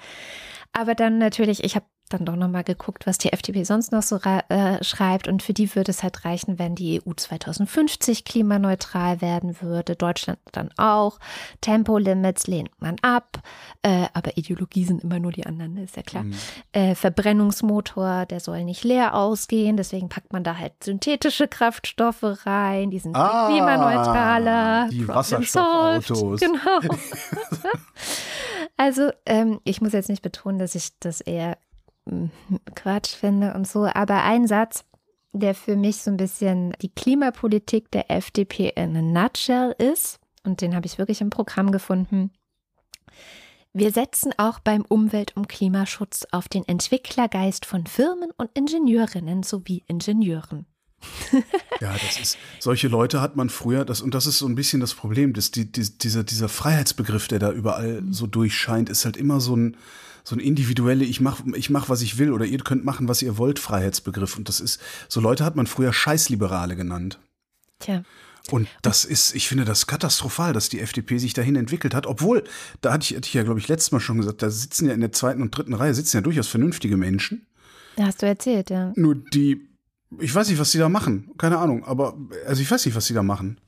Aber 0.73 0.95
dann 0.95 1.19
natürlich, 1.19 1.65
ich 1.65 1.75
habe 1.75 1.87
dann 2.11 2.25
doch 2.25 2.37
nochmal 2.37 2.65
geguckt, 2.65 3.07
was 3.07 3.19
die 3.19 3.33
FDP 3.33 3.65
sonst 3.65 3.93
noch 3.93 4.03
so 4.03 4.19
äh, 4.19 4.83
schreibt. 4.83 5.29
Und 5.29 5.43
für 5.43 5.53
die 5.53 5.75
würde 5.75 5.91
es 5.91 6.03
halt 6.03 6.25
reichen, 6.25 6.59
wenn 6.59 6.75
die 6.75 7.01
EU 7.01 7.13
2050 7.15 8.25
klimaneutral 8.25 9.21
werden 9.21 9.61
würde. 9.61 9.97
Deutschland 9.97 10.39
dann 10.53 10.71
auch. 10.77 11.19
Tempolimits 11.61 12.47
lehnt 12.47 12.71
man 12.81 12.97
ab. 13.03 13.41
Äh, 13.83 14.07
aber 14.13 14.37
Ideologie 14.37 14.85
sind 14.85 15.03
immer 15.03 15.19
nur 15.19 15.33
die 15.33 15.47
anderen, 15.47 15.77
ist 15.77 15.97
ja 15.97 16.03
klar. 16.03 16.25
Mhm. 16.25 16.35
Äh, 16.73 16.95
Verbrennungsmotor, 16.95 18.27
der 18.27 18.41
soll 18.41 18.65
nicht 18.65 18.85
leer 18.85 19.15
ausgehen. 19.15 19.77
Deswegen 19.77 20.09
packt 20.09 20.33
man 20.33 20.45
da 20.45 20.59
halt 20.59 20.73
synthetische 20.83 21.49
Kraftstoffe 21.49 22.47
rein. 22.47 22.91
Die 22.91 22.99
sind 22.99 23.17
ah, 23.17 23.49
klimaneutraler. 23.49 24.89
Die 24.91 25.07
Wasserstoffautos. 25.09 26.41
Genau. 26.51 26.81
also 28.77 29.11
ähm, 29.27 29.61
ich 29.65 29.81
muss 29.81 29.93
jetzt 29.93 30.09
nicht 30.09 30.23
betonen, 30.23 30.59
dass 30.59 30.75
ich 30.75 30.99
das 31.01 31.21
eher 31.21 31.59
Quatsch 32.75 33.15
finde 33.15 33.55
und 33.55 33.67
so. 33.67 33.87
Aber 33.87 34.23
ein 34.25 34.47
Satz, 34.47 34.85
der 35.33 35.55
für 35.55 35.77
mich 35.77 36.03
so 36.03 36.11
ein 36.11 36.17
bisschen 36.17 36.73
die 36.83 36.93
Klimapolitik 36.93 37.91
der 37.91 38.11
FDP 38.11 38.73
in 38.75 38.97
a 38.97 39.03
nutshell 39.03 39.75
ist, 39.79 40.19
und 40.43 40.61
den 40.61 40.75
habe 40.75 40.87
ich 40.87 40.99
wirklich 40.99 41.21
im 41.21 41.31
Programm 41.31 41.71
gefunden. 41.71 42.31
Wir 43.73 43.93
setzen 43.93 44.33
auch 44.37 44.59
beim 44.59 44.85
Umwelt- 44.85 45.37
und 45.37 45.49
Klimaschutz 45.49 46.27
auf 46.33 46.49
den 46.49 46.67
Entwicklergeist 46.67 47.67
von 47.67 47.87
Firmen 47.87 48.31
und 48.37 48.51
Ingenieurinnen 48.55 49.45
sowie 49.45 49.85
Ingenieuren. 49.87 50.67
ja, 51.81 51.93
das 51.93 52.21
ist, 52.21 52.39
solche 52.59 52.89
Leute 52.89 53.21
hat 53.21 53.37
man 53.37 53.49
früher, 53.49 53.85
das, 53.85 54.03
und 54.03 54.13
das 54.13 54.27
ist 54.27 54.39
so 54.39 54.47
ein 54.47 54.55
bisschen 54.55 54.81
das 54.81 54.95
Problem, 54.95 55.33
dass 55.33 55.51
die, 55.51 55.71
die, 55.71 55.99
dieser, 55.99 56.25
dieser 56.25 56.49
Freiheitsbegriff, 56.49 57.29
der 57.29 57.39
da 57.39 57.53
überall 57.53 58.03
so 58.11 58.27
durchscheint, 58.27 58.91
ist 58.91 59.05
halt 59.05 59.17
immer 59.17 59.41
so 59.41 59.57
ein, 59.57 59.77
so 60.25 60.37
ein 60.37 60.41
individuelle, 60.41 61.05
ich 61.05 61.21
mach, 61.21 61.43
ich 61.55 61.71
mach, 61.71 61.89
was 61.89 62.03
ich 62.03 62.19
will 62.19 62.33
oder 62.33 62.45
ihr 62.45 62.59
könnt 62.59 62.85
machen, 62.85 63.09
was 63.09 63.23
ihr 63.23 63.39
wollt, 63.39 63.59
Freiheitsbegriff. 63.59 64.37
Und 64.37 64.49
das 64.49 64.61
ist, 64.61 64.81
so 65.09 65.21
Leute 65.21 65.45
hat 65.45 65.57
man 65.57 65.67
früher 65.67 65.93
Scheißliberale 65.93 66.77
genannt. 66.77 67.19
Tja. 67.79 68.03
Und 68.51 68.69
das 68.83 69.05
ist, 69.05 69.35
ich 69.35 69.49
finde 69.49 69.65
das 69.65 69.87
katastrophal, 69.87 70.53
dass 70.53 70.69
die 70.69 70.81
FDP 70.81 71.19
sich 71.19 71.35
dahin 71.35 71.57
entwickelt 71.57 71.95
hat, 71.95 72.07
obwohl, 72.07 72.45
da 72.81 72.93
hatte 72.93 73.05
ich, 73.05 73.17
hatte 73.17 73.27
ich 73.27 73.35
ja, 73.35 73.43
glaube 73.43 73.61
ich, 73.61 73.69
letztes 73.69 73.93
Mal 73.93 74.01
schon 74.01 74.19
gesagt, 74.19 74.43
da 74.43 74.51
sitzen 74.51 74.87
ja 74.87 74.95
in 74.95 75.01
der 75.01 75.13
zweiten 75.13 75.43
und 75.43 75.57
dritten 75.57 75.75
Reihe 75.75 75.95
sitzen 75.95 76.17
ja 76.17 76.21
durchaus 76.23 76.49
vernünftige 76.49 76.97
Menschen. 76.97 77.47
Hast 77.99 78.23
du 78.23 78.27
erzählt, 78.27 78.71
ja. 78.71 78.93
Nur 78.97 79.15
die, 79.15 79.69
ich 80.19 80.35
weiß 80.35 80.49
nicht, 80.49 80.59
was 80.59 80.73
die 80.73 80.79
da 80.79 80.89
machen, 80.89 81.31
keine 81.39 81.59
Ahnung, 81.59 81.85
aber, 81.85 82.17
also 82.47 82.63
ich 82.63 82.71
weiß 82.71 82.87
nicht, 82.87 82.95
was 82.95 83.07
die 83.07 83.15
da 83.15 83.23
machen. 83.23 83.61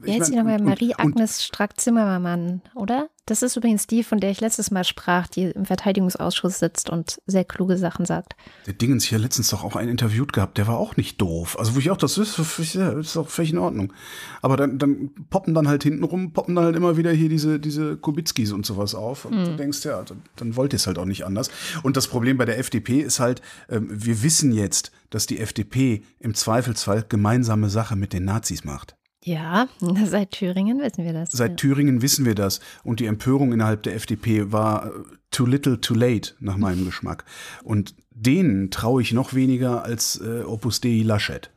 Wie 0.00 0.12
heißt 0.12 0.26
sie 0.26 0.36
nochmal? 0.36 0.60
Marie-Agnes 0.60 1.44
Strack-Zimmermann, 1.44 2.62
oder? 2.74 3.08
Das 3.26 3.42
ist 3.42 3.56
übrigens 3.56 3.86
die, 3.86 4.02
von 4.02 4.20
der 4.20 4.30
ich 4.30 4.40
letztes 4.40 4.70
Mal 4.70 4.84
sprach, 4.84 5.28
die 5.28 5.44
im 5.44 5.64
Verteidigungsausschuss 5.64 6.58
sitzt 6.58 6.90
und 6.90 7.20
sehr 7.26 7.44
kluge 7.44 7.78
Sachen 7.78 8.04
sagt. 8.04 8.34
Der 8.66 8.74
Dingens 8.74 9.04
hier 9.04 9.18
letztens 9.18 9.48
doch 9.48 9.64
auch 9.64 9.76
einen 9.76 9.90
interviewt 9.90 10.32
gehabt, 10.32 10.58
der 10.58 10.66
war 10.66 10.76
auch 10.76 10.96
nicht 10.96 11.20
doof. 11.20 11.58
Also 11.58 11.74
wo 11.74 11.78
ich 11.78 11.90
auch, 11.90 11.96
das 11.96 12.18
ist, 12.18 12.38
ist 12.38 13.16
auch 13.16 13.28
völlig 13.28 13.52
in 13.52 13.58
Ordnung. 13.58 13.92
Aber 14.40 14.56
dann, 14.56 14.78
dann 14.78 15.10
poppen 15.30 15.54
dann 15.54 15.68
halt 15.68 15.84
hintenrum, 15.84 16.32
poppen 16.32 16.56
dann 16.56 16.64
halt 16.64 16.76
immer 16.76 16.96
wieder 16.96 17.12
hier 17.12 17.28
diese, 17.28 17.60
diese 17.60 17.96
Kubitzkis 17.96 18.52
und 18.52 18.66
sowas 18.66 18.94
auf. 18.94 19.24
Und 19.24 19.34
hm. 19.34 19.44
du 19.44 19.56
denkst, 19.56 19.84
ja, 19.84 20.02
dann, 20.02 20.22
dann 20.36 20.56
wollt 20.56 20.72
ihr 20.72 20.76
es 20.76 20.86
halt 20.86 20.98
auch 20.98 21.06
nicht 21.06 21.24
anders. 21.24 21.50
Und 21.82 21.96
das 21.96 22.08
Problem 22.08 22.38
bei 22.38 22.44
der 22.44 22.58
FDP 22.58 23.00
ist 23.00 23.20
halt, 23.20 23.40
ähm, 23.68 23.88
wir 23.90 24.22
wissen 24.22 24.52
jetzt, 24.52 24.90
dass 25.10 25.26
die 25.26 25.38
FDP 25.38 26.02
im 26.18 26.34
Zweifelsfall 26.34 27.04
gemeinsame 27.08 27.68
Sache 27.68 27.96
mit 27.96 28.12
den 28.12 28.24
Nazis 28.24 28.64
macht. 28.64 28.96
Ja, 29.24 29.68
seit 30.04 30.32
Thüringen 30.32 30.80
wissen 30.80 31.04
wir 31.04 31.12
das. 31.12 31.30
Seit 31.30 31.56
Thüringen 31.56 32.02
wissen 32.02 32.24
wir 32.24 32.34
das. 32.34 32.60
Und 32.82 33.00
die 33.00 33.06
Empörung 33.06 33.52
innerhalb 33.52 33.82
der 33.84 33.94
FDP 33.94 34.52
war 34.52 34.86
äh, 34.86 34.90
too 35.30 35.46
little, 35.46 35.80
too 35.80 35.94
late, 35.94 36.34
nach 36.40 36.56
meinem 36.56 36.84
Geschmack. 36.86 37.24
Und 37.62 37.94
denen 38.10 38.70
traue 38.70 39.02
ich 39.02 39.12
noch 39.12 39.34
weniger 39.34 39.84
als 39.84 40.20
äh, 40.20 40.42
Opus 40.42 40.80
Dei 40.80 41.02
Laschet. 41.04 41.50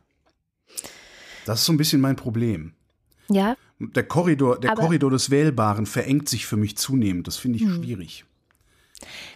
Das 1.45 1.59
ist 1.59 1.65
so 1.65 1.73
ein 1.73 1.77
bisschen 1.77 2.01
mein 2.01 2.15
Problem. 2.15 2.73
Ja. 3.29 3.55
Der 3.79 4.03
Korridor, 4.03 4.59
der 4.59 4.73
Korridor 4.73 5.11
des 5.11 5.29
Wählbaren 5.29 5.85
verengt 5.85 6.29
sich 6.29 6.45
für 6.45 6.57
mich 6.57 6.77
zunehmend. 6.77 7.27
Das 7.27 7.37
finde 7.37 7.57
ich 7.57 7.65
hm. 7.65 7.75
schwierig. 7.75 8.25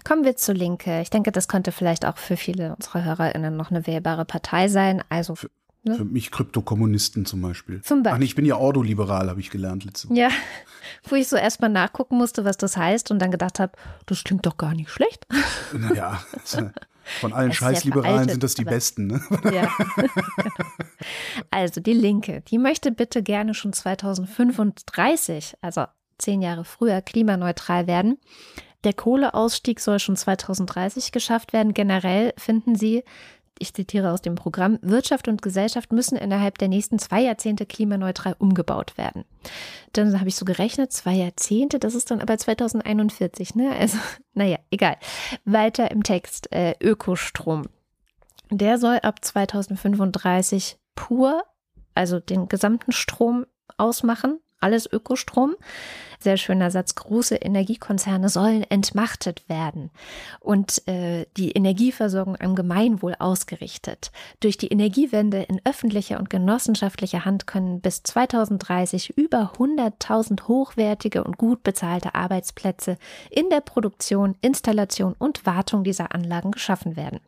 Kommen 0.04 0.24
wir 0.24 0.36
zur 0.36 0.56
Linke. 0.56 1.02
Ich 1.02 1.10
denke, 1.10 1.32
das 1.32 1.48
könnte 1.48 1.72
vielleicht 1.72 2.06
auch 2.06 2.18
für 2.18 2.38
viele 2.38 2.76
unserer 2.76 3.04
HörerInnen 3.04 3.56
noch 3.56 3.72
eine 3.72 3.86
wählbare 3.86 4.26
Partei 4.26 4.70
sein. 4.70 5.04
Also 5.10 5.36
für, 5.36 5.50
Ne? 5.84 5.96
Für 5.96 6.06
mich 6.06 6.30
Kryptokommunisten 6.32 7.26
zum 7.26 7.42
Beispiel. 7.42 7.82
Zum 7.82 8.04
Beispiel. 8.04 8.16
Ach 8.16 8.20
nee, 8.20 8.26
ich 8.26 8.36
bin 8.36 8.46
ja 8.46 8.58
ordoliberal, 8.58 9.30
habe 9.30 9.40
ich 9.40 9.50
gelernt 9.50 9.86
letzte 9.86 10.10
Woche. 10.10 10.20
Ja, 10.20 10.30
wo 11.08 11.16
ich 11.16 11.28
so 11.28 11.38
erstmal 11.38 11.70
nachgucken 11.70 12.18
musste, 12.18 12.44
was 12.44 12.58
das 12.58 12.76
heißt 12.76 13.12
und 13.12 13.20
dann 13.20 13.32
gedacht 13.32 13.60
habe, 13.60 13.74
das 14.06 14.24
klingt 14.24 14.46
doch 14.46 14.58
gar 14.58 14.74
nicht 14.74 14.90
schlecht. 14.90 15.26
Naja, 15.74 16.22
von 17.22 17.34
allen 17.34 17.54
Scheißliberalen 17.54 18.28
sind 18.28 18.44
das 18.44 18.56
die 18.56 18.66
besten. 18.66 19.08
Ne? 19.08 19.22
Ja. 19.54 19.70
Also 21.52 21.80
die 21.82 21.94
Linke, 21.94 22.42
die 22.42 22.58
möchte 22.58 22.92
bitte 22.92 23.24
gerne 23.24 23.54
schon 23.54 23.74
2035, 23.74 25.56
also 25.62 25.86
zehn 26.18 26.42
Jahre 26.42 26.66
früher, 26.66 27.02
klimaneutral 27.02 27.88
werden. 27.88 28.18
Der 28.84 28.94
Kohleausstieg 28.94 29.80
soll 29.80 30.00
schon 30.00 30.16
2030 30.16 31.12
geschafft 31.12 31.52
werden. 31.52 31.74
Generell 31.74 32.34
finden 32.38 32.76
sie, 32.76 33.04
ich 33.60 33.74
zitiere 33.74 34.12
aus 34.12 34.22
dem 34.22 34.36
Programm, 34.36 34.80
Wirtschaft 34.82 35.28
und 35.28 35.42
Gesellschaft 35.42 35.92
müssen 35.92 36.18
innerhalb 36.18 36.58
der 36.58 36.68
nächsten 36.68 36.98
zwei 37.00 37.22
Jahrzehnte 37.22 37.66
klimaneutral 37.66 38.36
umgebaut 38.40 38.98
werden. 38.98 39.26
Dann 39.94 40.20
habe 40.20 40.30
ich 40.30 40.36
so 40.36 40.46
gerechnet, 40.46 40.92
zwei 40.92 41.14
Jahrzehnte, 41.14 41.80
das 41.80 41.96
ist 41.96 42.12
dann 42.12 42.22
aber 42.22 42.38
2041, 42.38 43.56
ne? 43.56 43.76
Also, 43.78 43.98
naja, 44.34 44.58
egal. 44.72 44.98
Weiter 45.46 45.92
im 45.92 46.04
Text, 46.04 46.52
äh, 46.52 46.76
Ökostrom. 46.82 47.68
Der 48.50 48.78
soll 48.78 49.00
ab 49.04 49.24
2035 49.24 50.78
pur, 50.96 51.44
also 51.94 52.20
den 52.20 52.48
gesamten 52.48 52.92
Strom 52.92 53.46
ausmachen, 53.78 54.40
alles 54.60 54.92
Ökostrom. 54.92 55.56
Sehr 56.22 56.36
schöner 56.36 56.70
Satz. 56.70 56.96
Große 56.96 57.36
Energiekonzerne 57.36 58.28
sollen 58.28 58.64
entmachtet 58.64 59.48
werden 59.48 59.90
und 60.42 60.86
äh, 60.88 61.26
die 61.38 61.52
Energieversorgung 61.52 62.36
am 62.40 62.56
Gemeinwohl 62.56 63.16
ausgerichtet. 63.20 64.12
Durch 64.42 64.58
die 64.58 64.68
Energiewende 64.68 65.44
in 65.44 65.62
öffentlicher 65.64 66.20
und 66.20 66.30
genossenschaftlicher 66.30 67.24
Hand 67.24 67.48
können 67.48 67.80
bis 67.80 68.04
2030 68.04 69.18
über 69.18 69.54
100.000 69.58 70.48
hochwertige 70.50 71.24
und 71.24 71.38
gut 71.38 71.64
bezahlte 71.64 72.16
Arbeitsplätze 72.16 72.98
in 73.30 73.50
der 73.50 73.62
Produktion, 73.62 74.36
Installation 74.42 75.16
und 75.18 75.46
Wartung 75.46 75.86
dieser 75.86 76.14
Anlagen 76.14 76.52
geschaffen 76.52 76.98
werden. 76.98 77.22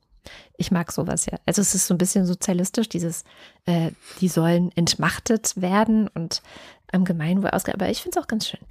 Ich 0.57 0.71
mag 0.71 0.91
sowas 0.91 1.25
ja. 1.25 1.39
Also 1.45 1.61
es 1.61 1.73
ist 1.73 1.88
so 1.88 1.93
ein 1.93 1.97
bisschen 1.97 2.25
sozialistisch, 2.25 2.89
dieses, 2.89 3.23
äh, 3.65 3.91
die 4.19 4.27
sollen 4.27 4.71
entmachtet 4.75 5.59
werden 5.59 6.07
und 6.07 6.43
am 6.91 7.05
Gemeinwohl 7.05 7.49
ausgeht. 7.51 7.75
Aber 7.75 7.89
ich 7.89 8.01
finde 8.01 8.17
es 8.17 8.23
auch 8.23 8.27
ganz 8.27 8.47
schön. 8.47 8.61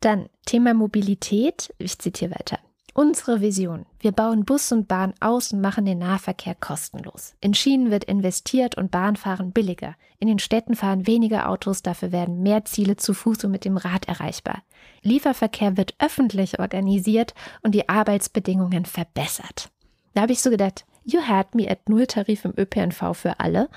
Dann 0.00 0.28
Thema 0.46 0.74
Mobilität. 0.74 1.72
Ich 1.78 1.98
zitiere 1.98 2.32
weiter. 2.32 2.58
Unsere 2.94 3.40
Vision. 3.40 3.86
Wir 4.00 4.12
bauen 4.12 4.44
Bus 4.44 4.70
und 4.70 4.86
Bahn 4.86 5.14
aus 5.18 5.52
und 5.52 5.62
machen 5.62 5.86
den 5.86 5.98
Nahverkehr 5.98 6.54
kostenlos. 6.54 7.34
In 7.40 7.54
Schienen 7.54 7.90
wird 7.90 8.04
investiert 8.04 8.76
und 8.76 8.90
Bahnfahren 8.90 9.52
billiger. 9.52 9.94
In 10.18 10.28
den 10.28 10.38
Städten 10.38 10.74
fahren 10.74 11.06
weniger 11.06 11.48
Autos, 11.48 11.82
dafür 11.82 12.12
werden 12.12 12.42
mehr 12.42 12.66
Ziele 12.66 12.96
zu 12.96 13.14
Fuß 13.14 13.44
und 13.44 13.50
mit 13.50 13.64
dem 13.64 13.78
Rad 13.78 14.08
erreichbar. 14.08 14.62
Lieferverkehr 15.00 15.78
wird 15.78 15.94
öffentlich 16.00 16.58
organisiert 16.58 17.32
und 17.62 17.74
die 17.74 17.88
Arbeitsbedingungen 17.88 18.84
verbessert. 18.84 19.70
Da 20.12 20.22
habe 20.22 20.32
ich 20.32 20.42
so 20.42 20.50
gedacht, 20.50 20.84
you 21.04 21.22
had 21.22 21.54
me 21.54 21.70
at 21.70 21.88
Nulltarif 21.88 22.44
im 22.44 22.52
ÖPNV 22.58 23.14
für 23.14 23.40
alle. 23.40 23.70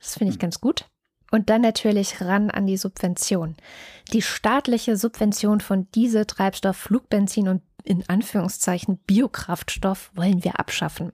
Das 0.00 0.14
finde 0.14 0.30
ich 0.30 0.36
hm. 0.36 0.40
ganz 0.40 0.60
gut. 0.62 0.86
Und 1.32 1.48
dann 1.48 1.62
natürlich 1.62 2.20
ran 2.20 2.50
an 2.50 2.66
die 2.66 2.76
Subvention. 2.76 3.56
Die 4.12 4.22
staatliche 4.22 4.96
Subvention 4.98 5.60
von 5.60 5.90
Diesel, 5.92 6.26
Treibstoff, 6.26 6.76
Flugbenzin 6.76 7.48
und 7.48 7.62
in 7.84 8.08
Anführungszeichen 8.08 8.98
Biokraftstoff 9.06 10.12
wollen 10.14 10.44
wir 10.44 10.60
abschaffen. 10.60 11.10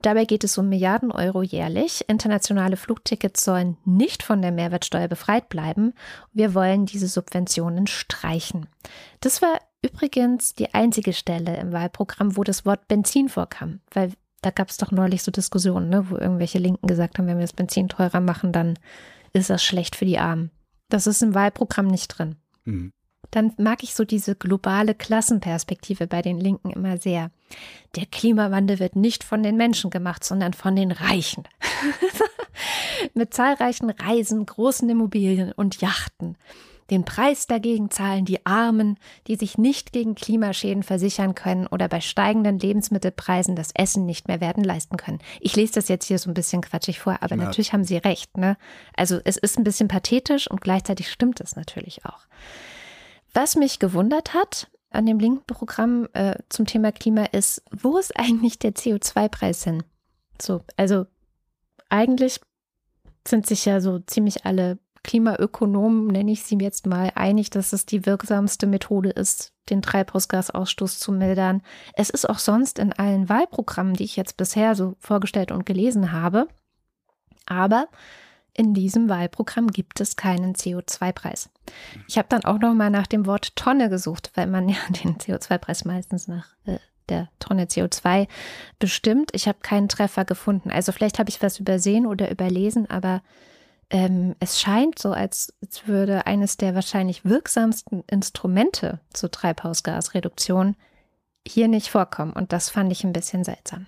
Dabei 0.00 0.24
geht 0.24 0.44
es 0.44 0.56
um 0.56 0.68
Milliarden 0.68 1.10
Euro 1.10 1.42
jährlich. 1.42 2.08
Internationale 2.08 2.76
Flugtickets 2.76 3.44
sollen 3.44 3.76
nicht 3.84 4.22
von 4.22 4.40
der 4.40 4.52
Mehrwertsteuer 4.52 5.08
befreit 5.08 5.48
bleiben. 5.48 5.92
Wir 6.32 6.54
wollen 6.54 6.86
diese 6.86 7.08
Subventionen 7.08 7.86
streichen. 7.86 8.68
Das 9.20 9.42
war 9.42 9.58
übrigens 9.82 10.54
die 10.54 10.72
einzige 10.72 11.12
Stelle 11.12 11.56
im 11.58 11.72
Wahlprogramm, 11.72 12.36
wo 12.36 12.44
das 12.44 12.64
Wort 12.64 12.88
Benzin 12.88 13.28
vorkam, 13.28 13.80
weil 13.92 14.12
da 14.42 14.50
gab 14.50 14.68
es 14.68 14.76
doch 14.76 14.92
neulich 14.92 15.22
so 15.22 15.32
Diskussionen, 15.32 15.88
ne, 15.88 16.08
wo 16.08 16.16
irgendwelche 16.16 16.58
Linken 16.58 16.86
gesagt 16.86 17.18
haben, 17.18 17.26
wenn 17.26 17.38
wir 17.38 17.44
das 17.44 17.52
Benzin 17.52 17.88
teurer 17.88 18.20
machen, 18.20 18.52
dann 18.52 18.78
ist 19.36 19.50
das 19.50 19.62
schlecht 19.62 19.96
für 19.96 20.04
die 20.04 20.18
Armen. 20.18 20.50
Das 20.88 21.06
ist 21.06 21.22
im 21.22 21.34
Wahlprogramm 21.34 21.86
nicht 21.86 22.08
drin. 22.08 22.36
Mhm. 22.64 22.92
Dann 23.30 23.52
mag 23.58 23.82
ich 23.82 23.94
so 23.94 24.04
diese 24.04 24.36
globale 24.36 24.94
Klassenperspektive 24.94 26.06
bei 26.06 26.22
den 26.22 26.38
Linken 26.38 26.70
immer 26.70 26.96
sehr. 26.96 27.30
Der 27.96 28.06
Klimawandel 28.06 28.78
wird 28.78 28.96
nicht 28.96 29.24
von 29.24 29.42
den 29.42 29.56
Menschen 29.56 29.90
gemacht, 29.90 30.24
sondern 30.24 30.52
von 30.52 30.76
den 30.76 30.92
Reichen. 30.92 31.44
Mit 33.14 33.34
zahlreichen 33.34 33.90
Reisen, 33.90 34.46
großen 34.46 34.88
Immobilien 34.88 35.52
und 35.52 35.80
Yachten. 35.80 36.36
Den 36.90 37.04
Preis 37.04 37.46
dagegen 37.46 37.90
zahlen 37.90 38.24
die 38.24 38.44
Armen, 38.46 38.98
die 39.26 39.36
sich 39.36 39.58
nicht 39.58 39.92
gegen 39.92 40.14
Klimaschäden 40.14 40.82
versichern 40.82 41.34
können 41.34 41.66
oder 41.66 41.88
bei 41.88 42.00
steigenden 42.00 42.58
Lebensmittelpreisen 42.58 43.56
das 43.56 43.70
Essen 43.74 44.06
nicht 44.06 44.28
mehr 44.28 44.40
werden 44.40 44.62
leisten 44.62 44.96
können. 44.96 45.18
Ich 45.40 45.56
lese 45.56 45.74
das 45.74 45.88
jetzt 45.88 46.06
hier 46.06 46.18
so 46.18 46.30
ein 46.30 46.34
bisschen 46.34 46.62
quatschig 46.62 47.00
vor, 47.00 47.18
aber 47.20 47.36
ja. 47.36 47.44
natürlich 47.44 47.72
haben 47.72 47.84
Sie 47.84 47.96
recht. 47.96 48.36
Ne? 48.36 48.56
Also 48.96 49.20
es 49.24 49.36
ist 49.36 49.58
ein 49.58 49.64
bisschen 49.64 49.88
pathetisch 49.88 50.48
und 50.50 50.60
gleichzeitig 50.60 51.10
stimmt 51.10 51.40
es 51.40 51.56
natürlich 51.56 52.04
auch. 52.04 52.26
Was 53.34 53.56
mich 53.56 53.78
gewundert 53.78 54.34
hat 54.34 54.70
an 54.90 55.06
dem 55.06 55.18
linken 55.18 55.44
Programm 55.46 56.08
äh, 56.14 56.36
zum 56.48 56.66
Thema 56.66 56.92
Klima 56.92 57.24
ist, 57.24 57.62
wo 57.70 57.98
ist 57.98 58.16
eigentlich 58.18 58.58
der 58.58 58.74
CO2-Preis 58.74 59.64
hin? 59.64 59.82
So, 60.40 60.62
also 60.76 61.06
eigentlich 61.88 62.40
sind 63.26 63.46
sich 63.46 63.64
ja 63.64 63.80
so 63.80 63.98
ziemlich 63.98 64.46
alle 64.46 64.78
Klimaökonomen, 65.06 66.08
nenne 66.08 66.32
ich 66.32 66.42
sie 66.42 66.58
jetzt 66.60 66.86
mal, 66.86 67.12
einig, 67.14 67.50
dass 67.50 67.72
es 67.72 67.86
die 67.86 68.04
wirksamste 68.04 68.66
Methode 68.66 69.10
ist, 69.10 69.52
den 69.70 69.80
Treibhausgasausstoß 69.80 70.98
zu 70.98 71.12
mildern. 71.12 71.62
Es 71.94 72.10
ist 72.10 72.28
auch 72.28 72.40
sonst 72.40 72.78
in 72.78 72.92
allen 72.92 73.28
Wahlprogrammen, 73.28 73.94
die 73.94 74.04
ich 74.04 74.16
jetzt 74.16 74.36
bisher 74.36 74.74
so 74.74 74.96
vorgestellt 74.98 75.52
und 75.52 75.64
gelesen 75.64 76.12
habe. 76.12 76.48
Aber 77.46 77.86
in 78.52 78.74
diesem 78.74 79.08
Wahlprogramm 79.08 79.68
gibt 79.68 80.00
es 80.00 80.16
keinen 80.16 80.54
CO2-Preis. 80.54 81.50
Ich 82.08 82.18
habe 82.18 82.28
dann 82.28 82.44
auch 82.44 82.58
noch 82.58 82.74
mal 82.74 82.90
nach 82.90 83.06
dem 83.06 83.26
Wort 83.26 83.54
Tonne 83.54 83.88
gesucht, 83.88 84.32
weil 84.34 84.48
man 84.48 84.68
ja 84.68 84.76
den 85.04 85.18
CO2-Preis 85.18 85.84
meistens 85.84 86.26
nach 86.26 86.48
äh, 86.66 86.78
der 87.08 87.28
Tonne 87.38 87.66
CO2 87.66 88.26
bestimmt. 88.80 89.30
Ich 89.34 89.46
habe 89.46 89.58
keinen 89.62 89.88
Treffer 89.88 90.24
gefunden. 90.24 90.72
Also 90.72 90.90
vielleicht 90.90 91.20
habe 91.20 91.30
ich 91.30 91.42
was 91.42 91.60
übersehen 91.60 92.06
oder 92.06 92.28
überlesen, 92.28 92.90
aber 92.90 93.22
ähm, 93.90 94.34
es 94.40 94.60
scheint 94.60 94.98
so, 94.98 95.12
als, 95.12 95.54
als 95.62 95.86
würde 95.86 96.26
eines 96.26 96.56
der 96.56 96.74
wahrscheinlich 96.74 97.24
wirksamsten 97.24 98.02
Instrumente 98.10 99.00
zur 99.12 99.30
Treibhausgasreduktion 99.30 100.76
hier 101.46 101.68
nicht 101.68 101.88
vorkommen. 101.88 102.32
Und 102.32 102.52
das 102.52 102.68
fand 102.68 102.90
ich 102.90 103.04
ein 103.04 103.12
bisschen 103.12 103.44
seltsam. 103.44 103.86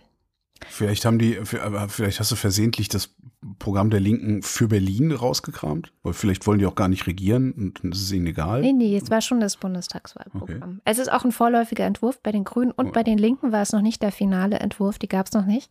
Vielleicht 0.66 1.04
haben 1.04 1.18
die, 1.18 1.38
vielleicht 1.44 2.18
hast 2.18 2.32
du 2.32 2.36
versehentlich 2.36 2.88
das 2.88 3.14
Programm 3.60 3.90
der 3.90 4.00
Linken 4.00 4.42
für 4.42 4.66
Berlin 4.66 5.12
rausgekramt, 5.12 5.92
weil 6.02 6.12
vielleicht 6.12 6.46
wollen 6.46 6.58
die 6.58 6.66
auch 6.66 6.74
gar 6.74 6.88
nicht 6.88 7.06
regieren 7.06 7.52
und 7.52 7.94
es 7.94 8.02
ist 8.02 8.12
ihnen 8.12 8.26
egal. 8.26 8.62
Nee, 8.62 8.72
nee, 8.72 8.96
es 8.96 9.10
war 9.10 9.20
schon 9.20 9.38
das 9.38 9.56
Bundestagswahlprogramm. 9.56 10.70
Okay. 10.70 10.82
Es 10.84 10.98
ist 10.98 11.12
auch 11.12 11.24
ein 11.24 11.30
vorläufiger 11.30 11.84
Entwurf 11.84 12.20
bei 12.20 12.32
den 12.32 12.42
Grünen 12.42 12.72
und 12.72 12.88
oh. 12.88 12.92
bei 12.92 13.04
den 13.04 13.18
Linken 13.18 13.52
war 13.52 13.62
es 13.62 13.72
noch 13.72 13.82
nicht 13.82 14.02
der 14.02 14.10
finale 14.10 14.58
Entwurf, 14.58 14.98
die 14.98 15.08
gab 15.08 15.26
es 15.26 15.32
noch 15.32 15.46
nicht. 15.46 15.70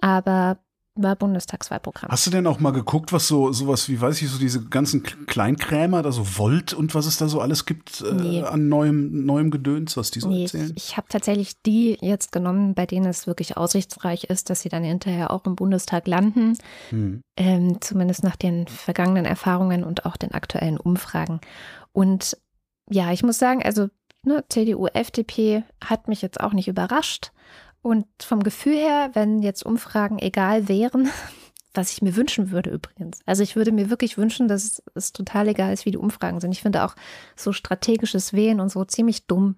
Aber 0.00 0.58
war 0.96 1.14
Bundestagswahlprogramm. 1.16 2.10
Hast 2.10 2.26
du 2.26 2.30
denn 2.30 2.46
auch 2.46 2.58
mal 2.58 2.72
geguckt, 2.72 3.12
was 3.12 3.28
so 3.28 3.52
sowas 3.52 3.88
wie, 3.88 4.00
weiß 4.00 4.20
ich, 4.22 4.30
so 4.30 4.38
diese 4.38 4.64
ganzen 4.64 5.02
Kleinkrämer, 5.02 6.02
da 6.02 6.10
so 6.10 6.38
Volt 6.38 6.72
und 6.72 6.94
was 6.94 7.06
es 7.06 7.18
da 7.18 7.28
so 7.28 7.40
alles 7.40 7.66
gibt 7.66 8.00
äh, 8.00 8.14
nee. 8.14 8.42
an 8.42 8.68
neuem, 8.68 9.24
neuem 9.24 9.50
Gedöns, 9.50 9.96
was 9.96 10.10
die 10.10 10.20
so 10.20 10.28
nee, 10.28 10.44
erzählen? 10.44 10.72
Ich, 10.74 10.90
ich 10.90 10.96
habe 10.96 11.06
tatsächlich 11.08 11.60
die 11.62 11.98
jetzt 12.00 12.32
genommen, 12.32 12.74
bei 12.74 12.86
denen 12.86 13.06
es 13.06 13.26
wirklich 13.26 13.56
aussichtsreich 13.56 14.24
ist, 14.24 14.50
dass 14.50 14.62
sie 14.62 14.68
dann 14.68 14.84
hinterher 14.84 15.30
auch 15.30 15.44
im 15.44 15.56
Bundestag 15.56 16.06
landen. 16.06 16.56
Hm. 16.90 17.20
Ähm, 17.36 17.80
zumindest 17.80 18.24
nach 18.24 18.36
den 18.36 18.66
vergangenen 18.66 19.26
Erfahrungen 19.26 19.84
und 19.84 20.06
auch 20.06 20.16
den 20.16 20.32
aktuellen 20.32 20.78
Umfragen. 20.78 21.40
Und 21.92 22.36
ja, 22.88 23.12
ich 23.12 23.22
muss 23.22 23.38
sagen, 23.38 23.62
also 23.62 23.88
ne, 24.22 24.44
CDU, 24.48 24.86
FDP 24.86 25.64
hat 25.82 26.08
mich 26.08 26.22
jetzt 26.22 26.40
auch 26.40 26.52
nicht 26.52 26.68
überrascht. 26.68 27.32
Und 27.86 28.06
vom 28.20 28.42
Gefühl 28.42 28.74
her, 28.74 29.10
wenn 29.12 29.42
jetzt 29.42 29.64
Umfragen 29.64 30.18
egal 30.18 30.66
wären, 30.66 31.08
was 31.72 31.92
ich 31.92 32.02
mir 32.02 32.16
wünschen 32.16 32.50
würde 32.50 32.70
übrigens. 32.70 33.20
Also 33.26 33.44
ich 33.44 33.54
würde 33.54 33.70
mir 33.70 33.90
wirklich 33.90 34.18
wünschen, 34.18 34.48
dass 34.48 34.82
es 34.96 35.12
total 35.12 35.46
egal 35.46 35.72
ist, 35.72 35.86
wie 35.86 35.92
die 35.92 35.96
Umfragen 35.96 36.40
sind. 36.40 36.50
Ich 36.50 36.62
finde 36.62 36.82
auch 36.82 36.96
so 37.36 37.52
strategisches 37.52 38.32
Wählen 38.32 38.58
und 38.58 38.70
so 38.70 38.84
ziemlich 38.84 39.28
dumm. 39.28 39.54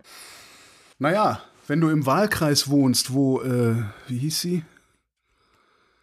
Naja, 0.99 1.41
wenn 1.69 1.81
du 1.81 1.89
im 1.89 2.05
Wahlkreis 2.05 2.69
wohnst, 2.69 3.15
wo, 3.15 3.41
äh, 3.41 3.77
wie 4.09 4.19
hieß 4.19 4.41
sie? 4.43 4.63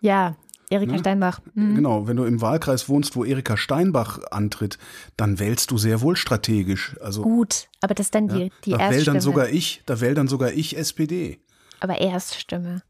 Ja, 0.01 0.35
Erika 0.71 0.93
ne? 0.93 0.99
Steinbach. 0.99 1.41
Mhm. 1.53 1.75
Genau, 1.75 2.07
wenn 2.07 2.17
du 2.17 2.23
im 2.23 2.41
Wahlkreis 2.41 2.89
wohnst, 2.89 3.15
wo 3.15 3.23
Erika 3.23 3.55
Steinbach 3.55 4.19
antritt, 4.31 4.79
dann 5.15 5.37
wählst 5.37 5.69
du 5.69 5.77
sehr 5.77 6.01
wohl 6.01 6.15
strategisch. 6.15 6.95
Also, 7.01 7.21
Gut, 7.21 7.67
aber 7.81 7.93
das 7.93 8.07
ist 8.07 8.15
dann 8.15 8.29
die, 8.29 8.45
ja, 8.45 8.49
die 8.63 8.71
da 8.71 8.77
Erststimme. 8.79 9.13
dann 9.13 9.21
sogar 9.21 9.49
ich, 9.49 9.83
da 9.85 10.01
wähle 10.01 10.15
dann 10.15 10.27
sogar 10.27 10.51
ich 10.51 10.75
SPD. 10.75 11.39
Aber 11.79 11.99
Erststimme. 11.99 12.81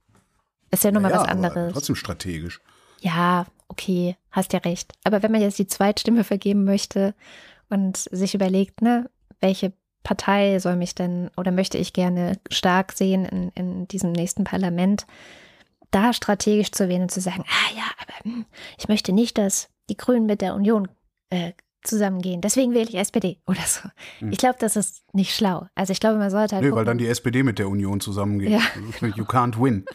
Ist 0.71 0.83
ja 0.83 0.91
nochmal 0.91 1.11
ja, 1.11 1.21
was 1.21 1.27
anderes. 1.27 1.73
trotzdem 1.73 1.95
strategisch. 1.95 2.59
Ja, 3.01 3.45
okay, 3.67 4.17
hast 4.31 4.53
ja 4.53 4.59
recht. 4.59 4.93
Aber 5.03 5.23
wenn 5.23 5.31
man 5.31 5.41
jetzt 5.41 5.59
die 5.59 5.67
Zweitstimme 5.67 6.23
vergeben 6.23 6.63
möchte 6.63 7.13
und 7.69 7.97
sich 7.97 8.33
überlegt, 8.33 8.81
ne, 8.81 9.09
welche 9.39 9.73
Partei 10.03 10.59
soll 10.59 10.75
mich 10.75 10.95
denn 10.95 11.29
oder 11.35 11.51
möchte 11.51 11.77
ich 11.77 11.93
gerne 11.93 12.39
stark 12.49 12.93
sehen 12.93 13.25
in, 13.25 13.49
in 13.49 13.87
diesem 13.87 14.11
nächsten 14.11 14.43
Parlament, 14.43 15.05
da 15.91 16.13
strategisch 16.13 16.71
zu 16.71 16.89
wählen 16.89 17.03
und 17.03 17.11
zu 17.11 17.21
sagen, 17.21 17.43
ah 17.47 17.75
ja, 17.75 17.83
aber 18.01 18.13
hm, 18.23 18.45
ich 18.77 18.87
möchte 18.87 19.13
nicht, 19.13 19.37
dass 19.37 19.69
die 19.89 19.97
Grünen 19.97 20.25
mit 20.25 20.41
der 20.41 20.55
Union 20.55 20.87
äh, 21.29 21.53
zusammengehen. 21.87 22.41
Deswegen 22.41 22.73
wähle 22.73 22.89
ich 22.89 22.95
SPD 22.95 23.39
oder 23.47 23.61
so. 23.65 23.89
Hm. 24.19 24.31
Ich 24.31 24.37
glaube, 24.37 24.57
das 24.59 24.75
ist 24.75 25.03
nicht 25.13 25.35
schlau. 25.35 25.67
Also 25.75 25.91
ich 25.91 25.99
glaube, 25.99 26.17
man 26.17 26.29
sollte 26.29 26.55
halt. 26.55 26.63
Nee, 26.63 26.69
gucken. 26.69 26.79
weil 26.79 26.85
dann 26.85 26.97
die 26.97 27.07
SPD 27.07 27.43
mit 27.43 27.59
der 27.59 27.69
Union 27.69 27.99
zusammengeht. 27.99 28.49
Ja. 28.49 28.61
Also, 29.01 29.05
you 29.17 29.23
can't 29.23 29.61
win. 29.61 29.85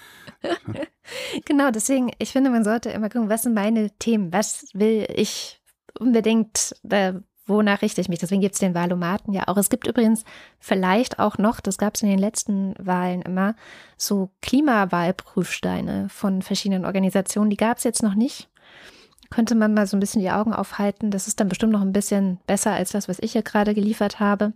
genau, 1.44 1.70
deswegen, 1.70 2.10
ich 2.18 2.32
finde, 2.32 2.50
man 2.50 2.64
sollte 2.64 2.90
immer 2.90 3.08
gucken, 3.08 3.28
was 3.28 3.42
sind 3.42 3.54
meine 3.54 3.90
Themen? 3.98 4.32
Was 4.32 4.68
will 4.72 5.06
ich 5.14 5.60
unbedingt, 5.98 6.74
äh, 6.88 7.14
wonach 7.46 7.82
richte 7.82 8.00
ich 8.00 8.08
mich? 8.08 8.20
Deswegen 8.20 8.40
gibt 8.40 8.54
es 8.54 8.60
den 8.60 8.74
Wahlomaten 8.74 9.32
ja 9.32 9.48
auch. 9.48 9.56
Es 9.56 9.70
gibt 9.70 9.86
übrigens 9.86 10.24
vielleicht 10.58 11.18
auch 11.18 11.36
noch, 11.38 11.60
das 11.60 11.78
gab 11.78 11.94
es 11.94 12.02
in 12.02 12.08
den 12.08 12.18
letzten 12.18 12.74
Wahlen 12.78 13.22
immer, 13.22 13.54
so 13.96 14.30
Klimawahlprüfsteine 14.40 16.08
von 16.08 16.42
verschiedenen 16.42 16.84
Organisationen. 16.84 17.50
Die 17.50 17.56
gab 17.56 17.78
es 17.78 17.84
jetzt 17.84 18.02
noch 18.02 18.14
nicht 18.14 18.49
könnte 19.30 19.54
man 19.54 19.74
mal 19.74 19.86
so 19.86 19.96
ein 19.96 20.00
bisschen 20.00 20.22
die 20.22 20.30
Augen 20.30 20.52
aufhalten. 20.52 21.10
Das 21.10 21.28
ist 21.28 21.40
dann 21.40 21.48
bestimmt 21.48 21.72
noch 21.72 21.82
ein 21.82 21.92
bisschen 21.92 22.38
besser 22.46 22.72
als 22.72 22.90
das, 22.90 23.08
was 23.08 23.18
ich 23.20 23.32
hier 23.32 23.42
gerade 23.42 23.74
geliefert 23.74 24.20
habe. 24.20 24.52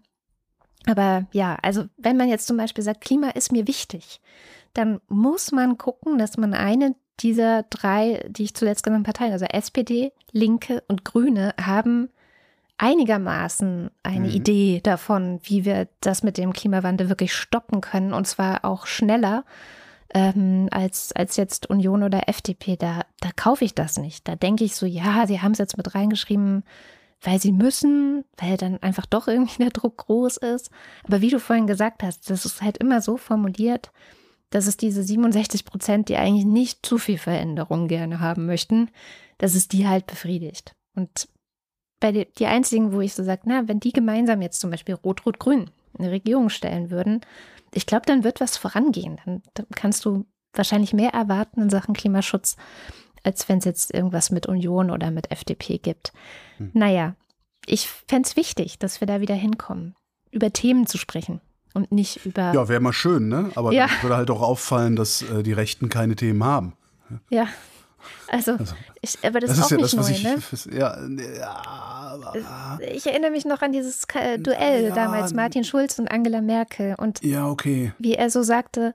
Aber 0.87 1.27
ja, 1.33 1.57
also 1.62 1.85
wenn 1.97 2.16
man 2.16 2.29
jetzt 2.29 2.47
zum 2.47 2.57
Beispiel 2.57 2.85
sagt, 2.85 3.01
Klima 3.01 3.31
ist 3.31 3.53
mir 3.53 3.66
wichtig, 3.66 4.20
dann 4.75 5.01
muss 5.09 5.53
man 5.53 5.79
gucken, 5.79 6.18
dass 6.18 6.37
man 6.37 6.53
eine 6.53 6.95
dieser 7.20 7.62
drei, 7.64 8.25
die 8.29 8.43
ich 8.43 8.55
zuletzt 8.55 8.83
genannten 8.83 9.05
Parteien, 9.05 9.33
also 9.33 9.45
SPD, 9.45 10.12
Linke 10.33 10.83
und 10.89 11.05
Grüne, 11.05 11.55
haben 11.61 12.11
einigermaßen 12.77 13.91
eine 14.03 14.29
mhm. 14.29 14.35
Idee 14.35 14.81
davon, 14.83 15.39
wie 15.45 15.64
wir 15.64 15.89
das 16.01 16.25
mit 16.25 16.37
dem 16.39 16.53
Klimawandel 16.53 17.09
wirklich 17.09 17.33
stoppen 17.33 17.81
können 17.81 18.12
und 18.12 18.27
zwar 18.27 18.64
auch 18.64 18.87
schneller 18.87 19.45
ähm, 20.14 20.68
als, 20.70 21.12
als 21.12 21.36
jetzt 21.36 21.68
Union 21.68 22.02
oder 22.02 22.28
FDP. 22.28 22.76
Da, 22.76 23.04
da 23.20 23.30
kaufe 23.34 23.64
ich 23.64 23.74
das 23.74 23.98
nicht. 23.98 24.26
Da 24.26 24.36
denke 24.36 24.64
ich 24.64 24.76
so, 24.76 24.86
ja, 24.86 25.26
sie 25.26 25.42
haben 25.42 25.52
es 25.52 25.58
jetzt 25.58 25.76
mit 25.76 25.94
reingeschrieben, 25.94 26.62
weil 27.20 27.40
sie 27.40 27.52
müssen, 27.52 28.24
weil 28.38 28.56
dann 28.56 28.82
einfach 28.82 29.06
doch 29.06 29.28
irgendwie 29.28 29.58
der 29.62 29.70
Druck 29.70 29.98
groß 29.98 30.38
ist. 30.38 30.70
Aber 31.02 31.20
wie 31.20 31.30
du 31.30 31.40
vorhin 31.40 31.66
gesagt 31.66 32.02
hast, 32.02 32.30
das 32.30 32.46
ist 32.46 32.62
halt 32.62 32.78
immer 32.78 33.00
so 33.00 33.16
formuliert, 33.16 33.90
dass 34.50 34.68
es 34.68 34.76
diese 34.76 35.02
67 35.02 35.64
Prozent, 35.64 36.08
die 36.08 36.16
eigentlich 36.16 36.44
nicht 36.44 36.86
zu 36.86 36.98
viel 36.98 37.18
Veränderung 37.18 37.88
gerne 37.88 38.20
haben 38.20 38.46
möchten, 38.46 38.88
dass 39.38 39.56
es 39.56 39.66
die 39.66 39.88
halt 39.88 40.06
befriedigt. 40.06 40.76
Und 40.94 41.28
bei 41.98 42.12
die, 42.12 42.28
die 42.38 42.46
einzigen, 42.46 42.92
wo 42.92 43.00
ich 43.00 43.14
so 43.14 43.24
sage, 43.24 43.42
na, 43.46 43.66
wenn 43.66 43.80
die 43.80 43.92
gemeinsam 43.92 44.42
jetzt 44.42 44.60
zum 44.60 44.70
Beispiel 44.70 44.94
Rot-Rot-Grün 44.94 45.70
eine 45.98 46.10
Regierung 46.10 46.50
stellen 46.50 46.90
würden, 46.90 47.20
ich 47.75 47.87
glaube, 47.87 48.07
dann 48.07 48.25
wird 48.25 48.41
was 48.41 48.57
vorangehen. 48.57 49.18
Dann, 49.25 49.43
dann, 49.55 49.66
kannst 49.75 50.05
du 50.05 50.27
wahrscheinlich 50.53 50.93
mehr 50.93 51.11
erwarten 51.11 51.62
in 51.62 51.70
Sachen 51.70 51.95
Klimaschutz, 51.95 52.57
als 53.22 53.49
wenn 53.49 53.59
es 53.59 53.64
jetzt 53.64 53.93
irgendwas 53.93 54.31
mit 54.31 54.47
Union 54.47 54.91
oder 54.91 55.11
mit 55.11 55.31
FDP 55.31 55.79
gibt. 55.79 56.12
Hm. 56.59 56.70
Naja, 56.75 57.16
ich 57.66 57.89
fände 57.89 58.29
es 58.29 58.37
wichtig, 58.37 58.79
dass 58.79 59.01
wir 59.01 59.07
da 59.07 59.20
wieder 59.20 59.35
hinkommen, 59.35 59.97
über 60.31 60.53
Themen 60.53 60.87
zu 60.87 60.99
sprechen 60.99 61.41
und 61.72 61.93
nicht 61.93 62.25
über. 62.25 62.53
Ja, 62.53 62.68
wäre 62.68 62.81
mal 62.81 62.93
schön, 62.93 63.29
ne? 63.29 63.51
Aber 63.55 63.72
ja. 63.72 63.89
würde 64.03 64.16
halt 64.16 64.31
auch 64.31 64.43
auffallen, 64.43 64.97
dass 64.97 65.22
äh, 65.22 65.43
die 65.43 65.53
Rechten 65.53 65.89
keine 65.89 66.16
Themen 66.16 66.45
haben. 66.45 66.75
Ja. 67.31 67.49
Also, 68.28 68.52
also 68.52 68.74
ich, 69.00 69.18
aber 69.22 69.40
das, 69.40 69.50
das 69.50 69.59
ist, 69.59 69.64
auch 69.64 69.70
ja 69.70 69.76
nicht 69.76 69.96
das, 69.98 70.09
neu, 70.09 70.14
ich, 70.14 70.22
ne? 70.22 70.78
Ja, 70.78 70.98
ja, 71.38 72.78
ich 72.92 73.07
erinnere 73.07 73.30
mich 73.30 73.44
noch 73.44 73.62
an 73.62 73.72
dieses 73.72 74.07
Duell 74.38 74.84
ja, 74.84 74.94
damals, 74.94 75.34
Martin 75.34 75.64
Schulz 75.64 75.98
und 75.98 76.11
Angela 76.11 76.40
Merkel. 76.40 76.94
Und 76.96 77.22
ja, 77.22 77.48
okay. 77.48 77.92
wie 77.98 78.14
er 78.14 78.30
so 78.30 78.42
sagte, 78.42 78.94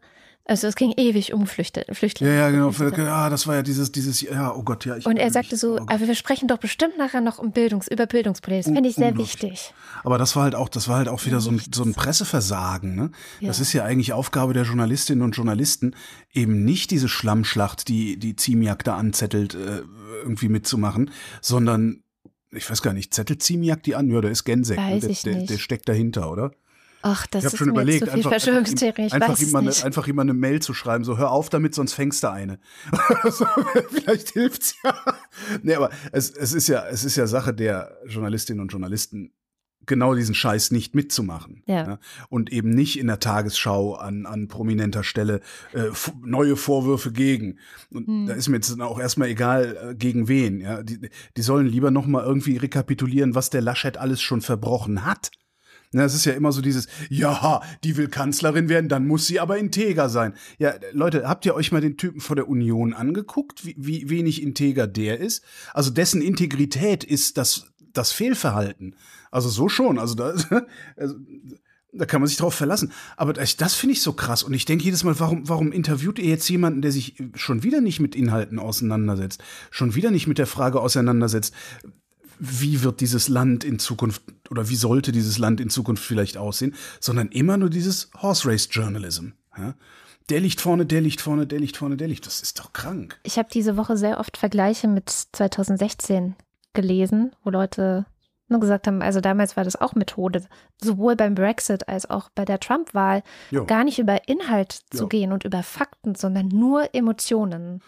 also 0.50 0.66
es 0.66 0.76
ging 0.76 0.94
ewig 0.98 1.32
um 1.34 1.46
Flüchte, 1.46 1.86
Flüchtlinge. 1.92 2.34
Ja, 2.34 2.50
ja, 2.50 2.70
genau. 2.70 2.72
Ja, 2.98 3.30
das 3.30 3.46
war 3.46 3.56
ja 3.56 3.62
dieses, 3.62 3.92
dieses, 3.92 4.22
ja, 4.22 4.54
oh 4.54 4.64
Gott, 4.64 4.84
ja. 4.84 4.96
und 5.04 5.18
er 5.18 5.30
sagte 5.30 5.56
so, 5.56 5.76
oh 5.76 5.86
aber 5.88 6.08
wir 6.08 6.16
sprechen 6.16 6.48
doch 6.48 6.58
bestimmt 6.58 6.98
nachher 6.98 7.22
noch 7.22 7.38
um 7.38 7.52
Bildungs, 7.52 7.88
über 7.88 8.08
Bildungspolitik. 8.08 8.66
Das 8.66 8.74
fände 8.74 8.90
ich 8.90 8.96
sehr 8.96 9.16
wichtig. 9.16 9.74
Aber 10.04 10.18
das 10.18 10.36
war 10.36 10.44
halt 10.44 10.56
auch, 10.56 10.68
das 10.68 10.88
war 10.88 10.98
halt 10.98 11.08
auch 11.08 11.24
wieder 11.26 11.40
so 11.40 11.52
ein, 11.52 11.62
so 11.72 11.84
ein 11.84 11.94
Presseversagen. 11.94 12.96
Ne? 12.96 13.12
Ja. 13.40 13.48
Das 13.48 13.60
ist 13.60 13.74
ja 13.74 13.84
eigentlich 13.84 14.14
Aufgabe 14.14 14.54
der 14.54 14.64
Journalistinnen 14.64 15.24
und 15.24 15.34
Journalisten, 15.34 15.96
eben 16.34 16.66
nicht 16.66 16.90
diese 16.90 17.10
Schlammschlacht, 17.10 17.88
die 17.88 18.18
die 18.18 18.36
Ziemiak 18.36 18.84
da 18.84 18.98
anzettelt, 18.98 19.54
äh, 19.54 19.84
irgendwie 20.24 20.50
mitzumachen, 20.50 21.12
sondern 21.42 22.02
ich 22.52 22.68
weiß 22.68 22.82
gar 22.82 22.94
nicht, 22.94 23.14
zettelt 23.14 23.44
Ziemiak 23.44 23.84
die 23.84 23.96
an? 23.96 24.10
Ja, 24.10 24.22
der 24.22 24.32
ist 24.32 24.44
Gensek. 24.46 24.80
Ne? 24.80 24.96
Weiß 24.96 25.02
der, 25.02 25.10
ich 25.12 25.26
nicht. 25.26 25.38
Der, 25.38 25.46
der 25.46 25.58
steckt 25.60 25.88
dahinter, 25.88 26.32
oder? 26.32 26.52
Ach, 27.02 27.28
das 27.28 27.46
ich 27.46 27.54
ist 27.54 27.58
schon 27.58 27.70
überlegt, 27.70 28.06
zu 28.06 28.12
viel 28.12 28.26
einfach, 28.26 28.32
einfach, 29.14 29.30
weiß 29.30 29.42
ihm 29.42 29.56
eine, 29.56 29.72
einfach 29.84 30.08
ihm 30.08 30.20
eine 30.20 30.34
Mail 30.34 30.62
zu 30.62 30.74
schreiben, 30.74 31.04
so 31.04 31.18
hör 31.18 31.32
auf 31.32 31.50
damit, 31.50 31.74
sonst 31.74 31.94
fängst 31.94 32.24
du 32.24 32.32
eine. 32.32 32.60
so, 33.30 33.46
vielleicht 33.90 34.32
hilft's 34.32 34.76
ja. 34.84 34.94
Nee, 35.62 35.76
aber 35.76 35.92
es, 36.12 36.30
es 36.32 36.54
ist 36.54 36.68
ja, 36.68 36.86
es 36.88 37.04
ist 37.04 37.16
ja 37.16 37.28
Sache 37.28 37.54
der 37.54 37.98
Journalistinnen 38.06 38.62
und 38.62 38.70
Journalisten, 38.70 39.32
genau 39.90 40.14
diesen 40.14 40.36
Scheiß 40.36 40.72
nicht 40.72 40.96
mitzumachen. 40.96 41.64
Ja. 41.66 41.76
ja. 41.76 42.00
Und 42.30 42.54
eben 42.54 42.70
nicht 42.70 42.98
in 42.98 43.08
der 43.08 43.20
Tagesschau 43.20 43.96
an, 43.96 44.26
an 44.26 44.48
prominenter 44.48 45.04
Stelle 45.04 45.42
äh, 45.74 45.90
neue 46.24 46.56
Vorwürfe 46.56 47.12
gegen. 47.12 47.60
Und 47.92 48.08
hm. 48.08 48.26
da 48.28 48.34
ist 48.36 48.48
mir 48.48 48.58
jetzt 48.58 48.80
auch 48.80 49.00
erstmal 49.00 49.30
egal, 49.30 49.78
äh, 49.92 49.96
gegen 49.96 50.30
wen. 50.30 50.62
Ja. 50.62 50.84
Die, 50.84 51.10
die 51.36 51.42
sollen 51.42 51.68
lieber 51.68 51.92
nochmal 51.92 52.24
irgendwie 52.24 52.58
rekapitulieren, 52.58 53.36
was 53.36 53.50
der 53.50 53.62
Laschet 53.62 53.98
alles 53.98 54.22
schon 54.22 54.42
verbrochen 54.42 55.06
hat. 55.06 55.32
Na, 55.92 56.04
es 56.04 56.14
ist 56.14 56.26
ja 56.26 56.34
immer 56.34 56.52
so 56.52 56.62
dieses, 56.62 56.88
ja, 57.10 57.62
die 57.84 57.98
will 57.98 58.10
Kanzlerin 58.10 58.70
werden, 58.70 58.90
dann 58.90 59.08
muss 59.08 59.26
sie 59.26 59.40
aber 59.40 59.58
integer 59.58 60.08
sein. 60.08 60.34
Ja, 60.60 60.76
Leute, 60.92 61.28
habt 61.28 61.46
ihr 61.48 61.56
euch 61.56 61.72
mal 61.72 61.82
den 61.82 61.98
Typen 61.98 62.22
vor 62.22 62.36
der 62.36 62.48
Union 62.48 62.94
angeguckt, 62.94 63.66
wie, 63.66 63.76
wie 63.78 64.10
wenig 64.10 64.44
integer 64.44 64.86
der 64.86 65.20
ist? 65.20 65.44
Also 65.74 65.90
dessen 65.90 66.22
Integrität 66.22 67.04
ist 67.04 67.38
das, 67.38 67.72
das 67.92 68.12
Fehlverhalten. 68.12 68.96
Also 69.32 69.50
so 69.50 69.68
schon. 69.68 69.98
Also 69.98 70.14
da, 70.14 70.36
also, 70.96 71.16
da 71.92 72.06
kann 72.06 72.22
man 72.22 72.28
sich 72.28 72.38
drauf 72.38 72.54
verlassen. 72.54 72.92
Aber 73.18 73.34
das, 73.34 73.58
das 73.58 73.74
finde 73.74 73.94
ich 73.94 74.02
so 74.02 74.14
krass. 74.14 74.44
Und 74.44 74.54
ich 74.54 74.66
denke 74.66 74.84
jedes 74.86 75.04
Mal, 75.04 75.20
warum, 75.20 75.50
warum 75.50 75.72
interviewt 75.72 76.20
ihr 76.20 76.30
jetzt 76.30 76.48
jemanden, 76.50 76.84
der 76.84 76.92
sich 76.92 77.16
schon 77.34 77.64
wieder 77.64 77.82
nicht 77.82 78.00
mit 78.00 78.16
Inhalten 78.16 78.60
auseinandersetzt, 78.60 79.42
schon 79.72 79.96
wieder 79.96 80.12
nicht 80.12 80.28
mit 80.28 80.38
der 80.38 80.48
Frage 80.48 80.82
auseinandersetzt, 80.82 81.54
wie 82.40 82.84
wird 82.84 83.02
dieses 83.02 83.28
Land 83.28 83.64
in 83.64 83.80
Zukunft 83.80 84.24
oder 84.50 84.70
wie 84.70 84.76
sollte 84.76 85.12
dieses 85.12 85.38
Land 85.38 85.60
in 85.60 85.70
Zukunft 85.70 86.04
vielleicht 86.04 86.38
aussehen, 86.38 86.74
sondern 87.00 87.30
immer 87.30 87.58
nur 87.58 87.70
dieses 87.70 88.10
Horse 88.22 88.48
Race 88.48 88.70
Journalism. 88.72 89.30
Ja? 89.58 89.76
Der 90.30 90.40
liegt 90.40 90.62
vorne, 90.62 90.86
der 90.86 91.02
liegt 91.02 91.22
vorne, 91.22 91.46
der 91.48 91.60
liegt 91.60 91.78
vorne, 91.78 91.98
der 91.98 92.08
liegt. 92.08 92.26
Das 92.26 92.42
ist 92.42 92.60
doch 92.60 92.72
krank. 92.72 93.20
Ich 93.24 93.38
habe 93.38 93.50
diese 93.52 93.78
Woche 93.78 93.98
sehr 93.98 94.20
oft 94.20 94.38
Vergleiche 94.38 94.88
mit 94.88 95.10
2016 95.10 96.36
gelesen, 96.74 97.32
wo 97.44 97.50
Leute 97.50 98.06
nur 98.48 98.60
gesagt 98.60 98.88
haben, 98.88 99.02
also 99.02 99.22
damals 99.22 99.58
war 99.58 99.64
das 99.64 99.76
auch 99.76 99.94
Methode, 99.94 100.44
sowohl 100.82 101.16
beim 101.16 101.36
Brexit 101.36 101.88
als 101.88 102.10
auch 102.10 102.30
bei 102.34 102.46
der 102.46 102.60
Trump-Wahl, 102.60 103.22
gar 103.68 103.84
nicht 103.84 104.00
über 104.00 104.28
Inhalt 104.28 104.80
zu 104.90 105.04
jo. 105.04 105.08
gehen 105.08 105.32
und 105.32 105.44
über 105.44 105.62
Fakten, 105.62 106.16
sondern 106.16 106.48
nur 106.48 106.94
Emotionen. 106.96 107.82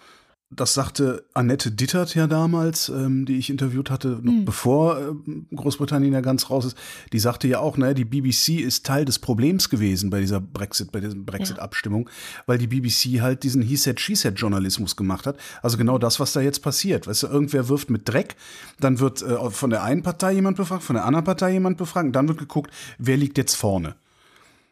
Das 0.54 0.74
sagte 0.74 1.26
Annette 1.34 1.72
Dittert 1.72 2.14
ja 2.14 2.28
damals, 2.28 2.89
ähm, 2.89 3.26
die 3.26 3.38
ich 3.38 3.49
interviewt 3.49 3.89
hatte, 3.89 4.20
noch 4.22 4.34
mhm. 4.34 4.45
bevor 4.45 4.99
äh, 4.99 5.56
Großbritannien 5.56 6.14
ja 6.14 6.20
ganz 6.20 6.49
raus 6.49 6.66
ist. 6.66 6.78
Die 7.14 7.20
sagte 7.20 7.47
ja 7.47 7.60
auch, 7.60 7.78
naja, 7.78 7.93
die 7.93 8.04
BBC 8.04 8.60
ist 8.60 8.86
Teil 8.86 9.06
des 9.06 9.20
Problems 9.20 9.70
gewesen 9.70 10.10
bei 10.10 10.20
dieser 10.20 10.41
Brexit, 10.41 10.91
bei 10.91 10.99
dieser 10.99 11.16
Brexit-Abstimmung, 11.16 12.08
ja. 12.08 12.43
weil 12.47 12.58
die 12.58 12.68
BBC 12.68 13.22
halt 13.22 13.43
diesen 13.43 13.62
He 13.62 13.78
said, 13.78 13.99
she 14.02 14.14
said 14.14 14.38
Journalismus 14.38 14.97
gemacht 14.97 15.26
hat. 15.26 15.38
Also 15.62 15.78
genau 15.78 15.97
das, 15.97 16.20
was 16.20 16.34
da 16.34 16.41
jetzt 16.41 16.60
passiert. 16.60 17.08
Weißt 17.08 17.24
du, 17.24 17.28
irgendwer 17.28 17.70
wirft 17.70 17.89
mit 17.89 18.08
Dreck, 18.10 18.36
dann 18.80 18.99
wird 18.99 19.22
äh, 19.22 19.49
von 19.49 19.70
der 19.70 19.84
einen 19.84 20.04
Partei 20.04 20.34
jemand 20.34 20.58
befragt, 20.58 20.84
von 20.84 20.95
der 20.95 21.06
anderen 21.06 21.24
Partei 21.24 21.54
jemand 21.54 21.78
befragt, 21.78 22.08
und 22.08 22.14
dann 22.14 22.28
wird 22.28 22.39
geguckt, 22.39 22.72
wer 22.97 23.16
liegt 23.16 23.38
jetzt 23.38 23.56
vorne. 23.56 23.95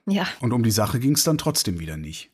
Ja. 0.05 0.27
Und 0.41 0.51
um 0.51 0.63
die 0.63 0.71
Sache 0.71 0.99
ging 0.99 1.13
es 1.13 1.23
dann 1.23 1.37
trotzdem 1.37 1.79
wieder 1.79 1.95
nicht. 1.95 2.31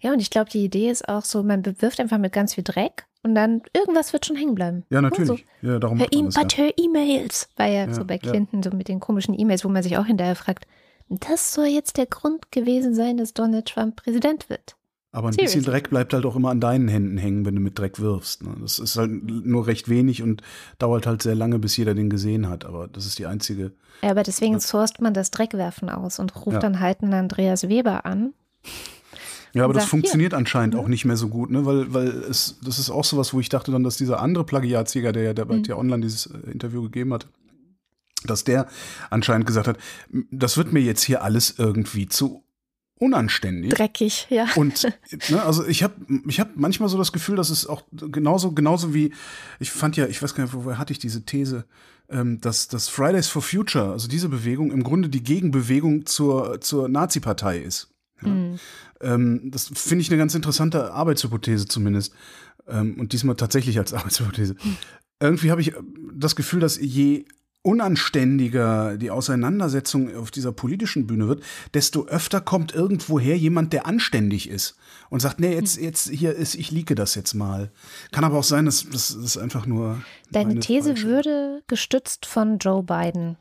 Ja, 0.00 0.12
und 0.12 0.20
ich 0.20 0.30
glaube, 0.30 0.50
die 0.50 0.64
Idee 0.64 0.90
ist 0.90 1.08
auch 1.08 1.24
so, 1.24 1.42
man 1.42 1.62
bewirft 1.62 2.00
einfach 2.00 2.18
mit 2.18 2.32
ganz 2.32 2.54
viel 2.54 2.64
Dreck 2.64 3.06
und 3.22 3.34
dann 3.34 3.62
irgendwas 3.74 4.12
wird 4.12 4.26
schon 4.26 4.36
hängen 4.36 4.54
bleiben. 4.54 4.84
Ja, 4.90 5.02
natürlich. 5.02 5.46
So. 5.62 5.68
Ja, 5.68 5.78
darum 5.78 5.98
per 5.98 6.08
e 6.12 6.22
das, 6.22 6.36
ja. 6.56 6.68
E-Mails 6.76 7.48
war 7.56 7.66
ja, 7.66 7.86
ja, 7.86 7.92
so 7.92 8.04
bei 8.04 8.18
Clinton, 8.18 8.62
ja. 8.62 8.70
so 8.70 8.76
mit 8.76 8.88
den 8.88 9.00
komischen 9.00 9.38
E-Mails, 9.38 9.64
wo 9.64 9.68
man 9.68 9.82
sich 9.82 9.98
auch 9.98 10.06
hinterher 10.06 10.36
fragt, 10.36 10.66
das 11.08 11.52
soll 11.52 11.66
jetzt 11.66 11.96
der 11.96 12.06
Grund 12.06 12.52
gewesen 12.52 12.94
sein, 12.94 13.16
dass 13.16 13.34
Donald 13.34 13.66
Trump 13.66 13.96
Präsident 13.96 14.48
wird. 14.48 14.76
Aber 15.12 15.28
ein 15.28 15.32
Seriously. 15.32 15.58
bisschen 15.60 15.72
Dreck 15.72 15.90
bleibt 15.90 16.12
halt 16.14 16.24
auch 16.24 16.36
immer 16.36 16.50
an 16.50 16.60
deinen 16.60 16.86
Händen 16.86 17.16
hängen, 17.16 17.44
wenn 17.44 17.56
du 17.56 17.60
mit 17.60 17.76
Dreck 17.76 17.98
wirfst. 17.98 18.44
Ne? 18.44 18.54
Das 18.60 18.78
ist 18.78 18.96
halt 18.96 19.10
nur 19.10 19.66
recht 19.66 19.88
wenig 19.88 20.22
und 20.22 20.42
dauert 20.78 21.06
halt 21.06 21.22
sehr 21.22 21.34
lange, 21.34 21.58
bis 21.58 21.76
jeder 21.76 21.94
den 21.94 22.10
gesehen 22.10 22.48
hat. 22.48 22.64
Aber 22.64 22.86
das 22.86 23.06
ist 23.06 23.18
die 23.18 23.26
einzige. 23.26 23.72
Ja, 24.02 24.10
aber 24.10 24.22
deswegen 24.22 24.60
sourced 24.60 25.00
man 25.00 25.12
das 25.12 25.32
Dreckwerfen 25.32 25.90
aus 25.90 26.20
und 26.20 26.46
ruft 26.46 26.62
dann 26.62 26.78
halt 26.78 27.02
einen 27.02 27.12
Andreas 27.12 27.68
Weber 27.68 28.06
an. 28.06 28.34
Ja, 29.52 29.64
aber 29.64 29.74
das 29.74 29.84
funktioniert 29.84 30.32
hier. 30.32 30.38
anscheinend 30.38 30.76
auch 30.76 30.84
mhm. 30.84 30.90
nicht 30.90 31.04
mehr 31.04 31.16
so 31.16 31.28
gut, 31.28 31.50
ne? 31.50 31.64
Weil, 31.66 31.92
weil 31.92 32.08
es, 32.08 32.58
das 32.62 32.78
ist 32.78 32.90
auch 32.90 33.04
sowas, 33.04 33.34
wo 33.34 33.40
ich 33.40 33.48
dachte 33.48 33.72
dann, 33.72 33.82
dass 33.82 33.96
dieser 33.96 34.20
andere 34.20 34.44
Plagiatsjäger, 34.44 35.12
der 35.12 35.22
ja 35.22 35.34
der 35.34 35.44
bei 35.44 35.56
mhm. 35.56 35.70
Online 35.70 36.02
dieses 36.02 36.26
äh, 36.26 36.50
Interview 36.50 36.82
gegeben 36.82 37.12
hat, 37.12 37.26
dass 38.24 38.44
der 38.44 38.68
anscheinend 39.10 39.46
gesagt 39.46 39.66
hat, 39.66 39.78
das 40.30 40.56
wird 40.56 40.72
mir 40.72 40.80
jetzt 40.80 41.02
hier 41.02 41.22
alles 41.22 41.54
irgendwie 41.58 42.06
zu 42.06 42.44
unanständig. 43.00 43.72
Dreckig, 43.72 44.26
ja. 44.28 44.46
Und 44.56 44.84
ne, 45.30 45.42
also 45.42 45.66
ich 45.66 45.82
habe 45.82 45.94
ich 46.28 46.38
hab 46.38 46.56
manchmal 46.56 46.88
so 46.88 46.98
das 46.98 47.12
Gefühl, 47.12 47.36
dass 47.36 47.50
es 47.50 47.66
auch 47.66 47.82
genauso, 47.90 48.52
genauso 48.52 48.94
wie, 48.94 49.12
ich 49.58 49.70
fand 49.70 49.96
ja, 49.96 50.06
ich 50.06 50.22
weiß 50.22 50.34
gar 50.34 50.44
nicht, 50.44 50.54
woher 50.54 50.78
hatte 50.78 50.92
ich 50.92 50.98
diese 50.98 51.24
These, 51.24 51.64
ähm, 52.10 52.40
dass, 52.40 52.68
dass 52.68 52.88
Fridays 52.88 53.28
for 53.28 53.42
Future, 53.42 53.92
also 53.92 54.06
diese 54.06 54.28
Bewegung, 54.28 54.70
im 54.70 54.84
Grunde 54.84 55.08
die 55.08 55.22
Gegenbewegung 55.22 56.06
zur, 56.06 56.60
zur 56.60 56.88
Nazi-Partei 56.88 57.58
ist. 57.58 57.88
Ja. 58.22 58.28
Mhm. 58.28 58.58
Ähm, 59.00 59.50
das 59.50 59.70
finde 59.74 60.02
ich 60.02 60.10
eine 60.10 60.18
ganz 60.18 60.34
interessante 60.34 60.92
Arbeitshypothese 60.92 61.66
zumindest. 61.66 62.12
Ähm, 62.68 62.98
und 62.98 63.12
diesmal 63.12 63.36
tatsächlich 63.36 63.78
als 63.78 63.92
Arbeitshypothese. 63.94 64.54
Mhm. 64.54 64.76
Irgendwie 65.20 65.50
habe 65.50 65.60
ich 65.60 65.72
das 66.14 66.36
Gefühl, 66.36 66.60
dass 66.60 66.78
je 66.78 67.26
unanständiger 67.62 68.96
die 68.96 69.10
Auseinandersetzung 69.10 70.16
auf 70.16 70.30
dieser 70.30 70.50
politischen 70.50 71.06
Bühne 71.06 71.28
wird, 71.28 71.42
desto 71.74 72.06
öfter 72.06 72.40
kommt 72.40 72.74
irgendwoher 72.74 73.36
jemand, 73.36 73.74
der 73.74 73.86
anständig 73.86 74.48
ist 74.48 74.76
und 75.10 75.20
sagt, 75.20 75.40
nee, 75.40 75.52
jetzt, 75.52 75.76
hm. 75.76 75.84
jetzt 75.84 76.08
hier 76.08 76.34
ist, 76.34 76.54
ich 76.54 76.70
liege 76.70 76.94
das 76.94 77.14
jetzt 77.14 77.34
mal. 77.34 77.70
Kann 78.12 78.24
aber 78.24 78.38
auch 78.38 78.44
sein, 78.44 78.64
dass 78.64 78.88
das 78.88 79.10
ist 79.10 79.36
einfach 79.36 79.66
nur. 79.66 80.00
Deine 80.30 80.58
These 80.60 80.90
falsche. 80.90 81.06
würde 81.06 81.62
gestützt 81.66 82.24
von 82.24 82.58
Joe 82.58 82.82
Biden 82.82 83.36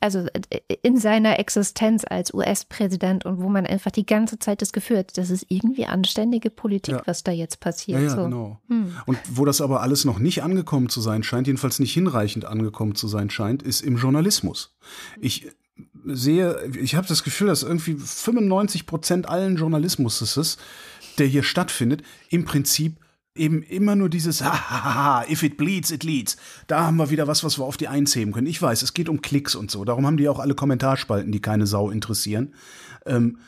also 0.00 0.26
äh, 0.50 0.60
in 0.82 0.96
seiner 0.96 1.38
Existenz 1.38 2.04
als 2.08 2.32
US-Präsident 2.32 3.26
und 3.26 3.40
wo 3.40 3.48
man 3.48 3.66
einfach 3.66 3.90
die 3.90 4.06
ganze 4.06 4.38
Zeit 4.38 4.62
das 4.62 4.72
Gefühl 4.72 4.98
hat, 4.98 5.16
das 5.18 5.30
ist 5.30 5.46
irgendwie 5.48 5.86
anständige 5.86 6.50
Politik, 6.50 6.94
ja. 6.94 7.02
was 7.04 7.22
da 7.22 7.32
jetzt 7.32 7.60
passiert. 7.60 7.98
Ja, 7.98 8.04
ja 8.04 8.10
so. 8.10 8.24
genau. 8.24 8.60
Hm. 8.68 8.94
Und 9.06 9.18
wo 9.30 9.44
das 9.44 9.60
aber 9.60 9.82
alles 9.82 10.04
noch 10.04 10.18
nicht 10.18 10.42
angekommen 10.42 10.88
zu 10.88 11.00
sein 11.00 11.22
scheint, 11.22 11.46
jedenfalls 11.46 11.78
nicht 11.78 11.92
hinreichend 11.92 12.46
angekommen 12.46 12.94
zu 12.94 13.08
sein 13.08 13.30
scheint, 13.30 13.62
ist 13.62 13.82
im 13.82 13.96
Journalismus. 13.96 14.74
Ich 15.20 15.48
sehe, 16.06 16.58
ich 16.80 16.94
habe 16.94 17.06
das 17.06 17.22
Gefühl, 17.22 17.48
dass 17.48 17.62
irgendwie 17.62 17.94
95 17.94 18.86
Prozent 18.86 19.28
allen 19.28 19.56
Journalismus, 19.56 20.58
der 21.18 21.26
hier 21.26 21.42
stattfindet, 21.42 22.02
im 22.30 22.44
Prinzip 22.44 22.96
eben 23.34 23.62
immer 23.62 23.96
nur 23.96 24.08
dieses 24.08 24.42
Hahaha, 24.44 25.24
if 25.28 25.42
it 25.42 25.56
bleeds, 25.56 25.90
it 25.90 26.04
leads. 26.04 26.36
Da 26.66 26.84
haben 26.84 26.96
wir 26.96 27.10
wieder 27.10 27.26
was, 27.26 27.44
was 27.44 27.58
wir 27.58 27.64
auf 27.64 27.76
die 27.76 27.88
Eins 27.88 28.14
heben 28.14 28.32
können. 28.32 28.46
Ich 28.46 28.60
weiß, 28.60 28.82
es 28.82 28.94
geht 28.94 29.08
um 29.08 29.22
Klicks 29.22 29.54
und 29.54 29.70
so. 29.70 29.84
Darum 29.84 30.06
haben 30.06 30.16
die 30.16 30.28
auch 30.28 30.38
alle 30.38 30.54
Kommentarspalten, 30.54 31.32
die 31.32 31.40
keine 31.40 31.66
Sau 31.66 31.90
interessieren. 31.90 32.54
Ähm, 33.06 33.38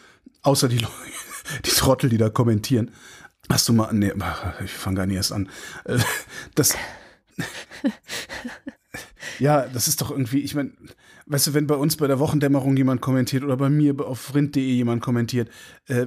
außer 0.43 0.69
die, 0.69 0.79
die 1.65 1.71
Trottel, 1.71 2.11
die 2.11 2.19
da 2.19 2.31
kommentieren. 2.31 2.91
Hast 3.49 3.69
du 3.69 3.73
mal, 3.73 3.93
nee, 3.93 4.13
ich 4.65 4.71
fange 4.73 4.97
gar 4.97 5.07
nicht 5.07 5.17
erst 5.17 5.33
an. 5.33 5.49
Äh, 5.85 5.99
das, 6.55 6.77
ja, 9.39 9.67
das 9.67 9.89
ist 9.89 10.01
doch 10.01 10.11
irgendwie, 10.11 10.41
ich 10.41 10.55
meine, 10.55 10.73
weißt 11.27 11.49
du, 11.49 11.55
wenn 11.55 11.67
bei 11.67 11.75
uns 11.75 11.97
bei 11.97 12.07
der 12.07 12.19
Wochendämmerung 12.19 12.77
jemand 12.77 13.01
kommentiert 13.01 13.43
oder 13.43 13.57
bei 13.57 13.71
mir 13.71 13.99
auf 14.01 14.35
rind.de 14.35 14.63
jemand 14.63 15.03
kommentiert, 15.03 15.51
äh, 15.87 16.07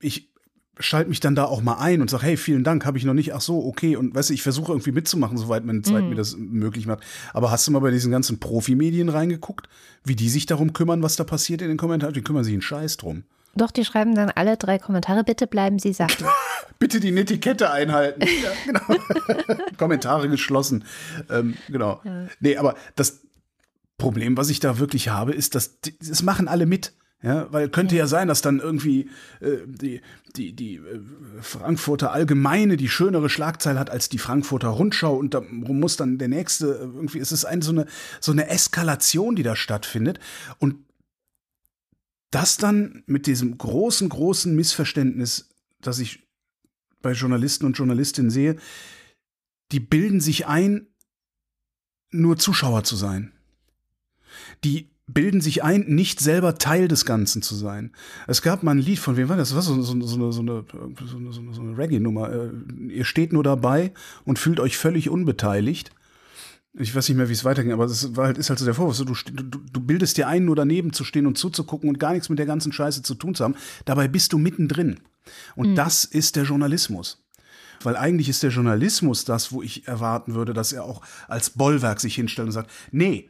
ich 0.00 0.32
schalte 0.80 1.08
mich 1.08 1.20
dann 1.20 1.34
da 1.34 1.44
auch 1.44 1.62
mal 1.62 1.78
ein 1.78 2.00
und 2.00 2.10
sage, 2.10 2.24
hey, 2.24 2.36
vielen 2.36 2.64
Dank, 2.64 2.84
habe 2.86 2.98
ich 2.98 3.04
noch 3.04 3.14
nicht. 3.14 3.34
Ach 3.34 3.40
so, 3.40 3.64
okay. 3.64 3.96
Und 3.96 4.14
weißt 4.14 4.30
du, 4.30 4.34
ich 4.34 4.42
versuche 4.42 4.72
irgendwie 4.72 4.92
mitzumachen, 4.92 5.36
soweit 5.36 5.64
meine 5.64 5.82
Zeit 5.82 6.04
mm. 6.04 6.08
mir 6.08 6.14
das 6.14 6.36
möglich 6.36 6.86
macht. 6.86 7.00
Aber 7.32 7.50
hast 7.50 7.66
du 7.66 7.72
mal 7.72 7.80
bei 7.80 7.90
diesen 7.90 8.10
ganzen 8.10 8.38
Profimedien 8.38 9.08
reingeguckt, 9.08 9.68
wie 10.04 10.16
die 10.16 10.28
sich 10.28 10.46
darum 10.46 10.72
kümmern, 10.72 11.02
was 11.02 11.16
da 11.16 11.24
passiert 11.24 11.62
in 11.62 11.68
den 11.68 11.76
Kommentaren? 11.76 12.14
Die 12.14 12.22
kümmern 12.22 12.44
sich 12.44 12.52
einen 12.52 12.62
Scheiß 12.62 12.96
drum. 12.96 13.24
Doch, 13.54 13.70
die 13.70 13.84
schreiben 13.84 14.14
dann 14.14 14.30
alle 14.30 14.56
drei 14.56 14.78
Kommentare. 14.78 15.24
Bitte 15.24 15.46
bleiben 15.46 15.78
Sie 15.78 15.92
sachlich. 15.92 16.28
Bitte 16.78 17.00
die 17.00 17.10
Netiquette 17.10 17.70
einhalten. 17.70 18.20
ja, 18.42 18.50
genau. 18.64 19.60
Kommentare 19.78 20.28
geschlossen. 20.28 20.84
Ähm, 21.28 21.56
genau. 21.68 22.00
Ja. 22.04 22.26
Nee, 22.40 22.56
aber 22.56 22.76
das 22.94 23.20
Problem, 23.96 24.36
was 24.36 24.48
ich 24.48 24.60
da 24.60 24.78
wirklich 24.78 25.08
habe, 25.08 25.32
ist, 25.32 25.56
dass 25.56 25.80
das 25.80 26.22
machen 26.22 26.46
alle 26.46 26.66
mit. 26.66 26.92
Ja, 27.20 27.52
weil 27.52 27.68
könnte 27.68 27.96
ja 27.96 28.06
sein, 28.06 28.28
dass 28.28 28.42
dann 28.42 28.60
irgendwie 28.60 29.10
äh, 29.40 29.58
die, 29.66 30.00
die, 30.36 30.52
die 30.52 30.76
äh, 30.76 31.00
Frankfurter 31.40 32.12
Allgemeine 32.12 32.76
die 32.76 32.88
schönere 32.88 33.28
Schlagzeile 33.28 33.80
hat 33.80 33.90
als 33.90 34.08
die 34.08 34.18
Frankfurter 34.18 34.68
Rundschau 34.68 35.16
und 35.16 35.34
da 35.34 35.40
muss 35.40 35.96
dann 35.96 36.18
der 36.18 36.28
nächste 36.28 36.66
äh, 36.66 36.82
irgendwie, 36.82 37.18
es 37.18 37.32
ist 37.32 37.44
ein, 37.44 37.60
so, 37.60 37.72
eine, 37.72 37.86
so 38.20 38.30
eine 38.30 38.48
Eskalation, 38.48 39.34
die 39.34 39.42
da 39.42 39.56
stattfindet. 39.56 40.20
Und 40.60 40.76
das 42.30 42.56
dann 42.56 43.02
mit 43.06 43.26
diesem 43.26 43.58
großen, 43.58 44.08
großen 44.08 44.54
Missverständnis, 44.54 45.48
das 45.80 45.98
ich 45.98 46.24
bei 47.02 47.12
Journalisten 47.12 47.66
und 47.66 47.76
Journalistinnen 47.76 48.30
sehe, 48.30 48.56
die 49.72 49.80
bilden 49.80 50.20
sich 50.20 50.46
ein, 50.46 50.86
nur 52.10 52.38
Zuschauer 52.38 52.84
zu 52.84 52.94
sein. 52.94 53.32
Die 54.62 54.88
bilden 55.08 55.40
sich 55.40 55.64
ein, 55.64 55.86
nicht 55.88 56.20
selber 56.20 56.58
Teil 56.58 56.86
des 56.86 57.04
Ganzen 57.04 57.42
zu 57.42 57.54
sein. 57.54 57.90
Es 58.26 58.42
gab 58.42 58.62
mal 58.62 58.72
ein 58.72 58.78
Lied, 58.78 58.98
von 58.98 59.16
wem 59.16 59.28
war 59.28 59.36
das? 59.36 59.54
War 59.54 59.62
so, 59.62 59.80
so, 59.82 60.00
so 60.00 60.14
eine, 60.14 60.32
so 60.32 60.42
eine, 60.42 60.64
so 61.06 61.16
eine, 61.16 61.54
so 61.54 61.62
Reggae-Nummer. 61.62 62.30
Äh, 62.30 62.50
ihr 62.88 63.04
steht 63.04 63.32
nur 63.32 63.42
dabei 63.42 63.92
und 64.24 64.38
fühlt 64.38 64.60
euch 64.60 64.76
völlig 64.76 65.08
unbeteiligt. 65.08 65.90
Ich 66.74 66.94
weiß 66.94 67.08
nicht 67.08 67.16
mehr, 67.16 67.28
wie 67.28 67.32
es 67.32 67.44
weiterging, 67.44 67.72
aber 67.72 67.86
das 67.86 68.14
war 68.14 68.26
halt, 68.26 68.38
ist 68.38 68.50
halt 68.50 68.58
so 68.58 68.66
der 68.66 68.74
Vorwurf. 68.74 68.98
Du, 68.98 69.14
du, 69.14 69.58
du 69.58 69.80
bildest 69.80 70.18
dir 70.18 70.28
ein, 70.28 70.44
nur 70.44 70.54
daneben 70.54 70.92
zu 70.92 71.02
stehen 71.02 71.26
und 71.26 71.38
zuzugucken 71.38 71.88
und 71.88 71.98
gar 71.98 72.12
nichts 72.12 72.28
mit 72.28 72.38
der 72.38 72.46
ganzen 72.46 72.72
Scheiße 72.72 73.02
zu 73.02 73.14
tun 73.14 73.34
zu 73.34 73.44
haben. 73.44 73.56
Dabei 73.86 74.06
bist 74.06 74.34
du 74.34 74.38
mittendrin. 74.38 75.00
Und 75.56 75.70
mhm. 75.70 75.74
das 75.74 76.04
ist 76.04 76.36
der 76.36 76.44
Journalismus. 76.44 77.24
Weil 77.82 77.96
eigentlich 77.96 78.28
ist 78.28 78.42
der 78.42 78.50
Journalismus 78.50 79.24
das, 79.24 79.52
wo 79.52 79.62
ich 79.62 79.88
erwarten 79.88 80.34
würde, 80.34 80.52
dass 80.52 80.72
er 80.72 80.84
auch 80.84 81.00
als 81.28 81.50
Bollwerk 81.50 82.00
sich 82.00 82.14
hinstellt 82.14 82.46
und 82.46 82.52
sagt, 82.52 82.70
nee, 82.90 83.28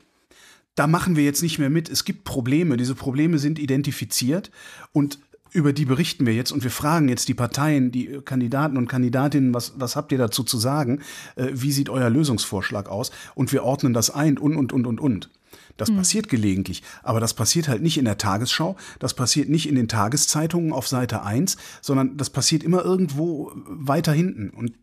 da 0.78 0.86
machen 0.86 1.16
wir 1.16 1.24
jetzt 1.24 1.42
nicht 1.42 1.58
mehr 1.58 1.70
mit. 1.70 1.88
Es 1.88 2.04
gibt 2.04 2.24
Probleme. 2.24 2.76
Diese 2.76 2.94
Probleme 2.94 3.38
sind 3.38 3.58
identifiziert 3.58 4.50
und 4.92 5.18
über 5.50 5.72
die 5.72 5.86
berichten 5.86 6.26
wir 6.26 6.34
jetzt 6.34 6.52
und 6.52 6.62
wir 6.62 6.70
fragen 6.70 7.08
jetzt 7.08 7.26
die 7.26 7.34
Parteien, 7.34 7.90
die 7.90 8.20
Kandidaten 8.24 8.76
und 8.76 8.86
Kandidatinnen, 8.86 9.54
was, 9.54 9.72
was 9.76 9.96
habt 9.96 10.12
ihr 10.12 10.18
dazu 10.18 10.44
zu 10.44 10.58
sagen? 10.58 11.00
Äh, 11.36 11.48
wie 11.52 11.72
sieht 11.72 11.88
euer 11.88 12.10
Lösungsvorschlag 12.10 12.88
aus? 12.88 13.10
Und 13.34 13.50
wir 13.50 13.64
ordnen 13.64 13.92
das 13.92 14.10
ein 14.10 14.38
und, 14.38 14.56
und, 14.56 14.72
und, 14.72 14.86
und, 14.86 15.00
und. 15.00 15.30
Das 15.78 15.90
mhm. 15.90 15.96
passiert 15.96 16.28
gelegentlich, 16.28 16.82
aber 17.02 17.18
das 17.18 17.34
passiert 17.34 17.66
halt 17.66 17.82
nicht 17.82 17.98
in 17.98 18.04
der 18.04 18.18
Tagesschau, 18.18 18.76
das 18.98 19.14
passiert 19.14 19.48
nicht 19.48 19.68
in 19.68 19.74
den 19.74 19.88
Tageszeitungen 19.88 20.72
auf 20.72 20.86
Seite 20.86 21.22
1, 21.22 21.56
sondern 21.80 22.16
das 22.16 22.30
passiert 22.30 22.62
immer 22.62 22.84
irgendwo 22.84 23.52
weiter 23.54 24.12
hinten. 24.12 24.50
Und 24.50 24.74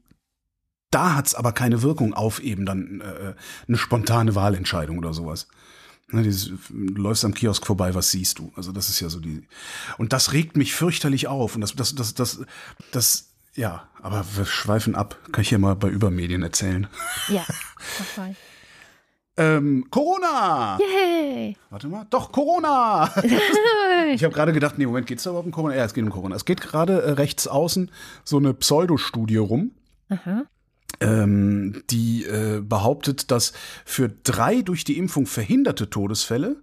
da 0.90 1.16
hat's 1.16 1.36
aber 1.36 1.52
keine 1.52 1.84
Wirkung 1.84 2.14
auf 2.14 2.40
eben 2.40 2.66
dann 2.66 3.02
äh, 3.02 3.34
eine 3.68 3.78
spontane 3.78 4.34
Wahlentscheidung 4.36 4.98
oder 4.98 5.14
sowas. 5.14 5.48
Ne, 6.16 6.24
dieses, 6.24 6.50
du 6.70 7.02
läufst 7.02 7.26
am 7.26 7.34
Kiosk 7.34 7.66
vorbei, 7.66 7.94
was 7.94 8.10
siehst 8.10 8.40
du? 8.40 8.54
Also 8.56 8.72
das 8.72 8.88
ist 8.88 9.02
ja 9.02 9.10
so 9.10 9.20
die. 9.20 9.44
Und 9.98 10.14
das 10.14 10.32
regt 10.32 10.56
mich 10.56 10.74
fürchterlich 10.74 11.28
auf. 11.28 11.56
Und 11.56 11.62
das, 11.62 11.76
das, 11.76 11.94
das, 11.94 12.14
das, 12.14 12.40
das, 12.94 13.32
ja, 13.54 13.90
aber 14.02 14.26
wir 14.38 14.46
schweifen 14.46 14.96
ab. 14.96 15.18
Kann 15.34 15.42
ich 15.42 15.50
hier 15.50 15.60
mal 15.60 15.76
bei 15.76 15.90
Übermedien 15.90 16.42
erzählen. 16.42 16.88
Ja, 17.28 17.46
total. 17.98 18.34
Ähm, 19.36 19.88
Corona! 19.90 20.78
Yay! 20.80 21.58
Warte 21.70 21.90
mal. 21.90 22.08
Doch, 22.10 22.32
Corona! 22.32 23.12
ich 24.14 24.24
habe 24.24 24.34
gerade 24.34 24.54
gedacht, 24.54 24.78
nee, 24.78 24.86
Moment, 24.86 25.08
geht's 25.08 25.24
da 25.24 25.32
überhaupt 25.32 25.48
um 25.48 25.52
Corona? 25.52 25.76
Ja, 25.76 25.84
es 25.84 25.94
geht 25.94 26.06
um 26.06 26.12
Corona. 26.12 26.38
Es 26.38 26.46
geht 26.46 26.62
gerade 26.62 27.02
äh, 27.02 27.12
rechts 27.12 27.46
außen 27.46 27.92
so 28.24 28.38
eine 28.38 28.54
Pseudostudie 28.54 29.36
rum, 29.36 29.72
ähm, 31.00 31.84
die 31.90 32.26
äh, 32.26 32.62
behauptet, 32.62 33.32
dass 33.32 33.54
für 33.86 34.10
drei 34.10 34.62
durch 34.62 34.84
die 34.84 34.98
Impfung 34.98 35.26
verhinderte 35.26 35.90
Todesfälle 35.90 36.62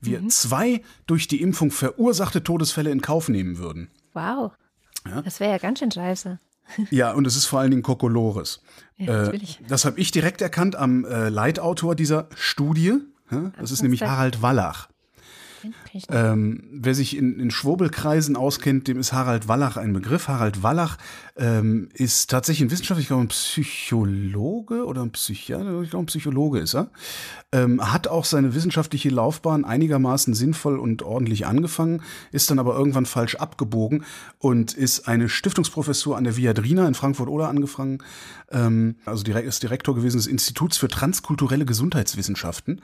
wir 0.00 0.20
mhm. 0.20 0.30
zwei 0.30 0.82
durch 1.06 1.28
die 1.28 1.42
Impfung 1.42 1.70
verursachte 1.70 2.42
Todesfälle 2.42 2.90
in 2.90 3.02
Kauf 3.02 3.28
nehmen 3.28 3.58
würden. 3.58 3.90
Wow. 4.14 4.52
Ja? 5.06 5.22
Das 5.22 5.40
wäre 5.40 5.52
ja 5.52 5.58
ganz 5.58 5.80
schön 5.80 5.90
scheiße. 5.90 6.38
Ja, 6.90 7.12
und 7.12 7.26
es 7.26 7.36
ist 7.36 7.46
vor 7.46 7.60
allen 7.60 7.70
Dingen 7.70 7.82
Kokolores. 7.82 8.60
Ja, 8.96 9.28
äh, 9.28 9.40
das 9.68 9.84
habe 9.84 10.00
ich 10.00 10.10
direkt 10.10 10.42
erkannt 10.42 10.74
am 10.74 11.04
äh, 11.04 11.28
Leitautor 11.28 11.94
dieser 11.94 12.28
Studie. 12.34 12.94
Ja? 13.30 13.52
Das 13.58 13.70
ist 13.70 13.82
nämlich 13.82 14.02
Harald 14.02 14.42
Wallach. 14.42 14.88
Ähm, 16.10 16.62
wer 16.72 16.94
sich 16.94 17.16
in, 17.16 17.38
in 17.38 17.50
Schwurbelkreisen 17.50 18.36
auskennt, 18.36 18.88
dem 18.88 18.98
ist 18.98 19.12
Harald 19.12 19.48
Wallach 19.48 19.76
ein 19.76 19.92
Begriff. 19.92 20.28
Harald 20.28 20.62
Wallach 20.62 20.96
ähm, 21.36 21.88
ist 21.94 22.30
tatsächlich 22.30 22.68
ein 22.68 22.70
Wissenschaftler, 22.70 23.18
ein 23.18 23.28
Psychologe 23.28 24.86
oder 24.86 25.02
ein 25.02 25.10
Psychiater, 25.10 25.82
ich 25.82 25.90
glaube 25.90 26.04
ein 26.04 26.06
Psychologe 26.06 26.60
ist 26.60 26.74
er. 26.74 26.90
Ähm, 27.52 27.92
hat 27.92 28.08
auch 28.08 28.24
seine 28.24 28.54
wissenschaftliche 28.54 29.10
Laufbahn 29.10 29.64
einigermaßen 29.64 30.34
sinnvoll 30.34 30.78
und 30.78 31.02
ordentlich 31.02 31.46
angefangen, 31.46 32.02
ist 32.32 32.50
dann 32.50 32.58
aber 32.58 32.76
irgendwann 32.76 33.06
falsch 33.06 33.36
abgebogen 33.36 34.04
und 34.38 34.74
ist 34.74 35.08
eine 35.08 35.28
Stiftungsprofessur 35.28 36.16
an 36.16 36.24
der 36.24 36.36
Viadrina 36.36 36.86
in 36.88 36.94
Frankfurt-Oder 36.94 37.48
angefangen, 37.48 37.98
ähm, 38.50 38.96
also 39.04 39.22
direkt, 39.22 39.46
ist 39.46 39.62
Direktor 39.62 39.94
gewesen 39.94 40.16
des 40.16 40.26
Instituts 40.26 40.78
für 40.78 40.88
transkulturelle 40.88 41.66
Gesundheitswissenschaften. 41.66 42.80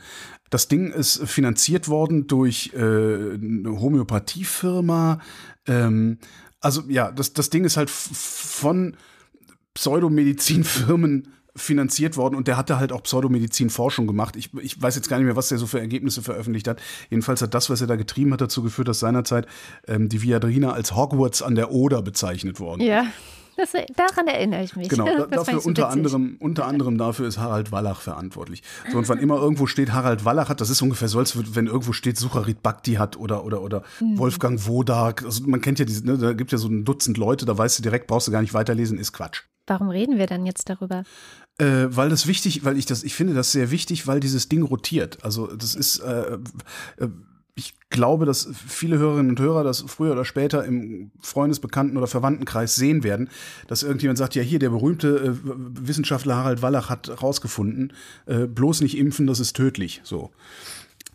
Das 0.50 0.68
Ding 0.68 0.92
ist 0.92 1.26
finanziert 1.26 1.88
worden 1.88 2.26
durch 2.26 2.72
äh, 2.74 2.78
eine 3.34 3.80
Homöopathiefirma. 3.80 5.20
Ähm, 5.66 6.18
also 6.60 6.82
ja, 6.88 7.10
das, 7.10 7.32
das 7.32 7.50
Ding 7.50 7.64
ist 7.64 7.76
halt 7.76 7.90
von 7.90 8.96
Pseudomedizinfirmen 9.74 11.28
finanziert 11.54 12.16
worden 12.16 12.34
und 12.34 12.48
der 12.48 12.56
hatte 12.56 12.78
halt 12.78 12.92
auch 12.92 13.02
Pseudomedizin-Forschung 13.02 14.06
gemacht. 14.06 14.36
Ich, 14.36 14.54
ich 14.54 14.80
weiß 14.80 14.96
jetzt 14.96 15.08
gar 15.08 15.18
nicht 15.18 15.26
mehr, 15.26 15.36
was 15.36 15.48
der 15.48 15.58
so 15.58 15.66
für 15.66 15.80
Ergebnisse 15.80 16.22
veröffentlicht 16.22 16.66
hat. 16.66 16.80
Jedenfalls 17.10 17.42
hat 17.42 17.52
das, 17.52 17.68
was 17.68 17.80
er 17.80 17.86
da 17.86 17.96
getrieben 17.96 18.32
hat, 18.32 18.40
dazu 18.40 18.62
geführt, 18.62 18.88
dass 18.88 19.00
seinerzeit 19.00 19.46
ähm, 19.86 20.08
die 20.08 20.22
Viadrina 20.22 20.72
als 20.72 20.96
Hogwarts 20.96 21.42
an 21.42 21.54
der 21.54 21.70
Oder 21.70 22.00
bezeichnet 22.00 22.58
worden. 22.58 22.80
Ja. 22.82 23.06
Das, 23.56 23.72
daran 23.72 24.26
erinnere 24.26 24.62
ich 24.62 24.76
mich. 24.76 24.88
Genau, 24.88 25.04
da, 25.16 25.26
dafür 25.26 25.64
unter 25.64 25.88
anderem, 25.88 26.36
unter 26.40 26.66
anderem 26.66 26.98
dafür 26.98 27.26
ist 27.26 27.38
Harald 27.38 27.72
Wallach 27.72 28.00
verantwortlich. 28.00 28.62
So, 28.90 28.98
und 28.98 29.08
wann 29.08 29.18
immer 29.18 29.36
irgendwo 29.36 29.66
steht, 29.66 29.92
Harald 29.92 30.24
Wallach 30.24 30.48
hat, 30.48 30.60
das 30.60 30.70
ist 30.70 30.82
ungefähr 30.82 31.08
so, 31.08 31.18
als 31.18 31.54
wenn 31.54 31.66
irgendwo 31.66 31.92
steht, 31.92 32.16
Sucharit 32.16 32.62
Bhakti 32.62 32.94
hat 32.94 33.16
oder, 33.16 33.44
oder, 33.44 33.62
oder 33.62 33.82
mhm. 34.00 34.18
Wolfgang 34.18 34.66
Wodak. 34.66 35.24
Also 35.24 35.46
man 35.46 35.60
kennt 35.60 35.78
ja 35.78 35.84
diese, 35.84 36.06
ne, 36.06 36.18
da 36.18 36.32
gibt 36.32 36.52
ja 36.52 36.58
so 36.58 36.68
ein 36.68 36.84
Dutzend 36.84 37.18
Leute, 37.18 37.44
da 37.46 37.56
weißt 37.56 37.78
du 37.78 37.82
direkt, 37.82 38.06
brauchst 38.06 38.28
du 38.28 38.32
gar 38.32 38.40
nicht 38.40 38.54
weiterlesen, 38.54 38.98
ist 38.98 39.12
Quatsch. 39.12 39.42
Warum 39.66 39.90
reden 39.90 40.18
wir 40.18 40.26
dann 40.26 40.44
jetzt 40.44 40.68
darüber? 40.68 41.04
Äh, 41.58 41.86
weil 41.88 42.08
das 42.08 42.26
wichtig, 42.26 42.64
weil 42.64 42.78
ich 42.78 42.86
das, 42.86 43.04
ich 43.04 43.14
finde 43.14 43.34
das 43.34 43.52
sehr 43.52 43.70
wichtig, 43.70 44.06
weil 44.06 44.20
dieses 44.20 44.48
Ding 44.48 44.62
rotiert. 44.62 45.24
Also 45.24 45.46
das 45.46 45.74
ist, 45.74 46.00
äh, 46.00 46.38
äh, 46.96 47.08
ich 47.54 47.74
glaube, 47.90 48.24
dass 48.24 48.48
viele 48.66 48.98
Hörerinnen 48.98 49.30
und 49.30 49.40
Hörer 49.40 49.62
das 49.62 49.84
früher 49.86 50.12
oder 50.12 50.24
später 50.24 50.64
im 50.64 51.10
Freundesbekannten- 51.20 51.98
oder 51.98 52.06
Verwandtenkreis 52.06 52.74
sehen 52.74 53.04
werden, 53.04 53.28
dass 53.66 53.82
irgendjemand 53.82 54.18
sagt, 54.18 54.34
ja 54.34 54.42
hier, 54.42 54.58
der 54.58 54.70
berühmte 54.70 55.16
äh, 55.16 55.32
Wissenschaftler 55.44 56.36
Harald 56.36 56.62
Wallach 56.62 56.88
hat 56.88 57.22
rausgefunden, 57.22 57.92
äh, 58.26 58.46
bloß 58.46 58.80
nicht 58.80 58.96
impfen, 58.96 59.26
das 59.26 59.40
ist 59.40 59.54
tödlich. 59.54 60.00
So. 60.04 60.30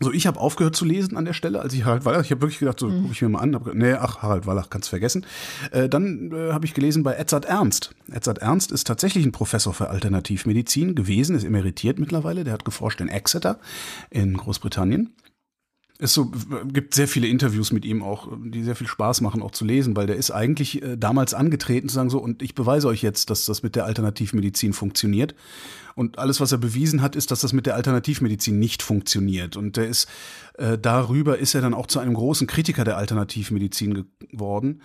So, 0.00 0.12
ich 0.12 0.28
habe 0.28 0.38
aufgehört 0.38 0.76
zu 0.76 0.84
lesen 0.84 1.16
an 1.16 1.24
der 1.24 1.32
Stelle, 1.32 1.60
als 1.60 1.74
ich 1.74 1.84
Harald 1.84 2.04
Wallach, 2.04 2.22
ich 2.22 2.30
habe 2.30 2.42
wirklich 2.42 2.60
gedacht, 2.60 2.78
so 2.78 2.86
mhm. 2.86 3.02
gucke 3.02 3.12
ich 3.14 3.22
mir 3.22 3.30
mal 3.30 3.40
an, 3.40 3.56
hab, 3.56 3.74
nee, 3.74 3.94
ach, 3.94 4.18
Harald 4.22 4.46
Wallach, 4.46 4.70
kannst 4.70 4.88
vergessen. 4.88 5.26
Äh, 5.72 5.88
dann 5.88 6.30
äh, 6.30 6.52
habe 6.52 6.66
ich 6.66 6.74
gelesen 6.74 7.02
bei 7.02 7.14
Edzard 7.14 7.46
Ernst. 7.46 7.96
Edzard 8.12 8.38
Ernst 8.38 8.70
ist 8.70 8.86
tatsächlich 8.86 9.26
ein 9.26 9.32
Professor 9.32 9.74
für 9.74 9.90
Alternativmedizin 9.90 10.94
gewesen, 10.94 11.34
ist 11.34 11.42
emeritiert 11.42 11.98
mittlerweile, 11.98 12.44
der 12.44 12.52
hat 12.52 12.64
geforscht 12.64 13.00
in 13.00 13.08
Exeter 13.08 13.58
in 14.10 14.36
Großbritannien 14.36 15.10
ist 15.98 16.14
so, 16.14 16.30
gibt 16.72 16.94
sehr 16.94 17.08
viele 17.08 17.26
Interviews 17.26 17.72
mit 17.72 17.84
ihm 17.84 18.02
auch, 18.02 18.28
die 18.40 18.62
sehr 18.62 18.76
viel 18.76 18.86
Spaß 18.86 19.20
machen, 19.20 19.42
auch 19.42 19.50
zu 19.50 19.64
lesen, 19.64 19.96
weil 19.96 20.06
der 20.06 20.16
ist 20.16 20.30
eigentlich 20.30 20.80
äh, 20.80 20.96
damals 20.96 21.34
angetreten 21.34 21.88
zu 21.88 21.96
sagen 21.96 22.08
so, 22.08 22.18
und 22.18 22.40
ich 22.40 22.54
beweise 22.54 22.86
euch 22.86 23.02
jetzt, 23.02 23.30
dass 23.30 23.44
das 23.46 23.64
mit 23.64 23.74
der 23.74 23.84
Alternativmedizin 23.84 24.72
funktioniert. 24.72 25.34
Und 25.96 26.18
alles, 26.18 26.40
was 26.40 26.52
er 26.52 26.58
bewiesen 26.58 27.02
hat, 27.02 27.16
ist, 27.16 27.32
dass 27.32 27.40
das 27.40 27.52
mit 27.52 27.66
der 27.66 27.74
Alternativmedizin 27.74 28.58
nicht 28.60 28.84
funktioniert. 28.84 29.56
Und 29.56 29.76
der 29.76 29.88
ist, 29.88 30.08
äh, 30.56 30.78
darüber 30.78 31.38
ist 31.38 31.54
er 31.54 31.62
dann 31.62 31.74
auch 31.74 31.88
zu 31.88 31.98
einem 31.98 32.14
großen 32.14 32.46
Kritiker 32.46 32.84
der 32.84 32.96
Alternativmedizin 32.96 34.06
geworden 34.30 34.80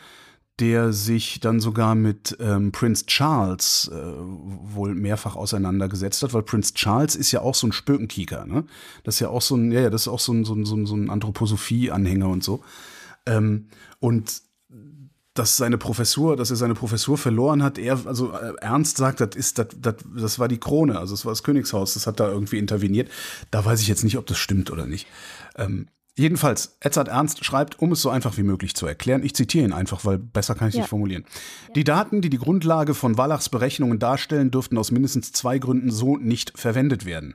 der 0.59 0.93
sich 0.93 1.39
dann 1.39 1.59
sogar 1.59 1.95
mit 1.95 2.37
ähm, 2.39 2.71
Prince 2.71 3.05
Charles 3.07 3.89
äh, 3.91 3.95
wohl 3.95 4.93
mehrfach 4.93 5.35
auseinandergesetzt 5.35 6.21
hat, 6.21 6.33
weil 6.33 6.43
Prince 6.43 6.73
Charles 6.75 7.15
ist 7.15 7.31
ja 7.31 7.41
auch 7.41 7.55
so 7.55 7.67
ein 7.67 7.71
Spökenkieker, 7.71 8.45
ne? 8.45 8.65
Das 9.03 9.15
ist 9.15 9.19
ja 9.19 9.29
auch 9.29 9.41
so 9.41 9.55
ein, 9.55 9.71
ja, 9.71 9.81
ja, 9.81 9.89
das 9.89 10.03
ist 10.03 10.07
auch 10.07 10.19
so 10.19 10.31
ein, 10.31 10.45
so 10.45 10.53
ein, 10.53 10.65
so 10.65 10.75
ein, 10.75 10.85
so 10.85 10.95
ein 10.95 11.09
Anthroposophie-Anhänger 11.09 12.27
und 12.27 12.43
so. 12.43 12.63
Ähm, 13.25 13.67
und 13.99 14.43
dass 15.33 15.57
seine 15.57 15.79
Professur, 15.79 16.37
dass 16.37 16.51
er 16.51 16.55
seine 16.55 16.75
Professur 16.75 17.17
verloren 17.17 17.63
hat, 17.63 17.79
er, 17.79 18.05
also 18.05 18.33
äh, 18.33 18.53
ernst 18.61 18.97
sagt, 18.97 19.19
das 19.19 19.35
ist, 19.35 19.57
das, 19.57 19.69
das, 19.75 19.95
das 20.15 20.37
war 20.37 20.47
die 20.47 20.59
Krone, 20.59 20.99
also 20.99 21.15
es 21.15 21.25
war 21.25 21.31
das 21.31 21.41
Königshaus, 21.41 21.95
das 21.95 22.05
hat 22.05 22.19
da 22.19 22.29
irgendwie 22.29 22.59
interveniert. 22.59 23.09
Da 23.49 23.65
weiß 23.65 23.81
ich 23.81 23.87
jetzt 23.87 24.03
nicht, 24.03 24.17
ob 24.17 24.27
das 24.27 24.37
stimmt 24.37 24.69
oder 24.69 24.85
nicht. 24.85 25.07
Ähm, 25.55 25.87
Jedenfalls, 26.15 26.77
Edzard 26.79 27.07
Ernst 27.07 27.43
schreibt, 27.43 27.79
um 27.79 27.91
es 27.91 28.01
so 28.01 28.11
einfach 28.11 28.37
wie 28.37 28.43
möglich 28.43 28.75
zu 28.75 28.85
erklären, 28.85 29.23
ich 29.23 29.33
zitiere 29.33 29.65
ihn 29.65 29.73
einfach, 29.73 30.05
weil 30.05 30.19
besser 30.19 30.53
kann 30.53 30.67
ich 30.67 30.73
es 30.73 30.77
ja. 30.77 30.81
nicht 30.81 30.89
formulieren. 30.89 31.25
Die 31.75 31.83
Daten, 31.83 32.21
die 32.21 32.29
die 32.29 32.37
Grundlage 32.37 32.93
von 32.93 33.17
Wallachs 33.17 33.49
Berechnungen 33.49 33.97
darstellen, 33.97 34.51
dürften 34.51 34.77
aus 34.77 34.91
mindestens 34.91 35.31
zwei 35.31 35.57
Gründen 35.57 35.89
so 35.89 36.17
nicht 36.17 36.57
verwendet 36.57 37.05
werden. 37.05 37.33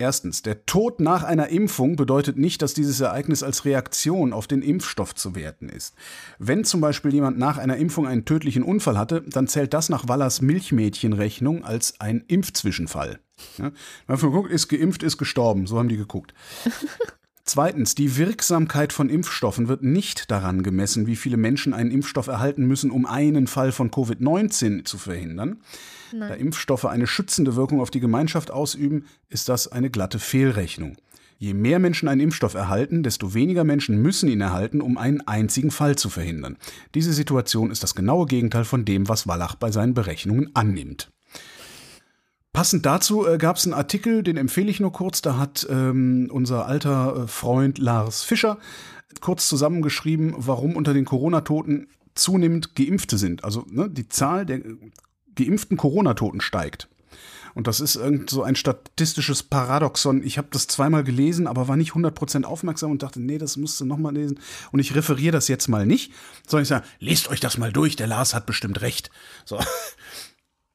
Erstens, 0.00 0.40
der 0.40 0.64
Tod 0.64 1.00
nach 1.00 1.24
einer 1.24 1.48
Impfung 1.48 1.96
bedeutet 1.96 2.38
nicht, 2.38 2.62
dass 2.62 2.72
dieses 2.72 3.00
Ereignis 3.00 3.42
als 3.42 3.66
Reaktion 3.66 4.32
auf 4.32 4.46
den 4.46 4.62
Impfstoff 4.62 5.14
zu 5.14 5.34
werten 5.34 5.68
ist. 5.68 5.94
Wenn 6.38 6.64
zum 6.64 6.80
Beispiel 6.80 7.12
jemand 7.12 7.38
nach 7.38 7.58
einer 7.58 7.76
Impfung 7.76 8.06
einen 8.06 8.24
tödlichen 8.24 8.62
Unfall 8.62 8.96
hatte, 8.96 9.22
dann 9.26 9.46
zählt 9.46 9.74
das 9.74 9.90
nach 9.90 10.08
Wallers 10.08 10.40
Milchmädchenrechnung 10.40 11.64
als 11.64 12.00
ein 12.00 12.24
Impfzwischenfall. 12.28 13.20
Ja, 13.58 13.72
man 14.06 14.18
geguckt, 14.18 14.50
ist 14.50 14.68
geimpft, 14.68 15.02
ist 15.02 15.18
gestorben. 15.18 15.66
So 15.66 15.78
haben 15.78 15.88
die 15.88 15.98
geguckt. 15.98 16.32
Zweitens, 17.52 17.96
die 17.96 18.16
Wirksamkeit 18.16 18.92
von 18.92 19.10
Impfstoffen 19.10 19.66
wird 19.66 19.82
nicht 19.82 20.30
daran 20.30 20.62
gemessen, 20.62 21.08
wie 21.08 21.16
viele 21.16 21.36
Menschen 21.36 21.74
einen 21.74 21.90
Impfstoff 21.90 22.28
erhalten 22.28 22.64
müssen, 22.64 22.92
um 22.92 23.06
einen 23.06 23.48
Fall 23.48 23.72
von 23.72 23.90
Covid-19 23.90 24.84
zu 24.84 24.98
verhindern. 24.98 25.60
Nein. 26.12 26.28
Da 26.28 26.34
Impfstoffe 26.36 26.84
eine 26.84 27.08
schützende 27.08 27.56
Wirkung 27.56 27.80
auf 27.80 27.90
die 27.90 27.98
Gemeinschaft 27.98 28.52
ausüben, 28.52 29.06
ist 29.30 29.48
das 29.48 29.66
eine 29.66 29.90
glatte 29.90 30.20
Fehlrechnung. 30.20 30.96
Je 31.38 31.52
mehr 31.52 31.80
Menschen 31.80 32.08
einen 32.08 32.20
Impfstoff 32.20 32.54
erhalten, 32.54 33.02
desto 33.02 33.34
weniger 33.34 33.64
Menschen 33.64 34.00
müssen 34.00 34.28
ihn 34.28 34.42
erhalten, 34.42 34.80
um 34.80 34.96
einen 34.96 35.20
einzigen 35.22 35.72
Fall 35.72 35.96
zu 35.96 36.08
verhindern. 36.08 36.56
Diese 36.94 37.12
Situation 37.12 37.72
ist 37.72 37.82
das 37.82 37.96
genaue 37.96 38.26
Gegenteil 38.26 38.64
von 38.64 38.84
dem, 38.84 39.08
was 39.08 39.26
Wallach 39.26 39.56
bei 39.56 39.72
seinen 39.72 39.94
Berechnungen 39.94 40.54
annimmt. 40.54 41.10
Passend 42.52 42.84
dazu 42.84 43.26
äh, 43.26 43.38
gab 43.38 43.56
es 43.56 43.64
einen 43.64 43.74
Artikel, 43.74 44.22
den 44.22 44.36
empfehle 44.36 44.70
ich 44.70 44.80
nur 44.80 44.92
kurz. 44.92 45.22
Da 45.22 45.36
hat 45.36 45.66
ähm, 45.70 46.28
unser 46.32 46.66
alter 46.66 47.24
äh, 47.24 47.26
Freund 47.28 47.78
Lars 47.78 48.22
Fischer 48.22 48.58
kurz 49.20 49.48
zusammengeschrieben, 49.48 50.34
warum 50.36 50.76
unter 50.76 50.94
den 50.94 51.04
Corona-Toten 51.04 51.88
zunehmend 52.14 52.74
Geimpfte 52.74 53.18
sind. 53.18 53.44
Also 53.44 53.64
ne, 53.70 53.88
die 53.88 54.08
Zahl 54.08 54.46
der 54.46 54.60
geimpften 55.34 55.76
Corona-Toten 55.76 56.40
steigt. 56.40 56.88
Und 57.54 57.66
das 57.66 57.80
ist 57.80 57.96
irgend 57.96 58.30
so 58.30 58.42
ein 58.42 58.54
statistisches 58.54 59.42
Paradoxon. 59.42 60.22
Ich 60.22 60.38
habe 60.38 60.48
das 60.52 60.66
zweimal 60.66 61.02
gelesen, 61.02 61.46
aber 61.46 61.68
war 61.68 61.76
nicht 61.76 61.92
100% 61.92 62.44
aufmerksam 62.44 62.90
und 62.90 63.02
dachte, 63.02 63.20
nee, 63.20 63.38
das 63.38 63.56
musst 63.56 63.80
du 63.80 63.84
nochmal 63.84 64.14
lesen. 64.14 64.38
Und 64.70 64.80
ich 64.80 64.94
referiere 64.94 65.32
das 65.32 65.48
jetzt 65.48 65.68
mal 65.68 65.86
nicht, 65.86 66.12
sondern 66.46 66.62
ich 66.62 66.68
sage, 66.68 66.86
lest 67.00 67.28
euch 67.28 67.40
das 67.40 67.58
mal 67.58 67.72
durch, 67.72 67.96
der 67.96 68.06
Lars 68.06 68.34
hat 68.34 68.46
bestimmt 68.46 68.80
recht. 68.80 69.10
So. 69.44 69.58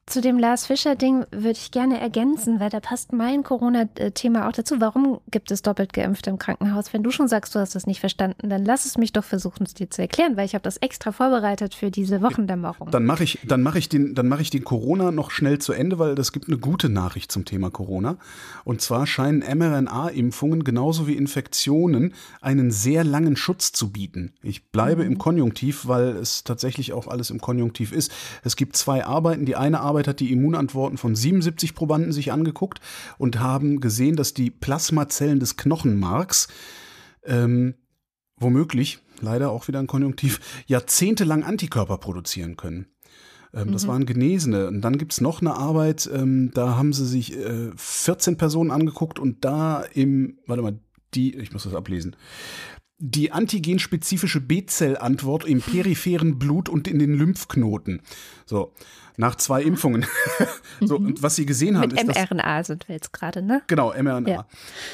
Zu 0.08 0.20
dem 0.20 0.38
Lars 0.38 0.66
Fischer-Ding 0.66 1.26
würde 1.32 1.58
ich 1.58 1.72
gerne 1.72 1.98
ergänzen, 2.00 2.60
weil 2.60 2.70
da 2.70 2.78
passt 2.78 3.12
mein 3.12 3.42
Corona-Thema 3.42 4.46
auch 4.46 4.52
dazu. 4.52 4.76
Warum 4.78 5.18
gibt 5.32 5.50
es 5.50 5.62
doppelt 5.62 5.92
Geimpfte 5.92 6.30
im 6.30 6.38
Krankenhaus? 6.38 6.92
Wenn 6.92 7.02
du 7.02 7.10
schon 7.10 7.26
sagst, 7.26 7.56
du 7.56 7.58
hast 7.58 7.74
das 7.74 7.88
nicht 7.88 7.98
verstanden, 7.98 8.48
dann 8.48 8.64
lass 8.64 8.84
es 8.84 8.98
mich 8.98 9.12
doch 9.12 9.24
versuchen, 9.24 9.64
es 9.64 9.74
dir 9.74 9.90
zu 9.90 10.02
erklären, 10.02 10.36
weil 10.36 10.46
ich 10.46 10.54
habe 10.54 10.62
das 10.62 10.76
extra 10.76 11.10
vorbereitet 11.10 11.74
für 11.74 11.90
diese 11.90 12.22
Wochendämmerung. 12.22 12.92
Dann 12.92 13.04
mache 13.04 13.24
ich, 13.24 13.40
dann 13.48 13.64
mache 13.64 13.80
ich 13.80 13.88
den, 13.88 14.14
dann 14.14 14.28
mache 14.28 14.42
ich 14.42 14.50
den 14.50 14.62
Corona 14.62 15.10
noch 15.10 15.32
schnell 15.32 15.58
zu 15.58 15.72
Ende, 15.72 15.98
weil 15.98 16.14
das 16.14 16.30
gibt 16.30 16.46
eine 16.46 16.58
gute 16.58 16.88
Nachricht 16.88 17.32
zum 17.32 17.44
Thema 17.44 17.70
Corona. 17.70 18.16
Und 18.62 18.82
zwar 18.82 19.08
scheinen 19.08 19.40
mRNA-Impfungen 19.40 20.62
genauso 20.62 21.08
wie 21.08 21.16
Infektionen 21.16 22.14
einen 22.40 22.70
sehr 22.70 23.02
langen 23.02 23.34
Schutz 23.34 23.72
zu 23.72 23.90
bieten. 23.90 24.34
Ich 24.44 24.70
bleibe 24.70 25.02
mhm. 25.02 25.10
im 25.10 25.18
Konjunktiv, 25.18 25.88
weil 25.88 26.10
es 26.10 26.44
tatsächlich 26.44 26.92
auch 26.92 27.08
alles 27.08 27.30
im 27.30 27.40
Konjunktiv 27.40 27.90
ist. 27.90 28.12
Es 28.44 28.54
gibt 28.54 28.76
zwei 28.76 29.04
Arbeiten. 29.04 29.46
Die 29.46 29.56
eine 29.56 29.80
Arbeit 29.80 29.95
Arbeit 29.96 30.08
hat 30.08 30.20
die 30.20 30.30
Immunantworten 30.30 30.98
von 30.98 31.16
77 31.16 31.74
Probanden 31.74 32.12
sich 32.12 32.30
angeguckt 32.30 32.80
und 33.16 33.40
haben 33.40 33.80
gesehen, 33.80 34.14
dass 34.14 34.34
die 34.34 34.50
Plasmazellen 34.50 35.40
des 35.40 35.56
Knochenmarks 35.56 36.48
ähm, 37.24 37.76
womöglich, 38.38 38.98
leider 39.22 39.50
auch 39.50 39.68
wieder 39.68 39.78
ein 39.78 39.86
Konjunktiv, 39.86 40.40
jahrzehntelang 40.66 41.44
Antikörper 41.44 41.96
produzieren 41.96 42.58
können. 42.58 42.88
Ähm, 43.54 43.72
das 43.72 43.84
mhm. 43.84 43.88
waren 43.88 44.06
Genesene. 44.06 44.66
Und 44.68 44.82
dann 44.82 44.98
gibt 44.98 45.12
es 45.12 45.22
noch 45.22 45.40
eine 45.40 45.54
Arbeit, 45.54 46.10
ähm, 46.12 46.50
da 46.52 46.76
haben 46.76 46.92
sie 46.92 47.06
sich 47.06 47.34
äh, 47.34 47.70
14 47.74 48.36
Personen 48.36 48.70
angeguckt 48.70 49.18
und 49.18 49.46
da 49.46 49.80
im, 49.80 50.38
warte 50.46 50.62
mal, 50.62 50.78
die, 51.14 51.34
ich 51.36 51.54
muss 51.54 51.62
das 51.62 51.74
ablesen, 51.74 52.16
die 52.98 53.32
antigenspezifische 53.32 54.40
B-Zell-Antwort 54.40 55.44
im 55.44 55.60
peripheren 55.60 56.38
Blut 56.38 56.68
und 56.68 56.88
in 56.88 56.98
den 56.98 57.14
Lymphknoten. 57.14 58.00
So, 58.46 58.72
nach 59.18 59.34
zwei 59.34 59.62
Impfungen. 59.62 60.06
so, 60.80 60.98
mhm. 60.98 61.06
und 61.06 61.22
was 61.22 61.36
sie 61.36 61.46
gesehen 61.46 61.78
haben, 61.78 61.92
Mit 61.92 62.00
ist. 62.00 62.06
mRNA 62.06 62.58
dass, 62.58 62.66
sind 62.68 62.88
wir 62.88 62.94
jetzt 62.94 63.12
gerade, 63.12 63.42
ne? 63.42 63.62
Genau, 63.66 63.92
mRNA. 63.92 64.28
Ja. 64.28 64.46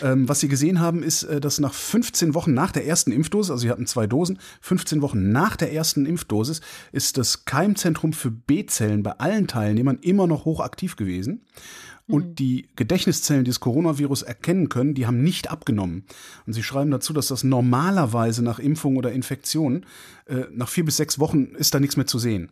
Ähm, 0.03 0.29
was 0.29 0.41
sie 0.41 0.49
gesehen 0.49 0.81
haben, 0.81 1.03
ist, 1.03 1.25
äh, 1.25 1.41
dass 1.41 1.61
nach 1.61 1.75
15 1.75 2.35
Wochen 2.35 2.55
nach 2.55 2.73
der 2.73 2.87
ersten 2.87 3.13
Impfdosis, 3.13 3.51
also 3.51 3.63
sie 3.63 3.71
hatten 3.71 3.87
zwei 3.87 4.07
Dosen, 4.07 4.39
15 4.61 5.03
Wochen 5.03 5.31
nach 5.31 5.57
der 5.57 5.73
ersten 5.73 6.07
Impfdosis, 6.07 6.61
ist 6.93 7.19
das 7.19 7.45
Keimzentrum 7.45 8.13
für 8.13 8.31
B-Zellen 8.31 9.03
bei 9.03 9.13
allen 9.13 9.47
Teilnehmern 9.47 9.99
immer 10.03 10.27
noch 10.27 10.45
hochaktiv 10.45 10.97
gewesen. 10.97 11.45
Und 12.09 12.31
mhm. 12.31 12.35
die 12.35 12.69
Gedächtniszellen, 12.77 13.45
die 13.45 13.51
das 13.51 13.61
Coronavirus 13.61 14.23
erkennen 14.23 14.69
können, 14.69 14.95
die 14.95 15.07
haben 15.07 15.23
nicht 15.23 15.51
abgenommen. 15.51 16.05
Und 16.47 16.53
sie 16.53 16.63
schreiben 16.63 16.91
dazu, 16.91 17.13
dass 17.13 17.29
das 17.29 17.45
normalerweise 17.45 18.43
nach 18.43 18.59
Impfung 18.59 18.97
oder 18.97 19.13
Infektion, 19.13 19.87
äh, 20.27 20.45
nach 20.51 20.69
vier 20.69 20.85
bis 20.85 20.97
sechs 20.97 21.19
Wochen 21.19 21.55
ist 21.55 21.75
da 21.75 21.81
nichts 21.81 21.97
mehr 21.97 22.07
zu 22.07 22.19
sehen. 22.19 22.51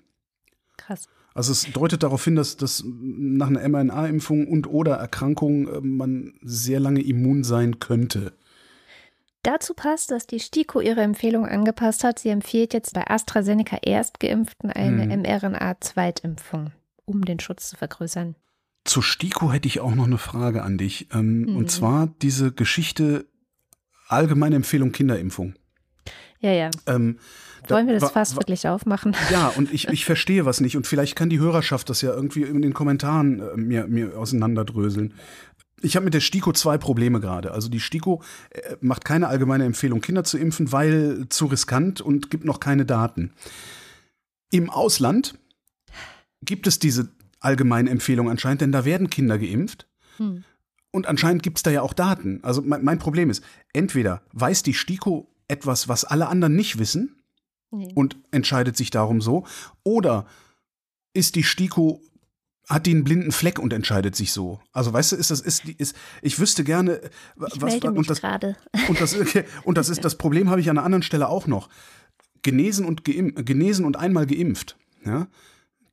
Krass. 0.77 1.09
Also 1.35 1.53
es 1.53 1.71
deutet 1.73 2.03
darauf 2.03 2.25
hin, 2.25 2.37
dass, 2.37 2.57
dass 2.57 2.85
nach 2.87 3.49
einer 3.49 3.67
mRNA-Impfung 3.69 4.49
und 4.49 4.67
oder 4.67 4.97
Erkrankung 4.97 5.69
äh, 5.69 5.81
man 5.81 6.35
sehr 6.43 6.81
lange 6.81 7.03
immun 7.03 7.45
sein 7.45 7.79
könnte. 7.79 8.33
Dazu 9.43 9.73
passt, 9.73 10.11
dass 10.11 10.27
die 10.27 10.39
STIKO 10.39 10.81
ihre 10.81 11.01
Empfehlung 11.01 11.47
angepasst 11.47 12.05
hat. 12.05 12.19
Sie 12.19 12.29
empfiehlt 12.29 12.75
jetzt 12.75 12.93
bei 12.93 13.09
AstraZeneca 13.09 13.79
Erstgeimpften 13.83 14.71
eine 14.71 15.11
hm. 15.11 15.23
mRNA-Zweitimpfung, 15.23 16.73
um 17.07 17.25
den 17.25 17.41
Schutz 17.41 17.71
zu 17.71 17.77
vergrößern. 17.77 18.35
Zur 18.85 19.03
STIKO 19.03 19.53
hätte 19.53 19.69
ich 19.69 19.81
auch 19.81 19.95
noch 19.95 20.07
eine 20.07 20.19
Frage 20.19 20.63
an 20.63 20.79
dich. 20.79 21.09
Ähm, 21.13 21.43
mhm. 21.43 21.57
Und 21.57 21.71
zwar 21.71 22.09
diese 22.23 22.53
Geschichte 22.53 23.27
allgemeine 24.09 24.57
Empfehlung 24.57 24.93
Kinderimpfung. 24.93 25.55
Ja, 26.41 26.53
ja. 26.53 26.71
Ähm, 26.87 27.19
wollen 27.69 27.87
wir 27.87 27.99
das 27.99 28.11
fast 28.11 28.37
wirklich 28.37 28.67
aufmachen? 28.67 29.15
Ja, 29.31 29.49
und 29.49 29.73
ich, 29.73 29.89
ich 29.93 30.05
verstehe 30.05 30.47
was 30.47 30.61
nicht. 30.61 30.77
Und 30.77 30.87
vielleicht 30.87 31.17
kann 31.17 31.31
die 31.31 31.39
Hörerschaft 31.39 31.91
das 31.91 32.01
ja 32.01 32.13
irgendwie 32.13 32.43
in 32.43 32.63
den 32.63 32.75
Kommentaren 32.75 33.41
äh, 33.41 33.57
mir, 33.57 33.87
mir 33.87 34.19
auseinanderdröseln. 34.19 35.15
Ich 35.83 35.97
habe 35.97 36.05
mit 36.05 36.15
der 36.15 36.21
STIKO 36.21 36.53
zwei 36.53 36.79
Probleme 36.79 37.21
gerade. 37.21 37.53
Also 37.53 37.69
die 37.69 37.81
STIKO 37.81 38.23
äh, 38.51 38.77
macht 38.81 39.05
keine 39.05 39.29
allgemeine 39.29 39.65
Empfehlung, 39.65 40.01
Kinder 40.01 40.25
zu 40.25 40.39
impfen, 40.39 40.73
weil 40.73 41.27
zu 41.29 41.47
riskant 41.47 42.01
und 42.01 42.31
gibt 42.31 42.45
noch 42.45 42.61
keine 42.61 42.87
Daten. 42.87 43.33
Im 44.51 44.69
Ausland 44.69 45.39
gibt 46.43 46.67
es 46.67 46.79
diese 46.79 47.11
allgemeine 47.41 47.91
Empfehlung 47.91 48.31
anscheinend, 48.31 48.61
denn 48.61 48.73
da 48.73 48.85
werden 48.85 49.11
Kinder 49.11 49.39
geimpft. 49.39 49.89
Hm. 50.19 50.45
Und 50.93 51.07
anscheinend 51.07 51.43
gibt 51.43 51.59
es 51.59 51.63
da 51.63 51.71
ja 51.71 51.83
auch 51.83 51.93
Daten. 51.93 52.41
Also 52.43 52.63
mein, 52.63 52.85
mein 52.85 52.99
Problem 52.99 53.31
ist, 53.31 53.45
entweder 53.73 54.23
weiß 54.33 54.63
die 54.63 54.75
STIKO 54.75 55.29
etwas, 55.49 55.89
was 55.89 56.05
alle 56.05 56.29
anderen 56.29 56.55
nicht 56.55 56.79
wissen, 56.79 57.21
nee. 57.71 57.93
und 57.95 58.17
entscheidet 58.31 58.77
sich 58.77 58.91
darum 58.91 59.21
so. 59.21 59.47
Oder 59.83 60.27
ist 61.15 61.35
die 61.35 61.45
STIKO 61.45 62.01
hat 62.69 62.87
die 62.87 62.93
einen 62.93 63.05
blinden 63.05 63.33
Fleck 63.33 63.59
und 63.59 63.73
entscheidet 63.73 64.15
sich 64.15 64.33
so. 64.33 64.61
Also 64.73 64.93
weißt 64.93 65.13
du, 65.13 65.17
ist 65.17 65.33
das 65.33 65.41
ist 65.41 65.65
ist 65.65 65.97
ich 66.23 66.39
wüsste 66.39 66.63
gerne 66.63 67.01
was 67.35 67.55
ich 67.55 67.61
melde 67.61 67.91
mich 67.91 67.99
und 67.99 68.11
das 68.11 68.21
gerade. 68.21 68.57
und 68.89 69.01
das 69.01 69.17
und 69.65 69.77
das 69.77 69.89
ist 69.89 70.05
das 70.05 70.17
Problem 70.17 70.51
habe 70.51 70.61
ich 70.61 70.71
an 70.71 70.79
einer 70.79 70.85
anderen 70.85 71.03
Stelle 71.03 71.29
auch 71.29 71.49
noch. 71.49 71.69
Genesen 72.43 72.87
und 72.87 73.05
geim, 73.05 73.35
genesen 73.35 73.85
und 73.85 73.97
einmal 73.97 74.27
geimpft, 74.27 74.79
ja, 75.05 75.27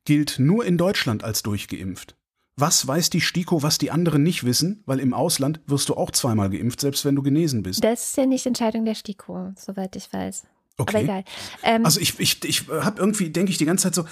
gilt 0.08 0.38
nur 0.38 0.64
in 0.64 0.78
Deutschland 0.78 1.22
als 1.22 1.42
durchgeimpft. 1.42 2.16
Was 2.56 2.86
weiß 2.86 3.10
die 3.10 3.20
STIKO, 3.20 3.62
was 3.62 3.76
die 3.76 3.90
anderen 3.90 4.22
nicht 4.22 4.42
wissen? 4.42 4.82
Weil 4.86 5.00
im 5.00 5.12
Ausland 5.12 5.60
wirst 5.66 5.90
du 5.90 5.96
auch 5.96 6.10
zweimal 6.12 6.48
geimpft, 6.48 6.80
selbst 6.80 7.04
wenn 7.04 7.14
du 7.14 7.22
genesen 7.22 7.62
bist. 7.62 7.84
Das 7.84 8.08
ist 8.08 8.16
ja 8.16 8.24
nicht 8.24 8.46
Entscheidung 8.46 8.86
der 8.86 8.94
STIKO, 8.94 9.52
soweit 9.54 9.94
ich 9.96 10.10
weiß. 10.10 10.44
Okay. 10.78 10.96
Aber 10.96 11.04
egal. 11.04 11.24
Ähm, 11.62 11.84
also 11.84 12.00
ich, 12.00 12.18
ich, 12.18 12.42
ich 12.42 12.68
habe 12.68 12.98
irgendwie, 12.98 13.28
denke 13.28 13.52
ich 13.52 13.58
die 13.58 13.66
ganze 13.66 13.82
Zeit 13.82 13.96
so, 13.96 14.06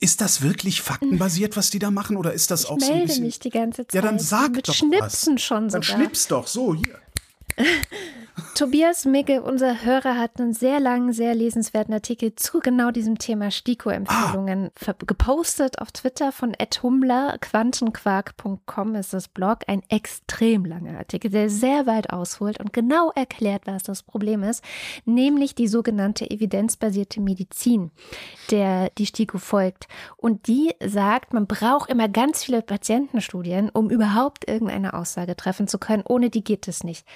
ist 0.00 0.22
das 0.22 0.40
wirklich 0.40 0.80
faktenbasiert, 0.80 1.54
was 1.58 1.68
die 1.68 1.78
da 1.78 1.90
machen, 1.90 2.16
oder 2.16 2.32
ist 2.32 2.50
das 2.50 2.64
ich 2.64 2.70
auch 2.70 2.80
so 2.80 2.86
ein 2.86 3.02
bisschen? 3.02 3.02
Ich 3.02 3.08
melde 3.08 3.22
mich 3.26 3.38
die 3.40 3.50
ganze 3.50 3.86
Zeit. 3.86 3.94
Ja, 3.94 4.00
dann 4.00 4.18
sag 4.18 4.52
Mit 4.52 4.68
doch 4.68 4.74
Schnipsen 4.74 5.34
was. 5.34 5.42
schon 5.42 5.68
sogar. 5.68 5.80
Dann 5.80 5.82
schnips 5.82 6.28
doch, 6.28 6.46
so, 6.46 6.74
hier. 6.74 6.98
Tobias 8.54 9.04
Micke, 9.04 9.42
unser 9.42 9.84
Hörer, 9.84 10.16
hat 10.16 10.40
einen 10.40 10.52
sehr 10.52 10.80
langen, 10.80 11.12
sehr 11.12 11.34
lesenswerten 11.34 11.94
Artikel 11.94 12.34
zu 12.34 12.58
genau 12.58 12.90
diesem 12.90 13.18
Thema 13.18 13.50
STIKO-Empfehlungen 13.50 14.70
ah. 14.84 14.94
gepostet 15.06 15.80
auf 15.80 15.92
Twitter 15.92 16.32
von 16.32 16.54
Ed 16.54 16.82
Hummler. 16.82 17.36
Quantenquark.com 17.40 18.94
ist 18.96 19.12
das 19.12 19.28
Blog. 19.28 19.60
Ein 19.68 19.82
extrem 19.88 20.64
langer 20.64 20.98
Artikel, 20.98 21.30
der 21.30 21.50
sehr 21.50 21.86
weit 21.86 22.10
ausholt 22.10 22.58
und 22.58 22.72
genau 22.72 23.12
erklärt, 23.14 23.62
was 23.66 23.84
das 23.84 24.02
Problem 24.02 24.42
ist, 24.42 24.64
nämlich 25.04 25.54
die 25.54 25.68
sogenannte 25.68 26.28
evidenzbasierte 26.28 27.20
Medizin, 27.20 27.92
der 28.50 28.90
die 28.98 29.06
STIKO 29.06 29.38
folgt. 29.38 29.86
Und 30.16 30.48
die 30.48 30.74
sagt, 30.84 31.32
man 31.32 31.46
braucht 31.46 31.90
immer 31.90 32.08
ganz 32.08 32.44
viele 32.44 32.62
Patientenstudien, 32.62 33.68
um 33.70 33.88
überhaupt 33.88 34.48
irgendeine 34.48 34.94
Aussage 34.94 35.36
treffen 35.36 35.68
zu 35.68 35.78
können. 35.78 36.02
Ohne 36.08 36.30
die 36.30 36.42
geht 36.42 36.66
es 36.66 36.82
nicht. 36.82 37.06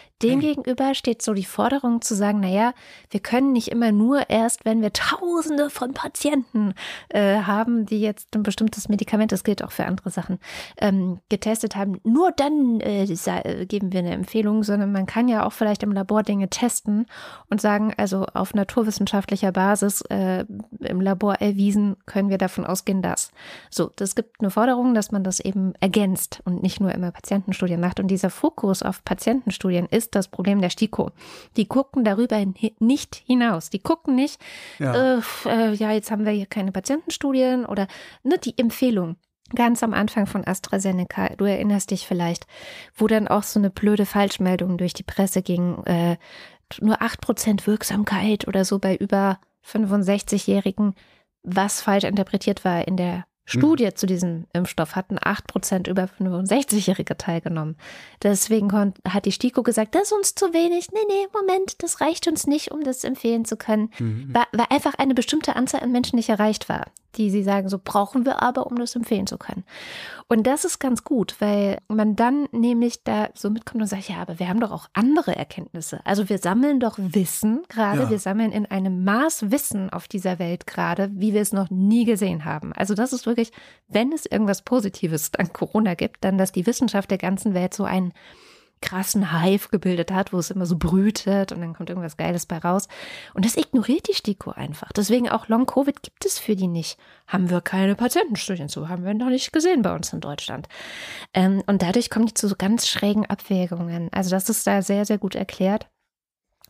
Demgegenüber 0.40 0.94
steht 0.94 1.22
so 1.22 1.34
die 1.34 1.44
Forderung 1.44 2.02
zu 2.02 2.14
sagen, 2.14 2.40
naja, 2.40 2.72
wir 3.10 3.20
können 3.20 3.52
nicht 3.52 3.68
immer 3.68 3.92
nur 3.92 4.30
erst, 4.30 4.64
wenn 4.64 4.82
wir 4.82 4.92
Tausende 4.92 5.70
von 5.70 5.94
Patienten 5.94 6.74
äh, 7.08 7.40
haben, 7.40 7.86
die 7.86 8.00
jetzt 8.00 8.34
ein 8.34 8.42
bestimmtes 8.42 8.88
Medikament, 8.88 9.32
das 9.32 9.44
gilt 9.44 9.62
auch 9.62 9.72
für 9.72 9.84
andere 9.84 10.10
Sachen, 10.10 10.38
ähm, 10.78 11.20
getestet 11.28 11.76
haben, 11.76 12.00
nur 12.04 12.32
dann 12.32 12.80
äh, 12.80 13.04
äh, 13.04 13.66
geben 13.66 13.92
wir 13.92 14.00
eine 14.00 14.12
Empfehlung, 14.12 14.62
sondern 14.62 14.92
man 14.92 15.06
kann 15.06 15.28
ja 15.28 15.44
auch 15.44 15.52
vielleicht 15.52 15.82
im 15.82 15.92
Labor 15.92 16.22
Dinge 16.22 16.48
testen 16.48 17.06
und 17.50 17.60
sagen, 17.60 17.92
also 17.96 18.26
auf 18.34 18.54
naturwissenschaftlicher 18.54 19.52
Basis 19.52 20.02
äh, 20.02 20.44
im 20.80 21.00
Labor 21.00 21.34
erwiesen, 21.36 21.96
können 22.06 22.28
wir 22.28 22.38
davon 22.38 22.64
ausgehen, 22.64 23.02
dass. 23.02 23.30
So, 23.70 23.90
das 23.96 24.14
gibt 24.14 24.40
eine 24.40 24.50
Forderung, 24.50 24.94
dass 24.94 25.12
man 25.12 25.24
das 25.24 25.40
eben 25.40 25.74
ergänzt 25.80 26.40
und 26.44 26.62
nicht 26.62 26.80
nur 26.80 26.92
immer 26.92 27.10
Patientenstudien 27.10 27.80
macht. 27.80 28.00
Und 28.00 28.08
dieser 28.08 28.30
Fokus 28.30 28.82
auf 28.82 29.04
Patientenstudien 29.04 29.86
ist 29.86 30.14
das 30.14 30.21
Problem 30.28 30.60
der 30.60 30.70
STIKO. 30.70 31.10
Die 31.56 31.66
gucken 31.66 32.04
darüber 32.04 32.42
nicht 32.78 33.22
hinaus. 33.26 33.70
Die 33.70 33.78
gucken 33.78 34.14
nicht, 34.14 34.40
ja, 34.78 35.16
äh, 35.16 35.20
äh, 35.46 35.74
ja 35.74 35.92
jetzt 35.92 36.10
haben 36.10 36.24
wir 36.24 36.32
hier 36.32 36.46
keine 36.46 36.72
Patientenstudien 36.72 37.64
oder 37.64 37.86
ne, 38.22 38.38
die 38.38 38.58
Empfehlung 38.58 39.16
ganz 39.54 39.82
am 39.82 39.92
Anfang 39.92 40.26
von 40.26 40.46
AstraZeneca, 40.46 41.34
du 41.36 41.44
erinnerst 41.44 41.90
dich 41.90 42.06
vielleicht, 42.06 42.46
wo 42.94 43.06
dann 43.06 43.28
auch 43.28 43.42
so 43.42 43.58
eine 43.58 43.68
blöde 43.68 44.06
Falschmeldung 44.06 44.78
durch 44.78 44.94
die 44.94 45.02
Presse 45.02 45.42
ging, 45.42 45.82
äh, 45.84 46.16
nur 46.80 47.02
8% 47.02 47.66
Wirksamkeit 47.66 48.48
oder 48.48 48.64
so 48.64 48.78
bei 48.78 48.96
über 48.96 49.38
65-Jährigen, 49.66 50.94
was 51.42 51.82
falsch 51.82 52.04
interpretiert 52.04 52.64
war 52.64 52.86
in 52.86 52.96
der 52.96 53.24
Studie 53.44 53.86
mhm. 53.86 53.96
zu 53.96 54.06
diesem 54.06 54.46
Impfstoff 54.52 54.94
hatten 54.94 55.18
8% 55.18 55.88
über 55.88 56.04
65-Jährige 56.04 57.16
teilgenommen. 57.16 57.76
Deswegen 58.22 58.94
hat 59.06 59.24
die 59.24 59.32
STIKO 59.32 59.62
gesagt, 59.62 59.94
das 59.94 60.04
ist 60.04 60.12
uns 60.12 60.34
zu 60.34 60.52
wenig. 60.52 60.90
Nee, 60.92 61.00
nee, 61.08 61.26
Moment, 61.32 61.82
das 61.82 62.00
reicht 62.00 62.28
uns 62.28 62.46
nicht, 62.46 62.70
um 62.70 62.84
das 62.84 63.04
empfehlen 63.04 63.44
zu 63.44 63.56
können. 63.56 63.90
Mhm. 63.98 64.30
Weil, 64.32 64.44
weil 64.52 64.66
einfach 64.70 64.94
eine 64.94 65.14
bestimmte 65.14 65.56
Anzahl 65.56 65.80
an 65.80 65.92
Menschen 65.92 66.16
nicht 66.16 66.28
erreicht 66.28 66.68
war 66.68 66.86
die 67.16 67.30
sie 67.30 67.42
sagen, 67.42 67.68
so 67.68 67.78
brauchen 67.82 68.24
wir 68.24 68.42
aber, 68.42 68.66
um 68.66 68.76
das 68.76 68.96
empfehlen 68.96 69.26
zu 69.26 69.38
können. 69.38 69.64
Und 70.28 70.46
das 70.46 70.64
ist 70.64 70.78
ganz 70.78 71.04
gut, 71.04 71.36
weil 71.40 71.78
man 71.88 72.16
dann 72.16 72.48
nämlich 72.52 73.04
da 73.04 73.28
so 73.34 73.50
mitkommt 73.50 73.82
und 73.82 73.88
sagt, 73.88 74.08
ja, 74.08 74.16
aber 74.16 74.38
wir 74.38 74.48
haben 74.48 74.60
doch 74.60 74.70
auch 74.70 74.88
andere 74.94 75.36
Erkenntnisse. 75.36 76.00
Also 76.04 76.30
wir 76.30 76.38
sammeln 76.38 76.80
doch 76.80 76.94
Wissen 76.96 77.62
gerade, 77.68 78.04
ja. 78.04 78.10
wir 78.10 78.18
sammeln 78.18 78.50
in 78.50 78.64
einem 78.66 79.04
Maß 79.04 79.50
Wissen 79.50 79.90
auf 79.90 80.08
dieser 80.08 80.38
Welt 80.38 80.66
gerade, 80.66 81.10
wie 81.12 81.34
wir 81.34 81.42
es 81.42 81.52
noch 81.52 81.68
nie 81.68 82.04
gesehen 82.04 82.46
haben. 82.46 82.72
Also 82.72 82.94
das 82.94 83.12
ist 83.12 83.26
wirklich, 83.26 83.31
wenn 83.88 84.12
es 84.12 84.26
irgendwas 84.26 84.62
Positives 84.62 85.30
an 85.36 85.52
Corona 85.52 85.94
gibt, 85.94 86.24
dann, 86.24 86.38
dass 86.38 86.52
die 86.52 86.66
Wissenschaft 86.66 87.10
der 87.10 87.18
ganzen 87.18 87.54
Welt 87.54 87.74
so 87.74 87.84
ein 87.84 88.12
krassen 88.82 89.32
Hive 89.32 89.68
gebildet 89.70 90.12
hat, 90.12 90.34
wo 90.34 90.38
es 90.38 90.50
immer 90.50 90.66
so 90.66 90.76
brütet 90.76 91.52
und 91.52 91.60
dann 91.62 91.72
kommt 91.72 91.88
irgendwas 91.88 92.18
Geiles 92.18 92.44
bei 92.44 92.58
raus. 92.58 92.88
Und 93.32 93.46
das 93.46 93.56
ignoriert 93.56 94.08
die 94.08 94.14
STIKO 94.14 94.50
einfach. 94.50 94.92
Deswegen 94.92 95.30
auch 95.30 95.48
Long-Covid 95.48 96.02
gibt 96.02 96.26
es 96.26 96.38
für 96.38 96.56
die 96.56 96.66
nicht. 96.66 96.98
Haben 97.26 97.48
wir 97.48 97.62
keine 97.62 97.94
Patientenstudien 97.94 98.68
zu, 98.68 98.90
haben 98.90 99.04
wir 99.04 99.14
noch 99.14 99.30
nicht 99.30 99.52
gesehen 99.52 99.80
bei 99.80 99.94
uns 99.94 100.12
in 100.12 100.20
Deutschland. 100.20 100.68
Ähm, 101.32 101.62
und 101.66 101.80
dadurch 101.80 102.10
kommen 102.10 102.26
die 102.26 102.34
zu 102.34 102.48
so 102.48 102.56
ganz 102.58 102.88
schrägen 102.88 103.24
Abwägungen. 103.24 104.10
Also 104.12 104.30
das 104.30 104.50
ist 104.50 104.66
da 104.66 104.82
sehr, 104.82 105.06
sehr 105.06 105.18
gut 105.18 105.34
erklärt. 105.34 105.88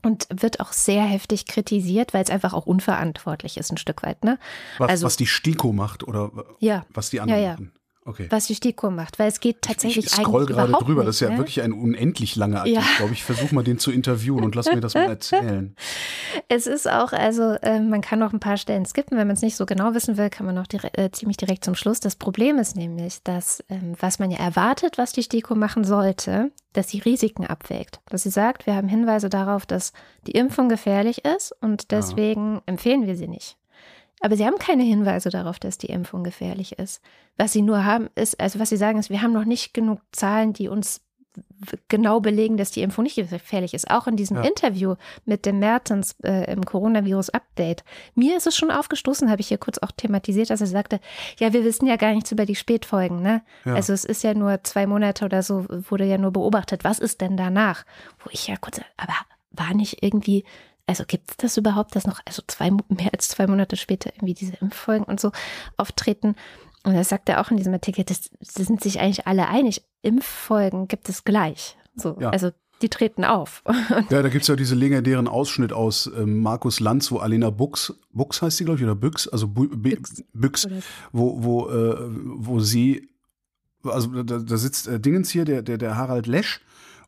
Und 0.05 0.27
wird 0.31 0.61
auch 0.61 0.73
sehr 0.73 1.05
heftig 1.05 1.47
kritisiert, 1.47 2.13
weil 2.13 2.25
es 2.25 2.31
einfach 2.31 2.55
auch 2.55 2.67
unverantwortlich 2.67 3.57
ist, 3.57 3.71
ein 3.71 3.77
Stück 3.77 4.03
weit. 4.03 4.25
Ne? 4.25 4.39
Was, 4.79 4.91
also, 4.91 5.07
was 5.07 5.17
die 5.17 5.27
STIKO 5.27 5.73
macht 5.73 6.03
oder 6.03 6.33
ja, 6.59 6.85
was 6.93 7.11
die 7.11 7.21
anderen 7.21 7.41
ja, 7.41 7.47
ja. 7.47 7.53
machen. 7.53 7.73
Okay. 8.05 8.27
was 8.31 8.49
die 8.49 8.57
STIKO 8.57 8.91
macht, 8.91 9.21
weil 9.21 9.29
es 9.29 9.39
geht 9.39 9.63
tatsächlich 9.63 10.07
ich 10.07 10.11
scroll 10.11 10.43
eigentlich 10.43 10.57
gerade 10.57 10.73
drüber. 10.73 11.03
Nicht, 11.03 11.09
das 11.09 11.15
ist 11.17 11.21
ja 11.21 11.31
ne? 11.31 11.39
wirklich 11.39 11.63
ein 11.63 11.73
unendlich 11.73 12.35
langer 12.35 12.61
Artikel. 12.61 12.81
Ja. 12.81 12.89
Ich 12.91 12.97
glaube, 12.97 13.13
ich 13.13 13.23
versuche 13.23 13.55
mal 13.55 13.63
den 13.63 13.79
zu 13.79 13.93
interviewen 13.93 14.43
und 14.43 14.57
lass 14.57 14.67
mir 14.67 14.81
das 14.81 14.95
mal 14.95 15.05
erzählen. 15.09 15.77
Es 16.49 16.67
ist 16.67 16.91
auch, 16.91 17.13
also 17.13 17.43
äh, 17.63 17.81
man 17.81 18.01
kann 18.01 18.19
noch 18.19 18.33
ein 18.33 18.41
paar 18.41 18.57
Stellen 18.57 18.85
skippen, 18.85 19.17
wenn 19.17 19.27
man 19.27 19.37
es 19.37 19.43
nicht 19.43 19.57
so 19.57 19.67
genau 19.67 19.95
wissen 19.95 20.17
will, 20.17 20.31
kann 20.31 20.45
man 20.45 20.55
noch 20.55 20.67
dire 20.67 20.93
äh, 20.95 21.11
ziemlich 21.11 21.37
direkt 21.37 21.65
zum 21.65 21.75
Schluss. 21.75 22.01
Das 22.01 22.17
Problem 22.17 22.59
ist 22.59 22.77
nämlich, 22.77 23.23
dass 23.23 23.63
ähm, 23.69 23.95
was 24.01 24.19
man 24.19 24.31
ja 24.31 24.39
erwartet, 24.39 24.99
was 24.99 25.13
die 25.13 25.23
STIKO 25.23 25.55
machen 25.55 25.85
sollte, 25.85 26.51
dass 26.73 26.89
sie 26.89 26.99
Risiken 26.99 27.47
abwägt. 27.47 28.01
Dass 28.09 28.25
sie 28.25 28.31
sagt, 28.31 28.67
wir 28.67 28.75
haben 28.75 28.89
Hinweise 28.89 29.29
darauf, 29.29 29.65
dass 29.65 29.93
die 30.27 30.33
Impfung 30.33 30.69
gefährlich 30.69 31.25
ist 31.25 31.55
und 31.61 31.91
deswegen 31.91 32.61
empfehlen 32.67 33.07
wir 33.07 33.17
sie 33.17 33.29
nicht. 33.29 33.57
Aber 34.23 34.37
sie 34.37 34.47
haben 34.47 34.59
keine 34.59 34.85
Hinweise 34.85 35.31
darauf, 35.31 35.59
dass 35.59 35.79
die 35.79 35.89
Impfung 35.89 36.23
gefährlich 36.25 36.79
ist. 36.79 37.03
Was 37.37 37.53
sie 37.53 37.63
nur 37.63 37.85
haben, 37.85 38.09
ist, 38.15 38.41
also 38.41 38.59
was 38.59 38.69
sie 38.69 38.77
sagen, 38.77 38.99
ist, 38.99 39.11
wir 39.11 39.23
haben 39.23 39.33
noch 39.33 39.45
nicht 39.45 39.75
genug 39.75 40.01
Zahlen, 40.13 40.53
die 40.53 40.69
uns 40.69 41.01
genau 41.89 42.21
belegen, 42.21 42.57
dass 42.57 42.71
die 42.71 42.83
Impfung 42.83 43.05
nicht 43.05 43.17
gefährlich 43.17 43.75
ist. 43.75 43.91
Auch 43.91 44.07
in 44.07 44.17
diesem 44.17 44.37
Ja. 44.37 44.43
Interview 44.43 44.97
mit 45.25 45.47
dem 45.47 45.59
Mertens 45.59 46.15
äh, 46.23 46.53
im 46.53 46.65
Coronavirus-Update. 46.65 47.85
Mir 48.15 48.37
ist 48.37 48.47
es 48.47 48.57
schon 48.57 48.71
aufgestoßen, 48.71 49.31
habe 49.31 49.41
ich 49.41 49.49
hier 49.49 49.59
kurz 49.59 49.79
auch 49.79 49.91
thematisiert, 49.93 50.51
dass 50.51 50.61
er 50.61 50.67
sagte, 50.67 51.01
ja, 51.39 51.53
wir 51.53 51.65
wissen 51.65 51.87
ja 51.87 51.97
gar 51.97 52.13
nichts 52.13 52.33
über 52.33 52.45
die 52.45 52.55
Spätfolgen. 52.55 53.23
Ne? 53.23 53.43
Ja. 53.65 53.75
Also 53.75 53.93
es 53.93 54.05
ist 54.05 54.23
ja 54.23 54.35
nur 54.35 54.63
zwei 54.65 54.87
Monate 54.87 55.25
oder 55.25 55.43
so, 55.43 55.67
wurde 55.69 56.05
ja 56.05 56.19
nur 56.19 56.33
beobachtet. 56.33 56.85
Was 56.85 56.99
ist 56.99 57.21
denn 57.21 57.37
danach? 57.37 57.85
Wo 58.23 58.31
ich 58.31 58.47
ja 58.47 58.57
kurz, 58.57 58.81
aber 58.97 59.15
war 59.53 59.75
nicht 59.75 60.03
irgendwie 60.03 60.45
also 60.87 61.05
gibt 61.07 61.31
es 61.31 61.37
das 61.37 61.57
überhaupt, 61.57 61.95
dass 61.97 62.07
noch 62.07 62.21
also 62.27 62.43
zwei, 62.47 62.71
mehr 62.71 63.11
als 63.13 63.29
zwei 63.29 63.47
Monate 63.47 63.77
später 63.77 64.11
irgendwie 64.15 64.35
diese 64.35 64.55
Impffolgen 64.61 65.05
und 65.07 65.21
so 65.21 65.33
auftreten? 65.77 66.35
Und 66.85 66.95
das 66.95 67.09
sagt 67.09 67.29
er 67.29 67.41
auch 67.41 67.51
in 67.51 67.57
diesem 67.57 67.73
Artikel, 67.73 68.05
das, 68.05 68.31
das 68.41 68.55
sind 68.67 68.83
sich 68.83 68.99
eigentlich 69.01 69.27
alle 69.27 69.49
einig. 69.49 69.83
Impffolgen 70.03 70.89
gibt 70.89 71.09
es 71.09 71.25
gleich. 71.25 71.77
So, 71.95 72.17
Ja. 72.21 72.31
also 72.31 72.51
die 72.83 72.89
treten 72.89 73.25
auf. 73.25 73.63
Ja, 74.11 74.23
da 74.23 74.29
gibt 74.29 74.43
es 74.43 74.49
ja 74.49 74.57
diese 74.57 74.75
legendären 74.75 75.29
Ausschnitt 75.29 75.73
aus 75.73 76.11
ähm, 76.17 76.41
Markus 76.41 76.81
Lanz, 76.81 77.13
wo 77.13 77.19
Alena 77.19 77.51
Bux, 77.51 77.95
Bux 78.11 78.43
heißt 78.43 78.57
sie, 78.57 78.65
glaube 78.65 78.79
ich, 78.81 78.85
oder 78.85 78.97
Büchs, 78.97 79.29
also 79.29 79.47
Bu, 79.47 79.69
Büchs. 79.69 80.25
Büchs, 80.33 80.67
wo, 81.13 81.43
wo, 81.45 81.69
äh, 81.71 81.97
wo 82.11 82.59
sie, 82.59 83.09
also 83.85 84.23
da, 84.25 84.39
da 84.39 84.57
sitzt 84.57 84.89
äh, 84.89 84.99
Dingens 84.99 85.31
hier, 85.31 85.45
der, 85.45 85.63
der, 85.63 85.79
der 85.79 85.97
Harald 85.97 86.27
Lesch, 86.27 86.61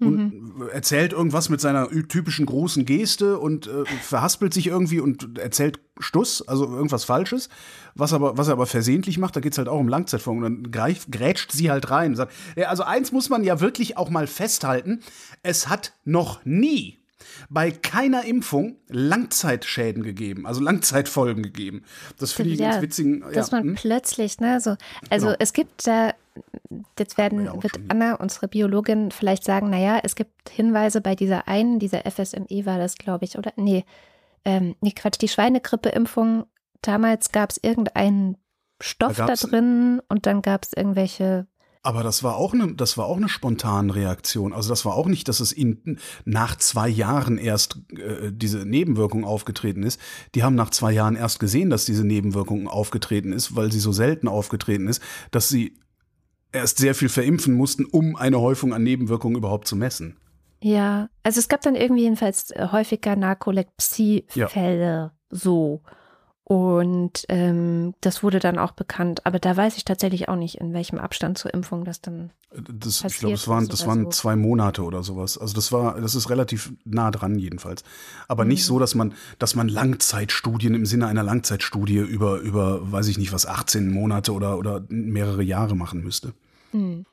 und 0.07 0.69
erzählt 0.73 1.13
irgendwas 1.13 1.49
mit 1.49 1.61
seiner 1.61 1.89
typischen 2.09 2.47
großen 2.47 2.85
Geste 2.85 3.39
und 3.39 3.67
äh, 3.67 3.85
verhaspelt 4.03 4.55
sich 4.55 4.69
irgendwie 4.69 5.01
und 5.01 5.39
erzählt 5.39 5.81
Stuss, 5.99 6.47
also 6.47 6.67
irgendwas 6.67 7.05
Falsches, 7.05 7.49
was, 7.95 8.13
aber, 8.13 8.37
was 8.37 8.49
er 8.49 8.55
aber 8.55 8.67
versehentlich 8.67 9.19
macht, 9.19 9.37
da 9.37 9.41
geht 9.41 9.53
es 9.53 9.59
halt 9.59 9.69
auch 9.69 9.79
um 9.79 9.89
Langzeitfolgen. 9.89 10.43
Und 10.43 10.65
dann 10.65 10.73
greift, 10.73 11.13
grätscht 11.13 11.53
sie 11.53 11.71
halt 11.71 11.91
rein 11.91 12.17
sagt, 12.17 12.33
ja, 12.57 12.69
also 12.69 12.83
eins 12.83 13.13
muss 13.13 13.29
man 13.29 13.45
ja 13.45 13.61
wirklich 13.61 13.97
auch 13.97 14.11
mal 14.11 14.27
festhalten, 14.27 15.01
es 15.43 15.69
hat 15.69 15.93
noch 16.05 16.45
nie 16.45 17.04
bei 17.49 17.71
keiner 17.71 18.25
Impfung 18.25 18.77
Langzeitschäden 18.89 20.03
gegeben, 20.03 20.47
also 20.47 20.61
Langzeitfolgen 20.61 21.43
gegeben. 21.43 21.85
Das 22.19 22.33
finde 22.33 22.53
ich 22.53 22.61
Ja, 22.61 22.71
ganz 22.71 22.83
witzigen. 22.83 23.21
dass 23.33 23.51
ja, 23.51 23.59
man 23.59 23.69
hm? 23.69 23.75
plötzlich, 23.75 24.41
ne, 24.41 24.61
so, 24.61 24.77
also 25.11 25.27
Genau. 25.27 25.37
es 25.39 25.53
gibt 25.53 25.87
da, 25.87 26.13
jetzt 26.99 27.17
werden, 27.19 27.45
Ja, 27.47 27.63
wird. 27.63 27.79
Anna, 27.89 28.15
unsere 28.15 28.49
Biologin, 28.49 29.11
vielleicht 29.11 29.45
sagen, 29.45 29.71
naja, 29.71 30.01
es 30.03 30.17
gibt 30.17 30.51
Hinweise 30.51 31.01
bei 31.01 31.15
dieser 31.15 31.49
einen, 31.49 31.79
dieser 31.79 32.03
FSME 32.11 32.67
war 32.67 32.79
das, 32.79 32.97
glaube 32.97 33.25
ich, 33.25 33.39
oder? 33.39 33.53
Nee, 33.57 33.85
ähm, 34.45 34.75
nee, 34.81 34.93
Quatsch, 34.93 35.21
die 35.21 35.29
Schweinegrippe-Impfung, 35.29 36.45
damals 36.83 37.33
gab 37.33 37.51
es 37.51 37.59
irgendeinen 37.63 38.37
Stoff 38.81 39.17
Da 39.17 39.27
da, 39.27 39.35
drin 39.35 40.03
und 40.09 40.27
dann 40.27 40.43
gab 40.43 40.65
es 40.65 40.73
irgendwelche, 40.73 41.47
Aber 41.85 42.03
das 42.03 42.23
war 42.23 42.37
auch 42.37 42.55
eine, 42.55 42.75
das 42.75 42.97
war 42.97 43.05
auch 43.05 43.19
eine 43.19 43.29
spontane 43.29 43.95
Reaktion. 43.95 44.55
Also 44.55 44.71
das 44.71 44.87
war 44.87 44.95
auch 44.95 45.07
nicht, 45.07 45.29
dass 45.29 45.41
es 45.41 45.55
ihnen 45.55 46.01
nach 46.25 46.57
zwei 46.57 46.89
Jahren 46.89 47.37
erst 47.37 47.79
äh, 47.93 48.33
diese 48.33 48.65
Nebenwirkung 48.65 49.27
aufgetreten 49.27 49.83
ist. 49.83 50.01
Die 50.35 50.43
haben 50.43 50.55
nach 50.55 50.71
zwei 50.71 50.93
Jahren 50.93 51.15
erst 51.15 51.41
gesehen, 51.41 51.69
dass 51.69 51.85
diese 51.85 52.07
Nebenwirkung 52.07 52.69
aufgetreten 52.69 53.33
ist, 53.33 53.55
weil 53.55 53.71
sie 53.71 53.81
so 53.81 53.93
selten 53.93 54.29
aufgetreten 54.29 54.89
ist, 54.89 55.03
dass 55.31 55.51
sie 55.51 55.79
erst 56.53 56.79
sehr 56.79 56.95
viel 56.95 57.11
verimpfen 57.11 57.53
mussten, 57.53 57.85
um 57.85 58.17
eine 58.17 58.41
Häufung 58.41 58.73
an 58.73 58.83
Nebenwirkungen 58.83 59.37
überhaupt 59.37 59.69
zu 59.69 59.77
messen. 59.77 60.17
ja, 60.63 61.11
also 61.23 61.39
es 61.39 61.49
gab 61.49 61.61
dann 61.61 61.75
irgendwie 61.75 62.05
jedenfalls 62.05 62.51
häufiger 62.73 63.15
Narkolepsie-Fälle, 63.15 65.13
so. 65.29 65.83
Und 66.47 67.25
ähm, 67.31 67.95
das 68.03 68.23
wurde 68.23 68.39
dann 68.39 68.59
auch 68.59 68.73
bekannt. 68.73 69.25
Aber 69.25 69.39
da 69.39 69.57
weiß 69.57 69.79
ich 69.79 69.85
tatsächlich 69.87 70.29
auch 70.29 70.37
nicht, 70.37 70.57
in 70.61 70.75
welchem 70.75 70.99
Abstand 70.99 71.39
zur 71.39 71.55
Impfung 71.55 71.85
das 71.87 72.03
dann 72.03 72.31
Das, 72.53 73.03
ich 73.03 73.19
glaube, 73.19 73.35
es 73.35 73.49
waren, 73.49 73.67
das 73.67 73.87
waren 73.87 74.05
so. 74.05 74.11
zwei 74.11 74.37
Monate 74.37 74.83
oder 74.83 75.03
sowas. 75.03 75.39
Also 75.39 75.55
das 75.55 75.73
war, 75.73 75.99
das 76.01 76.15
ist 76.15 76.29
relativ 76.29 76.73
nah 76.85 77.11
dran 77.11 77.39
jedenfalls. 77.39 77.83
Aber 78.29 78.45
Mhm. 78.45 78.51
nicht 78.51 78.65
so, 78.67 78.79
dass 78.79 78.95
man, 78.95 79.15
dass 79.39 79.55
man 79.55 79.69
Langzeitstudien 79.69 80.75
im 80.75 80.85
Sinne 80.85 81.07
einer 81.07 81.23
Langzeitstudie 81.23 81.97
über, 81.97 82.39
über, 82.41 82.93
weiß 82.93 83.09
ich 83.09 83.17
nicht 83.17 83.33
was, 83.33 83.47
18 83.47 83.91
Monate 83.91 84.33
oder, 84.35 84.59
oder 84.59 84.85
mehrere 84.89 85.43
Jahre 85.43 85.75
machen 85.75 86.05
müsste. 86.05 86.35
Hm. 86.75 87.07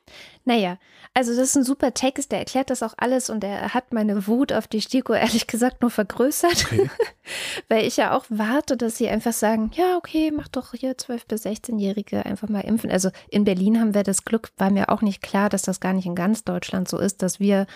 Naja, 0.44 0.76
also 1.14 1.30
das 1.30 1.50
ist 1.50 1.56
ein 1.56 1.62
super 1.62 1.94
Text, 1.94 2.32
der 2.32 2.40
erklärt 2.40 2.68
das 2.68 2.82
auch 2.82 2.94
alles 2.96 3.30
und 3.30 3.44
er 3.44 3.72
hat 3.72 3.92
meine 3.92 4.26
Wut 4.26 4.52
auf 4.52 4.66
die 4.66 4.80
STIKO 4.80 5.12
ehrlich 5.12 5.46
gesagt 5.46 5.82
nur 5.82 5.90
vergrößert, 5.90 6.64
Okay. 6.66 6.90
weil 7.68 7.86
ich 7.86 7.96
ja 7.96 8.16
auch 8.16 8.24
warte, 8.28 8.76
dass 8.76 8.96
sie 8.96 9.08
einfach 9.08 9.32
sagen, 9.32 9.70
ja, 9.74 9.96
okay, 9.96 10.32
mach 10.34 10.48
doch 10.48 10.74
hier 10.74 10.96
12- 10.96 11.28
bis 11.28 11.46
16-Jährige 11.46 12.26
einfach 12.26 12.48
mal 12.48 12.62
impfen. 12.62 12.90
Also 12.90 13.10
in 13.28 13.44
Berlin 13.44 13.78
haben 13.78 13.94
wir 13.94 14.02
das 14.02 14.24
Glück, 14.24 14.50
war 14.56 14.70
mir 14.70 14.88
auch 14.88 15.00
nicht 15.00 15.22
klar, 15.22 15.48
dass 15.48 15.62
das 15.62 15.78
gar 15.78 15.92
nicht 15.92 16.06
in 16.06 16.16
ganz 16.16 16.42
Deutschland 16.42 16.88
so 16.88 16.98
ist, 16.98 17.22
dass 17.22 17.38
wir 17.38 17.66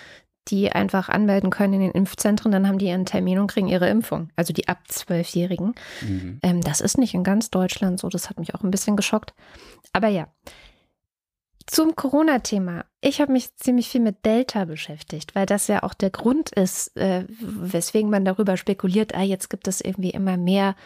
die 0.48 0.72
einfach 0.72 1.08
anmelden 1.08 1.50
können 1.50 1.74
in 1.74 1.80
den 1.80 1.90
Impfzentren, 1.92 2.50
dann 2.50 2.66
haben 2.66 2.78
die 2.78 2.86
ihren 2.86 3.06
Termin 3.06 3.38
und 3.38 3.46
kriegen 3.46 3.68
ihre 3.68 3.88
Impfung. 3.88 4.30
Also 4.34 4.52
die 4.52 4.66
ab 4.68 4.78
12-Jährigen. 4.90 5.74
Mhm. 6.02 6.40
Ähm, 6.42 6.60
das 6.62 6.80
ist 6.80 6.98
nicht 6.98 7.14
in 7.14 7.22
ganz 7.22 7.50
Deutschland 7.50 8.00
so, 8.00 8.08
das 8.08 8.28
hat 8.28 8.40
mich 8.40 8.54
auch 8.56 8.62
ein 8.62 8.70
bisschen 8.72 8.96
geschockt. 8.96 9.34
Aber 9.92 10.08
ja. 10.08 10.26
Zum 11.66 11.96
Corona-Thema. 11.96 12.84
Ich 13.00 13.20
habe 13.20 13.32
mich 13.32 13.54
ziemlich 13.56 13.88
viel 13.88 14.00
mit 14.00 14.24
Delta 14.24 14.64
beschäftigt, 14.66 15.34
weil 15.34 15.46
das 15.46 15.66
ja 15.66 15.82
auch 15.82 15.94
der 15.94 16.10
Grund 16.10 16.50
ist, 16.50 16.96
äh, 16.96 17.24
weswegen 17.28 18.08
man 18.08 18.24
darüber 18.24 18.56
spekuliert, 18.56 19.16
ah, 19.16 19.22
jetzt 19.22 19.50
gibt 19.50 19.66
es 19.66 19.80
irgendwie 19.80 20.10
immer 20.10 20.36
mehr 20.36 20.76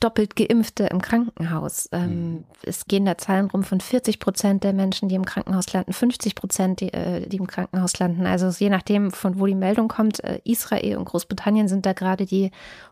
doppelt 0.00 0.34
Geimpfte 0.34 0.84
im 0.84 1.00
Krankenhaus. 1.00 1.88
Ähm, 1.92 2.44
Es 2.62 2.86
gehen 2.86 3.04
da 3.04 3.16
Zahlen 3.16 3.50
rum 3.50 3.62
von 3.62 3.80
40 3.80 4.18
Prozent 4.18 4.64
der 4.64 4.72
Menschen, 4.72 5.08
die 5.08 5.14
im 5.14 5.24
Krankenhaus 5.24 5.72
landen, 5.72 5.92
50 5.92 6.34
Prozent, 6.34 6.80
die, 6.80 6.92
äh, 6.92 7.28
die 7.28 7.36
im 7.36 7.46
Krankenhaus 7.46 7.98
landen. 7.98 8.26
Also 8.26 8.48
je 8.48 8.70
nachdem, 8.70 9.12
von 9.12 9.38
wo 9.38 9.46
die 9.46 9.54
Meldung 9.54 9.88
kommt, 9.88 10.22
äh, 10.24 10.40
Israel 10.44 10.96
und 10.96 11.04
Großbritannien 11.04 11.68
sind 11.68 11.86
da 11.86 11.92
gerade 11.92 12.26
die 12.26 12.50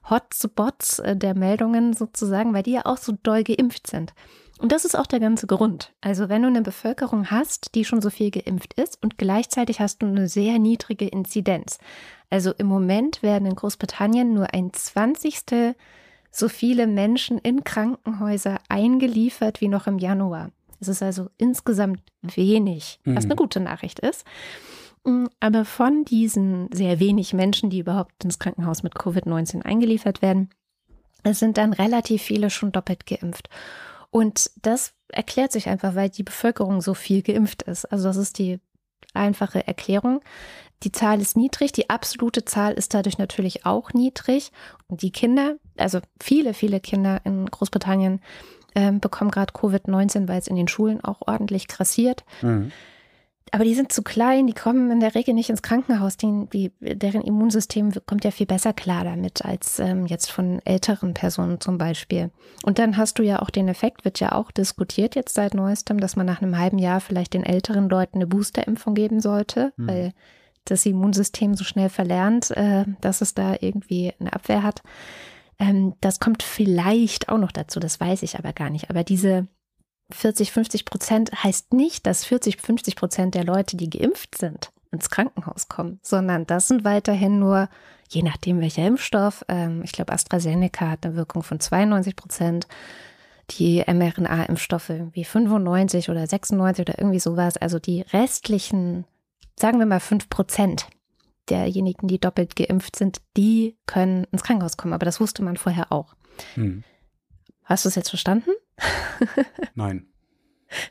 Hotspots 0.08 1.00
äh, 1.00 1.16
der 1.16 1.34
Meldungen 1.34 1.92
sozusagen, 1.92 2.54
weil 2.54 2.62
die 2.62 2.72
ja 2.72 2.82
auch 2.84 2.98
so 2.98 3.14
doll 3.22 3.42
geimpft 3.42 3.88
sind. 3.88 4.14
Und 4.62 4.70
das 4.70 4.84
ist 4.84 4.96
auch 4.96 5.08
der 5.08 5.18
ganze 5.18 5.48
Grund. 5.48 5.92
Also 6.00 6.28
wenn 6.28 6.42
du 6.42 6.48
eine 6.48 6.62
Bevölkerung 6.62 7.30
hast, 7.32 7.74
die 7.74 7.84
schon 7.84 8.00
so 8.00 8.10
viel 8.10 8.30
geimpft 8.30 8.74
ist 8.74 9.02
und 9.02 9.18
gleichzeitig 9.18 9.80
hast 9.80 10.02
du 10.02 10.06
eine 10.06 10.28
sehr 10.28 10.60
niedrige 10.60 11.08
Inzidenz. 11.08 11.78
Also 12.30 12.52
im 12.56 12.68
Moment 12.68 13.22
werden 13.24 13.46
in 13.46 13.56
Großbritannien 13.56 14.32
nur 14.32 14.54
ein 14.54 14.72
Zwanzigstel 14.72 15.74
so 16.30 16.48
viele 16.48 16.86
Menschen 16.86 17.38
in 17.38 17.64
Krankenhäuser 17.64 18.58
eingeliefert 18.68 19.60
wie 19.60 19.68
noch 19.68 19.88
im 19.88 19.98
Januar. 19.98 20.50
Es 20.80 20.86
ist 20.88 21.02
also 21.02 21.28
insgesamt 21.38 22.00
wenig, 22.22 23.00
was 23.04 23.24
Mhm. 23.24 23.30
eine 23.32 23.36
gute 23.36 23.60
Nachricht 23.60 23.98
ist. 23.98 24.24
Mm, 25.04 25.26
Aber 25.40 25.64
von 25.64 26.04
diesen 26.04 26.68
sehr 26.72 27.00
wenig 27.00 27.34
Menschen, 27.34 27.68
die 27.68 27.80
überhaupt 27.80 28.24
ins 28.24 28.38
Krankenhaus 28.38 28.84
mit 28.84 28.94
Covid-19 28.94 29.62
eingeliefert 29.62 30.22
werden, 30.22 30.50
es 31.24 31.40
sind 31.40 31.56
dann 31.58 31.72
relativ 31.72 32.22
viele 32.22 32.48
schon 32.50 32.70
doppelt 32.72 33.06
geimpft. 33.06 33.48
Und 34.12 34.50
das 34.60 34.92
erklärt 35.08 35.52
sich 35.52 35.68
einfach, 35.68 35.94
weil 35.94 36.10
die 36.10 36.22
Bevölkerung 36.22 36.82
so 36.82 36.92
viel 36.92 37.22
geimpft 37.22 37.62
ist. 37.62 37.86
Also 37.86 38.04
das 38.04 38.18
ist 38.18 38.38
die 38.38 38.60
einfache 39.14 39.66
Erklärung. 39.66 40.20
Die 40.82 40.92
Zahl 40.92 41.20
ist 41.20 41.34
niedrig, 41.36 41.72
die 41.72 41.88
absolute 41.88 42.44
Zahl 42.44 42.74
ist 42.74 42.92
dadurch 42.92 43.16
natürlich 43.16 43.64
auch 43.64 43.94
niedrig. 43.94 44.52
Und 44.86 45.00
die 45.00 45.12
Kinder, 45.12 45.56
also 45.78 46.00
viele, 46.20 46.52
viele 46.52 46.78
Kinder 46.78 47.22
in 47.24 47.46
Großbritannien 47.46 48.20
ähm, 48.74 49.00
bekommen 49.00 49.30
gerade 49.30 49.54
Covid-19, 49.54 50.28
weil 50.28 50.38
es 50.38 50.46
in 50.46 50.56
den 50.56 50.68
Schulen 50.68 51.02
auch 51.02 51.22
ordentlich 51.26 51.66
grassiert. 51.66 52.24
Mhm. 52.42 52.70
Aber 53.54 53.64
die 53.64 53.74
sind 53.74 53.92
zu 53.92 54.02
klein, 54.02 54.46
die 54.46 54.54
kommen 54.54 54.90
in 54.90 55.00
der 55.00 55.14
Regel 55.14 55.34
nicht 55.34 55.50
ins 55.50 55.60
Krankenhaus. 55.60 56.16
Die, 56.16 56.48
die, 56.52 56.72
deren 56.80 57.20
Immunsystem 57.20 57.92
kommt 58.06 58.24
ja 58.24 58.30
viel 58.30 58.46
besser 58.46 58.72
klar 58.72 59.04
damit 59.04 59.44
als 59.44 59.78
ähm, 59.78 60.06
jetzt 60.06 60.30
von 60.30 60.60
älteren 60.64 61.12
Personen 61.12 61.60
zum 61.60 61.76
Beispiel. 61.76 62.30
Und 62.64 62.78
dann 62.78 62.96
hast 62.96 63.18
du 63.18 63.22
ja 63.22 63.42
auch 63.42 63.50
den 63.50 63.68
Effekt, 63.68 64.06
wird 64.06 64.20
ja 64.20 64.32
auch 64.32 64.50
diskutiert 64.52 65.14
jetzt 65.14 65.34
seit 65.34 65.52
neuestem, 65.52 66.00
dass 66.00 66.16
man 66.16 66.24
nach 66.24 66.40
einem 66.40 66.56
halben 66.58 66.78
Jahr 66.78 67.00
vielleicht 67.00 67.34
den 67.34 67.44
älteren 67.44 67.90
Leuten 67.90 68.16
eine 68.16 68.26
Boosterimpfung 68.26 68.94
geben 68.94 69.20
sollte, 69.20 69.74
Mhm. 69.76 69.86
weil 69.86 70.12
das 70.64 70.86
Immunsystem 70.86 71.54
so 71.54 71.64
schnell 71.64 71.90
verlernt, 71.90 72.52
äh, 72.52 72.86
dass 73.02 73.20
es 73.20 73.34
da 73.34 73.56
irgendwie 73.60 74.14
eine 74.18 74.32
Abwehr 74.32 74.62
hat. 74.62 74.82
Ähm, 75.58 75.92
das 76.00 76.20
kommt 76.20 76.42
vielleicht 76.42 77.28
auch 77.28 77.38
noch 77.38 77.52
dazu, 77.52 77.80
das 77.80 78.00
weiß 78.00 78.22
ich 78.22 78.38
aber 78.38 78.54
gar 78.54 78.70
nicht. 78.70 78.88
Aber 78.88 79.04
diese 79.04 79.46
40, 80.14 80.52
50 80.52 80.84
Prozent 80.84 81.44
heißt 81.44 81.72
nicht, 81.72 82.06
dass 82.06 82.24
40, 82.24 82.60
50 82.60 82.96
Prozent 82.96 83.34
der 83.34 83.44
Leute, 83.44 83.76
die 83.76 83.90
geimpft 83.90 84.36
sind, 84.36 84.72
ins 84.90 85.10
Krankenhaus 85.10 85.68
kommen, 85.68 85.98
sondern 86.02 86.46
das 86.46 86.68
sind 86.68 86.84
weiterhin 86.84 87.38
nur, 87.38 87.68
je 88.08 88.22
nachdem 88.22 88.60
welcher 88.60 88.86
Impfstoff, 88.86 89.44
ähm, 89.48 89.82
ich 89.84 89.92
glaube 89.92 90.12
AstraZeneca 90.12 90.90
hat 90.90 91.06
eine 91.06 91.16
Wirkung 91.16 91.42
von 91.42 91.58
92 91.60 92.14
Prozent, 92.14 92.66
die 93.50 93.82
mRNA-Impfstoffe 93.86 94.92
wie 95.12 95.24
95 95.24 96.10
oder 96.10 96.26
96 96.26 96.82
oder 96.82 96.98
irgendwie 96.98 97.18
sowas, 97.18 97.56
also 97.56 97.78
die 97.78 98.02
restlichen, 98.02 99.04
sagen 99.58 99.78
wir 99.78 99.86
mal 99.86 100.00
5 100.00 100.28
Prozent 100.28 100.86
derjenigen, 101.48 102.06
die 102.06 102.20
doppelt 102.20 102.54
geimpft 102.54 102.96
sind, 102.96 103.20
die 103.36 103.76
können 103.86 104.24
ins 104.30 104.42
Krankenhaus 104.42 104.76
kommen, 104.76 104.94
aber 104.94 105.06
das 105.06 105.20
wusste 105.20 105.42
man 105.42 105.56
vorher 105.56 105.90
auch. 105.90 106.14
Hm. 106.54 106.84
Hast 107.64 107.84
du 107.84 107.88
es 107.88 107.94
jetzt 107.94 108.10
verstanden? 108.10 108.50
Nein. 109.74 110.06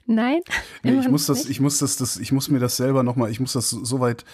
Nein? 0.06 0.42
Nee, 0.84 1.00
ich 1.00 1.10
muss 1.10 1.26
das, 1.26 1.46
ich 1.46 1.60
muss 1.60 1.80
das, 1.80 1.98
das, 1.98 2.18
ich 2.18 2.32
muss 2.32 2.50
mir 2.50 2.60
das 2.60 2.78
selber 2.78 3.04
nochmal, 3.04 3.32
ich 3.32 3.40
muss 3.40 3.54
das 3.54 3.70
so 3.70 4.00
weit 4.00 4.26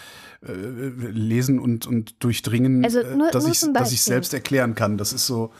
äh, 0.46 0.52
lesen 0.52 1.58
und, 1.58 1.86
und 1.86 2.22
durchdringen, 2.22 2.84
also 2.84 3.00
äh, 3.00 3.16
nur, 3.16 3.30
dass 3.30 3.46
ich 3.46 3.60
dass 3.72 3.92
ich 3.92 4.02
selbst 4.02 4.34
erklären 4.34 4.74
kann. 4.74 4.98
Das 4.98 5.12
ist 5.12 5.26
so 5.26 5.50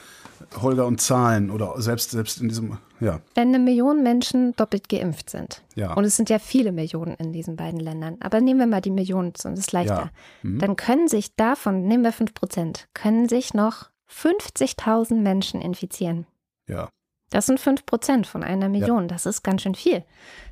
Holger 0.60 0.86
und 0.86 1.00
Zahlen 1.00 1.50
oder 1.50 1.80
selbst 1.80 2.10
selbst 2.10 2.40
in 2.40 2.48
diesem, 2.48 2.78
ja. 3.00 3.20
Wenn 3.34 3.48
eine 3.48 3.58
Million 3.58 4.02
Menschen 4.02 4.54
doppelt 4.56 4.88
geimpft 4.88 5.30
sind, 5.30 5.62
ja. 5.74 5.94
und 5.94 6.04
es 6.04 6.16
sind 6.16 6.30
ja 6.30 6.38
viele 6.38 6.72
Millionen 6.72 7.14
in 7.14 7.32
diesen 7.32 7.56
beiden 7.56 7.80
Ländern, 7.80 8.16
aber 8.20 8.40
nehmen 8.40 8.60
wir 8.60 8.66
mal 8.66 8.80
die 8.80 8.90
Millionen, 8.90 9.32
das 9.32 9.58
ist 9.58 9.72
leichter, 9.72 9.94
ja. 9.94 10.10
mhm. 10.42 10.58
dann 10.58 10.76
können 10.76 11.08
sich 11.08 11.34
davon, 11.34 11.86
nehmen 11.86 12.04
wir 12.04 12.12
5 12.12 12.34
Prozent, 12.34 12.88
können 12.94 13.28
sich 13.28 13.54
noch 13.54 13.90
50.000 14.10 15.14
Menschen 15.14 15.60
infizieren. 15.60 16.26
Ja. 16.68 16.90
Das 17.30 17.46
sind 17.46 17.60
5 17.60 17.84
Prozent 17.84 18.26
von 18.26 18.42
einer 18.42 18.68
Million. 18.68 19.02
Ja. 19.02 19.08
Das 19.08 19.26
ist 19.26 19.42
ganz 19.42 19.62
schön 19.62 19.74
viel. 19.74 20.02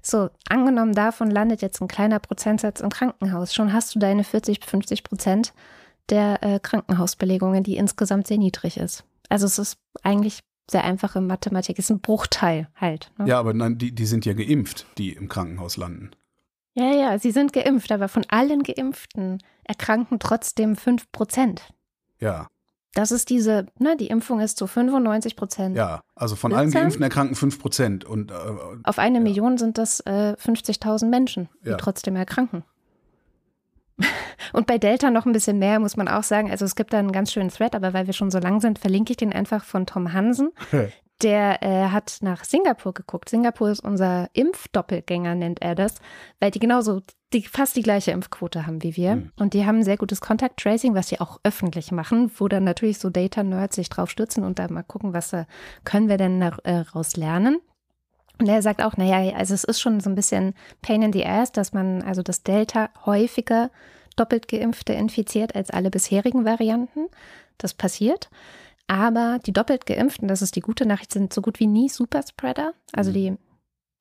So, 0.03 0.29
angenommen 0.49 0.95
davon 0.95 1.31
landet 1.31 1.63
jetzt 1.63 1.81
ein 1.81 1.89
kleiner 1.89 2.19
Prozentsatz 2.19 2.81
im 2.81 2.91
Krankenhaus. 2.91 3.55
Schon 3.55 3.73
hast 3.73 3.95
du 3.95 3.99
deine 3.99 4.25
40, 4.25 4.65
50 4.65 5.03
Prozent 5.03 5.55
der 6.11 6.43
äh, 6.43 6.61
Krankenhausbelegungen, 6.61 7.63
die 7.63 7.77
insgesamt 7.77 8.27
sehr 8.27 8.39
niedrig 8.39 8.77
ist. 8.77 9.05
Also 9.29 9.47
es 9.47 9.59
ist 9.59 9.79
eigentlich 10.03 10.41
sehr 10.71 10.85
einfache 10.85 11.21
Mathematik. 11.21 11.79
Es 11.79 11.87
ist 11.87 11.91
ein 11.91 12.01
Bruchteil 12.01 12.69
halt. 12.77 13.11
Ne? 13.19 13.27
Ja, 13.27 13.39
aber 13.39 13.55
nein, 13.55 13.79
die, 13.79 13.93
die 13.93 14.07
sind 14.07 14.27
ja 14.27 14.35
geimpft, 14.35 14.87
die 14.99 15.13
im 15.13 15.29
Krankenhaus 15.29 15.77
landen. 15.77 16.11
Ja, 16.75 16.93
ja, 16.93 17.19
sie 17.19 17.31
sind 17.31 17.55
geimpft, 17.55 17.91
aber 17.91 18.09
von 18.09 18.25
allen 18.29 18.63
Geimpften 18.63 19.43
erkranken 19.65 20.19
trotzdem 20.19 20.77
5 20.77 21.11
Prozent. 21.11 21.73
Ja. 22.21 22.49
Das 22.95 23.11
ist 23.11 23.29
diese, 23.29 23.67
ne, 23.79 23.97
die 23.97 24.07
Impfung 24.07 24.41
ist 24.41 24.57
zu 24.57 24.67
95 24.67 25.37
Prozent. 25.37 25.77
Ja, 25.77 26.03
also 26.15 26.35
von 26.35 26.55
allen 26.55 26.71
Geimpften 26.71 27.03
erkranken 27.03 27.35
5 27.35 27.59
Prozent. 27.61 28.05
Und, 28.05 28.31
äh, 28.31 28.35
Auf 28.85 28.99
eine 28.99 29.19
ja. 29.19 29.23
Million 29.23 29.59
sind 29.59 29.77
das 29.77 30.01
äh, 30.01 30.35
50.000 30.41 31.07
Menschen, 31.09 31.49
die 31.65 31.71
ja. 31.71 31.77
trotzdem 31.77 32.17
erkranken. 32.17 32.65
Und 34.53 34.67
bei 34.67 34.79
Delta 34.79 35.11
noch 35.11 35.27
ein 35.27 35.33
bisschen 35.33 35.59
mehr, 35.59 35.79
muss 35.79 35.97
man 35.97 36.09
auch 36.09 36.23
sagen. 36.23 36.51
Also 36.51 36.65
es 36.65 36.75
gibt 36.75 36.93
da 36.93 36.99
einen 36.99 37.13
ganz 37.13 37.33
schönen 37.33 37.51
Thread, 37.51 37.75
aber 37.75 37.93
weil 37.93 38.07
wir 38.07 38.15
schon 38.15 38.31
so 38.31 38.39
lang 38.39 38.61
sind, 38.61 38.79
verlinke 38.79 39.13
ich 39.13 39.17
den 39.17 39.33
einfach 39.33 39.65
von 39.65 39.87
Tom 39.87 40.13
Hansen. 40.13 40.51
Der 41.23 41.63
äh, 41.63 41.89
hat 41.89 42.19
nach 42.21 42.45
Singapur 42.45 42.93
geguckt. 42.93 43.31
Singapur 43.31 43.71
ist 43.71 43.81
unser 43.81 44.29
Impfdoppelgänger, 44.35 45.35
nennt 45.35 45.63
er 45.63 45.75
das, 45.75 45.95
weil 46.41 46.51
die 46.51 46.59
genauso, 46.59 47.01
die 47.33 47.43
fast 47.43 47.75
die 47.75 47.83
gleiche 47.83 48.11
Impfquote 48.11 48.67
haben 48.67 48.83
wie 48.83 48.97
wir. 48.97 49.17
Mhm. 49.17 49.33
Und 49.39 49.55
die 49.55 49.65
haben 49.65 49.83
sehr 49.83 49.97
gutes 49.97 50.21
Contact 50.21 50.59
Tracing, 50.59 50.95
was 50.95 51.09
sie 51.09 51.21
auch 51.21 51.41
öffentlich 51.43 51.91
machen, 51.91 52.31
wo 52.37 52.49
dann 52.49 52.65
natürlich 52.65 52.99
so 52.99 53.09
Data-Nerds 53.09 53.77
sich 53.77 53.89
drauf 53.89 54.11
stützen 54.11 54.45
und 54.45 54.59
da 54.59 54.69
mal 54.69 54.83
gucken, 54.83 55.15
was 55.15 55.31
da 55.31 55.47
können 55.85 56.11
wir 56.11 56.19
denn 56.19 56.39
daraus 56.41 57.15
äh, 57.15 57.21
lernen. 57.21 57.61
Und 58.39 58.49
er 58.49 58.61
sagt 58.61 58.83
auch, 58.83 58.97
naja, 58.99 59.35
also 59.35 59.55
es 59.55 59.65
ist 59.65 59.81
schon 59.81 60.01
so 60.01 60.11
ein 60.11 60.15
bisschen 60.15 60.55
Pain 60.83 61.03
in 61.03 61.13
the 61.13 61.25
Ass, 61.25 61.53
dass 61.53 61.73
man 61.73 62.03
also 62.03 62.23
das 62.23 62.43
Delta 62.43 62.91
häufiger 63.07 63.71
doppelt 64.17 64.49
geimpfte 64.49 64.93
infiziert 64.93 65.55
als 65.55 65.71
alle 65.71 65.91
bisherigen 65.91 66.45
Varianten. 66.45 67.07
Das 67.59 67.75
passiert. 67.75 68.29
Aber 68.89 69.41
die 69.45 69.53
doppelt 69.53 69.87
geimpften, 69.87 70.29
das 70.29 70.43
ist 70.43 70.57
die 70.57 70.61
gute 70.61 70.87
Nachricht, 70.87 71.13
sind 71.13 71.33
so 71.33 71.43
gut 71.43 71.59
wie 71.59 71.67
nie 71.67 71.89
Superspreader. 71.89 72.73
Also 72.93 73.13
die 73.13 73.37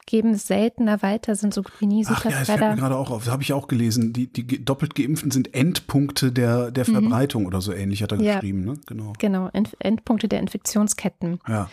geben 0.06 0.32
es 0.32 0.46
seltener 0.46 1.02
weiter, 1.02 1.36
sind 1.36 1.54
so 1.54 1.64
gut 1.64 1.74
wie 1.80 1.88
nie 1.88 2.04
Superspreader. 2.04 2.36
Ach 2.36 2.48
ja, 2.48 2.54
das 2.54 2.60
fällt 2.60 2.76
mir 2.76 2.82
gerade 2.82 2.98
auch 2.98 3.10
auf. 3.10 3.24
Das 3.24 3.34
habe 3.34 3.42
ich 3.42 3.54
auch 3.54 3.68
gelesen. 3.68 4.14
Die, 4.14 4.32
die 4.32 4.64
doppelt 4.64 4.94
geimpften 4.94 5.32
sind 5.32 5.56
Endpunkte 5.56 6.32
der, 6.32 6.70
der 6.72 6.88
mhm. 6.88 6.94
Verbreitung 6.94 7.44
mhm. 7.44 7.48
oder 7.48 7.62
so 7.62 7.74
ähnlich, 7.74 8.04
hat 8.04 8.12
er 8.12 8.22
ja. 8.22 8.36
geschrieben. 8.36 8.64
Ne? 8.64 8.76
Genau, 8.86 9.14
genau 9.18 9.50
Endpunkte 9.80 10.28
der 10.28 10.40
Infektionsketten. 10.40 11.40
Ja. 11.48 11.70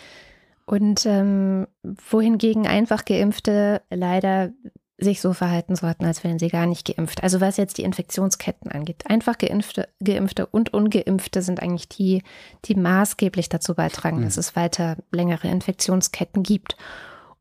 Und 0.64 1.04
ähm, 1.06 1.66
wohingegen 1.82 2.66
einfach 2.66 3.04
Geimpfte 3.04 3.82
leider 3.90 4.52
sich 5.02 5.20
so 5.20 5.32
verhalten 5.32 5.76
sollten, 5.76 6.04
als 6.04 6.24
wären 6.24 6.38
sie 6.38 6.48
gar 6.48 6.66
nicht 6.66 6.86
geimpft. 6.86 7.22
Also 7.22 7.40
was 7.40 7.56
jetzt 7.56 7.78
die 7.78 7.82
Infektionsketten 7.82 8.70
angeht. 8.70 9.04
Einfach 9.06 9.38
geimpfte, 9.38 9.88
geimpfte 10.02 10.46
und 10.46 10.72
ungeimpfte 10.72 11.42
sind 11.42 11.62
eigentlich 11.62 11.88
die, 11.88 12.22
die 12.64 12.74
maßgeblich 12.74 13.48
dazu 13.48 13.74
beitragen, 13.74 14.18
mhm. 14.20 14.24
dass 14.24 14.36
es 14.36 14.56
weiter 14.56 14.96
längere 15.10 15.48
Infektionsketten 15.48 16.42
gibt. 16.42 16.76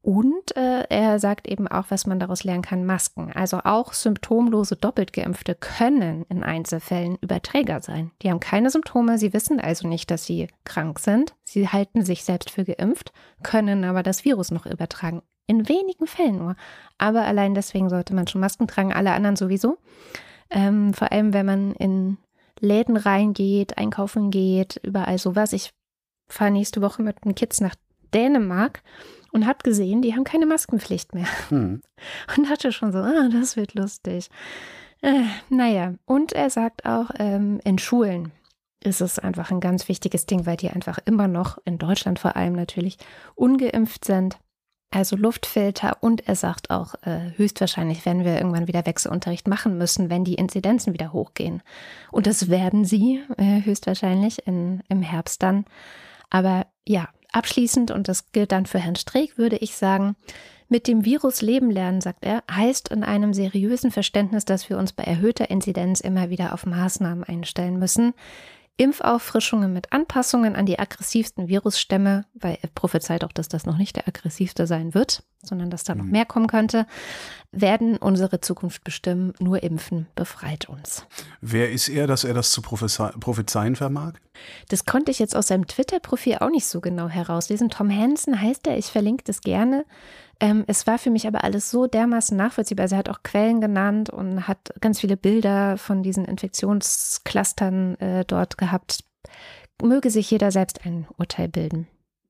Und 0.04 0.56
äh, 0.58 0.84
er 0.90 1.20
sagt 1.20 1.48
eben 1.48 1.68
auch, 1.68 1.86
was 1.90 2.08
man 2.08 2.20
daraus 2.20 2.44
lernen 2.44 2.64
kann, 2.64 2.86
Masken. 2.86 3.32
Also 3.34 3.60
auch 3.64 3.94
symptomlose 3.94 4.76
Doppeltgeimpfte 4.76 5.54
können 5.54 6.26
in 6.28 6.44
Einzelfällen 6.44 7.18
Überträger 7.22 7.82
sein. 7.82 8.10
Die 8.24 8.32
haben 8.32 8.40
keine 8.40 8.72
Symptome, 8.72 9.20
sie 9.20 9.32
wissen 9.32 9.60
also 9.60 9.88
nicht, 9.88 10.10
dass 10.10 10.26
sie 10.26 10.48
krank 10.64 10.98
sind. 11.00 11.36
Sie 11.44 11.68
halten 11.68 12.04
sich 12.04 12.24
selbst 12.24 12.50
für 12.50 12.66
geimpft, 12.66 13.14
können 13.44 13.84
aber 13.84 14.02
das 14.02 14.26
Virus 14.26 14.50
noch 14.50 14.66
übertragen. 14.66 15.22
In 15.52 15.68
wenigen 15.68 16.08
Fällen 16.08 16.38
nur. 16.38 16.56
Aber 16.98 17.24
allein 17.24 17.54
deswegen 17.54 17.90
sollte 17.90 18.16
man 18.16 18.26
schon 18.26 18.40
Masken 18.40 18.68
tragen, 18.68 18.94
alle 18.94 19.12
anderen 19.12 19.36
sowieso. 19.36 19.78
Ähm, 20.50 20.94
vor 20.94 21.12
allem, 21.12 21.34
wenn 21.34 21.46
man 21.46 21.74
in 21.74 22.18
Läden 22.62 22.96
reingeht, 22.96 23.78
einkaufen 23.78 24.32
geht, 24.32 24.80
überall 24.82 25.18
sowas. 25.18 25.52
Ich 25.52 25.72
fahre 26.30 26.52
nächste 26.52 26.82
Woche 26.82 27.04
mit 27.04 27.26
den 27.26 27.36
Kids 27.36 27.60
nach 27.60 27.76
Dänemark 28.14 28.82
und 29.34 29.46
habe 29.46 29.60
gesehen, 29.62 30.02
die 30.02 30.16
haben 30.16 30.24
keine 30.24 30.46
Maskenpflicht 30.46 31.14
mehr. 31.14 31.28
Hm. 31.50 31.82
Und 32.38 32.50
hatte 32.50 32.72
schon 32.72 32.94
so, 32.94 33.00
ah, 33.00 33.28
das 33.30 33.58
wird 33.58 33.74
lustig. 33.74 34.30
Äh, 35.02 35.24
naja, 35.50 35.96
und 36.06 36.32
er 36.32 36.50
sagt 36.50 36.86
auch, 36.86 37.12
ähm, 37.20 37.60
in 37.66 37.78
Schulen 37.78 38.32
ist 38.82 39.02
es 39.02 39.20
einfach 39.20 39.52
ein 39.52 39.60
ganz 39.60 39.90
wichtiges 39.90 40.28
Ding, 40.28 40.46
weil 40.46 40.58
die 40.58 40.70
einfach 40.70 41.00
immer 41.04 41.28
noch, 41.28 41.58
in 41.66 41.78
Deutschland 41.78 42.20
vor 42.20 42.38
allem 42.38 42.54
natürlich, 42.54 42.98
ungeimpft 43.36 44.06
sind. 44.06 44.38
Also 44.92 45.16
Luftfilter 45.16 45.98
und 46.02 46.28
er 46.28 46.36
sagt 46.36 46.70
auch, 46.70 46.96
äh, 47.04 47.32
höchstwahrscheinlich 47.38 48.06
werden 48.06 48.26
wir 48.26 48.36
irgendwann 48.36 48.68
wieder 48.68 48.86
Wechselunterricht 48.86 49.48
machen 49.48 49.78
müssen, 49.78 50.10
wenn 50.10 50.26
die 50.26 50.36
Inzidenzen 50.36 50.94
wieder 50.94 51.14
hochgehen. 51.14 51.64
Und 52.12 52.28
das 52.28 52.50
werden 52.50 52.84
sie 52.84 53.22
äh, 53.38 53.62
höchstwahrscheinlich 53.64 54.46
in, 54.46 54.84
im 54.90 55.02
Herbst 55.02 55.42
dann. 55.42 55.66
Aber 56.30 56.68
ja, 56.86 57.08
Abschließend, 57.32 57.92
und 57.92 58.08
das 58.08 58.32
gilt 58.34 58.52
dann 58.52 58.66
für 58.66 58.80
Herrn 58.80 58.96
Streeck, 58.98 59.38
würde 59.38 59.56
ich 59.58 59.76
sagen, 59.76 60.16
mit 60.68 60.88
dem 60.88 61.06
Virus 61.06 61.42
leben 61.42 61.72
lernen, 61.72 62.02
sagt 62.02 62.26
er, 62.26 62.44
heißt 62.52 62.90
in 62.90 63.04
einem 63.04 63.34
seriösen 63.34 63.92
Verständnis, 63.92 64.46
dass 64.46 64.70
wir 64.70 64.78
uns 64.78 64.94
bei 64.94 65.04
erhöhter 65.04 65.50
Inzidenz 65.50 66.02
immer 66.02 66.30
wieder 66.30 66.54
auf 66.54 66.66
Maßnahmen 66.66 67.24
einstellen 67.24 67.80
müssen. 67.80 68.14
Impfauffrischungen 68.78 69.74
mit 69.74 69.92
Anpassungen 69.94 70.56
an 70.56 70.66
die 70.66 70.80
aggressivsten 70.80 71.48
Virusstämme, 71.48 72.26
weil 72.34 72.58
er 72.62 72.70
prophezeit 72.74 73.24
auch, 73.24 73.32
dass 73.32 73.48
das 73.48 73.66
noch 73.66 73.78
nicht 73.78 73.96
der 73.96 74.08
aggressivste 74.08 74.66
sein 74.66 74.94
wird, 74.94 75.24
sondern 75.44 75.70
dass 75.70 75.84
da 75.84 75.94
noch 75.94 76.06
mhm. 76.06 76.12
mehr 76.12 76.26
kommen 76.26 76.48
könnte, 76.48 76.88
werden 77.52 77.98
unsere 77.98 78.42
Zukunft 78.42 78.84
bestimmen. 78.84 79.34
Nur 79.40 79.62
Impfen 79.62 80.08
befreit 80.16 80.68
uns. 80.68 81.06
Wer 81.42 81.72
ist 81.72 81.90
er, 81.90 82.08
dass 82.08 82.24
er 82.24 82.34
das 82.34 82.52
zu 82.52 82.62
prophezeien 82.62 83.76
vermag? 83.76 84.14
Das 84.70 84.86
konnte 84.86 85.12
ich 85.12 85.20
jetzt 85.20 85.36
aus 85.36 85.48
seinem 85.48 85.68
Twitter-Profil 85.68 86.38
auch 86.40 86.50
nicht 86.50 86.66
so 86.66 86.82
genau 86.82 87.08
herauslesen. 87.08 87.70
Tom 87.70 87.96
Hansen 87.96 88.42
heißt 88.42 88.66
er, 88.68 88.78
ich 88.78 88.88
verlinke 88.88 89.24
das 89.26 89.42
gerne. 89.42 89.86
Ähm, 90.42 90.64
es 90.66 90.88
war 90.88 90.98
für 90.98 91.12
mich 91.12 91.28
aber 91.28 91.44
alles 91.44 91.70
so 91.70 91.86
dermaßen 91.86 92.36
nachvollziehbar. 92.36 92.92
Er 92.92 92.98
hat 92.98 93.10
auch 93.10 93.22
Quellen 93.22 93.62
genannt 93.62 94.10
und 94.10 94.48
hat 94.48 94.74
ganz 94.82 95.00
viele 95.00 95.16
Bilder 95.16 95.78
von 95.78 96.02
diesen 96.02 96.26
Infektionsclustern 96.26 97.96
äh, 98.00 98.26
dort 98.26 98.58
gehabt. 98.58 99.04
Möge 99.84 100.10
sich 100.10 100.32
jeder 100.32 100.52
selbst 100.52 100.84
ein 100.84 101.08
Urteil 101.18 101.48
bilden. 101.48 101.88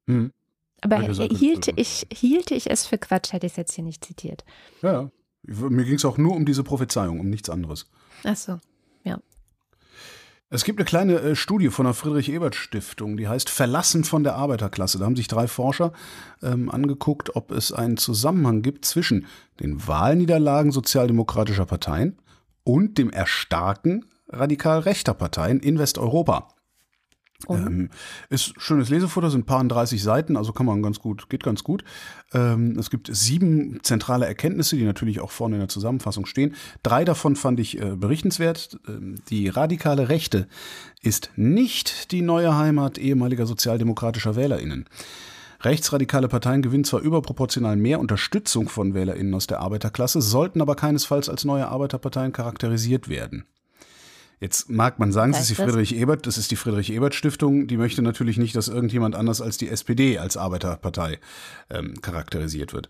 Mhm. 0.07 0.33
Aber 0.81 0.97
hielte 0.99 1.71
ich, 1.75 2.07
hielte 2.11 2.53
ich 2.53 2.69
es 2.69 2.85
für 2.85 2.97
Quatsch, 2.97 3.31
hätte 3.31 3.45
ich 3.45 3.53
es 3.53 3.57
jetzt 3.57 3.73
hier 3.75 3.83
nicht 3.83 4.03
zitiert. 4.03 4.43
Ja, 4.81 5.09
mir 5.43 5.85
ging 5.85 5.95
es 5.95 6.03
auch 6.05 6.17
nur 6.17 6.35
um 6.35 6.45
diese 6.45 6.63
Prophezeiung, 6.63 7.19
um 7.19 7.29
nichts 7.29 7.49
anderes. 7.49 7.89
Ach 8.23 8.35
so. 8.35 8.59
Es 10.53 10.65
gibt 10.65 10.79
eine 10.79 10.85
kleine 10.85 11.13
äh, 11.13 11.35
Studie 11.37 11.69
von 11.69 11.85
der 11.85 11.93
Friedrich-Ebert-Stiftung, 11.93 13.15
die 13.15 13.29
heißt 13.29 13.49
Verlassen 13.49 14.03
von 14.03 14.25
der 14.25 14.35
Arbeiterklasse. 14.35 14.99
Da 14.99 15.05
haben 15.05 15.15
sich 15.15 15.29
drei 15.29 15.47
Forscher 15.47 15.93
ähm, 16.43 16.69
angeguckt, 16.69 17.37
ob 17.37 17.51
es 17.51 17.71
einen 17.71 17.95
Zusammenhang 17.95 18.61
gibt 18.61 18.83
zwischen 18.83 19.27
den 19.61 19.87
Wahlniederlagen 19.87 20.73
sozialdemokratischer 20.73 21.65
Parteien 21.65 22.17
und 22.65 22.97
dem 22.97 23.11
Erstarken 23.11 24.03
radikal 24.27 24.79
rechter 24.79 25.13
Parteien 25.13 25.61
in 25.61 25.79
Westeuropa. 25.79 26.49
Ähm, 27.49 27.89
ist 28.29 28.53
schönes 28.57 28.89
Lesefutter, 28.89 29.29
sind 29.29 29.41
ein 29.41 29.45
paar 29.45 29.63
30 29.63 30.01
Seiten, 30.01 30.37
also 30.37 30.53
kann 30.53 30.65
man 30.65 30.81
ganz 30.81 30.99
gut, 30.99 31.29
geht 31.29 31.43
ganz 31.43 31.63
gut. 31.63 31.83
Ähm, 32.33 32.77
es 32.77 32.89
gibt 32.89 33.09
sieben 33.11 33.79
zentrale 33.83 34.25
Erkenntnisse, 34.25 34.75
die 34.75 34.83
natürlich 34.83 35.19
auch 35.21 35.31
vorne 35.31 35.55
in 35.55 35.61
der 35.61 35.69
Zusammenfassung 35.69 36.25
stehen. 36.25 36.55
Drei 36.83 37.05
davon 37.05 37.35
fand 37.35 37.59
ich 37.59 37.81
äh, 37.81 37.95
berichtenswert. 37.95 38.79
Ähm, 38.87 39.15
die 39.29 39.47
radikale 39.49 40.09
Rechte 40.09 40.47
ist 41.01 41.31
nicht 41.35 42.11
die 42.11 42.21
neue 42.21 42.55
Heimat 42.55 42.97
ehemaliger 42.97 43.45
sozialdemokratischer 43.45 44.35
WählerInnen. 44.35 44.85
Rechtsradikale 45.63 46.27
Parteien 46.27 46.63
gewinnen 46.63 46.83
zwar 46.83 47.01
überproportional 47.01 47.75
mehr 47.75 47.99
Unterstützung 47.99 48.67
von 48.67 48.95
WählerInnen 48.95 49.33
aus 49.35 49.45
der 49.45 49.59
Arbeiterklasse, 49.59 50.21
sollten 50.21 50.61
aber 50.61 50.75
keinesfalls 50.75 51.29
als 51.29 51.45
neue 51.45 51.67
Arbeiterparteien 51.67 52.31
charakterisiert 52.31 53.09
werden. 53.09 53.45
Jetzt 54.41 54.71
mag 54.71 54.97
man 54.97 55.11
sagen, 55.11 55.33
es 55.33 55.41
ist 55.41 55.51
die 55.51 55.55
Friedrich 55.55 55.95
Ebert, 55.95 56.25
das 56.25 56.39
ist 56.39 56.49
die 56.49 56.55
Friedrich 56.55 56.91
Ebert 56.91 57.13
Stiftung, 57.13 57.67
die 57.67 57.77
möchte 57.77 58.01
natürlich 58.01 58.37
nicht, 58.37 58.55
dass 58.55 58.69
irgendjemand 58.69 59.15
anders 59.15 59.39
als 59.39 59.59
die 59.59 59.69
SPD 59.69 60.17
als 60.17 60.35
Arbeiterpartei 60.35 61.19
ähm, 61.69 62.01
charakterisiert 62.01 62.73
wird. 62.73 62.89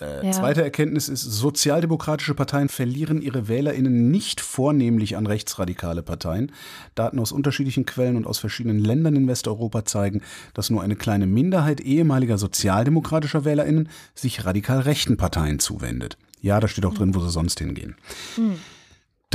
Äh, 0.00 0.26
ja. 0.26 0.32
Zweite 0.32 0.64
Erkenntnis 0.64 1.08
ist, 1.08 1.22
sozialdemokratische 1.22 2.34
Parteien 2.34 2.68
verlieren 2.68 3.22
ihre 3.22 3.46
WählerInnen 3.46 4.10
nicht 4.10 4.40
vornehmlich 4.40 5.16
an 5.16 5.28
rechtsradikale 5.28 6.02
Parteien. 6.02 6.50
Daten 6.96 7.20
aus 7.20 7.30
unterschiedlichen 7.30 7.86
Quellen 7.86 8.16
und 8.16 8.26
aus 8.26 8.40
verschiedenen 8.40 8.80
Ländern 8.80 9.14
in 9.14 9.28
Westeuropa 9.28 9.84
zeigen, 9.84 10.22
dass 10.54 10.70
nur 10.70 10.82
eine 10.82 10.96
kleine 10.96 11.28
Minderheit 11.28 11.80
ehemaliger 11.80 12.36
sozialdemokratischer 12.36 13.44
WählerInnen 13.44 13.88
sich 14.16 14.44
radikal 14.44 14.80
rechten 14.80 15.16
Parteien 15.16 15.60
zuwendet. 15.60 16.18
Ja, 16.40 16.58
da 16.58 16.66
steht 16.66 16.84
auch 16.84 16.94
drin, 16.94 17.14
wo 17.14 17.20
sie 17.20 17.30
sonst 17.30 17.60
hingehen. 17.60 17.94
Mhm. 18.36 18.56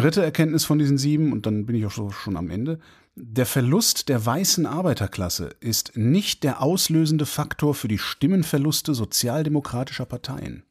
Dritte 0.01 0.23
Erkenntnis 0.23 0.65
von 0.65 0.80
diesen 0.80 0.97
sieben, 0.97 1.31
und 1.34 1.45
dann 1.45 1.65
bin 1.65 1.76
ich 1.76 1.85
auch 1.85 2.11
schon 2.11 2.38
am 2.38 2.49
Ende. 2.49 2.80
Der 3.15 3.45
Verlust 3.45 4.07
der 4.07 4.26
weißen 4.26 4.65
Arbeiterklasse 4.65 5.49
ist 5.59 5.97
nicht 5.97 6.43
der 6.43 6.61
auslösende 6.61 7.26
Faktor 7.26 7.76
für 7.76 7.89
die 7.89 7.97
Stimmenverluste 7.97 8.93
sozialdemokratischer 8.93 10.05
Parteien. 10.05 10.63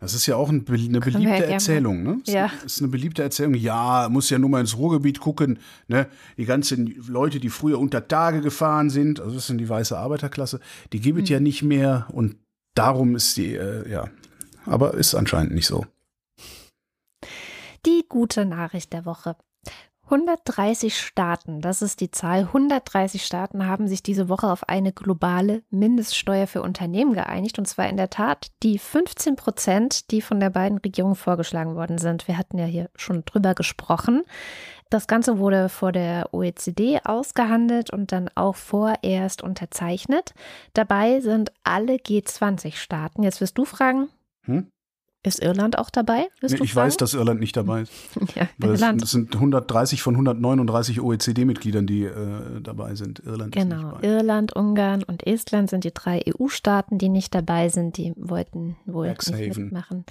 Das 0.00 0.14
ist 0.14 0.26
ja 0.26 0.36
auch 0.36 0.50
eine 0.50 0.60
beliebte 0.60 1.10
ja 1.22 1.34
Erzählung, 1.34 2.02
ne? 2.02 2.20
Ja. 2.26 2.50
Das 2.62 2.74
ist 2.74 2.82
eine 2.82 2.88
beliebte 2.88 3.22
Erzählung. 3.22 3.54
Ja, 3.54 4.08
muss 4.10 4.30
ja 4.30 4.38
nur 4.38 4.50
mal 4.50 4.60
ins 4.60 4.76
Ruhrgebiet 4.76 5.20
gucken, 5.20 5.58
ne? 5.88 6.06
Die 6.36 6.44
ganzen 6.44 6.94
Leute, 7.08 7.40
die 7.40 7.48
früher 7.48 7.80
unter 7.80 8.06
Tage 8.06 8.42
gefahren 8.42 8.90
sind, 8.90 9.20
also 9.20 9.34
das 9.34 9.46
sind 9.46 9.58
die 9.58 9.68
weiße 9.68 9.96
Arbeiterklasse, 9.96 10.60
die 10.92 11.00
gibt 11.00 11.22
es 11.22 11.28
hm. 11.28 11.34
ja 11.34 11.40
nicht 11.40 11.62
mehr 11.62 12.06
und 12.12 12.36
darum 12.74 13.16
ist 13.16 13.36
die, 13.38 13.54
äh, 13.54 13.90
ja. 13.90 14.08
Aber 14.66 14.94
ist 14.94 15.14
anscheinend 15.14 15.54
nicht 15.54 15.66
so. 15.66 15.86
Die 17.86 18.04
gute 18.08 18.44
Nachricht 18.44 18.92
der 18.92 19.06
Woche. 19.06 19.36
130 20.06 21.00
Staaten, 21.00 21.60
das 21.60 21.82
ist 21.82 22.00
die 22.00 22.12
Zahl, 22.12 22.42
130 22.42 23.24
Staaten 23.24 23.66
haben 23.66 23.88
sich 23.88 24.04
diese 24.04 24.28
Woche 24.28 24.46
auf 24.48 24.68
eine 24.68 24.92
globale 24.92 25.62
Mindeststeuer 25.70 26.46
für 26.46 26.62
Unternehmen 26.62 27.12
geeinigt. 27.12 27.58
Und 27.58 27.66
zwar 27.66 27.88
in 27.88 27.96
der 27.96 28.08
Tat 28.08 28.52
die 28.62 28.78
15 28.78 29.34
Prozent, 29.34 30.10
die 30.12 30.20
von 30.20 30.38
der 30.38 30.50
beiden 30.50 30.78
Regierungen 30.78 31.16
vorgeschlagen 31.16 31.74
worden 31.74 31.98
sind. 31.98 32.28
Wir 32.28 32.38
hatten 32.38 32.58
ja 32.58 32.66
hier 32.66 32.88
schon 32.94 33.24
drüber 33.24 33.54
gesprochen. 33.54 34.22
Das 34.90 35.08
Ganze 35.08 35.38
wurde 35.38 35.68
vor 35.68 35.90
der 35.90 36.32
OECD 36.32 37.00
ausgehandelt 37.04 37.92
und 37.92 38.12
dann 38.12 38.30
auch 38.36 38.54
vorerst 38.54 39.42
unterzeichnet. 39.42 40.34
Dabei 40.72 41.20
sind 41.20 41.52
alle 41.64 41.96
G20-Staaten. 41.96 43.24
Jetzt 43.24 43.40
wirst 43.40 43.58
du 43.58 43.64
fragen, 43.64 44.08
hm? 44.42 44.70
Ist 45.26 45.42
Irland 45.42 45.76
auch 45.76 45.90
dabei? 45.90 46.28
Ich 46.40 46.56
fragen? 46.56 46.74
weiß, 46.74 46.96
dass 46.98 47.14
Irland 47.14 47.40
nicht 47.40 47.56
dabei 47.56 47.82
ist. 47.82 47.92
ja, 48.36 48.48
Irland. 48.62 49.02
Es, 49.02 49.10
sind 49.10 49.34
130 49.34 50.00
von 50.00 50.14
139 50.14 51.00
OECD-Mitgliedern, 51.00 51.84
die 51.84 52.04
äh, 52.04 52.60
dabei 52.62 52.94
sind. 52.94 53.18
Irland 53.26 53.52
genau, 53.52 53.98
Irland, 54.02 54.54
Ungarn 54.54 55.02
und 55.02 55.26
Estland 55.26 55.68
sind 55.68 55.82
die 55.82 55.92
drei 55.92 56.22
EU-Staaten, 56.28 56.98
die 56.98 57.08
nicht 57.08 57.34
dabei 57.34 57.68
sind. 57.70 57.96
Die 57.96 58.12
wollten 58.16 58.76
wohl 58.86 59.08
Exhaven. 59.08 59.40
nicht 59.40 59.58
mitmachen. 59.58 60.04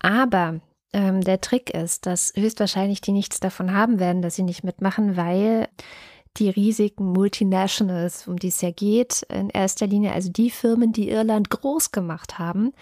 Aber 0.00 0.60
ähm, 0.92 1.20
der 1.20 1.40
Trick 1.40 1.70
ist, 1.70 2.06
dass 2.06 2.32
höchstwahrscheinlich 2.34 3.00
die 3.00 3.12
nichts 3.12 3.38
davon 3.38 3.72
haben 3.72 4.00
werden, 4.00 4.22
dass 4.22 4.34
sie 4.34 4.42
nicht 4.42 4.64
mitmachen, 4.64 5.16
weil 5.16 5.68
die 6.36 6.50
riesigen 6.50 7.12
Multinationals, 7.12 8.28
um 8.28 8.36
die 8.36 8.48
es 8.48 8.60
ja 8.60 8.70
geht, 8.70 9.22
in 9.32 9.50
erster 9.50 9.86
Linie, 9.86 10.12
also 10.12 10.30
die 10.30 10.50
Firmen, 10.50 10.92
die 10.92 11.08
Irland 11.08 11.50
groß 11.50 11.90
gemacht 11.90 12.38
haben, 12.38 12.72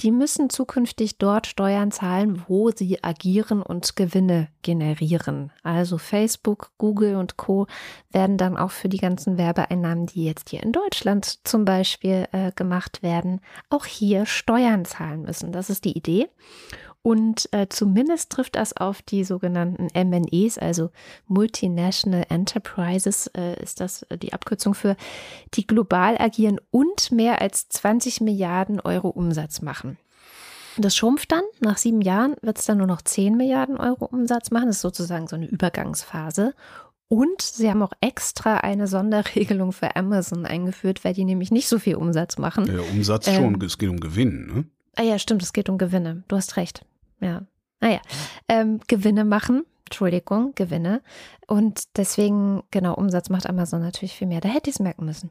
die 0.00 0.10
müssen 0.10 0.50
zukünftig 0.50 1.18
dort 1.18 1.46
Steuern 1.46 1.90
zahlen, 1.90 2.42
wo 2.48 2.70
sie 2.70 3.02
agieren 3.02 3.62
und 3.62 3.96
Gewinne 3.96 4.48
generieren. 4.62 5.52
Also 5.62 5.98
Facebook, 5.98 6.72
Google 6.78 7.16
und 7.16 7.36
Co. 7.36 7.66
werden 8.10 8.36
dann 8.36 8.56
auch 8.56 8.70
für 8.70 8.88
die 8.88 8.98
ganzen 8.98 9.38
Werbeeinnahmen, 9.38 10.06
die 10.06 10.24
jetzt 10.24 10.50
hier 10.50 10.62
in 10.62 10.72
Deutschland 10.72 11.46
zum 11.46 11.64
Beispiel 11.64 12.26
äh, 12.32 12.52
gemacht 12.52 13.02
werden, 13.02 13.40
auch 13.70 13.86
hier 13.86 14.26
Steuern 14.26 14.84
zahlen 14.84 15.22
müssen. 15.22 15.52
Das 15.52 15.70
ist 15.70 15.84
die 15.84 15.96
Idee. 15.96 16.28
Und 17.06 17.48
äh, 17.52 17.68
zumindest 17.68 18.30
trifft 18.30 18.56
das 18.56 18.76
auf 18.76 19.00
die 19.00 19.22
sogenannten 19.22 19.86
MNEs, 19.94 20.58
also 20.58 20.90
Multinational 21.28 22.26
Enterprises, 22.30 23.28
äh, 23.28 23.62
ist 23.62 23.78
das 23.78 24.02
äh, 24.08 24.18
die 24.18 24.32
Abkürzung 24.32 24.74
für, 24.74 24.96
die 25.54 25.68
global 25.68 26.16
agieren 26.18 26.60
und 26.72 27.12
mehr 27.12 27.40
als 27.40 27.68
20 27.68 28.22
Milliarden 28.22 28.80
Euro 28.80 29.06
Umsatz 29.08 29.62
machen. 29.62 29.98
Das 30.78 30.96
schrumpft 30.96 31.30
dann. 31.30 31.44
Nach 31.60 31.78
sieben 31.78 32.00
Jahren 32.00 32.34
wird 32.42 32.58
es 32.58 32.64
dann 32.64 32.78
nur 32.78 32.88
noch 32.88 33.02
10 33.02 33.36
Milliarden 33.36 33.76
Euro 33.76 34.06
Umsatz 34.06 34.50
machen. 34.50 34.66
Das 34.66 34.78
ist 34.78 34.82
sozusagen 34.82 35.28
so 35.28 35.36
eine 35.36 35.46
Übergangsphase. 35.46 36.54
Und 37.06 37.40
sie 37.40 37.70
haben 37.70 37.84
auch 37.84 37.92
extra 38.00 38.56
eine 38.56 38.88
Sonderregelung 38.88 39.70
für 39.70 39.94
Amazon 39.94 40.44
eingeführt, 40.44 41.04
weil 41.04 41.14
die 41.14 41.24
nämlich 41.24 41.52
nicht 41.52 41.68
so 41.68 41.78
viel 41.78 41.94
Umsatz 41.94 42.36
machen. 42.36 42.66
Ja, 42.66 42.80
Umsatz 42.80 43.28
ähm, 43.28 43.36
schon, 43.36 43.62
es 43.62 43.78
geht 43.78 43.90
um 43.90 44.00
Gewinn, 44.00 44.46
ne? 44.48 44.64
Ah 44.96 45.02
ja, 45.02 45.20
stimmt, 45.20 45.44
es 45.44 45.52
geht 45.52 45.68
um 45.68 45.78
Gewinne. 45.78 46.24
Du 46.26 46.34
hast 46.34 46.56
recht 46.56 46.84
ja. 47.20 47.42
Naja, 47.80 48.00
ähm, 48.48 48.80
Gewinne 48.86 49.24
machen. 49.24 49.64
Entschuldigung, 49.84 50.52
Gewinne. 50.56 51.02
Und 51.46 51.84
deswegen, 51.96 52.62
genau, 52.70 52.94
Umsatz 52.94 53.28
macht 53.28 53.48
Amazon 53.48 53.82
natürlich 53.82 54.14
viel 54.14 54.26
mehr. 54.26 54.40
Da 54.40 54.48
hätte 54.48 54.68
ich 54.68 54.76
es 54.76 54.80
merken 54.80 55.04
müssen. 55.04 55.30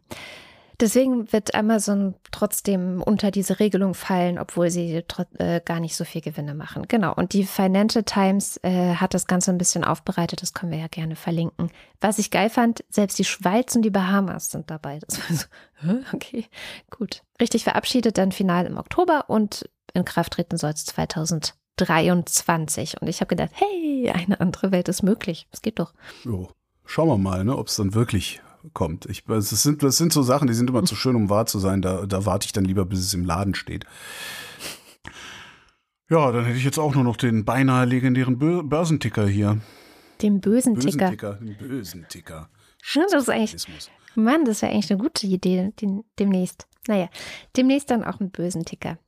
Deswegen 0.80 1.32
wird 1.32 1.56
Amazon 1.56 2.16
trotzdem 2.32 3.02
unter 3.02 3.32
diese 3.32 3.60
Regelung 3.60 3.94
fallen, 3.94 4.38
obwohl 4.38 4.70
sie 4.70 5.04
äh, 5.38 5.62
gar 5.64 5.80
nicht 5.80 5.96
so 5.96 6.04
viel 6.04 6.22
Gewinne 6.22 6.54
machen. 6.54 6.88
Genau. 6.88 7.14
Und 7.14 7.34
die 7.34 7.46
Financial 7.46 8.04
Times 8.04 8.60
äh, 8.64 8.96
hat 8.96 9.14
das 9.14 9.28
Ganze 9.28 9.52
ein 9.52 9.58
bisschen 9.58 9.86
aufbereitet. 9.86 10.42
Das 10.42 10.54
können 10.54 10.72
wir 10.72 10.80
ja 10.80 10.88
gerne 10.88 11.16
verlinken. 11.16 11.72
Was 12.02 12.20
ich 12.20 12.30
geil 12.30 12.50
fand, 12.50 12.84
selbst 12.90 13.18
die 13.20 13.26
Schweiz 13.26 13.76
und 13.76 13.84
die 13.84 13.90
Bahamas 13.90 14.52
sind 14.52 14.70
dabei. 14.70 15.00
Das 15.00 15.20
war 15.20 15.38
so, 15.38 16.04
okay, 16.14 16.46
gut. 16.90 17.24
Richtig 17.40 17.64
verabschiedet 17.64 18.18
dann 18.18 18.34
final 18.34 18.66
im 18.66 18.78
Oktober 18.78 19.26
und 19.30 19.70
in 19.94 20.04
Kraft 20.04 20.34
treten 20.34 20.58
soll 20.58 20.72
es 20.72 20.86
2000. 20.86 21.56
23. 21.78 23.02
Und 23.02 23.08
ich 23.08 23.22
habe 23.22 23.30
gedacht, 23.30 23.52
hey, 23.54 24.10
eine 24.14 24.40
andere 24.40 24.72
Welt 24.72 24.88
ist 24.88 25.04
möglich. 25.04 25.48
Es 25.52 25.62
geht 25.62 25.80
doch. 25.80 25.94
Jo. 26.24 26.50
Schauen 26.86 27.08
wir 27.08 27.18
mal, 27.18 27.44
ne, 27.44 27.58
ob 27.58 27.68
es 27.68 27.76
dann 27.76 27.94
wirklich 27.94 28.42
kommt. 28.74 29.06
Ich, 29.08 29.24
das, 29.26 29.50
sind, 29.50 29.84
das 29.84 29.98
sind 29.98 30.14
so 30.14 30.22
Sachen, 30.22 30.48
die 30.48 30.54
sind 30.54 30.70
immer 30.70 30.84
zu 30.84 30.96
schön, 30.96 31.16
um 31.16 31.30
wahr 31.30 31.46
zu 31.46 31.60
sein. 31.60 31.82
Da, 31.82 32.06
da 32.06 32.26
warte 32.26 32.46
ich 32.46 32.52
dann 32.52 32.66
lieber, 32.66 32.86
bis 32.86 33.00
es 33.00 33.14
im 33.14 33.26
Laden 33.26 33.56
steht. 33.56 33.86
Ja, 36.10 36.32
dann 36.32 36.46
hätte 36.46 36.58
ich 36.58 36.64
jetzt 36.64 36.78
auch 36.78 36.94
nur 36.94 37.04
noch 37.04 37.18
den 37.18 37.46
beinahe 37.46 37.86
legendären 37.86 38.38
Börsenticker 38.38 39.28
hier. 39.28 39.60
Den 40.22 40.40
bösen. 40.40 40.80
Ticker. 40.80 41.34
Den 41.36 41.58
bösen 41.58 42.06
Ticker. 42.08 42.50
Ja, 42.94 43.04
das 43.12 43.24
ist 43.24 43.30
eigentlich, 43.30 43.68
Mann, 44.14 44.46
das 44.46 44.62
wäre 44.62 44.72
eigentlich 44.72 44.92
eine 44.92 45.02
gute 45.02 45.26
Idee 45.26 45.74
den, 45.82 46.04
demnächst. 46.20 46.68
Naja, 46.88 47.10
demnächst 47.58 47.90
dann 47.90 48.04
auch 48.04 48.20
einen 48.20 48.30
bösen 48.30 48.64
Ticker. 48.66 49.00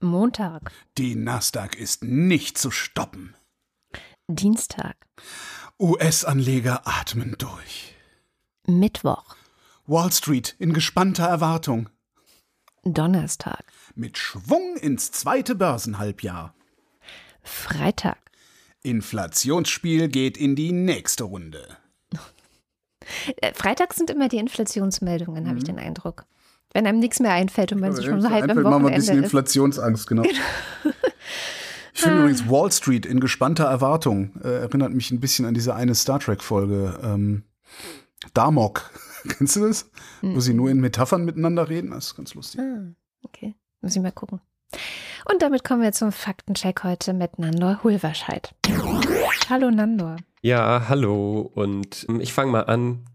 Montag. 0.00 0.70
Die 0.96 1.16
Nasdaq 1.16 1.76
ist 1.76 2.04
nicht 2.04 2.56
zu 2.56 2.70
stoppen. 2.70 3.34
Dienstag. 4.28 4.96
US-Anleger 5.80 6.82
atmen 6.86 7.34
durch. 7.38 7.94
Mittwoch. 8.66 9.34
Wall 9.86 10.12
Street 10.12 10.54
in 10.60 10.72
gespannter 10.72 11.26
Erwartung. 11.26 11.88
Donnerstag. 12.84 13.64
Mit 13.96 14.18
Schwung 14.18 14.76
ins 14.76 15.10
zweite 15.10 15.56
Börsenhalbjahr. 15.56 16.54
Freitag. 17.42 18.18
Inflationsspiel 18.82 20.08
geht 20.08 20.36
in 20.36 20.54
die 20.54 20.72
nächste 20.72 21.24
Runde. 21.24 21.76
Äh, 23.38 23.54
Freitags 23.54 23.96
sind 23.96 24.10
immer 24.10 24.28
die 24.28 24.36
Inflationsmeldungen, 24.36 25.44
mhm. 25.44 25.48
habe 25.48 25.58
ich 25.58 25.64
den 25.64 25.78
Eindruck. 25.78 26.26
Wenn 26.72 26.86
einem 26.86 26.98
nichts 26.98 27.18
mehr 27.20 27.32
einfällt 27.32 27.72
und 27.72 27.80
man 27.80 27.94
sich 27.94 28.04
schon 28.04 28.20
so 28.20 28.30
halb 28.30 28.44
im 28.44 28.50
Wochenende 28.50 28.70
machen 28.70 28.84
wir 28.84 28.90
ein 28.90 28.96
bisschen 28.96 29.22
Inflationsangst, 29.22 30.06
genau. 30.06 30.22
Ich 31.98 32.04
finde 32.04 32.20
übrigens 32.20 32.48
Wall 32.48 32.70
Street 32.70 33.06
in 33.06 33.18
gespannter 33.18 33.64
Erwartung 33.64 34.30
äh, 34.44 34.60
erinnert 34.60 34.92
mich 34.92 35.10
ein 35.10 35.18
bisschen 35.18 35.46
an 35.46 35.54
diese 35.54 35.74
eine 35.74 35.96
Star 35.96 36.20
Trek 36.20 36.44
Folge. 36.44 36.96
Ähm, 37.02 37.42
Damok. 38.34 38.88
Kennst 39.36 39.56
du 39.56 39.66
das? 39.66 39.90
Mhm. 40.22 40.36
Wo 40.36 40.40
sie 40.40 40.54
nur 40.54 40.70
in 40.70 40.78
Metaphern 40.78 41.24
miteinander 41.24 41.68
reden. 41.68 41.90
Das 41.90 42.06
ist 42.06 42.16
ganz 42.16 42.34
lustig. 42.34 42.60
Ah, 42.60 42.94
okay. 43.24 43.56
Muss 43.80 43.96
ich 43.96 44.00
mal 44.00 44.12
gucken. 44.12 44.40
Und 45.28 45.42
damit 45.42 45.64
kommen 45.64 45.82
wir 45.82 45.90
zum 45.90 46.12
Faktencheck 46.12 46.84
heute 46.84 47.14
mit 47.14 47.40
Nandor 47.40 47.82
Hulverscheid. 47.82 48.54
Hallo 49.50 49.72
Nandor. 49.72 50.18
Ja, 50.40 50.84
hallo 50.88 51.50
und 51.52 52.06
ich 52.20 52.32
fange 52.32 52.52
mal 52.52 52.66
an 52.66 53.06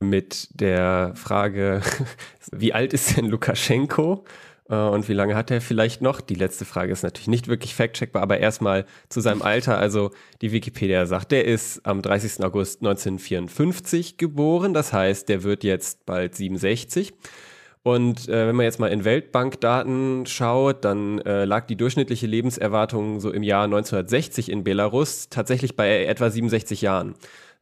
mit 0.00 0.48
der 0.52 1.12
Frage, 1.14 1.80
wie 2.52 2.72
alt 2.72 2.92
ist 2.92 3.16
denn 3.16 3.26
Lukaschenko? 3.26 4.24
Äh, 4.68 4.76
und 4.76 5.08
wie 5.08 5.12
lange 5.12 5.34
hat 5.34 5.50
er 5.50 5.60
vielleicht 5.60 6.02
noch? 6.02 6.20
Die 6.20 6.34
letzte 6.34 6.64
Frage 6.64 6.92
ist 6.92 7.02
natürlich 7.02 7.28
nicht 7.28 7.48
wirklich 7.48 7.74
fact-checkbar, 7.74 8.22
aber 8.22 8.38
erstmal 8.38 8.86
zu 9.08 9.20
seinem 9.20 9.42
Alter. 9.42 9.78
Also 9.78 10.10
die 10.42 10.52
Wikipedia 10.52 11.06
sagt, 11.06 11.32
der 11.32 11.44
ist 11.44 11.84
am 11.86 12.02
30. 12.02 12.44
August 12.44 12.80
1954 12.80 14.16
geboren. 14.16 14.74
Das 14.74 14.92
heißt, 14.92 15.28
der 15.28 15.42
wird 15.42 15.64
jetzt 15.64 16.06
bald 16.06 16.34
67. 16.34 17.14
Und 17.82 18.28
äh, 18.28 18.48
wenn 18.48 18.56
man 18.56 18.64
jetzt 18.64 18.80
mal 18.80 18.88
in 18.88 19.04
Weltbankdaten 19.04 20.26
schaut, 20.26 20.84
dann 20.84 21.20
äh, 21.20 21.44
lag 21.44 21.68
die 21.68 21.76
durchschnittliche 21.76 22.26
Lebenserwartung 22.26 23.20
so 23.20 23.30
im 23.30 23.44
Jahr 23.44 23.62
1960 23.62 24.50
in 24.50 24.64
Belarus 24.64 25.28
tatsächlich 25.28 25.76
bei 25.76 26.04
etwa 26.04 26.28
67 26.28 26.82
Jahren. 26.82 27.14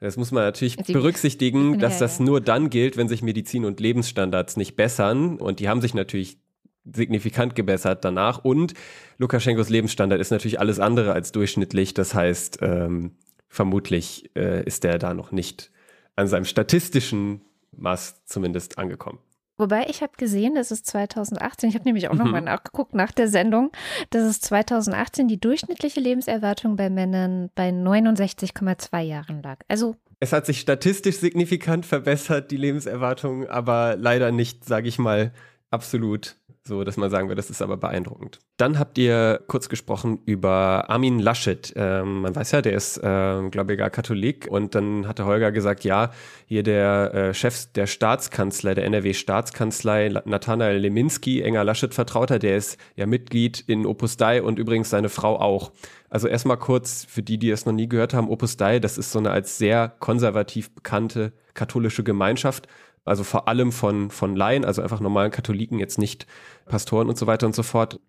Das 0.04 0.18
muss 0.18 0.32
man 0.32 0.44
natürlich 0.44 0.76
Sie 0.84 0.92
berücksichtigen, 0.92 1.78
dass 1.78 1.98
das 1.98 2.20
nur 2.20 2.42
dann 2.42 2.68
gilt, 2.68 2.98
wenn 2.98 3.08
sich 3.08 3.22
Medizin 3.22 3.64
und 3.64 3.80
Lebensstandards 3.80 4.58
nicht 4.58 4.76
bessern. 4.76 5.38
Und 5.38 5.60
die 5.60 5.68
haben 5.70 5.80
sich 5.80 5.94
natürlich 5.94 6.36
signifikant 6.84 7.54
gebessert 7.54 8.04
danach. 8.04 8.44
Und 8.44 8.74
Lukaschenkos 9.16 9.70
Lebensstandard 9.70 10.20
ist 10.20 10.30
natürlich 10.30 10.60
alles 10.60 10.78
andere 10.78 11.14
als 11.14 11.32
durchschnittlich. 11.32 11.94
Das 11.94 12.12
heißt, 12.12 12.58
ähm, 12.60 13.12
vermutlich 13.48 14.30
äh, 14.36 14.62
ist 14.64 14.84
er 14.84 14.98
da 14.98 15.14
noch 15.14 15.32
nicht 15.32 15.70
an 16.16 16.28
seinem 16.28 16.44
statistischen 16.44 17.40
Maß 17.74 18.26
zumindest 18.26 18.76
angekommen. 18.76 19.20
Wobei 19.56 19.86
ich 19.88 20.02
habe 20.02 20.12
gesehen, 20.16 20.54
dass 20.54 20.70
es 20.70 20.82
2018, 20.82 21.68
ich 21.68 21.74
habe 21.74 21.84
nämlich 21.84 22.08
auch 22.08 22.12
mhm. 22.12 22.18
nochmal 22.18 22.40
nachgeguckt 22.40 22.94
nach 22.94 23.12
der 23.12 23.28
Sendung, 23.28 23.70
dass 24.10 24.24
es 24.24 24.40
2018 24.40 25.28
die 25.28 25.38
durchschnittliche 25.38 26.00
Lebenserwartung 26.00 26.76
bei 26.76 26.90
Männern 26.90 27.50
bei 27.54 27.68
69,2 27.68 29.00
Jahren 29.00 29.42
lag. 29.42 29.58
Also 29.68 29.96
es 30.20 30.32
hat 30.32 30.46
sich 30.46 30.60
statistisch 30.60 31.18
signifikant 31.18 31.86
verbessert, 31.86 32.50
die 32.50 32.56
Lebenserwartung, 32.56 33.46
aber 33.46 33.96
leider 33.96 34.32
nicht, 34.32 34.64
sage 34.64 34.88
ich 34.88 34.98
mal, 34.98 35.32
absolut 35.70 36.36
so 36.66 36.82
dass 36.82 36.96
man 36.96 37.10
sagen 37.10 37.28
würde, 37.28 37.36
das 37.36 37.50
ist 37.50 37.60
aber 37.60 37.76
beeindruckend. 37.76 38.38
Dann 38.56 38.78
habt 38.78 38.96
ihr 38.96 39.42
kurz 39.48 39.68
gesprochen 39.68 40.20
über 40.24 40.88
Armin 40.88 41.18
Laschet. 41.18 41.74
Ähm, 41.76 42.22
man 42.22 42.34
weiß 42.34 42.52
ja, 42.52 42.62
der 42.62 42.72
ist 42.72 42.96
äh, 42.96 43.48
gläubiger 43.50 43.90
Katholik 43.90 44.46
und 44.50 44.74
dann 44.74 45.06
hatte 45.06 45.26
Holger 45.26 45.52
gesagt, 45.52 45.84
ja, 45.84 46.10
hier 46.46 46.62
der 46.62 47.14
äh, 47.14 47.34
Chef 47.34 47.66
der 47.72 47.86
Staatskanzlei, 47.86 48.74
der 48.74 48.84
NRW-Staatskanzlei, 48.86 50.08
Nathanael 50.24 50.78
Leminski, 50.78 51.42
enger 51.42 51.64
Laschet-Vertrauter, 51.64 52.38
der 52.38 52.56
ist 52.56 52.78
ja 52.96 53.04
Mitglied 53.04 53.60
in 53.66 53.84
Opus 53.84 54.16
Dei 54.16 54.42
und 54.42 54.58
übrigens 54.58 54.88
seine 54.88 55.10
Frau 55.10 55.38
auch. 55.38 55.70
Also 56.08 56.28
erstmal 56.28 56.56
kurz 56.56 57.04
für 57.04 57.22
die, 57.22 57.38
die 57.38 57.50
es 57.50 57.66
noch 57.66 57.72
nie 57.74 57.88
gehört 57.88 58.14
haben, 58.14 58.30
Opus 58.30 58.56
Dei, 58.56 58.78
das 58.78 58.96
ist 58.96 59.12
so 59.12 59.18
eine 59.18 59.32
als 59.32 59.58
sehr 59.58 59.92
konservativ 59.98 60.74
bekannte 60.74 61.32
katholische 61.52 62.04
Gemeinschaft 62.04 62.68
also 63.04 63.22
vor 63.22 63.48
allem 63.48 63.70
von, 63.70 64.10
von 64.10 64.34
Laien, 64.34 64.64
also 64.64 64.82
einfach 64.82 65.00
normalen 65.00 65.30
Katholiken, 65.30 65.78
jetzt 65.78 65.98
nicht 65.98 66.26
Pastoren 66.66 67.08
und 67.08 67.18
so 67.18 67.26
weiter 67.26 67.46
und 67.46 67.54
so 67.54 67.62
fort. 67.62 68.00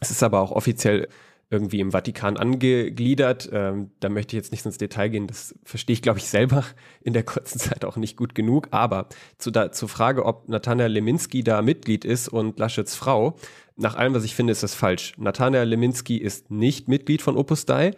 Es 0.00 0.10
ist 0.10 0.22
aber 0.22 0.40
auch 0.40 0.52
offiziell 0.52 1.08
irgendwie 1.50 1.80
im 1.80 1.92
Vatikan 1.92 2.36
angegliedert. 2.36 3.48
Ähm, 3.52 3.90
da 4.00 4.08
möchte 4.08 4.36
ich 4.36 4.42
jetzt 4.42 4.52
nicht 4.52 4.66
ins 4.66 4.76
Detail 4.76 5.08
gehen. 5.08 5.26
Das 5.26 5.54
verstehe 5.64 5.94
ich, 5.94 6.02
glaube 6.02 6.18
ich, 6.18 6.26
selber 6.26 6.64
in 7.00 7.14
der 7.14 7.22
kurzen 7.22 7.58
Zeit 7.58 7.84
auch 7.84 7.96
nicht 7.96 8.16
gut 8.16 8.34
genug. 8.34 8.68
Aber 8.70 9.08
zu 9.38 9.50
da, 9.50 9.72
zur 9.72 9.88
Frage, 9.88 10.24
ob 10.26 10.48
Nathanael 10.48 10.92
Leminski 10.92 11.42
da 11.42 11.62
Mitglied 11.62 12.04
ist 12.04 12.28
und 12.28 12.58
Laschets 12.58 12.94
Frau, 12.94 13.36
nach 13.76 13.94
allem, 13.94 14.12
was 14.12 14.24
ich 14.24 14.34
finde, 14.34 14.50
ist 14.50 14.62
das 14.62 14.74
falsch. 14.74 15.14
Nathanael 15.16 15.68
Leminski 15.68 16.16
ist 16.16 16.50
nicht 16.50 16.88
Mitglied 16.88 17.22
von 17.22 17.36
Opus 17.36 17.64
Dei. 17.64 17.92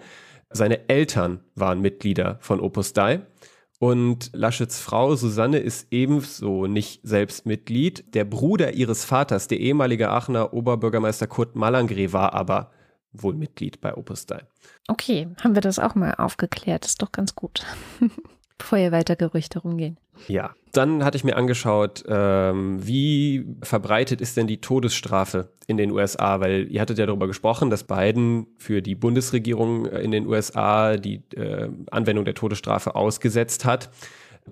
Seine 0.51 0.89
Eltern 0.89 1.41
waren 1.55 1.81
Mitglieder 1.81 2.39
von 2.41 2.61
Opus 2.61 2.93
Dei. 2.93 3.23
Und 3.83 4.31
Laschets 4.35 4.79
Frau 4.79 5.17
Susanne 5.17 5.59
ist 5.59 5.87
ebenso 5.91 6.67
nicht 6.67 7.01
selbst 7.03 7.47
Mitglied. 7.47 8.15
Der 8.15 8.27
Bruder 8.27 8.75
ihres 8.75 9.07
Vaters, 9.07 9.49
der 9.49 9.59
ehemalige 9.59 10.11
Aachener 10.11 10.53
Oberbürgermeister 10.53 11.27
Kurt 11.27 11.57
Malangre, 11.57 12.13
war 12.13 12.35
aber 12.35 12.73
wohl 13.15 13.35
Mitglied 13.35 13.81
bei 13.81 13.97
Opus 13.97 14.27
Dei. 14.27 14.47
Okay, 14.87 15.29
haben 15.43 15.55
wir 15.55 15.63
das 15.63 15.79
auch 15.79 15.95
mal 15.95 16.13
aufgeklärt. 16.13 16.85
Ist 16.85 17.01
doch 17.01 17.11
ganz 17.11 17.35
gut. 17.35 17.65
Bevor 18.61 18.79
hier 18.79 18.93
weiter 18.93 19.17
Gerüchte 19.17 19.59
rumgehen. 19.59 19.97
Ja, 20.29 20.55
dann 20.73 21.03
hatte 21.03 21.17
ich 21.17 21.25
mir 21.25 21.37
angeschaut, 21.37 22.05
ähm, 22.07 22.87
wie 22.87 23.47
verbreitet 23.63 24.21
ist 24.21 24.37
denn 24.37 24.47
die 24.47 24.61
Todesstrafe 24.61 25.51
in 25.67 25.79
den 25.79 25.91
USA, 25.91 26.41
weil 26.41 26.71
ihr 26.71 26.83
hattet 26.83 26.99
ja 26.99 27.07
darüber 27.07 27.27
gesprochen, 27.27 27.71
dass 27.71 27.85
Biden 27.85 28.49
für 28.59 28.83
die 28.83 28.95
Bundesregierung 28.95 29.87
äh, 29.87 30.01
in 30.01 30.11
den 30.11 30.27
USA 30.27 30.99
die 30.99 31.23
äh, 31.35 31.71
Anwendung 31.91 32.27
der 32.27 32.35
Todesstrafe 32.35 32.95
ausgesetzt 32.97 33.65
hat. 33.65 33.89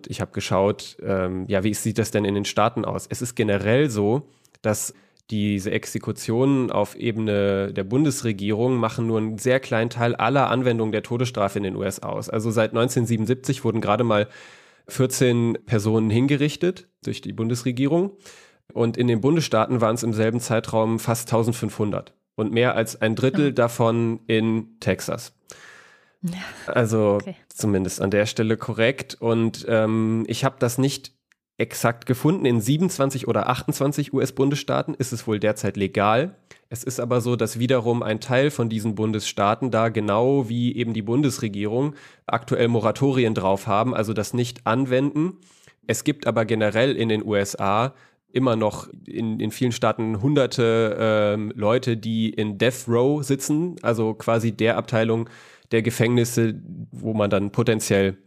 Ich 0.06 0.22
habe 0.22 0.32
geschaut, 0.32 0.97
ähm, 1.02 1.44
ja, 1.47 1.62
wie 1.62 1.74
sieht 1.74 1.98
das 1.98 2.10
denn 2.10 2.24
in 2.24 2.35
den 2.35 2.47
Staaten 2.47 2.86
aus? 2.86 3.06
Es 3.10 3.20
ist 3.20 3.35
generell 3.35 3.90
so, 3.90 4.26
dass 4.62 4.94
diese 5.30 5.70
Exekutionen 5.70 6.70
auf 6.70 6.96
Ebene 6.96 7.72
der 7.72 7.84
Bundesregierung 7.84 8.76
machen 8.76 9.06
nur 9.06 9.18
einen 9.18 9.38
sehr 9.38 9.60
kleinen 9.60 9.90
Teil 9.90 10.14
aller 10.14 10.50
Anwendungen 10.50 10.92
der 10.92 11.02
Todesstrafe 11.02 11.59
in 11.59 11.64
den 11.64 11.76
USA 11.76 12.09
aus. 12.09 12.30
Also 12.30 12.50
seit 12.50 12.70
1977 12.70 13.64
wurden 13.64 13.80
gerade 13.80 14.05
mal 14.05 14.28
14 14.88 15.59
Personen 15.66 16.09
hingerichtet 16.09 16.88
durch 17.05 17.20
die 17.20 17.32
Bundesregierung. 17.32 18.12
Und 18.72 18.96
in 18.96 19.06
den 19.06 19.20
Bundesstaaten 19.20 19.80
waren 19.80 19.94
es 19.94 20.02
im 20.02 20.12
selben 20.12 20.40
Zeitraum 20.40 20.98
fast 20.98 21.28
1500 21.28 22.14
und 22.34 22.52
mehr 22.52 22.74
als 22.74 23.00
ein 23.00 23.14
Drittel 23.14 23.52
davon 23.52 24.20
in 24.26 24.78
Texas. 24.80 25.32
Also 26.66 27.18
okay. 27.20 27.36
zumindest 27.48 28.00
an 28.00 28.10
der 28.10 28.26
Stelle 28.26 28.56
korrekt. 28.56 29.16
Und 29.20 29.66
ähm, 29.68 30.24
ich 30.26 30.44
habe 30.44 30.56
das 30.59 30.78
nicht 30.78 31.12
exakt 31.59 32.06
gefunden. 32.06 32.47
In 32.47 32.60
27 32.60 33.28
oder 33.28 33.48
28 33.48 34.14
US-Bundesstaaten 34.14 34.94
ist 34.94 35.12
es 35.12 35.26
wohl 35.26 35.40
derzeit 35.40 35.76
legal. 35.76 36.36
Es 36.70 36.85
ist 36.85 37.01
aber 37.01 37.20
so, 37.20 37.35
dass 37.35 37.59
wiederum 37.59 38.02
ein 38.02 38.20
Teil 38.20 38.51
von 38.51 38.68
diesen 38.68 38.94
Bundesstaaten 38.94 39.70
da 39.70 39.89
genau 39.89 40.48
wie 40.48 40.76
eben 40.76 40.94
die 40.94 41.02
Bundesregierung 41.02 41.94
aktuell 42.26 42.68
Moratorien 42.68 43.35
drauf 43.35 43.66
haben, 43.66 43.94
also 43.94 44.12
das 44.12 44.35
nicht 44.35 44.66
anwenden. 44.66 45.39
Es 45.86 46.05
gibt 46.05 46.26
aber 46.26 46.44
generell 46.44 46.94
in 46.94 47.09
den 47.09 47.24
USA 47.24 47.94
immer 48.30 48.56
noch 48.56 48.89
in, 49.06 49.40
in 49.40 49.51
vielen 49.51 49.72
Staaten 49.72 50.22
hunderte 50.22 50.97
ähm, 51.01 51.52
Leute, 51.56 51.97
die 51.97 52.28
in 52.28 52.59
Death 52.59 52.86
Row 52.86 53.24
sitzen, 53.24 53.76
also 53.82 54.14
quasi 54.14 54.52
der 54.52 54.76
Abteilung 54.76 55.28
der 55.72 55.82
Gefängnisse, 55.82 56.55
wo 56.93 57.14
man 57.14 57.30
dann 57.30 57.51
potenziell 57.51 58.18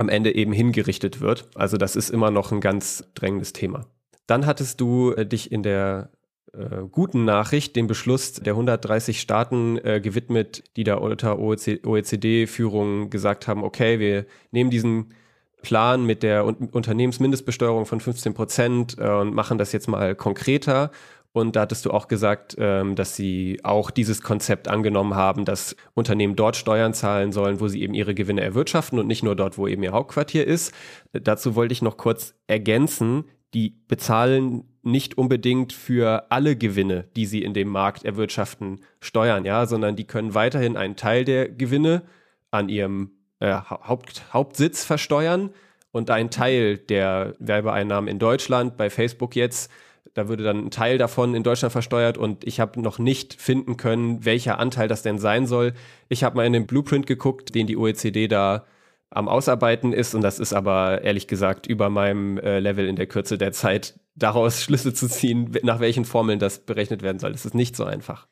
am 0.00 0.08
Ende 0.08 0.34
eben 0.34 0.52
hingerichtet 0.52 1.20
wird. 1.20 1.48
Also 1.54 1.76
das 1.76 1.94
ist 1.94 2.08
immer 2.08 2.30
noch 2.30 2.52
ein 2.52 2.60
ganz 2.60 3.04
drängendes 3.14 3.52
Thema. 3.52 3.86
Dann 4.26 4.46
hattest 4.46 4.80
du 4.80 5.12
äh, 5.12 5.26
dich 5.26 5.52
in 5.52 5.62
der 5.62 6.10
äh, 6.54 6.84
guten 6.90 7.26
Nachricht 7.26 7.76
dem 7.76 7.86
Beschluss 7.86 8.32
der 8.32 8.54
130 8.54 9.20
Staaten 9.20 9.76
äh, 9.78 10.00
gewidmet, 10.00 10.64
die 10.76 10.84
da 10.84 10.94
unter 10.94 11.38
OECD-Führung 11.38 13.10
gesagt 13.10 13.46
haben, 13.46 13.62
okay, 13.62 13.98
wir 13.98 14.24
nehmen 14.50 14.70
diesen 14.70 15.12
Plan 15.60 16.06
mit 16.06 16.22
der 16.22 16.46
Unternehmensmindestbesteuerung 16.46 17.84
von 17.84 18.00
15 18.00 18.32
Prozent 18.32 18.96
äh, 18.98 19.06
und 19.06 19.34
machen 19.34 19.58
das 19.58 19.72
jetzt 19.72 19.86
mal 19.86 20.14
konkreter 20.14 20.90
und 21.32 21.54
da 21.54 21.62
hattest 21.62 21.86
du 21.86 21.90
auch 21.90 22.08
gesagt, 22.08 22.56
ähm, 22.58 22.96
dass 22.96 23.14
sie 23.14 23.60
auch 23.62 23.90
dieses 23.90 24.20
Konzept 24.20 24.66
angenommen 24.66 25.14
haben, 25.14 25.44
dass 25.44 25.76
Unternehmen 25.94 26.34
dort 26.34 26.56
Steuern 26.56 26.92
zahlen 26.92 27.30
sollen, 27.30 27.60
wo 27.60 27.68
sie 27.68 27.82
eben 27.82 27.94
ihre 27.94 28.14
Gewinne 28.14 28.40
erwirtschaften 28.40 28.98
und 28.98 29.06
nicht 29.06 29.22
nur 29.22 29.36
dort, 29.36 29.56
wo 29.56 29.68
eben 29.68 29.82
ihr 29.82 29.92
Hauptquartier 29.92 30.46
ist. 30.46 30.74
Dazu 31.12 31.54
wollte 31.54 31.72
ich 31.72 31.82
noch 31.82 31.96
kurz 31.96 32.34
ergänzen, 32.48 33.24
die 33.54 33.76
bezahlen 33.86 34.64
nicht 34.82 35.18
unbedingt 35.18 35.72
für 35.72 36.30
alle 36.30 36.56
Gewinne, 36.56 37.08
die 37.16 37.26
sie 37.26 37.42
in 37.42 37.54
dem 37.54 37.68
Markt 37.68 38.04
erwirtschaften, 38.04 38.80
Steuern, 39.00 39.44
ja, 39.44 39.66
sondern 39.66 39.96
die 39.96 40.06
können 40.06 40.34
weiterhin 40.34 40.76
einen 40.76 40.96
Teil 40.96 41.24
der 41.24 41.48
Gewinne 41.48 42.02
an 42.50 42.68
ihrem 42.68 43.12
äh, 43.40 43.52
Haupt, 43.52 44.32
Hauptsitz 44.32 44.84
versteuern 44.84 45.50
und 45.92 46.10
einen 46.10 46.30
Teil 46.30 46.78
der 46.78 47.34
Werbeeinnahmen 47.38 48.08
in 48.08 48.18
Deutschland, 48.18 48.76
bei 48.76 48.90
Facebook 48.90 49.36
jetzt, 49.36 49.70
da 50.14 50.28
würde 50.28 50.44
dann 50.44 50.66
ein 50.66 50.70
Teil 50.70 50.98
davon 50.98 51.34
in 51.34 51.42
Deutschland 51.42 51.72
versteuert 51.72 52.18
und 52.18 52.44
ich 52.44 52.60
habe 52.60 52.80
noch 52.80 52.98
nicht 52.98 53.34
finden 53.34 53.76
können, 53.76 54.24
welcher 54.24 54.58
Anteil 54.58 54.88
das 54.88 55.02
denn 55.02 55.18
sein 55.18 55.46
soll. 55.46 55.72
Ich 56.08 56.24
habe 56.24 56.36
mal 56.36 56.46
in 56.46 56.52
den 56.52 56.66
Blueprint 56.66 57.06
geguckt, 57.06 57.54
den 57.54 57.66
die 57.66 57.76
OECD 57.76 58.28
da 58.28 58.64
am 59.10 59.28
Ausarbeiten 59.28 59.92
ist 59.92 60.14
und 60.14 60.22
das 60.22 60.38
ist 60.38 60.52
aber 60.52 61.02
ehrlich 61.02 61.26
gesagt 61.26 61.66
über 61.66 61.90
meinem 61.90 62.38
äh, 62.38 62.60
Level 62.60 62.86
in 62.86 62.96
der 62.96 63.06
Kürze 63.06 63.38
der 63.38 63.52
Zeit, 63.52 63.98
daraus 64.14 64.62
Schlüsse 64.62 64.94
zu 64.94 65.08
ziehen, 65.08 65.56
nach 65.62 65.80
welchen 65.80 66.04
Formeln 66.04 66.38
das 66.38 66.60
berechnet 66.60 67.02
werden 67.02 67.18
soll. 67.18 67.32
Das 67.32 67.44
ist 67.44 67.54
nicht 67.54 67.76
so 67.76 67.84
einfach. 67.84 68.26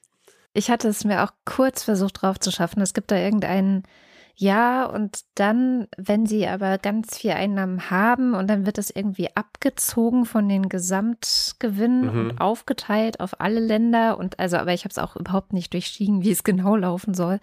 Ich 0.54 0.70
hatte 0.70 0.88
es 0.88 1.04
mir 1.04 1.24
auch 1.24 1.32
kurz 1.44 1.84
versucht 1.84 2.22
drauf 2.22 2.40
zu 2.40 2.50
schaffen. 2.50 2.80
Es 2.80 2.94
gibt 2.94 3.10
da 3.10 3.16
irgendeinen 3.16 3.84
Ja, 4.40 4.86
und 4.86 5.22
dann, 5.34 5.88
wenn 5.96 6.24
sie 6.24 6.46
aber 6.46 6.78
ganz 6.78 7.18
viel 7.18 7.32
Einnahmen 7.32 7.90
haben 7.90 8.34
und 8.34 8.48
dann 8.48 8.66
wird 8.66 8.78
das 8.78 8.88
irgendwie 8.88 9.34
abgezogen 9.34 10.26
von 10.26 10.48
den 10.48 10.68
Gesamtgewinnen 10.68 12.02
mhm. 12.02 12.20
und 12.20 12.40
aufgeteilt 12.40 13.18
auf 13.18 13.40
alle 13.40 13.58
Länder 13.58 14.16
und 14.16 14.38
also, 14.38 14.56
aber 14.56 14.72
ich 14.72 14.84
habe 14.84 14.92
es 14.92 14.98
auch 14.98 15.16
überhaupt 15.16 15.52
nicht 15.52 15.72
durchstiegen, 15.72 16.22
wie 16.22 16.30
es 16.30 16.44
genau 16.44 16.76
laufen 16.76 17.14
soll. 17.14 17.40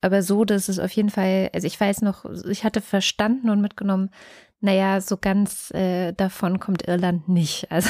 Aber 0.00 0.24
so, 0.24 0.44
dass 0.44 0.68
es 0.68 0.80
auf 0.80 0.90
jeden 0.90 1.10
Fall, 1.10 1.48
also 1.54 1.64
ich 1.68 1.80
weiß 1.80 2.02
noch, 2.02 2.24
ich 2.50 2.64
hatte 2.64 2.80
verstanden 2.80 3.48
und 3.48 3.60
mitgenommen, 3.60 4.10
naja, 4.60 5.00
so 5.00 5.16
ganz 5.16 5.70
äh, 5.70 6.12
davon 6.12 6.58
kommt 6.58 6.88
Irland 6.88 7.28
nicht. 7.28 7.68
Also 7.80 7.88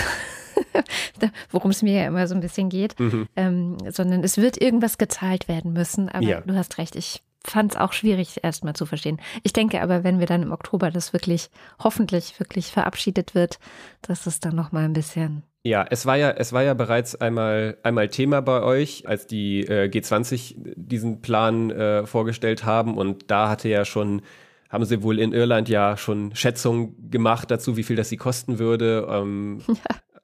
worum 1.50 1.70
es 1.70 1.82
mir 1.82 2.02
ja 2.02 2.06
immer 2.06 2.26
so 2.26 2.34
ein 2.34 2.40
bisschen 2.40 2.68
geht, 2.68 2.98
mhm. 2.98 3.28
ähm, 3.36 3.78
sondern 3.88 4.22
es 4.22 4.36
wird 4.36 4.60
irgendwas 4.60 4.98
gezahlt 4.98 5.48
werden 5.48 5.72
müssen. 5.72 6.08
Aber 6.08 6.24
ja. 6.24 6.40
du 6.40 6.54
hast 6.54 6.78
recht, 6.78 6.96
ich 6.96 7.22
fand 7.44 7.72
es 7.72 7.78
auch 7.78 7.92
schwierig 7.92 8.42
erstmal 8.42 8.74
zu 8.74 8.86
verstehen. 8.86 9.20
Ich 9.42 9.52
denke 9.52 9.82
aber, 9.82 10.04
wenn 10.04 10.18
wir 10.18 10.26
dann 10.26 10.42
im 10.42 10.52
Oktober 10.52 10.90
das 10.90 11.12
wirklich, 11.12 11.50
hoffentlich 11.82 12.38
wirklich 12.38 12.66
verabschiedet 12.66 13.34
wird, 13.34 13.58
dass 14.02 14.26
es 14.26 14.40
dann 14.40 14.54
nochmal 14.54 14.84
ein 14.84 14.92
bisschen 14.92 15.42
ja, 15.64 15.86
es 15.88 16.06
war 16.06 16.16
ja, 16.16 16.30
es 16.30 16.52
war 16.52 16.64
ja 16.64 16.74
bereits 16.74 17.14
einmal, 17.14 17.78
einmal 17.84 18.08
Thema 18.08 18.42
bei 18.42 18.62
euch, 18.62 19.06
als 19.06 19.28
die 19.28 19.60
äh, 19.60 19.88
G20 19.88 20.56
diesen 20.74 21.20
Plan 21.22 21.70
äh, 21.70 22.04
vorgestellt 22.04 22.64
haben 22.64 22.98
und 22.98 23.30
da 23.30 23.48
hatte 23.48 23.68
ja 23.68 23.84
schon, 23.84 24.22
haben 24.70 24.84
sie 24.84 25.04
wohl 25.04 25.20
in 25.20 25.32
Irland 25.32 25.68
ja 25.68 25.96
schon 25.96 26.34
Schätzungen 26.34 27.10
gemacht 27.12 27.48
dazu, 27.48 27.76
wie 27.76 27.84
viel 27.84 27.94
das 27.94 28.08
sie 28.08 28.16
kosten 28.16 28.58
würde. 28.58 29.06
Ähm, 29.08 29.62
ja. 29.68 29.74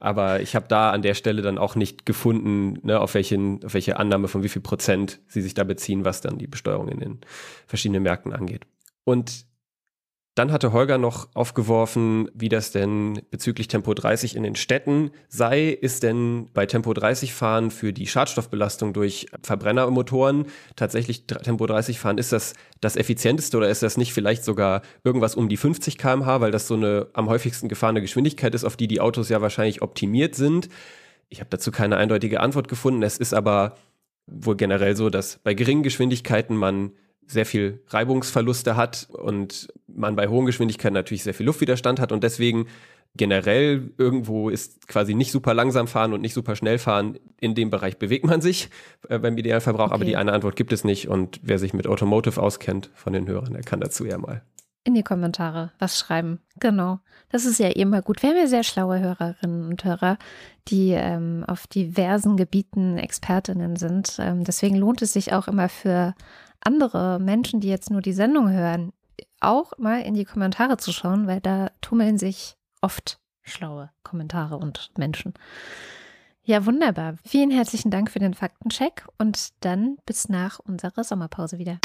Aber 0.01 0.41
ich 0.41 0.55
habe 0.55 0.69
da 0.69 0.91
an 0.93 1.03
der 1.03 1.15
Stelle 1.15 1.43
dann 1.43 1.59
auch 1.59 1.75
nicht 1.75 2.07
gefunden, 2.07 2.79
ne, 2.87 3.01
auf, 3.01 3.15
welchen, 3.15 3.65
auf 3.65 3.75
welche 3.75 3.97
Annahme 3.97 4.29
von 4.29 4.43
wie 4.45 4.49
viel 4.49 4.63
Prozent 4.63 5.21
sie 5.27 5.43
sich 5.43 5.55
da 5.55 5.65
beziehen, 5.65 6.05
was 6.05 6.21
dann 6.21 6.39
die 6.39 6.47
Besteuerung 6.47 6.89
in 6.89 7.01
den 7.01 7.21
verschiedenen 7.67 8.05
Märkten 8.05 8.33
angeht. 8.33 8.65
Und 9.03 9.48
dann 10.39 10.53
hatte 10.53 10.73
Holger 10.73 10.99
noch 10.99 11.29
aufgeworfen, 11.35 12.31
wie 12.33 12.49
das 12.49 12.71
denn 12.71 13.21
bezüglich 13.31 13.67
Tempo 13.67 13.93
30 13.93 14.37
in 14.37 14.45
den 14.45 14.55
Städten 14.55 15.11
sei. 15.29 15.69
Ist 15.71 16.05
denn 16.05 16.49
bei 16.55 16.65
Tempo 16.67 16.95
30 16.95 17.35
fahren 17.35 17.71
für 17.73 17.93
die 17.93 18.07
Schadstoffbelastung 18.07 18.93
durch 18.93 19.27
Verbrennermotoren 19.43 20.47
tatsächlich 20.77 21.27
Tempo 21.27 21.67
30 21.67 21.99
fahren? 21.99 22.19
Ist 22.19 22.33
das 22.33 22.55
das 22.81 22.95
effizienteste 22.95 23.57
oder 23.57 23.69
ist 23.69 23.83
das 23.83 23.97
nicht 23.97 24.13
vielleicht 24.13 24.45
sogar 24.45 24.83
irgendwas 25.03 25.35
um 25.35 25.49
die 25.49 25.57
50 25.57 25.99
km/h, 25.99 26.41
weil 26.41 26.53
das 26.53 26.69
so 26.69 26.75
eine 26.75 27.09
am 27.15 27.29
häufigsten 27.29 27.69
gefahrene 27.69 28.01
Geschwindigkeit 28.01 28.55
ist, 28.55 28.65
auf 28.65 28.77
die 28.77 28.87
die 28.87 29.01
Autos 29.01 29.29
ja 29.29 29.41
wahrscheinlich 29.43 29.83
optimiert 29.83 30.37
sind? 30.37 30.69
Ich 31.29 31.41
habe 31.41 31.51
dazu 31.51 31.73
keine 31.73 31.97
eindeutige 31.97 32.41
Antwort 32.41 32.69
gefunden. 32.69 33.03
Es 33.03 33.19
ist 33.19 33.35
aber 33.35 33.75
wohl 34.27 34.57
generell 34.57 34.95
so, 34.95 35.11
dass 35.11 35.39
bei 35.39 35.55
geringen 35.55 35.83
Geschwindigkeiten 35.83 36.57
man 36.57 36.93
sehr 37.29 37.47
viel 37.47 37.83
Reibungsverluste 37.89 38.77
hat 38.77 39.09
und 39.13 39.69
man 39.87 40.17
bei 40.17 40.29
hohen 40.29 40.47
Geschwindigkeiten 40.47 40.95
natürlich 40.95 41.23
sehr 41.23 41.35
viel 41.35 41.47
Luftwiderstand 41.47 42.01
hat 42.01 42.13
und 42.13 42.25
deswegen 42.25 42.67
generell 43.17 43.91
irgendwo 43.97 44.51
ist 44.51 44.87
quasi 44.87 45.15
nicht 45.15 45.33
super 45.33 45.55
langsam 45.55 45.89
fahren 45.89 46.13
und 46.13 46.21
nicht 46.21 46.35
super 46.35 46.57
schnell 46.57 46.79
fahren. 46.79 47.19
In 47.41 47.55
dem 47.55 47.71
Bereich 47.71 47.99
bewegt 47.99 48.25
man 48.27 48.41
sich 48.41 48.71
äh, 49.09 49.19
beim 49.19 49.37
Idealverbrauch, 49.37 49.87
okay. 49.87 49.95
aber 49.95 50.05
die 50.05 50.17
eine 50.17 50.33
Antwort 50.33 50.57
gibt 50.57 50.73
es 50.73 50.85
nicht. 50.85 51.09
Und 51.09 51.41
wer 51.43 51.59
sich 51.59 51.73
mit 51.73 51.87
Automotive 51.87 52.41
auskennt 52.41 52.91
von 52.95 53.13
den 53.13 53.27
Hörern, 53.27 53.55
der 53.55 53.63
kann 53.63 53.81
dazu 53.81 54.05
ja 54.05 54.19
mal 54.19 54.43
in 54.89 54.95
die 54.95 55.03
Kommentare 55.03 55.71
was 55.79 55.99
schreiben. 55.99 56.41
Genau. 56.61 57.01
Das 57.31 57.45
ist 57.45 57.59
ja 57.59 57.69
immer 57.69 58.01
gut. 58.01 58.23
Wir 58.23 58.31
haben 58.31 58.39
ja 58.39 58.47
sehr 58.47 58.63
schlaue 58.63 58.99
Hörerinnen 58.99 59.69
und 59.69 59.85
Hörer, 59.85 60.17
die 60.69 60.93
ähm, 60.93 61.45
auf 61.47 61.67
diversen 61.67 62.39
Gebieten 62.39 62.97
Expertinnen 62.97 63.77
sind. 63.77 64.17
Ähm, 64.19 64.45
deswegen 64.45 64.77
lohnt 64.77 65.03
es 65.03 65.13
sich 65.13 65.35
auch 65.35 65.47
immer 65.47 65.69
für 65.69 66.15
andere 66.61 67.19
Menschen, 67.19 67.61
die 67.61 67.69
jetzt 67.69 67.91
nur 67.91 68.03
die 68.03 68.13
Sendung 68.13 68.51
hören, 68.51 68.93
auch 69.41 69.73
mal 69.79 70.03
in 70.03 70.15
die 70.15 70.25
Kommentare 70.25 70.77
zu 70.77 70.93
schauen, 70.93 71.27
weil 71.27 71.41
da 71.41 71.71
tummeln 71.81 72.19
sich 72.19 72.57
oft 72.81 73.19
schlaue 73.43 73.91
Kommentare 74.03 74.57
und 74.57 74.91
Menschen. 74.97 75.35
Ja, 76.43 76.65
wunderbar. 76.65 77.15
Vielen 77.27 77.51
herzlichen 77.51 77.91
Dank 77.91 78.11
für 78.11 78.21
den 78.21 78.35
Faktencheck 78.35 79.07
und 79.19 79.51
dann 79.61 79.99
bis 80.07 80.29
nach 80.29 80.59
unserer 80.61 81.05
Sommerpause 81.05 81.59
wieder. 81.59 81.79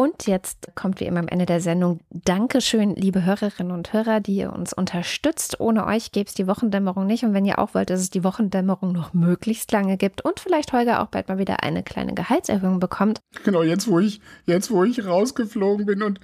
Und 0.00 0.28
jetzt 0.28 0.70
kommt 0.76 1.00
wie 1.00 1.06
immer 1.06 1.18
am 1.18 1.26
Ende 1.26 1.44
der 1.44 1.60
Sendung 1.60 1.98
Dankeschön, 2.10 2.94
liebe 2.94 3.24
Hörerinnen 3.24 3.72
und 3.72 3.92
Hörer, 3.92 4.20
die 4.20 4.36
ihr 4.36 4.52
uns 4.52 4.72
unterstützt. 4.72 5.58
Ohne 5.58 5.86
euch 5.86 6.12
gäbe 6.12 6.28
es 6.28 6.34
die 6.34 6.46
Wochendämmerung 6.46 7.04
nicht. 7.04 7.24
Und 7.24 7.34
wenn 7.34 7.44
ihr 7.44 7.58
auch 7.58 7.74
wollt, 7.74 7.90
dass 7.90 7.98
es 7.98 8.08
die 8.08 8.22
Wochendämmerung 8.22 8.92
noch 8.92 9.12
möglichst 9.12 9.72
lange 9.72 9.96
gibt 9.96 10.24
und 10.24 10.38
vielleicht 10.38 10.72
Holger 10.72 11.02
auch 11.02 11.08
bald 11.08 11.26
mal 11.26 11.38
wieder 11.38 11.64
eine 11.64 11.82
kleine 11.82 12.14
Gehaltserhöhung 12.14 12.78
bekommt. 12.78 13.18
Genau, 13.42 13.64
jetzt 13.64 13.88
wo 13.88 13.98
ich, 13.98 14.20
jetzt 14.46 14.70
wo 14.70 14.84
ich 14.84 15.04
rausgeflogen 15.04 15.84
bin 15.84 16.04
und. 16.04 16.20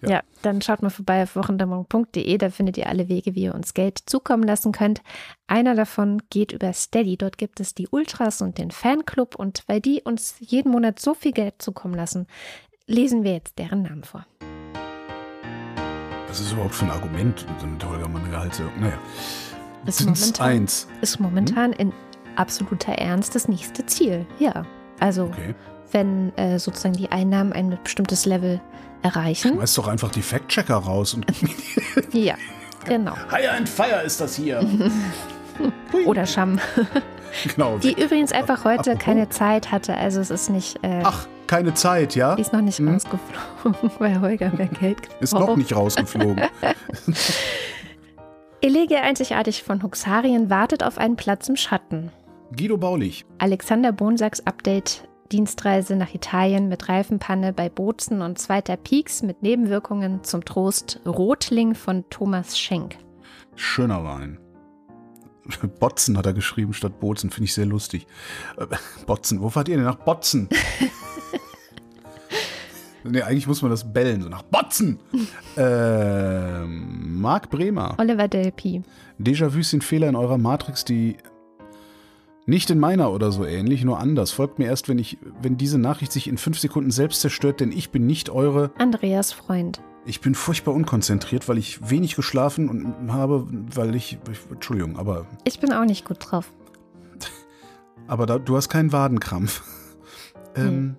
Ja, 0.00 0.08
ja 0.08 0.22
dann 0.40 0.62
schaut 0.62 0.80
mal 0.80 0.88
vorbei 0.88 1.24
auf 1.24 1.36
wochendämmerung.de. 1.36 2.38
Da 2.38 2.48
findet 2.48 2.78
ihr 2.78 2.88
alle 2.88 3.10
Wege, 3.10 3.34
wie 3.34 3.42
ihr 3.42 3.54
uns 3.54 3.74
Geld 3.74 3.98
zukommen 4.06 4.44
lassen 4.44 4.72
könnt. 4.72 5.02
Einer 5.46 5.74
davon 5.74 6.22
geht 6.30 6.52
über 6.52 6.72
Steady. 6.72 7.18
Dort 7.18 7.36
gibt 7.36 7.60
es 7.60 7.74
die 7.74 7.88
Ultras 7.88 8.40
und 8.40 8.56
den 8.56 8.70
Fanclub. 8.70 9.34
Und 9.34 9.64
weil 9.66 9.82
die 9.82 10.00
uns 10.00 10.36
jeden 10.38 10.72
Monat 10.72 10.98
so 10.98 11.12
viel 11.12 11.32
Geld 11.32 11.60
zukommen 11.60 11.94
lassen, 11.94 12.26
lesen 12.92 13.24
wir 13.24 13.32
jetzt 13.32 13.58
deren 13.58 13.82
Namen 13.82 14.04
vor. 14.04 14.26
Was 16.28 16.40
ist 16.40 16.52
überhaupt 16.52 16.74
für 16.74 16.84
ein 16.84 16.90
Argument 16.90 17.46
mit 17.70 17.84
Holger 17.84 18.08
Mann-Gehaltserhöhung? 18.08 18.80
Naja. 18.80 18.98
Ist 19.84 20.04
momentan, 20.04 20.46
eins. 20.46 20.88
ist 21.00 21.18
momentan 21.18 21.72
hm? 21.72 21.78
in 21.78 21.92
absoluter 22.36 22.92
Ernst 22.92 23.34
das 23.34 23.48
nächste 23.48 23.84
Ziel. 23.86 24.24
Ja. 24.38 24.64
Also, 25.00 25.24
okay. 25.24 25.54
wenn 25.90 26.34
äh, 26.36 26.58
sozusagen 26.58 26.94
die 26.94 27.10
Einnahmen 27.10 27.52
ein 27.52 27.76
bestimmtes 27.82 28.24
Level 28.24 28.60
erreichen. 29.02 29.54
Schmeiß 29.54 29.74
doch 29.74 29.88
einfach 29.88 30.10
die 30.10 30.22
Fact-Checker 30.22 30.76
raus. 30.76 31.14
Und 31.14 31.26
ja, 32.12 32.36
genau. 32.84 33.16
Hire 33.30 33.52
and 33.52 33.68
Fire 33.68 34.02
ist 34.02 34.20
das 34.20 34.36
hier. 34.36 34.64
Oder 36.06 36.24
Scham. 36.26 36.60
Genau. 37.54 37.78
Die 37.78 38.00
übrigens 38.00 38.32
einfach 38.32 38.64
heute 38.64 38.92
Apropos. 38.92 39.04
keine 39.04 39.28
Zeit 39.28 39.70
hatte. 39.70 39.96
Also 39.96 40.20
es 40.20 40.30
ist 40.30 40.50
nicht. 40.50 40.78
Äh, 40.82 41.00
Ach, 41.02 41.26
keine 41.52 41.74
Zeit, 41.74 42.16
ja? 42.16 42.34
Die 42.34 42.40
ist 42.40 42.54
noch 42.54 42.62
nicht 42.62 42.78
hm? 42.78 42.88
rausgeflogen, 42.88 43.90
weil 43.98 44.20
Holger 44.22 44.50
mehr 44.56 44.68
Geld 44.68 45.02
gebraucht. 45.02 45.16
Ist 45.20 45.34
noch 45.34 45.54
nicht 45.54 45.76
rausgeflogen. 45.76 46.40
Elegie 48.62 48.96
einzigartig 48.96 49.62
von 49.62 49.82
Huxarien 49.82 50.48
wartet 50.48 50.82
auf 50.82 50.96
einen 50.96 51.16
Platz 51.16 51.50
im 51.50 51.56
Schatten. 51.56 52.10
Guido 52.56 52.78
Baulich. 52.78 53.26
Alexander 53.36 53.92
Bonsacks 53.92 54.40
Update 54.46 55.06
Dienstreise 55.30 55.94
nach 55.94 56.14
Italien 56.14 56.70
mit 56.70 56.88
Reifenpanne 56.88 57.52
bei 57.52 57.68
Bozen 57.68 58.22
und 58.22 58.38
zweiter 58.38 58.78
Peaks 58.78 59.22
mit 59.22 59.42
Nebenwirkungen 59.42 60.24
zum 60.24 60.46
Trost 60.46 61.00
Rotling 61.04 61.74
von 61.74 62.08
Thomas 62.08 62.58
Schenk. 62.58 62.96
Schöner 63.56 64.02
Wein. 64.04 64.38
Botzen 65.80 66.16
hat 66.16 66.24
er 66.24 66.32
geschrieben 66.32 66.72
statt 66.72 66.98
Bozen, 66.98 67.28
finde 67.28 67.44
ich 67.44 67.52
sehr 67.52 67.66
lustig. 67.66 68.06
Äh, 68.56 68.66
Botzen, 69.04 69.42
wo 69.42 69.50
fahrt 69.50 69.68
ihr 69.68 69.76
denn 69.76 69.84
nach 69.84 69.96
Botzen? 69.96 70.48
Nee, 73.04 73.22
eigentlich 73.22 73.46
muss 73.46 73.62
man 73.62 73.70
das 73.70 73.92
bellen, 73.92 74.22
so 74.22 74.28
nach 74.28 74.42
Botzen. 74.42 74.98
äh, 75.56 76.64
Marc 76.64 77.50
Bremer. 77.50 77.94
Oliver 77.98 78.28
Delpi. 78.28 78.82
Déjà-vus 79.18 79.70
sind 79.70 79.84
Fehler 79.84 80.08
in 80.08 80.16
eurer 80.16 80.38
Matrix, 80.38 80.84
die 80.84 81.16
nicht 82.46 82.70
in 82.70 82.80
meiner 82.80 83.12
oder 83.12 83.30
so 83.30 83.44
ähnlich, 83.44 83.84
nur 83.84 83.98
anders. 83.98 84.32
Folgt 84.32 84.58
mir 84.58 84.66
erst, 84.66 84.88
wenn 84.88 84.98
ich, 84.98 85.18
wenn 85.40 85.56
diese 85.56 85.78
Nachricht 85.78 86.12
sich 86.12 86.26
in 86.26 86.38
fünf 86.38 86.58
Sekunden 86.58 86.90
selbst 86.90 87.20
zerstört, 87.20 87.60
denn 87.60 87.70
ich 87.70 87.90
bin 87.90 88.06
nicht 88.06 88.30
eure 88.30 88.72
Andreas 88.78 89.32
Freund. 89.32 89.80
Ich 90.04 90.20
bin 90.20 90.34
furchtbar 90.34 90.74
unkonzentriert, 90.74 91.48
weil 91.48 91.58
ich 91.58 91.88
wenig 91.88 92.16
geschlafen 92.16 92.94
habe, 93.08 93.46
weil 93.74 93.94
ich, 93.94 94.18
Entschuldigung, 94.50 94.98
aber. 94.98 95.26
Ich 95.44 95.60
bin 95.60 95.72
auch 95.72 95.84
nicht 95.84 96.04
gut 96.04 96.18
drauf. 96.20 96.52
Aber 98.08 98.26
da, 98.26 98.38
du 98.38 98.56
hast 98.56 98.68
keinen 98.68 98.90
Wadenkrampf. 98.92 99.62
Hm. 100.54 100.96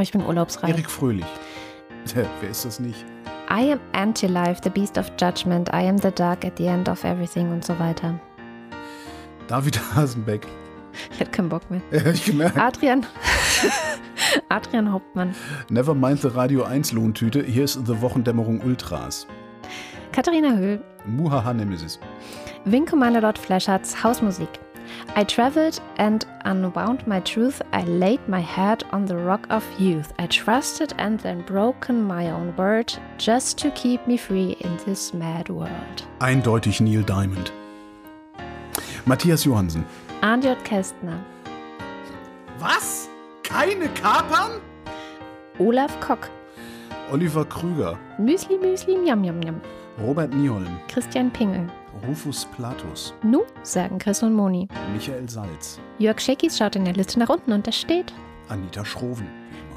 Aber 0.00 0.04
ich 0.04 0.12
bin 0.12 0.24
urlaubsreif. 0.24 0.70
Erik 0.70 0.88
Fröhlich. 0.88 1.26
Wer 2.40 2.48
ist 2.48 2.64
das 2.64 2.80
nicht? 2.80 3.04
I 3.50 3.70
am 3.70 3.80
Anti-Life, 3.92 4.62
the 4.64 4.70
Beast 4.70 4.96
of 4.96 5.12
Judgment, 5.20 5.68
I 5.74 5.86
am 5.86 5.98
the 5.98 6.10
Dark 6.10 6.42
at 6.42 6.56
the 6.56 6.68
end 6.68 6.88
of 6.88 7.04
everything 7.04 7.52
und 7.52 7.62
so 7.62 7.78
weiter. 7.78 8.18
David 9.46 9.78
Hasenbeck. 9.94 10.46
Ich 11.12 11.20
hätte 11.20 11.32
keinen 11.32 11.50
Bock 11.50 11.70
mehr. 11.70 11.82
Ja, 11.90 12.10
ich 12.12 12.24
gemerkt. 12.24 12.56
Adrian. 12.56 13.04
Adrian 14.48 14.90
Hauptmann. 14.90 15.34
Never 15.68 15.94
mind 15.94 16.22
the 16.22 16.28
Radio 16.28 16.62
1 16.62 16.92
Lohntüte. 16.92 17.42
Hier 17.42 17.64
ist 17.64 17.74
The 17.86 18.00
Wochendämmerung 18.00 18.62
Ultras. 18.62 19.26
Katharina 20.12 20.56
Höhl. 20.56 20.82
Muhaha 21.04 21.52
Nemesis. 21.52 22.00
Wing 22.64 22.86
Commander 22.86 23.20
Lord 23.20 23.36
Fleschards 23.36 24.02
Hausmusik. 24.02 24.48
I 25.16 25.24
traveled 25.24 25.80
and 25.96 26.24
unwound 26.44 27.06
my 27.06 27.20
truth. 27.20 27.60
I 27.72 27.82
laid 27.84 28.20
my 28.28 28.40
head 28.40 28.84
on 28.92 29.06
the 29.06 29.16
rock 29.16 29.46
of 29.50 29.64
youth. 29.78 30.12
I 30.18 30.26
trusted 30.26 30.92
and 30.98 31.18
then 31.20 31.42
broken 31.42 32.02
my 32.02 32.30
own 32.30 32.54
word 32.56 32.92
just 33.18 33.58
to 33.58 33.70
keep 33.72 34.06
me 34.06 34.16
free 34.16 34.56
in 34.60 34.76
this 34.86 35.12
mad 35.12 35.48
world. 35.48 36.04
Eindeutig 36.20 36.80
Neil 36.80 37.02
Diamond. 37.02 37.50
Matthias 39.06 39.44
Johansen. 39.44 39.84
Arndt 40.22 40.64
Kästner. 40.64 41.18
Was? 42.60 43.08
Keine 43.42 43.88
Kapern? 43.94 44.60
Olaf 45.58 45.98
Kock. 46.00 46.30
Oliver 47.10 47.44
Krüger. 47.44 47.98
Müsli, 48.18 48.58
Müsli, 48.58 48.96
Miam, 48.96 49.20
Miam, 49.20 49.38
Miam. 49.40 49.60
Robert 49.98 50.32
Nieholm. 50.32 50.78
Christian 50.88 51.30
Pingel. 51.30 51.68
Rufus 52.06 52.46
Platus. 52.56 53.14
Nu, 53.22 53.42
sagen 53.62 53.98
Chris 53.98 54.22
und 54.22 54.34
Moni. 54.34 54.68
Michael 54.92 55.28
Salz. 55.28 55.80
Jörg 55.98 56.20
Scheckis 56.20 56.56
schaut 56.56 56.76
in 56.76 56.84
der 56.84 56.94
Liste 56.94 57.18
nach 57.18 57.28
unten 57.28 57.52
und 57.52 57.66
da 57.66 57.72
steht 57.72 58.12
Anita 58.48 58.84
Schroven. 58.84 59.26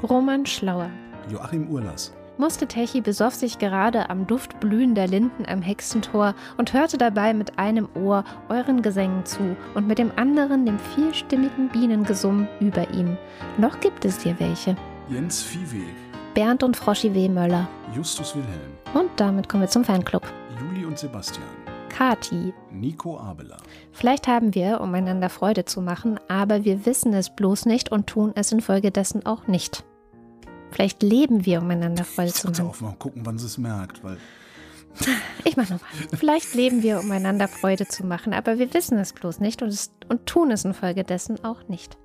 Roman 0.02 0.46
Schlauer. 0.46 0.90
Joachim 1.30 1.68
Urlas. 1.68 2.12
Muste 2.36 2.66
Techi 2.66 3.00
besoff 3.00 3.34
sich 3.34 3.58
gerade 3.58 4.10
am 4.10 4.26
Duft 4.26 4.58
blühender 4.58 5.06
Linden 5.06 5.46
am 5.46 5.62
Hexentor 5.62 6.34
und 6.56 6.72
hörte 6.72 6.98
dabei 6.98 7.32
mit 7.32 7.58
einem 7.60 7.88
Ohr 7.94 8.24
euren 8.48 8.82
Gesängen 8.82 9.24
zu 9.24 9.56
und 9.74 9.86
mit 9.86 9.98
dem 9.98 10.10
anderen 10.16 10.66
dem 10.66 10.80
vielstimmigen 10.80 11.68
Bienengesumm 11.68 12.48
über 12.58 12.90
ihm. 12.90 13.16
Noch 13.56 13.78
gibt 13.78 14.04
es 14.04 14.20
hier 14.20 14.34
welche. 14.40 14.76
Jens 15.08 15.42
Viehweg. 15.42 15.94
Bernd 16.34 16.64
und 16.64 16.76
Froschi 16.76 17.14
W. 17.14 17.28
Möller. 17.28 17.68
Justus 17.94 18.34
Wilhelm. 18.34 18.72
Und 18.94 19.10
damit 19.16 19.48
kommen 19.48 19.62
wir 19.62 19.68
zum 19.68 19.84
Fanclub. 19.84 20.22
Juli 20.60 20.84
und 20.84 20.98
Sebastian. 20.98 21.63
Kati. 21.94 22.52
Nico 22.72 23.20
Abela. 23.20 23.56
Vielleicht 23.92 24.26
haben 24.26 24.52
wir, 24.56 24.80
um 24.80 24.92
einander 24.94 25.28
Freude 25.28 25.64
zu 25.64 25.80
machen, 25.80 26.18
aber 26.26 26.64
wir 26.64 26.86
wissen 26.86 27.14
es 27.14 27.30
bloß 27.30 27.66
nicht 27.66 27.92
und 27.92 28.08
tun 28.08 28.32
es 28.34 28.50
infolgedessen 28.50 29.24
auch 29.26 29.46
nicht. 29.46 29.84
Vielleicht 30.72 31.04
leben 31.04 31.46
wir, 31.46 31.62
um 31.62 31.70
einander 31.70 32.02
Freude 32.04 32.32
zu 32.32 32.48
machen. 32.48 32.66
Auf, 32.66 32.80
mal 32.80 32.96
gucken, 32.98 33.24
wann 33.24 33.38
sie 33.38 33.46
es 33.46 33.58
merkt, 33.58 34.02
weil. 34.02 34.16
Ich 35.44 35.56
mach 35.56 35.70
nochmal. 35.70 35.88
Vielleicht 36.16 36.54
leben 36.54 36.82
wir, 36.82 36.98
um 36.98 37.10
einander 37.12 37.46
Freude 37.46 37.86
zu 37.86 38.04
machen, 38.04 38.32
aber 38.32 38.58
wir 38.58 38.74
wissen 38.74 38.98
es 38.98 39.12
bloß 39.12 39.38
nicht 39.38 39.62
und, 39.62 39.68
es, 39.68 39.92
und 40.08 40.26
tun 40.26 40.50
es 40.50 40.64
infolgedessen 40.64 41.44
auch 41.44 41.68
nicht. 41.68 41.96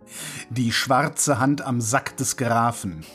Die 0.51 0.71
schwarze 0.71 1.39
Hand 1.39 1.61
am 1.61 1.81
Sack 1.81 2.15
des 2.17 2.37
Grafen. 2.37 3.05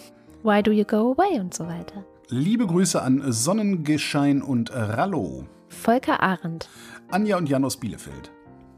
Why 0.43 0.61
do 0.61 0.73
you 0.73 0.85
go 0.85 1.13
away 1.13 1.39
und 1.39 1.55
so 1.55 1.69
weiter. 1.69 2.05
Liebe 2.29 2.67
Grüße 2.67 3.01
an 3.01 3.23
Sonnengeschein 3.31 4.43
und 4.43 4.73
Rallo. 4.73 5.45
Volker 5.75 6.23
Arendt. 6.23 6.69
Anja 7.11 7.37
und 7.37 7.49
Jan 7.49 7.65
aus 7.65 7.77
Bielefeld. 7.77 8.31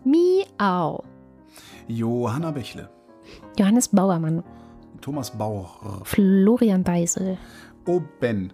Miau. 0.04 1.04
Johanna 1.88 2.50
Bächle. 2.50 2.90
Johannes 3.58 3.88
Bauermann. 3.88 4.42
Thomas 5.00 5.30
Bauer. 5.30 6.00
Florian 6.04 6.82
Beisel. 6.82 7.38
Oh 7.86 8.00
Ben. 8.20 8.52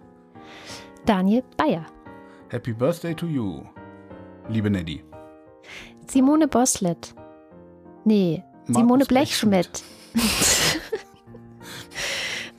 Daniel 1.05 1.43
Bayer. 1.57 1.85
Happy 2.49 2.73
Birthday 2.73 3.15
to 3.15 3.25
you. 3.25 3.63
Liebe 4.49 4.69
Neddy. 4.69 5.03
Simone 6.07 6.47
Boslett. 6.47 7.15
Nee, 8.05 8.43
Markus 8.67 8.75
Simone 8.75 9.05
Blechschmidt. 9.05 9.83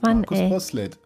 Mann, 0.03 0.19
Markus 0.21 0.39
ey. 0.39 0.49
Boslett. 0.49 0.99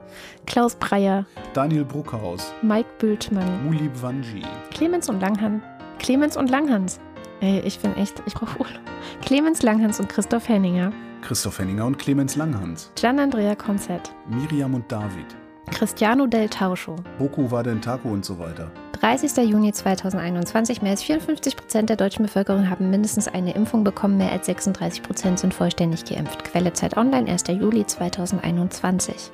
Klaus 0.48 0.76
Breyer. 0.76 1.26
Daniel 1.52 1.84
Bruckhaus. 1.84 2.54
Mike 2.62 2.88
Bültmann. 2.98 3.66
Mulib 3.66 3.92
Wanji. 4.00 4.42
Clemens 4.70 5.10
und 5.10 5.20
Langhans. 5.20 5.62
Clemens 5.98 6.38
und 6.38 6.48
Langhans. 6.48 7.00
Ey, 7.40 7.60
ich 7.66 7.78
bin 7.80 7.94
echt, 7.96 8.22
ich 8.24 8.32
brauche 8.32 8.58
Urlaub. 8.58 8.80
Clemens 9.20 9.62
Langhans 9.62 10.00
und 10.00 10.08
Christoph 10.08 10.48
Henninger. 10.48 10.90
Christoph 11.20 11.58
Henninger 11.58 11.84
und 11.84 11.98
Clemens 11.98 12.34
Langhans. 12.34 12.90
Gian 12.94 13.18
Andrea 13.18 13.54
Konzett. 13.54 14.10
Miriam 14.26 14.72
und 14.72 14.90
David. 14.90 15.26
Cristiano 15.70 16.26
del 16.26 16.48
Tauscho. 16.48 16.96
Boku 17.18 17.50
war 17.50 17.62
den 17.62 17.82
Taco 17.82 18.08
und 18.08 18.24
so 18.24 18.38
weiter. 18.38 18.70
30. 18.92 19.50
Juni 19.50 19.74
2021. 19.74 20.80
Mehr 20.80 20.92
als 20.92 21.02
54 21.02 21.56
Prozent 21.56 21.90
der 21.90 21.96
deutschen 21.96 22.24
Bevölkerung 22.24 22.70
haben 22.70 22.88
mindestens 22.88 23.28
eine 23.28 23.54
Impfung 23.54 23.84
bekommen. 23.84 24.16
Mehr 24.16 24.32
als 24.32 24.46
36 24.46 25.02
Prozent 25.02 25.40
sind 25.40 25.52
vollständig 25.52 26.06
geimpft. 26.06 26.42
Quelle 26.44 26.72
Zeit 26.72 26.96
Online, 26.96 27.30
1. 27.30 27.44
Juli 27.48 27.84
2021. 27.84 29.30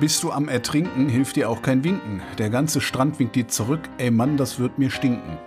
Bist 0.00 0.24
du 0.24 0.32
am 0.32 0.48
Ertrinken, 0.48 1.08
hilft 1.08 1.36
dir 1.36 1.48
auch 1.48 1.62
kein 1.62 1.84
Winken. 1.84 2.20
Der 2.38 2.50
ganze 2.50 2.80
Strand 2.80 3.20
winkt 3.20 3.36
dir 3.36 3.46
zurück. 3.46 3.80
Ey 3.98 4.10
Mann, 4.10 4.36
das 4.36 4.58
wird 4.58 4.76
mir 4.76 4.90
stinken. 4.90 5.38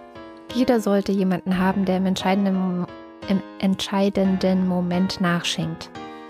Jeder 0.53 0.79
sollte 0.79 1.11
jemanden 1.11 1.57
haben, 1.57 1.83
der 1.83 1.97
im 1.97 2.05
entscheidenden, 2.05 2.85
im 3.27 3.41
entscheidenden 3.59 4.65
Moment 4.65 5.19
nachschenkt. 5.19 5.89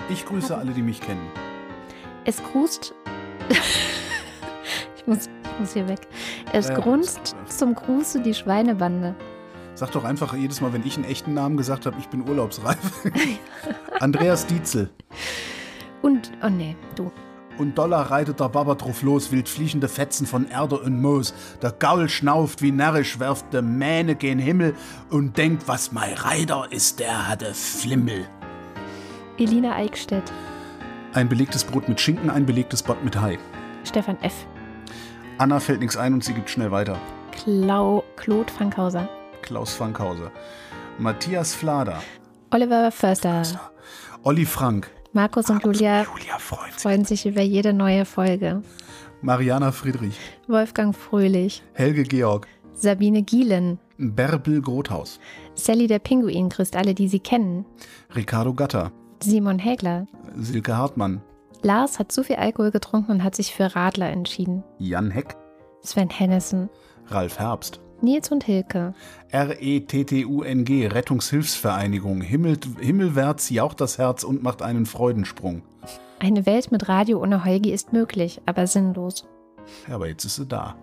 Ich 0.10 0.26
grüße 0.26 0.58
alle, 0.58 0.72
die 0.72 0.82
mich 0.82 1.00
kennen. 1.00 1.30
Es 2.26 2.42
grust. 2.44 2.96
ich, 4.98 5.06
muss, 5.06 5.28
ich 5.28 5.60
muss 5.60 5.74
hier 5.74 5.88
weg. 5.88 6.00
Es 6.54 6.70
Ja, 6.70 6.80
grunzt 6.80 7.36
zum 7.46 7.76
Gruße 7.76 8.22
die 8.22 8.34
Schweinebande. 8.34 9.14
Sag 9.76 9.92
doch 9.92 10.04
einfach 10.04 10.34
jedes 10.34 10.60
Mal, 10.60 10.74
wenn 10.74 10.84
ich 10.88 10.96
einen 10.96 11.06
echten 11.06 11.36
Namen 11.36 11.56
gesagt 11.56 11.86
habe, 11.86 11.98
ich 12.00 12.08
bin 12.08 12.28
urlaubsreif. 12.28 12.80
Andreas 14.00 14.48
Dietzel. 14.48 14.90
Und, 16.02 16.32
oh 16.44 16.50
nee, 16.50 16.76
du. 16.96 17.12
Und 17.58 17.78
Dollar 17.78 18.12
reitet 18.12 18.40
der 18.40 18.50
Baba 18.50 18.76
drauf 18.76 19.02
los, 19.02 19.32
wild 19.32 19.50
fliegende 19.50 19.88
Fetzen 19.88 20.28
von 20.28 20.48
Erde 20.48 20.80
und 20.80 21.02
Moos. 21.02 21.34
Der 21.62 21.72
Gaul 21.72 22.08
schnauft 22.08 22.62
wie 22.62 22.72
närrisch, 22.72 23.20
werft 23.20 23.52
de 23.54 23.62
Mähne 23.62 24.16
gen 24.16 24.38
Himmel 24.38 24.76
und 25.10 25.38
denkt, 25.38 25.68
was 25.68 25.92
mei 25.92 26.14
Reiter 26.14 26.68
ist, 26.70 27.00
der 27.00 27.28
hatte 27.28 27.54
Flimmel. 27.54 28.28
Elina 29.38 29.76
Eickstedt. 29.76 30.32
Ein 31.14 31.30
belegtes 31.30 31.64
Brot 31.64 31.90
mit 31.90 32.00
Schinken, 32.00 32.30
ein 32.30 32.46
belegtes 32.46 32.84
Bad 32.84 33.04
mit 33.04 33.20
Hai. 33.20 33.40
Stefan 33.84 34.18
F. 34.22 34.34
Anna 35.40 35.60
fällt 35.60 35.80
nichts 35.80 35.98
ein 35.98 36.14
und 36.14 36.24
sie 36.24 36.34
gibt 36.34 36.50
schnell 36.50 36.72
weiter. 36.72 36.98
Klau, 37.32 38.04
Claude 38.16 38.52
Fankhauser. 38.52 39.10
Klaus 39.42 39.74
Fankhauser. 39.74 40.32
Matthias 40.98 41.54
Flader. 41.54 42.02
Oliver 42.52 42.92
Förster. 42.92 43.44
Olli 44.24 44.46
Frank. 44.46 44.90
Markus 45.14 45.50
und 45.50 45.64
Julia 45.64 46.04
Julia 46.04 46.38
sich. 46.38 46.74
freuen 46.74 47.06
sich 47.06 47.26
über 47.26 47.42
jede 47.42 47.74
neue 47.74 48.06
Folge. 48.06 48.62
Mariana 49.22 49.72
Friedrich. 49.72 50.18
Wolfgang 50.48 50.96
Fröhlich. 50.96 51.64
Helge 51.74 52.04
Georg. 52.04 52.48
Sabine 52.74 53.24
Gielen. 53.24 53.80
Bärbel 53.98 54.62
Grothaus. 54.62 55.20
Sally 55.56 55.88
der 55.88 56.00
Pinguin 56.00 56.50
grüßt 56.50 56.76
alle, 56.76 56.94
die 56.94 57.08
sie 57.08 57.20
kennen. 57.20 57.66
Ricardo 58.16 58.54
Gatter. 58.54 58.92
Simon 59.24 59.58
Hägler. 59.58 60.06
Silke 60.38 60.78
Hartmann. 60.78 61.22
Lars 61.64 61.98
hat 61.98 62.12
zu 62.12 62.24
viel 62.24 62.36
Alkohol 62.36 62.70
getrunken 62.70 63.12
und 63.12 63.24
hat 63.24 63.36
sich 63.36 63.54
für 63.56 63.76
Radler 63.76 64.10
entschieden. 64.12 64.64
Jan 64.78 65.10
Heck. 65.10 65.36
Sven 65.82 66.10
Hennissen. 66.10 66.70
Ralf 67.08 67.40
Herbst. 67.40 67.82
Nils 68.02 68.32
und 68.32 68.44
Hilke. 68.44 68.94
R-E-T-T-U-N-G, 69.30 70.88
Rettungshilfsvereinigung. 70.88 72.22
Himmel, 72.22 72.58
himmelwärts 72.80 73.50
jaucht 73.50 73.82
das 73.82 73.98
Herz 73.98 74.24
und 74.24 74.44
macht 74.44 74.62
einen 74.62 74.86
Freudensprung. 74.86 75.62
Eine 76.20 76.46
Welt 76.46 76.72
mit 76.72 76.90
Radio 76.90 77.22
ohne 77.22 77.46
Holgi 77.46 77.72
ist 77.72 77.94
möglich, 77.94 78.42
aber 78.46 78.68
sinnlos. 78.68 79.28
Ja, 79.88 79.96
aber 79.96 80.08
jetzt 80.08 80.26
ist 80.26 80.36
sie 80.38 80.46
da. 80.46 80.76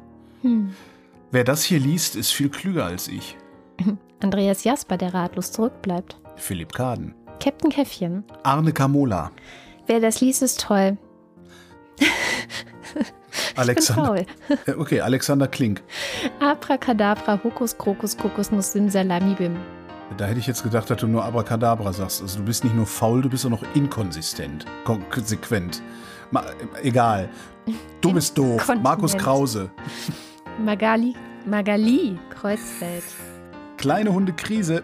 Hm. 0.43 0.73
Wer 1.31 1.45
das 1.45 1.65
hier 1.65 1.81
liest, 1.81 2.17
ist 2.17 2.31
viel 2.31 2.49
klüger 2.49 2.85
als 2.85 3.09
ich. 3.09 3.37
Andreas 4.21 4.65
Jasper, 4.65 4.97
der 4.97 5.15
ratlos 5.15 5.51
zurückbleibt. 5.53 6.17
Philipp 6.37 6.73
Kaden. 6.73 7.15
Captain 7.41 7.71
Käffchen. 7.71 8.25
Arne 8.43 8.73
Kamola. 8.73 9.31
Wer 9.87 10.01
das 10.01 10.21
liest, 10.21 10.43
ist 10.43 10.61
toll. 10.61 10.97
Ich 13.35 13.55
bin 13.55 13.63
Alexander. 13.63 14.05
faul. 14.05 14.27
Äh, 14.67 14.73
Okay, 14.79 15.01
Alexander 15.01 15.49
Klink. 15.49 15.83
Abracadabra, 16.41 17.41
Hokus, 17.43 17.77
Krokus, 17.77 18.17
Kokosnuss, 18.17 18.73
Simsalamibim. 18.73 19.57
Da 20.17 20.27
hätte 20.27 20.39
ich 20.39 20.47
jetzt 20.47 20.63
gedacht, 20.63 20.89
dass 20.91 20.99
du 20.99 21.07
nur 21.07 21.25
Abracadabra 21.25 21.93
sagst. 21.93 22.23
Also 22.23 22.39
du 22.39 22.45
bist 22.45 22.63
nicht 22.63 22.77
nur 22.77 22.87
faul, 22.87 23.23
du 23.23 23.29
bist 23.29 23.45
auch 23.47 23.51
noch 23.51 23.65
inkonsistent. 23.75 24.65
Konsequent. 25.11 25.83
Ma 26.31 26.43
äh, 26.83 26.89
egal. 26.89 27.29
Du 28.01 28.13
bist 28.13 28.37
doof. 28.37 28.71
Markus 28.83 29.17
Krause. 29.17 29.71
Magali, 30.63 31.15
Magali 31.47 32.19
Kreuzfeld. 32.31 33.03
Kleine 33.79 34.13
Hunde 34.13 34.33
Krise. 34.33 34.83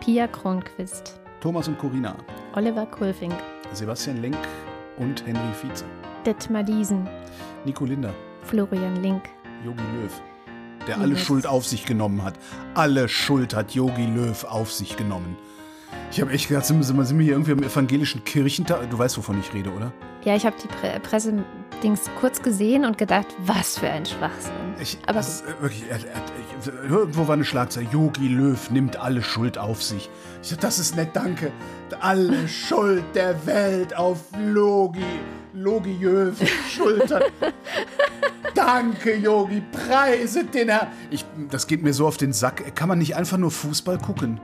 Pia 0.00 0.26
Kronquist. 0.28 1.18
Thomas 1.40 1.66
und 1.68 1.78
Corina. 1.78 2.14
Oliver 2.54 2.86
Kulfing. 2.86 3.32
Sebastian 3.72 4.22
Lenk 4.22 4.36
und 4.98 5.26
Henry 5.26 5.52
Vize. 5.60 5.84
Detmar 6.26 6.64
Diesen. 6.64 7.08
Nico 7.64 7.84
Linder. 7.84 8.12
Florian 8.42 8.96
Link. 9.00 9.22
Yogi 9.64 9.82
Löw. 9.94 10.12
Der 10.88 10.98
alle. 10.98 11.16
Schuld 11.16 11.46
auf 11.46 11.64
sich 11.64 11.86
genommen 11.86 12.24
hat. 12.24 12.34
Alle 12.74 13.08
Schuld 13.08 13.54
hat 13.54 13.72
Yogi 13.76 14.06
Löw 14.06 14.42
auf 14.44 14.72
sich 14.72 14.96
genommen. 14.96 15.36
Ich 16.10 16.20
habe 16.20 16.32
echt 16.32 16.48
gedacht, 16.48 16.66
sind 16.66 16.78
wir, 16.78 17.04
sind 17.04 17.18
wir 17.18 17.24
hier 17.24 17.34
irgendwie 17.34 17.52
am 17.52 17.62
evangelischen 17.62 18.24
Kirchentag? 18.24 18.90
Du 18.90 18.98
weißt, 18.98 19.16
wovon 19.18 19.38
ich 19.38 19.54
rede, 19.54 19.70
oder? 19.70 19.92
Ja, 20.24 20.34
ich 20.34 20.44
habe 20.44 20.56
die 20.60 20.66
Pre 20.66 20.98
Pressedings 21.00 22.10
kurz 22.20 22.42
gesehen 22.42 22.84
und 22.84 22.98
gedacht, 22.98 23.28
was 23.44 23.78
für 23.78 23.88
ein 23.88 24.04
Schwachsinn. 24.04 24.52
Ich, 24.80 24.98
Aber 25.04 25.14
das 25.14 25.42
ist, 25.42 25.44
äh, 25.44 25.62
wirklich, 25.62 25.84
er, 25.88 25.96
er, 25.96 26.22
ich, 26.60 26.90
irgendwo 26.90 27.28
war 27.28 27.34
eine 27.34 27.44
Schlagzeile. 27.44 27.86
Yogi 27.92 28.26
Löw 28.26 28.70
nimmt 28.70 28.96
alle 28.96 29.22
Schuld 29.22 29.58
auf 29.58 29.80
sich. 29.80 30.10
Ich 30.42 30.48
dachte, 30.48 30.62
das 30.62 30.80
ist 30.80 30.96
nett, 30.96 31.10
danke. 31.14 31.52
Alle 32.00 32.48
Schuld 32.48 33.04
der 33.14 33.46
Welt 33.46 33.96
auf 33.96 34.18
Logi. 34.40 35.04
Logi 35.56 35.96
Löw 35.98 36.34
Schultern. 36.68 37.22
danke, 38.54 39.16
Yogi. 39.16 39.62
Preiset 39.72 40.52
den 40.52 40.68
Herrn. 40.68 40.88
Ich, 41.10 41.24
das 41.50 41.66
geht 41.66 41.82
mir 41.82 41.94
so 41.94 42.06
auf 42.06 42.18
den 42.18 42.34
Sack. 42.34 42.76
Kann 42.76 42.88
man 42.88 42.98
nicht 42.98 43.16
einfach 43.16 43.38
nur 43.38 43.50
Fußball 43.50 43.98
gucken? 43.98 44.38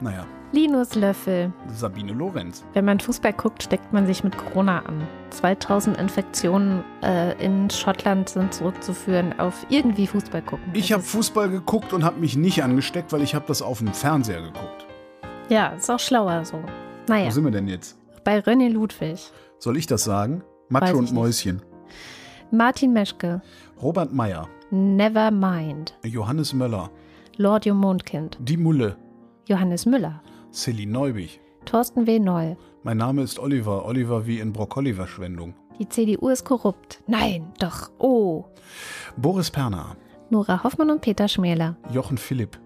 Naja. 0.00 0.24
Linus 0.52 0.94
Löffel. 0.94 1.52
Sabine 1.74 2.12
Lorenz. 2.12 2.62
Wenn 2.72 2.84
man 2.84 3.00
Fußball 3.00 3.32
guckt, 3.32 3.64
steckt 3.64 3.92
man 3.92 4.06
sich 4.06 4.22
mit 4.22 4.38
Corona 4.38 4.80
an. 4.80 5.02
2000 5.30 5.96
Infektionen 5.96 6.84
äh, 7.02 7.32
in 7.44 7.68
Schottland 7.68 8.28
sind 8.28 8.54
zurückzuführen 8.54 9.36
auf 9.40 9.66
irgendwie 9.70 10.06
Fußball 10.06 10.42
gucken. 10.42 10.70
Ich 10.72 10.92
habe 10.92 11.02
Fußball 11.02 11.48
geguckt 11.48 11.92
und 11.92 12.04
habe 12.04 12.20
mich 12.20 12.36
nicht 12.36 12.62
angesteckt, 12.62 13.12
weil 13.12 13.22
ich 13.22 13.34
habe 13.34 13.46
das 13.48 13.60
auf 13.60 13.78
dem 13.78 13.92
Fernseher 13.92 14.42
geguckt. 14.42 14.86
Ja, 15.48 15.70
ist 15.70 15.90
auch 15.90 15.98
schlauer 15.98 16.44
so. 16.44 16.62
Naja. 17.08 17.26
Wo 17.26 17.30
sind 17.30 17.44
wir 17.44 17.50
denn 17.50 17.66
jetzt? 17.66 17.98
Bei 18.22 18.38
René 18.38 18.70
Ludwig. 18.70 19.32
Soll 19.58 19.76
ich 19.76 19.86
das 19.86 20.04
sagen? 20.04 20.42
Macho 20.68 20.96
und 20.98 21.12
Mäuschen. 21.12 21.62
Martin 22.50 22.92
Meschke. 22.92 23.42
Robert 23.80 24.12
Meyer. 24.12 24.48
Nevermind. 24.70 25.96
Johannes 26.04 26.52
Möller. 26.52 26.90
Lord 27.36 27.66
Mondkind. 27.66 28.38
Die 28.40 28.56
Mulle. 28.56 28.96
Johannes 29.46 29.86
Müller. 29.86 30.22
Celine 30.52 30.92
Neubig. 30.92 31.40
Thorsten 31.64 32.06
W. 32.06 32.18
Noll. 32.18 32.56
Mein 32.82 32.98
Name 32.98 33.22
ist 33.22 33.38
Oliver. 33.38 33.84
Oliver 33.86 34.26
wie 34.26 34.40
in 34.40 34.52
Brokkoli-Verschwendung. 34.52 35.54
Die 35.78 35.88
CDU 35.88 36.28
ist 36.28 36.44
korrupt. 36.44 37.02
Nein, 37.06 37.52
doch. 37.58 37.90
Oh. 37.98 38.44
Boris 39.16 39.50
Perner. 39.50 39.96
Nora 40.30 40.62
Hoffmann 40.62 40.90
und 40.90 41.00
Peter 41.00 41.26
Schmäler. 41.26 41.76
Jochen 41.92 42.18
Philipp. 42.18 42.58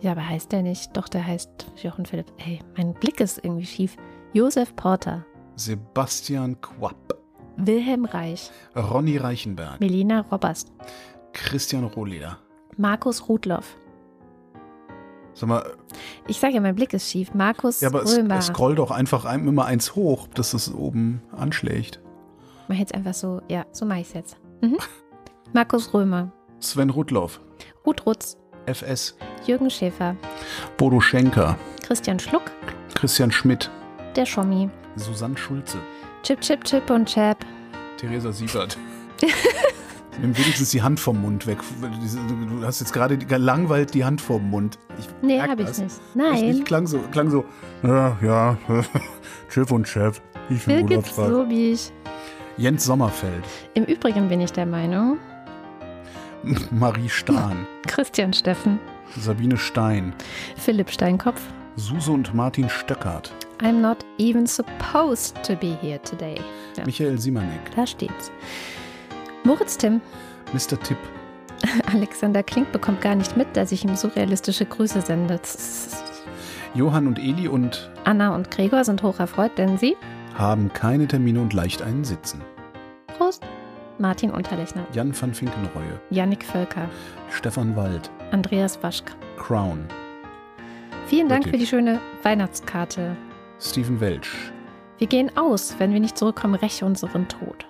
Ja, 0.00 0.12
aber 0.12 0.28
heißt 0.28 0.50
der 0.50 0.62
nicht? 0.62 0.96
Doch, 0.96 1.08
der 1.08 1.24
heißt 1.24 1.66
Jochen 1.82 2.06
Philipp. 2.06 2.32
Ey, 2.38 2.58
mein 2.76 2.94
Blick 2.94 3.20
ist 3.20 3.38
irgendwie 3.44 3.66
schief. 3.66 3.96
Josef 4.32 4.74
Porter. 4.74 5.24
Sebastian 5.64 6.60
Quapp. 6.60 7.14
Wilhelm 7.56 8.04
Reich. 8.04 8.50
Ronny 8.74 9.16
Reichenberg. 9.16 9.78
Melina 9.78 10.20
Robberst. 10.32 10.72
Christian 11.32 11.84
Rohleder. 11.84 12.38
Markus 12.76 13.28
Rudloff. 13.28 13.76
Sag 15.34 15.48
mal. 15.48 15.64
Ich 16.26 16.40
sage 16.40 16.54
ja, 16.54 16.60
mein 16.60 16.74
Blick 16.74 16.92
ist 16.94 17.08
schief. 17.08 17.32
Markus 17.34 17.80
ja, 17.80 17.88
aber 17.88 18.04
Römer. 18.04 18.38
Es, 18.38 18.46
scroll 18.46 18.74
doch 18.74 18.90
einfach 18.90 19.32
immer 19.32 19.64
eins 19.64 19.94
hoch, 19.94 20.26
dass 20.34 20.52
es 20.52 20.72
oben 20.72 21.22
anschlägt. 21.30 22.00
Mach 22.68 22.76
jetzt 22.76 22.94
einfach 22.94 23.14
so, 23.14 23.40
ja, 23.48 23.64
so 23.72 23.84
mache 23.86 24.00
ich 24.00 24.08
es 24.08 24.14
jetzt. 24.14 24.36
Mhm. 24.62 24.78
Markus 25.52 25.94
Römer. 25.94 26.32
Sven 26.58 26.90
Rudloff. 26.90 27.40
Ruth 27.86 28.04
Rutz. 28.06 28.36
FS. 28.66 29.16
Jürgen 29.46 29.70
Schäfer. 29.70 30.16
Bodo 30.76 31.00
Schenker. 31.00 31.56
Christian 31.84 32.18
Schluck. 32.18 32.50
Christian 32.94 33.30
Schmidt. 33.30 33.70
Der 34.16 34.26
Schommi. 34.26 34.68
Susanne 34.96 35.36
Schulze. 35.36 35.78
Chip, 36.22 36.40
Chip, 36.40 36.64
Chip 36.64 36.90
und 36.90 37.08
Chap. 37.08 37.44
Theresa 37.96 38.32
Siebert. 38.32 38.76
Nimm 40.20 40.36
wenigstens 40.36 40.70
die 40.70 40.82
Hand 40.82 41.00
vom 41.00 41.22
Mund 41.22 41.46
weg. 41.46 41.58
Du 41.80 42.66
hast 42.66 42.80
jetzt 42.80 42.92
gerade 42.92 43.18
langweilt 43.36 43.94
die 43.94 44.04
Hand 44.04 44.20
vom 44.20 44.50
Mund. 44.50 44.78
Ich 44.98 45.08
nee, 45.22 45.40
habe 45.40 45.62
ich 45.62 45.78
nicht. 45.78 46.00
Nein. 46.14 46.44
Ich 46.44 46.64
klang 46.64 46.86
so, 46.86 46.98
klang 47.10 47.30
so, 47.30 47.44
ja, 47.82 48.18
ja, 48.20 48.58
Chip 49.50 49.70
und 49.70 49.88
Chef. 49.88 50.20
Ich 50.50 50.64
bin 50.66 51.02
so 51.02 51.48
wie 51.48 51.72
ich. 51.72 51.92
Jens 52.58 52.84
Sommerfeld. 52.84 53.44
Im 53.74 53.84
Übrigen 53.84 54.28
bin 54.28 54.40
ich 54.40 54.52
der 54.52 54.66
Meinung. 54.66 55.18
Marie 56.70 57.08
Stahn. 57.08 57.66
Christian 57.86 58.32
Steffen. 58.32 58.78
Sabine 59.16 59.56
Stein. 59.56 60.14
Philipp 60.56 60.90
Steinkopf. 60.90 61.40
Suse 61.76 62.10
und 62.10 62.34
Martin 62.34 62.68
Stöckert. 62.68 63.32
I'm 63.62 63.80
not 63.80 64.04
even 64.18 64.46
supposed 64.46 65.42
to 65.44 65.54
be 65.54 65.74
here 65.80 66.00
today. 66.00 66.40
Ja. 66.76 66.84
Michael 66.84 67.16
Simanek. 67.18 67.74
Da 67.76 67.86
steht's. 67.86 68.32
Moritz 69.44 69.76
Tim. 69.76 70.00
Mr. 70.52 70.80
Tipp. 70.82 70.98
Alexander 71.94 72.42
Klink 72.42 72.72
bekommt 72.72 73.00
gar 73.00 73.14
nicht 73.14 73.36
mit, 73.36 73.56
dass 73.56 73.70
ich 73.70 73.84
ihm 73.84 73.94
surrealistische 73.94 74.66
Grüße 74.66 75.00
sende. 75.00 75.38
Johann 76.74 77.06
und 77.06 77.18
Eli 77.18 77.46
und 77.46 77.90
Anna 78.04 78.34
und 78.34 78.50
Gregor 78.50 78.84
sind 78.84 79.02
hoch 79.02 79.20
erfreut, 79.20 79.56
denn 79.58 79.78
sie 79.78 79.96
haben 80.34 80.72
keine 80.72 81.06
Termine 81.06 81.40
und 81.40 81.52
leicht 81.52 81.82
einen 81.82 82.04
Sitzen. 82.04 82.40
Prost. 83.16 83.44
Martin 83.98 84.30
Unterlechner. 84.32 84.84
Jan 84.92 85.14
van 85.18 85.34
Finkenreue. 85.34 86.00
Yannick 86.10 86.42
Völker. 86.44 86.88
Stefan 87.30 87.76
Wald. 87.76 88.10
Andreas 88.32 88.82
Waschk. 88.82 89.12
Crown. 89.36 89.86
Vielen 91.06 91.28
Dank 91.28 91.44
British. 91.44 91.52
für 91.52 91.58
die 91.58 91.66
schöne 91.66 92.00
Weihnachtskarte. 92.22 93.16
Steven 93.64 94.00
Welch. 94.00 94.28
Wir 94.98 95.06
gehen 95.06 95.36
aus, 95.36 95.76
wenn 95.78 95.92
wir 95.92 96.00
nicht 96.00 96.18
zurückkommen, 96.18 96.56
räche 96.56 96.84
unseren 96.84 97.28
Tod. 97.28 97.64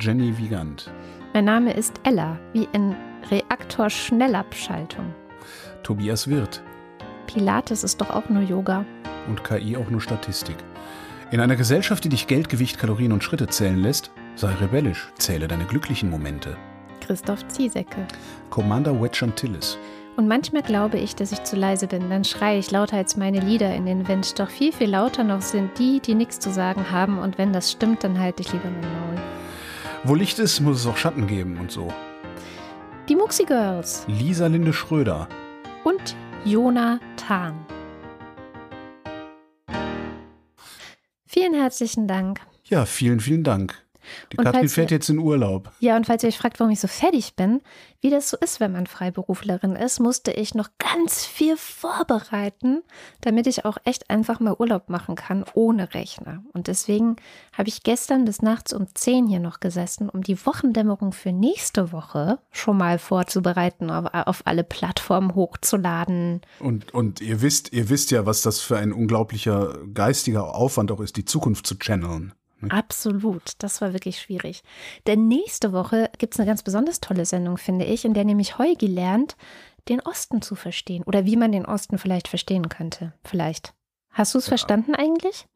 Jenny 0.00 0.36
Wiegand. 0.36 0.90
Mein 1.32 1.44
Name 1.44 1.72
ist 1.74 2.00
Ella, 2.02 2.38
wie 2.52 2.68
in 2.72 2.96
Reaktor-Schnellabschaltung. 3.30 5.14
Tobias 5.84 6.28
Wirth. 6.28 6.62
Pilates 7.28 7.84
ist 7.84 8.00
doch 8.00 8.10
auch 8.10 8.28
nur 8.28 8.42
Yoga. 8.42 8.84
Und 9.28 9.44
KI 9.44 9.76
auch 9.76 9.88
nur 9.90 10.00
Statistik. 10.00 10.56
In 11.30 11.40
einer 11.40 11.56
Gesellschaft, 11.56 12.02
die 12.02 12.08
dich 12.08 12.26
Geld, 12.26 12.48
Gewicht, 12.48 12.78
Kalorien 12.78 13.12
und 13.12 13.22
Schritte 13.22 13.46
zählen 13.46 13.80
lässt, 13.80 14.10
sei 14.34 14.52
rebellisch, 14.54 15.12
zähle 15.18 15.46
deine 15.46 15.66
glücklichen 15.66 16.10
Momente. 16.10 16.56
Christoph 17.00 17.46
Ziesecke. 17.46 18.06
Commander 18.50 19.00
Wedge 19.00 19.24
Antilles. 19.24 19.78
Und 20.18 20.26
manchmal 20.26 20.62
glaube 20.62 20.98
ich, 20.98 21.14
dass 21.14 21.30
ich 21.30 21.44
zu 21.44 21.54
leise 21.54 21.86
bin. 21.86 22.10
Dann 22.10 22.24
schreie 22.24 22.58
ich 22.58 22.72
lauter 22.72 22.96
als 22.96 23.16
meine 23.16 23.38
Lieder 23.38 23.72
in 23.72 23.86
den 23.86 24.08
Wind. 24.08 24.36
Doch 24.40 24.50
viel, 24.50 24.72
viel 24.72 24.90
lauter 24.90 25.22
noch 25.22 25.42
sind 25.42 25.78
die, 25.78 26.00
die 26.00 26.16
nichts 26.16 26.40
zu 26.40 26.50
sagen 26.50 26.90
haben. 26.90 27.20
Und 27.20 27.38
wenn 27.38 27.52
das 27.52 27.70
stimmt, 27.70 28.02
dann 28.02 28.18
halte 28.18 28.42
ich 28.42 28.52
lieber 28.52 28.68
mein 28.68 28.80
Maul. 28.80 29.22
Wo 30.02 30.16
Licht 30.16 30.40
ist, 30.40 30.58
muss 30.58 30.80
es 30.80 30.86
auch 30.88 30.96
Schatten 30.96 31.28
geben 31.28 31.56
und 31.60 31.70
so. 31.70 31.92
Die 33.08 33.14
Muxi 33.14 33.44
Girls. 33.44 34.06
Lisa 34.08 34.48
Linde 34.48 34.72
Schröder. 34.72 35.28
Und 35.84 36.16
Jona 36.44 36.98
Tahn. 37.16 37.64
Vielen 41.26 41.54
herzlichen 41.54 42.08
Dank. 42.08 42.40
Ja, 42.64 42.86
vielen, 42.86 43.20
vielen 43.20 43.44
Dank. 43.44 43.86
Die 44.32 44.36
Katrin 44.36 44.68
fährt 44.68 44.90
jetzt 44.90 45.08
in 45.08 45.18
Urlaub. 45.18 45.70
Ja, 45.80 45.96
und 45.96 46.06
falls 46.06 46.22
ihr 46.22 46.28
euch 46.28 46.38
fragt, 46.38 46.60
warum 46.60 46.72
ich 46.72 46.80
so 46.80 46.88
fertig 46.88 47.34
bin, 47.36 47.60
wie 48.00 48.10
das 48.10 48.30
so 48.30 48.36
ist, 48.36 48.60
wenn 48.60 48.72
man 48.72 48.86
Freiberuflerin 48.86 49.74
ist, 49.74 49.98
musste 49.98 50.30
ich 50.30 50.54
noch 50.54 50.68
ganz 50.78 51.24
viel 51.24 51.56
vorbereiten, 51.56 52.82
damit 53.22 53.48
ich 53.48 53.64
auch 53.64 53.76
echt 53.84 54.08
einfach 54.08 54.38
mal 54.38 54.54
Urlaub 54.56 54.88
machen 54.88 55.16
kann 55.16 55.44
ohne 55.54 55.94
Rechner. 55.94 56.44
Und 56.52 56.68
deswegen 56.68 57.16
habe 57.52 57.68
ich 57.68 57.82
gestern 57.82 58.24
bis 58.24 58.40
nachts 58.40 58.72
um 58.72 58.86
10 58.94 59.26
hier 59.26 59.40
noch 59.40 59.58
gesessen, 59.58 60.08
um 60.08 60.22
die 60.22 60.46
Wochendämmerung 60.46 61.12
für 61.12 61.32
nächste 61.32 61.90
Woche 61.90 62.38
schon 62.52 62.76
mal 62.76 62.98
vorzubereiten, 62.98 63.90
auf, 63.90 64.06
auf 64.12 64.42
alle 64.44 64.62
Plattformen 64.62 65.34
hochzuladen. 65.34 66.42
Und, 66.60 66.94
und 66.94 67.20
ihr 67.20 67.42
wisst, 67.42 67.72
ihr 67.72 67.88
wisst 67.88 68.12
ja, 68.12 68.26
was 68.26 68.42
das 68.42 68.60
für 68.60 68.76
ein 68.76 68.92
unglaublicher 68.92 69.76
geistiger 69.92 70.54
Aufwand 70.54 70.92
auch 70.92 71.00
ist, 71.00 71.16
die 71.16 71.24
Zukunft 71.24 71.66
zu 71.66 71.76
channeln. 71.76 72.32
Hm. 72.60 72.70
Absolut, 72.70 73.52
das 73.58 73.80
war 73.80 73.92
wirklich 73.92 74.20
schwierig. 74.20 74.62
Denn 75.06 75.28
nächste 75.28 75.72
Woche 75.72 76.10
gibt 76.18 76.34
es 76.34 76.40
eine 76.40 76.48
ganz 76.48 76.62
besonders 76.62 77.00
tolle 77.00 77.24
Sendung, 77.24 77.56
finde 77.58 77.84
ich, 77.84 78.04
in 78.04 78.14
der 78.14 78.24
nämlich 78.24 78.58
Heugi 78.58 78.86
lernt, 78.86 79.36
den 79.88 80.00
Osten 80.00 80.42
zu 80.42 80.54
verstehen 80.54 81.02
oder 81.04 81.24
wie 81.24 81.36
man 81.36 81.52
den 81.52 81.64
Osten 81.64 81.98
vielleicht 81.98 82.28
verstehen 82.28 82.68
könnte. 82.68 83.14
Vielleicht. 83.24 83.74
Hast 84.10 84.34
du 84.34 84.38
es 84.38 84.46
ja. 84.46 84.50
verstanden 84.50 84.94
eigentlich? 84.94 85.46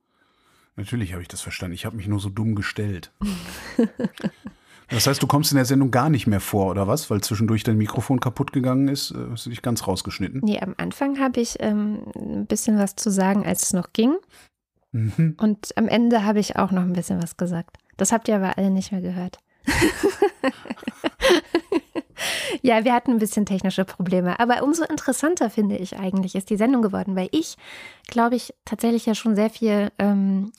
Natürlich 0.77 1.13
habe 1.13 1.23
ich 1.23 1.29
das 1.29 1.43
verstanden. 1.43 1.75
Ich 1.75 1.85
habe 1.85 1.97
mich 1.97 2.07
nur 2.07 2.21
so 2.21 2.31
dumm 2.31 2.55
gestellt. 2.55 3.13
das 4.89 5.07
heißt, 5.07 5.23
du 5.23 5.27
kommst 5.27 5.53
in 5.53 5.57
der 5.57 5.67
Sendung 5.67 5.91
gar 5.91 6.09
nicht 6.09 6.27
mehr 6.27 6.41
vor, 6.41 6.71
oder 6.71 6.87
was? 6.87 7.11
Weil 7.11 7.21
zwischendurch 7.21 7.63
dein 7.63 7.77
Mikrofon 7.77 8.21
kaputt 8.21 8.53
gegangen 8.53 8.89
ist, 8.89 9.11
äh, 9.11 9.19
hast 9.31 9.45
du 9.45 9.51
dich 9.51 9.61
ganz 9.61 9.87
rausgeschnitten? 9.87 10.41
Nee, 10.43 10.61
am 10.61 10.75
Anfang 10.79 11.19
habe 11.19 11.41
ich 11.41 11.57
ähm, 11.61 12.05
ein 12.17 12.47
bisschen 12.47 12.79
was 12.79 12.97
zu 12.97 13.11
sagen, 13.11 13.45
als 13.45 13.65
es 13.65 13.73
noch 13.75 13.93
ging. 13.93 14.17
Mhm. 14.93 15.37
Und 15.41 15.77
am 15.77 15.89
Ende 15.89 16.25
habe 16.25 16.39
ich 16.39 16.57
auch 16.57 16.71
noch 16.71 16.83
ein 16.83 16.93
bisschen 16.93 17.23
was 17.23 17.37
gesagt. 17.37 17.79
Das 17.97 18.13
habt 18.13 18.29
ihr 18.29 18.37
aber 18.37 18.57
alle 18.57 18.71
nicht 18.71 18.93
mehr 18.93 19.01
gehört. 19.01 19.39
ja, 22.63 22.85
wir 22.85 22.93
hatten 22.93 23.13
ein 23.13 23.19
bisschen 23.19 23.47
technische 23.47 23.85
Probleme. 23.85 24.39
Aber 24.39 24.63
umso 24.63 24.85
interessanter 24.85 25.51
finde 25.51 25.77
ich 25.77 25.99
eigentlich 25.99 26.35
ist 26.35 26.51
die 26.51 26.57
Sendung 26.57 26.83
geworden, 26.83 27.17
weil 27.17 27.29
ich, 27.33 27.57
glaube 28.07 28.37
ich, 28.37 28.55
tatsächlich 28.65 29.07
ja 29.07 29.15
schon 29.15 29.35
sehr 29.35 29.51
viel 29.51 29.91
ähm, 29.99 30.53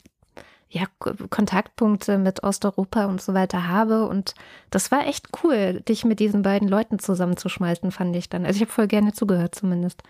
ja, 0.70 0.86
Kontaktpunkte 1.30 2.18
mit 2.18 2.44
Osteuropa 2.44 3.06
und 3.06 3.22
so 3.22 3.34
weiter 3.36 3.68
habe. 3.68 4.08
Und 4.08 4.34
das 4.72 4.92
war 4.92 5.06
echt 5.06 5.30
cool, 5.44 5.82
dich 5.82 6.04
mit 6.04 6.20
diesen 6.20 6.42
beiden 6.42 6.68
Leuten 6.68 6.98
zusammenzuschmeißen, 6.98 7.92
fand 7.92 8.16
ich 8.16 8.30
dann. 8.30 8.46
Also 8.46 8.58
ich 8.58 8.62
habe 8.62 8.72
voll 8.72 8.88
gerne 8.88 9.14
zugehört 9.14 9.54
zumindest. 9.54 10.02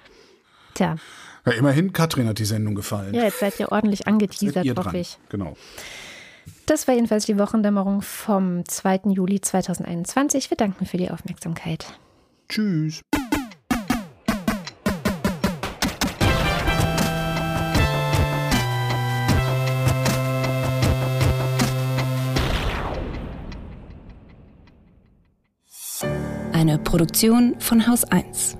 Tja. 0.73 0.95
Ja, 1.45 1.51
immerhin, 1.53 1.91
Katrin 1.91 2.27
hat 2.27 2.39
die 2.39 2.45
Sendung 2.45 2.73
gefallen. 2.73 3.13
Ja, 3.13 3.23
jetzt 3.23 3.39
seid 3.39 3.59
ihr 3.59 3.71
ordentlich 3.71 4.07
angeteasert, 4.07 4.65
hoffe 4.77 4.97
ich. 4.97 5.17
Genau. 5.29 5.55
Das 6.65 6.87
war 6.87 6.95
jedenfalls 6.95 7.25
die 7.25 7.37
Wochendämmerung 7.37 8.01
vom 8.01 8.65
2. 8.65 9.01
Juli 9.09 9.41
2021. 9.41 10.49
Wir 10.49 10.57
danken 10.57 10.85
für 10.85 10.97
die 10.97 11.11
Aufmerksamkeit. 11.11 11.85
Tschüss. 12.47 13.01
Eine 26.53 26.77
Produktion 26.77 27.55
von 27.59 27.85
Haus 27.87 28.05
1. 28.05 28.57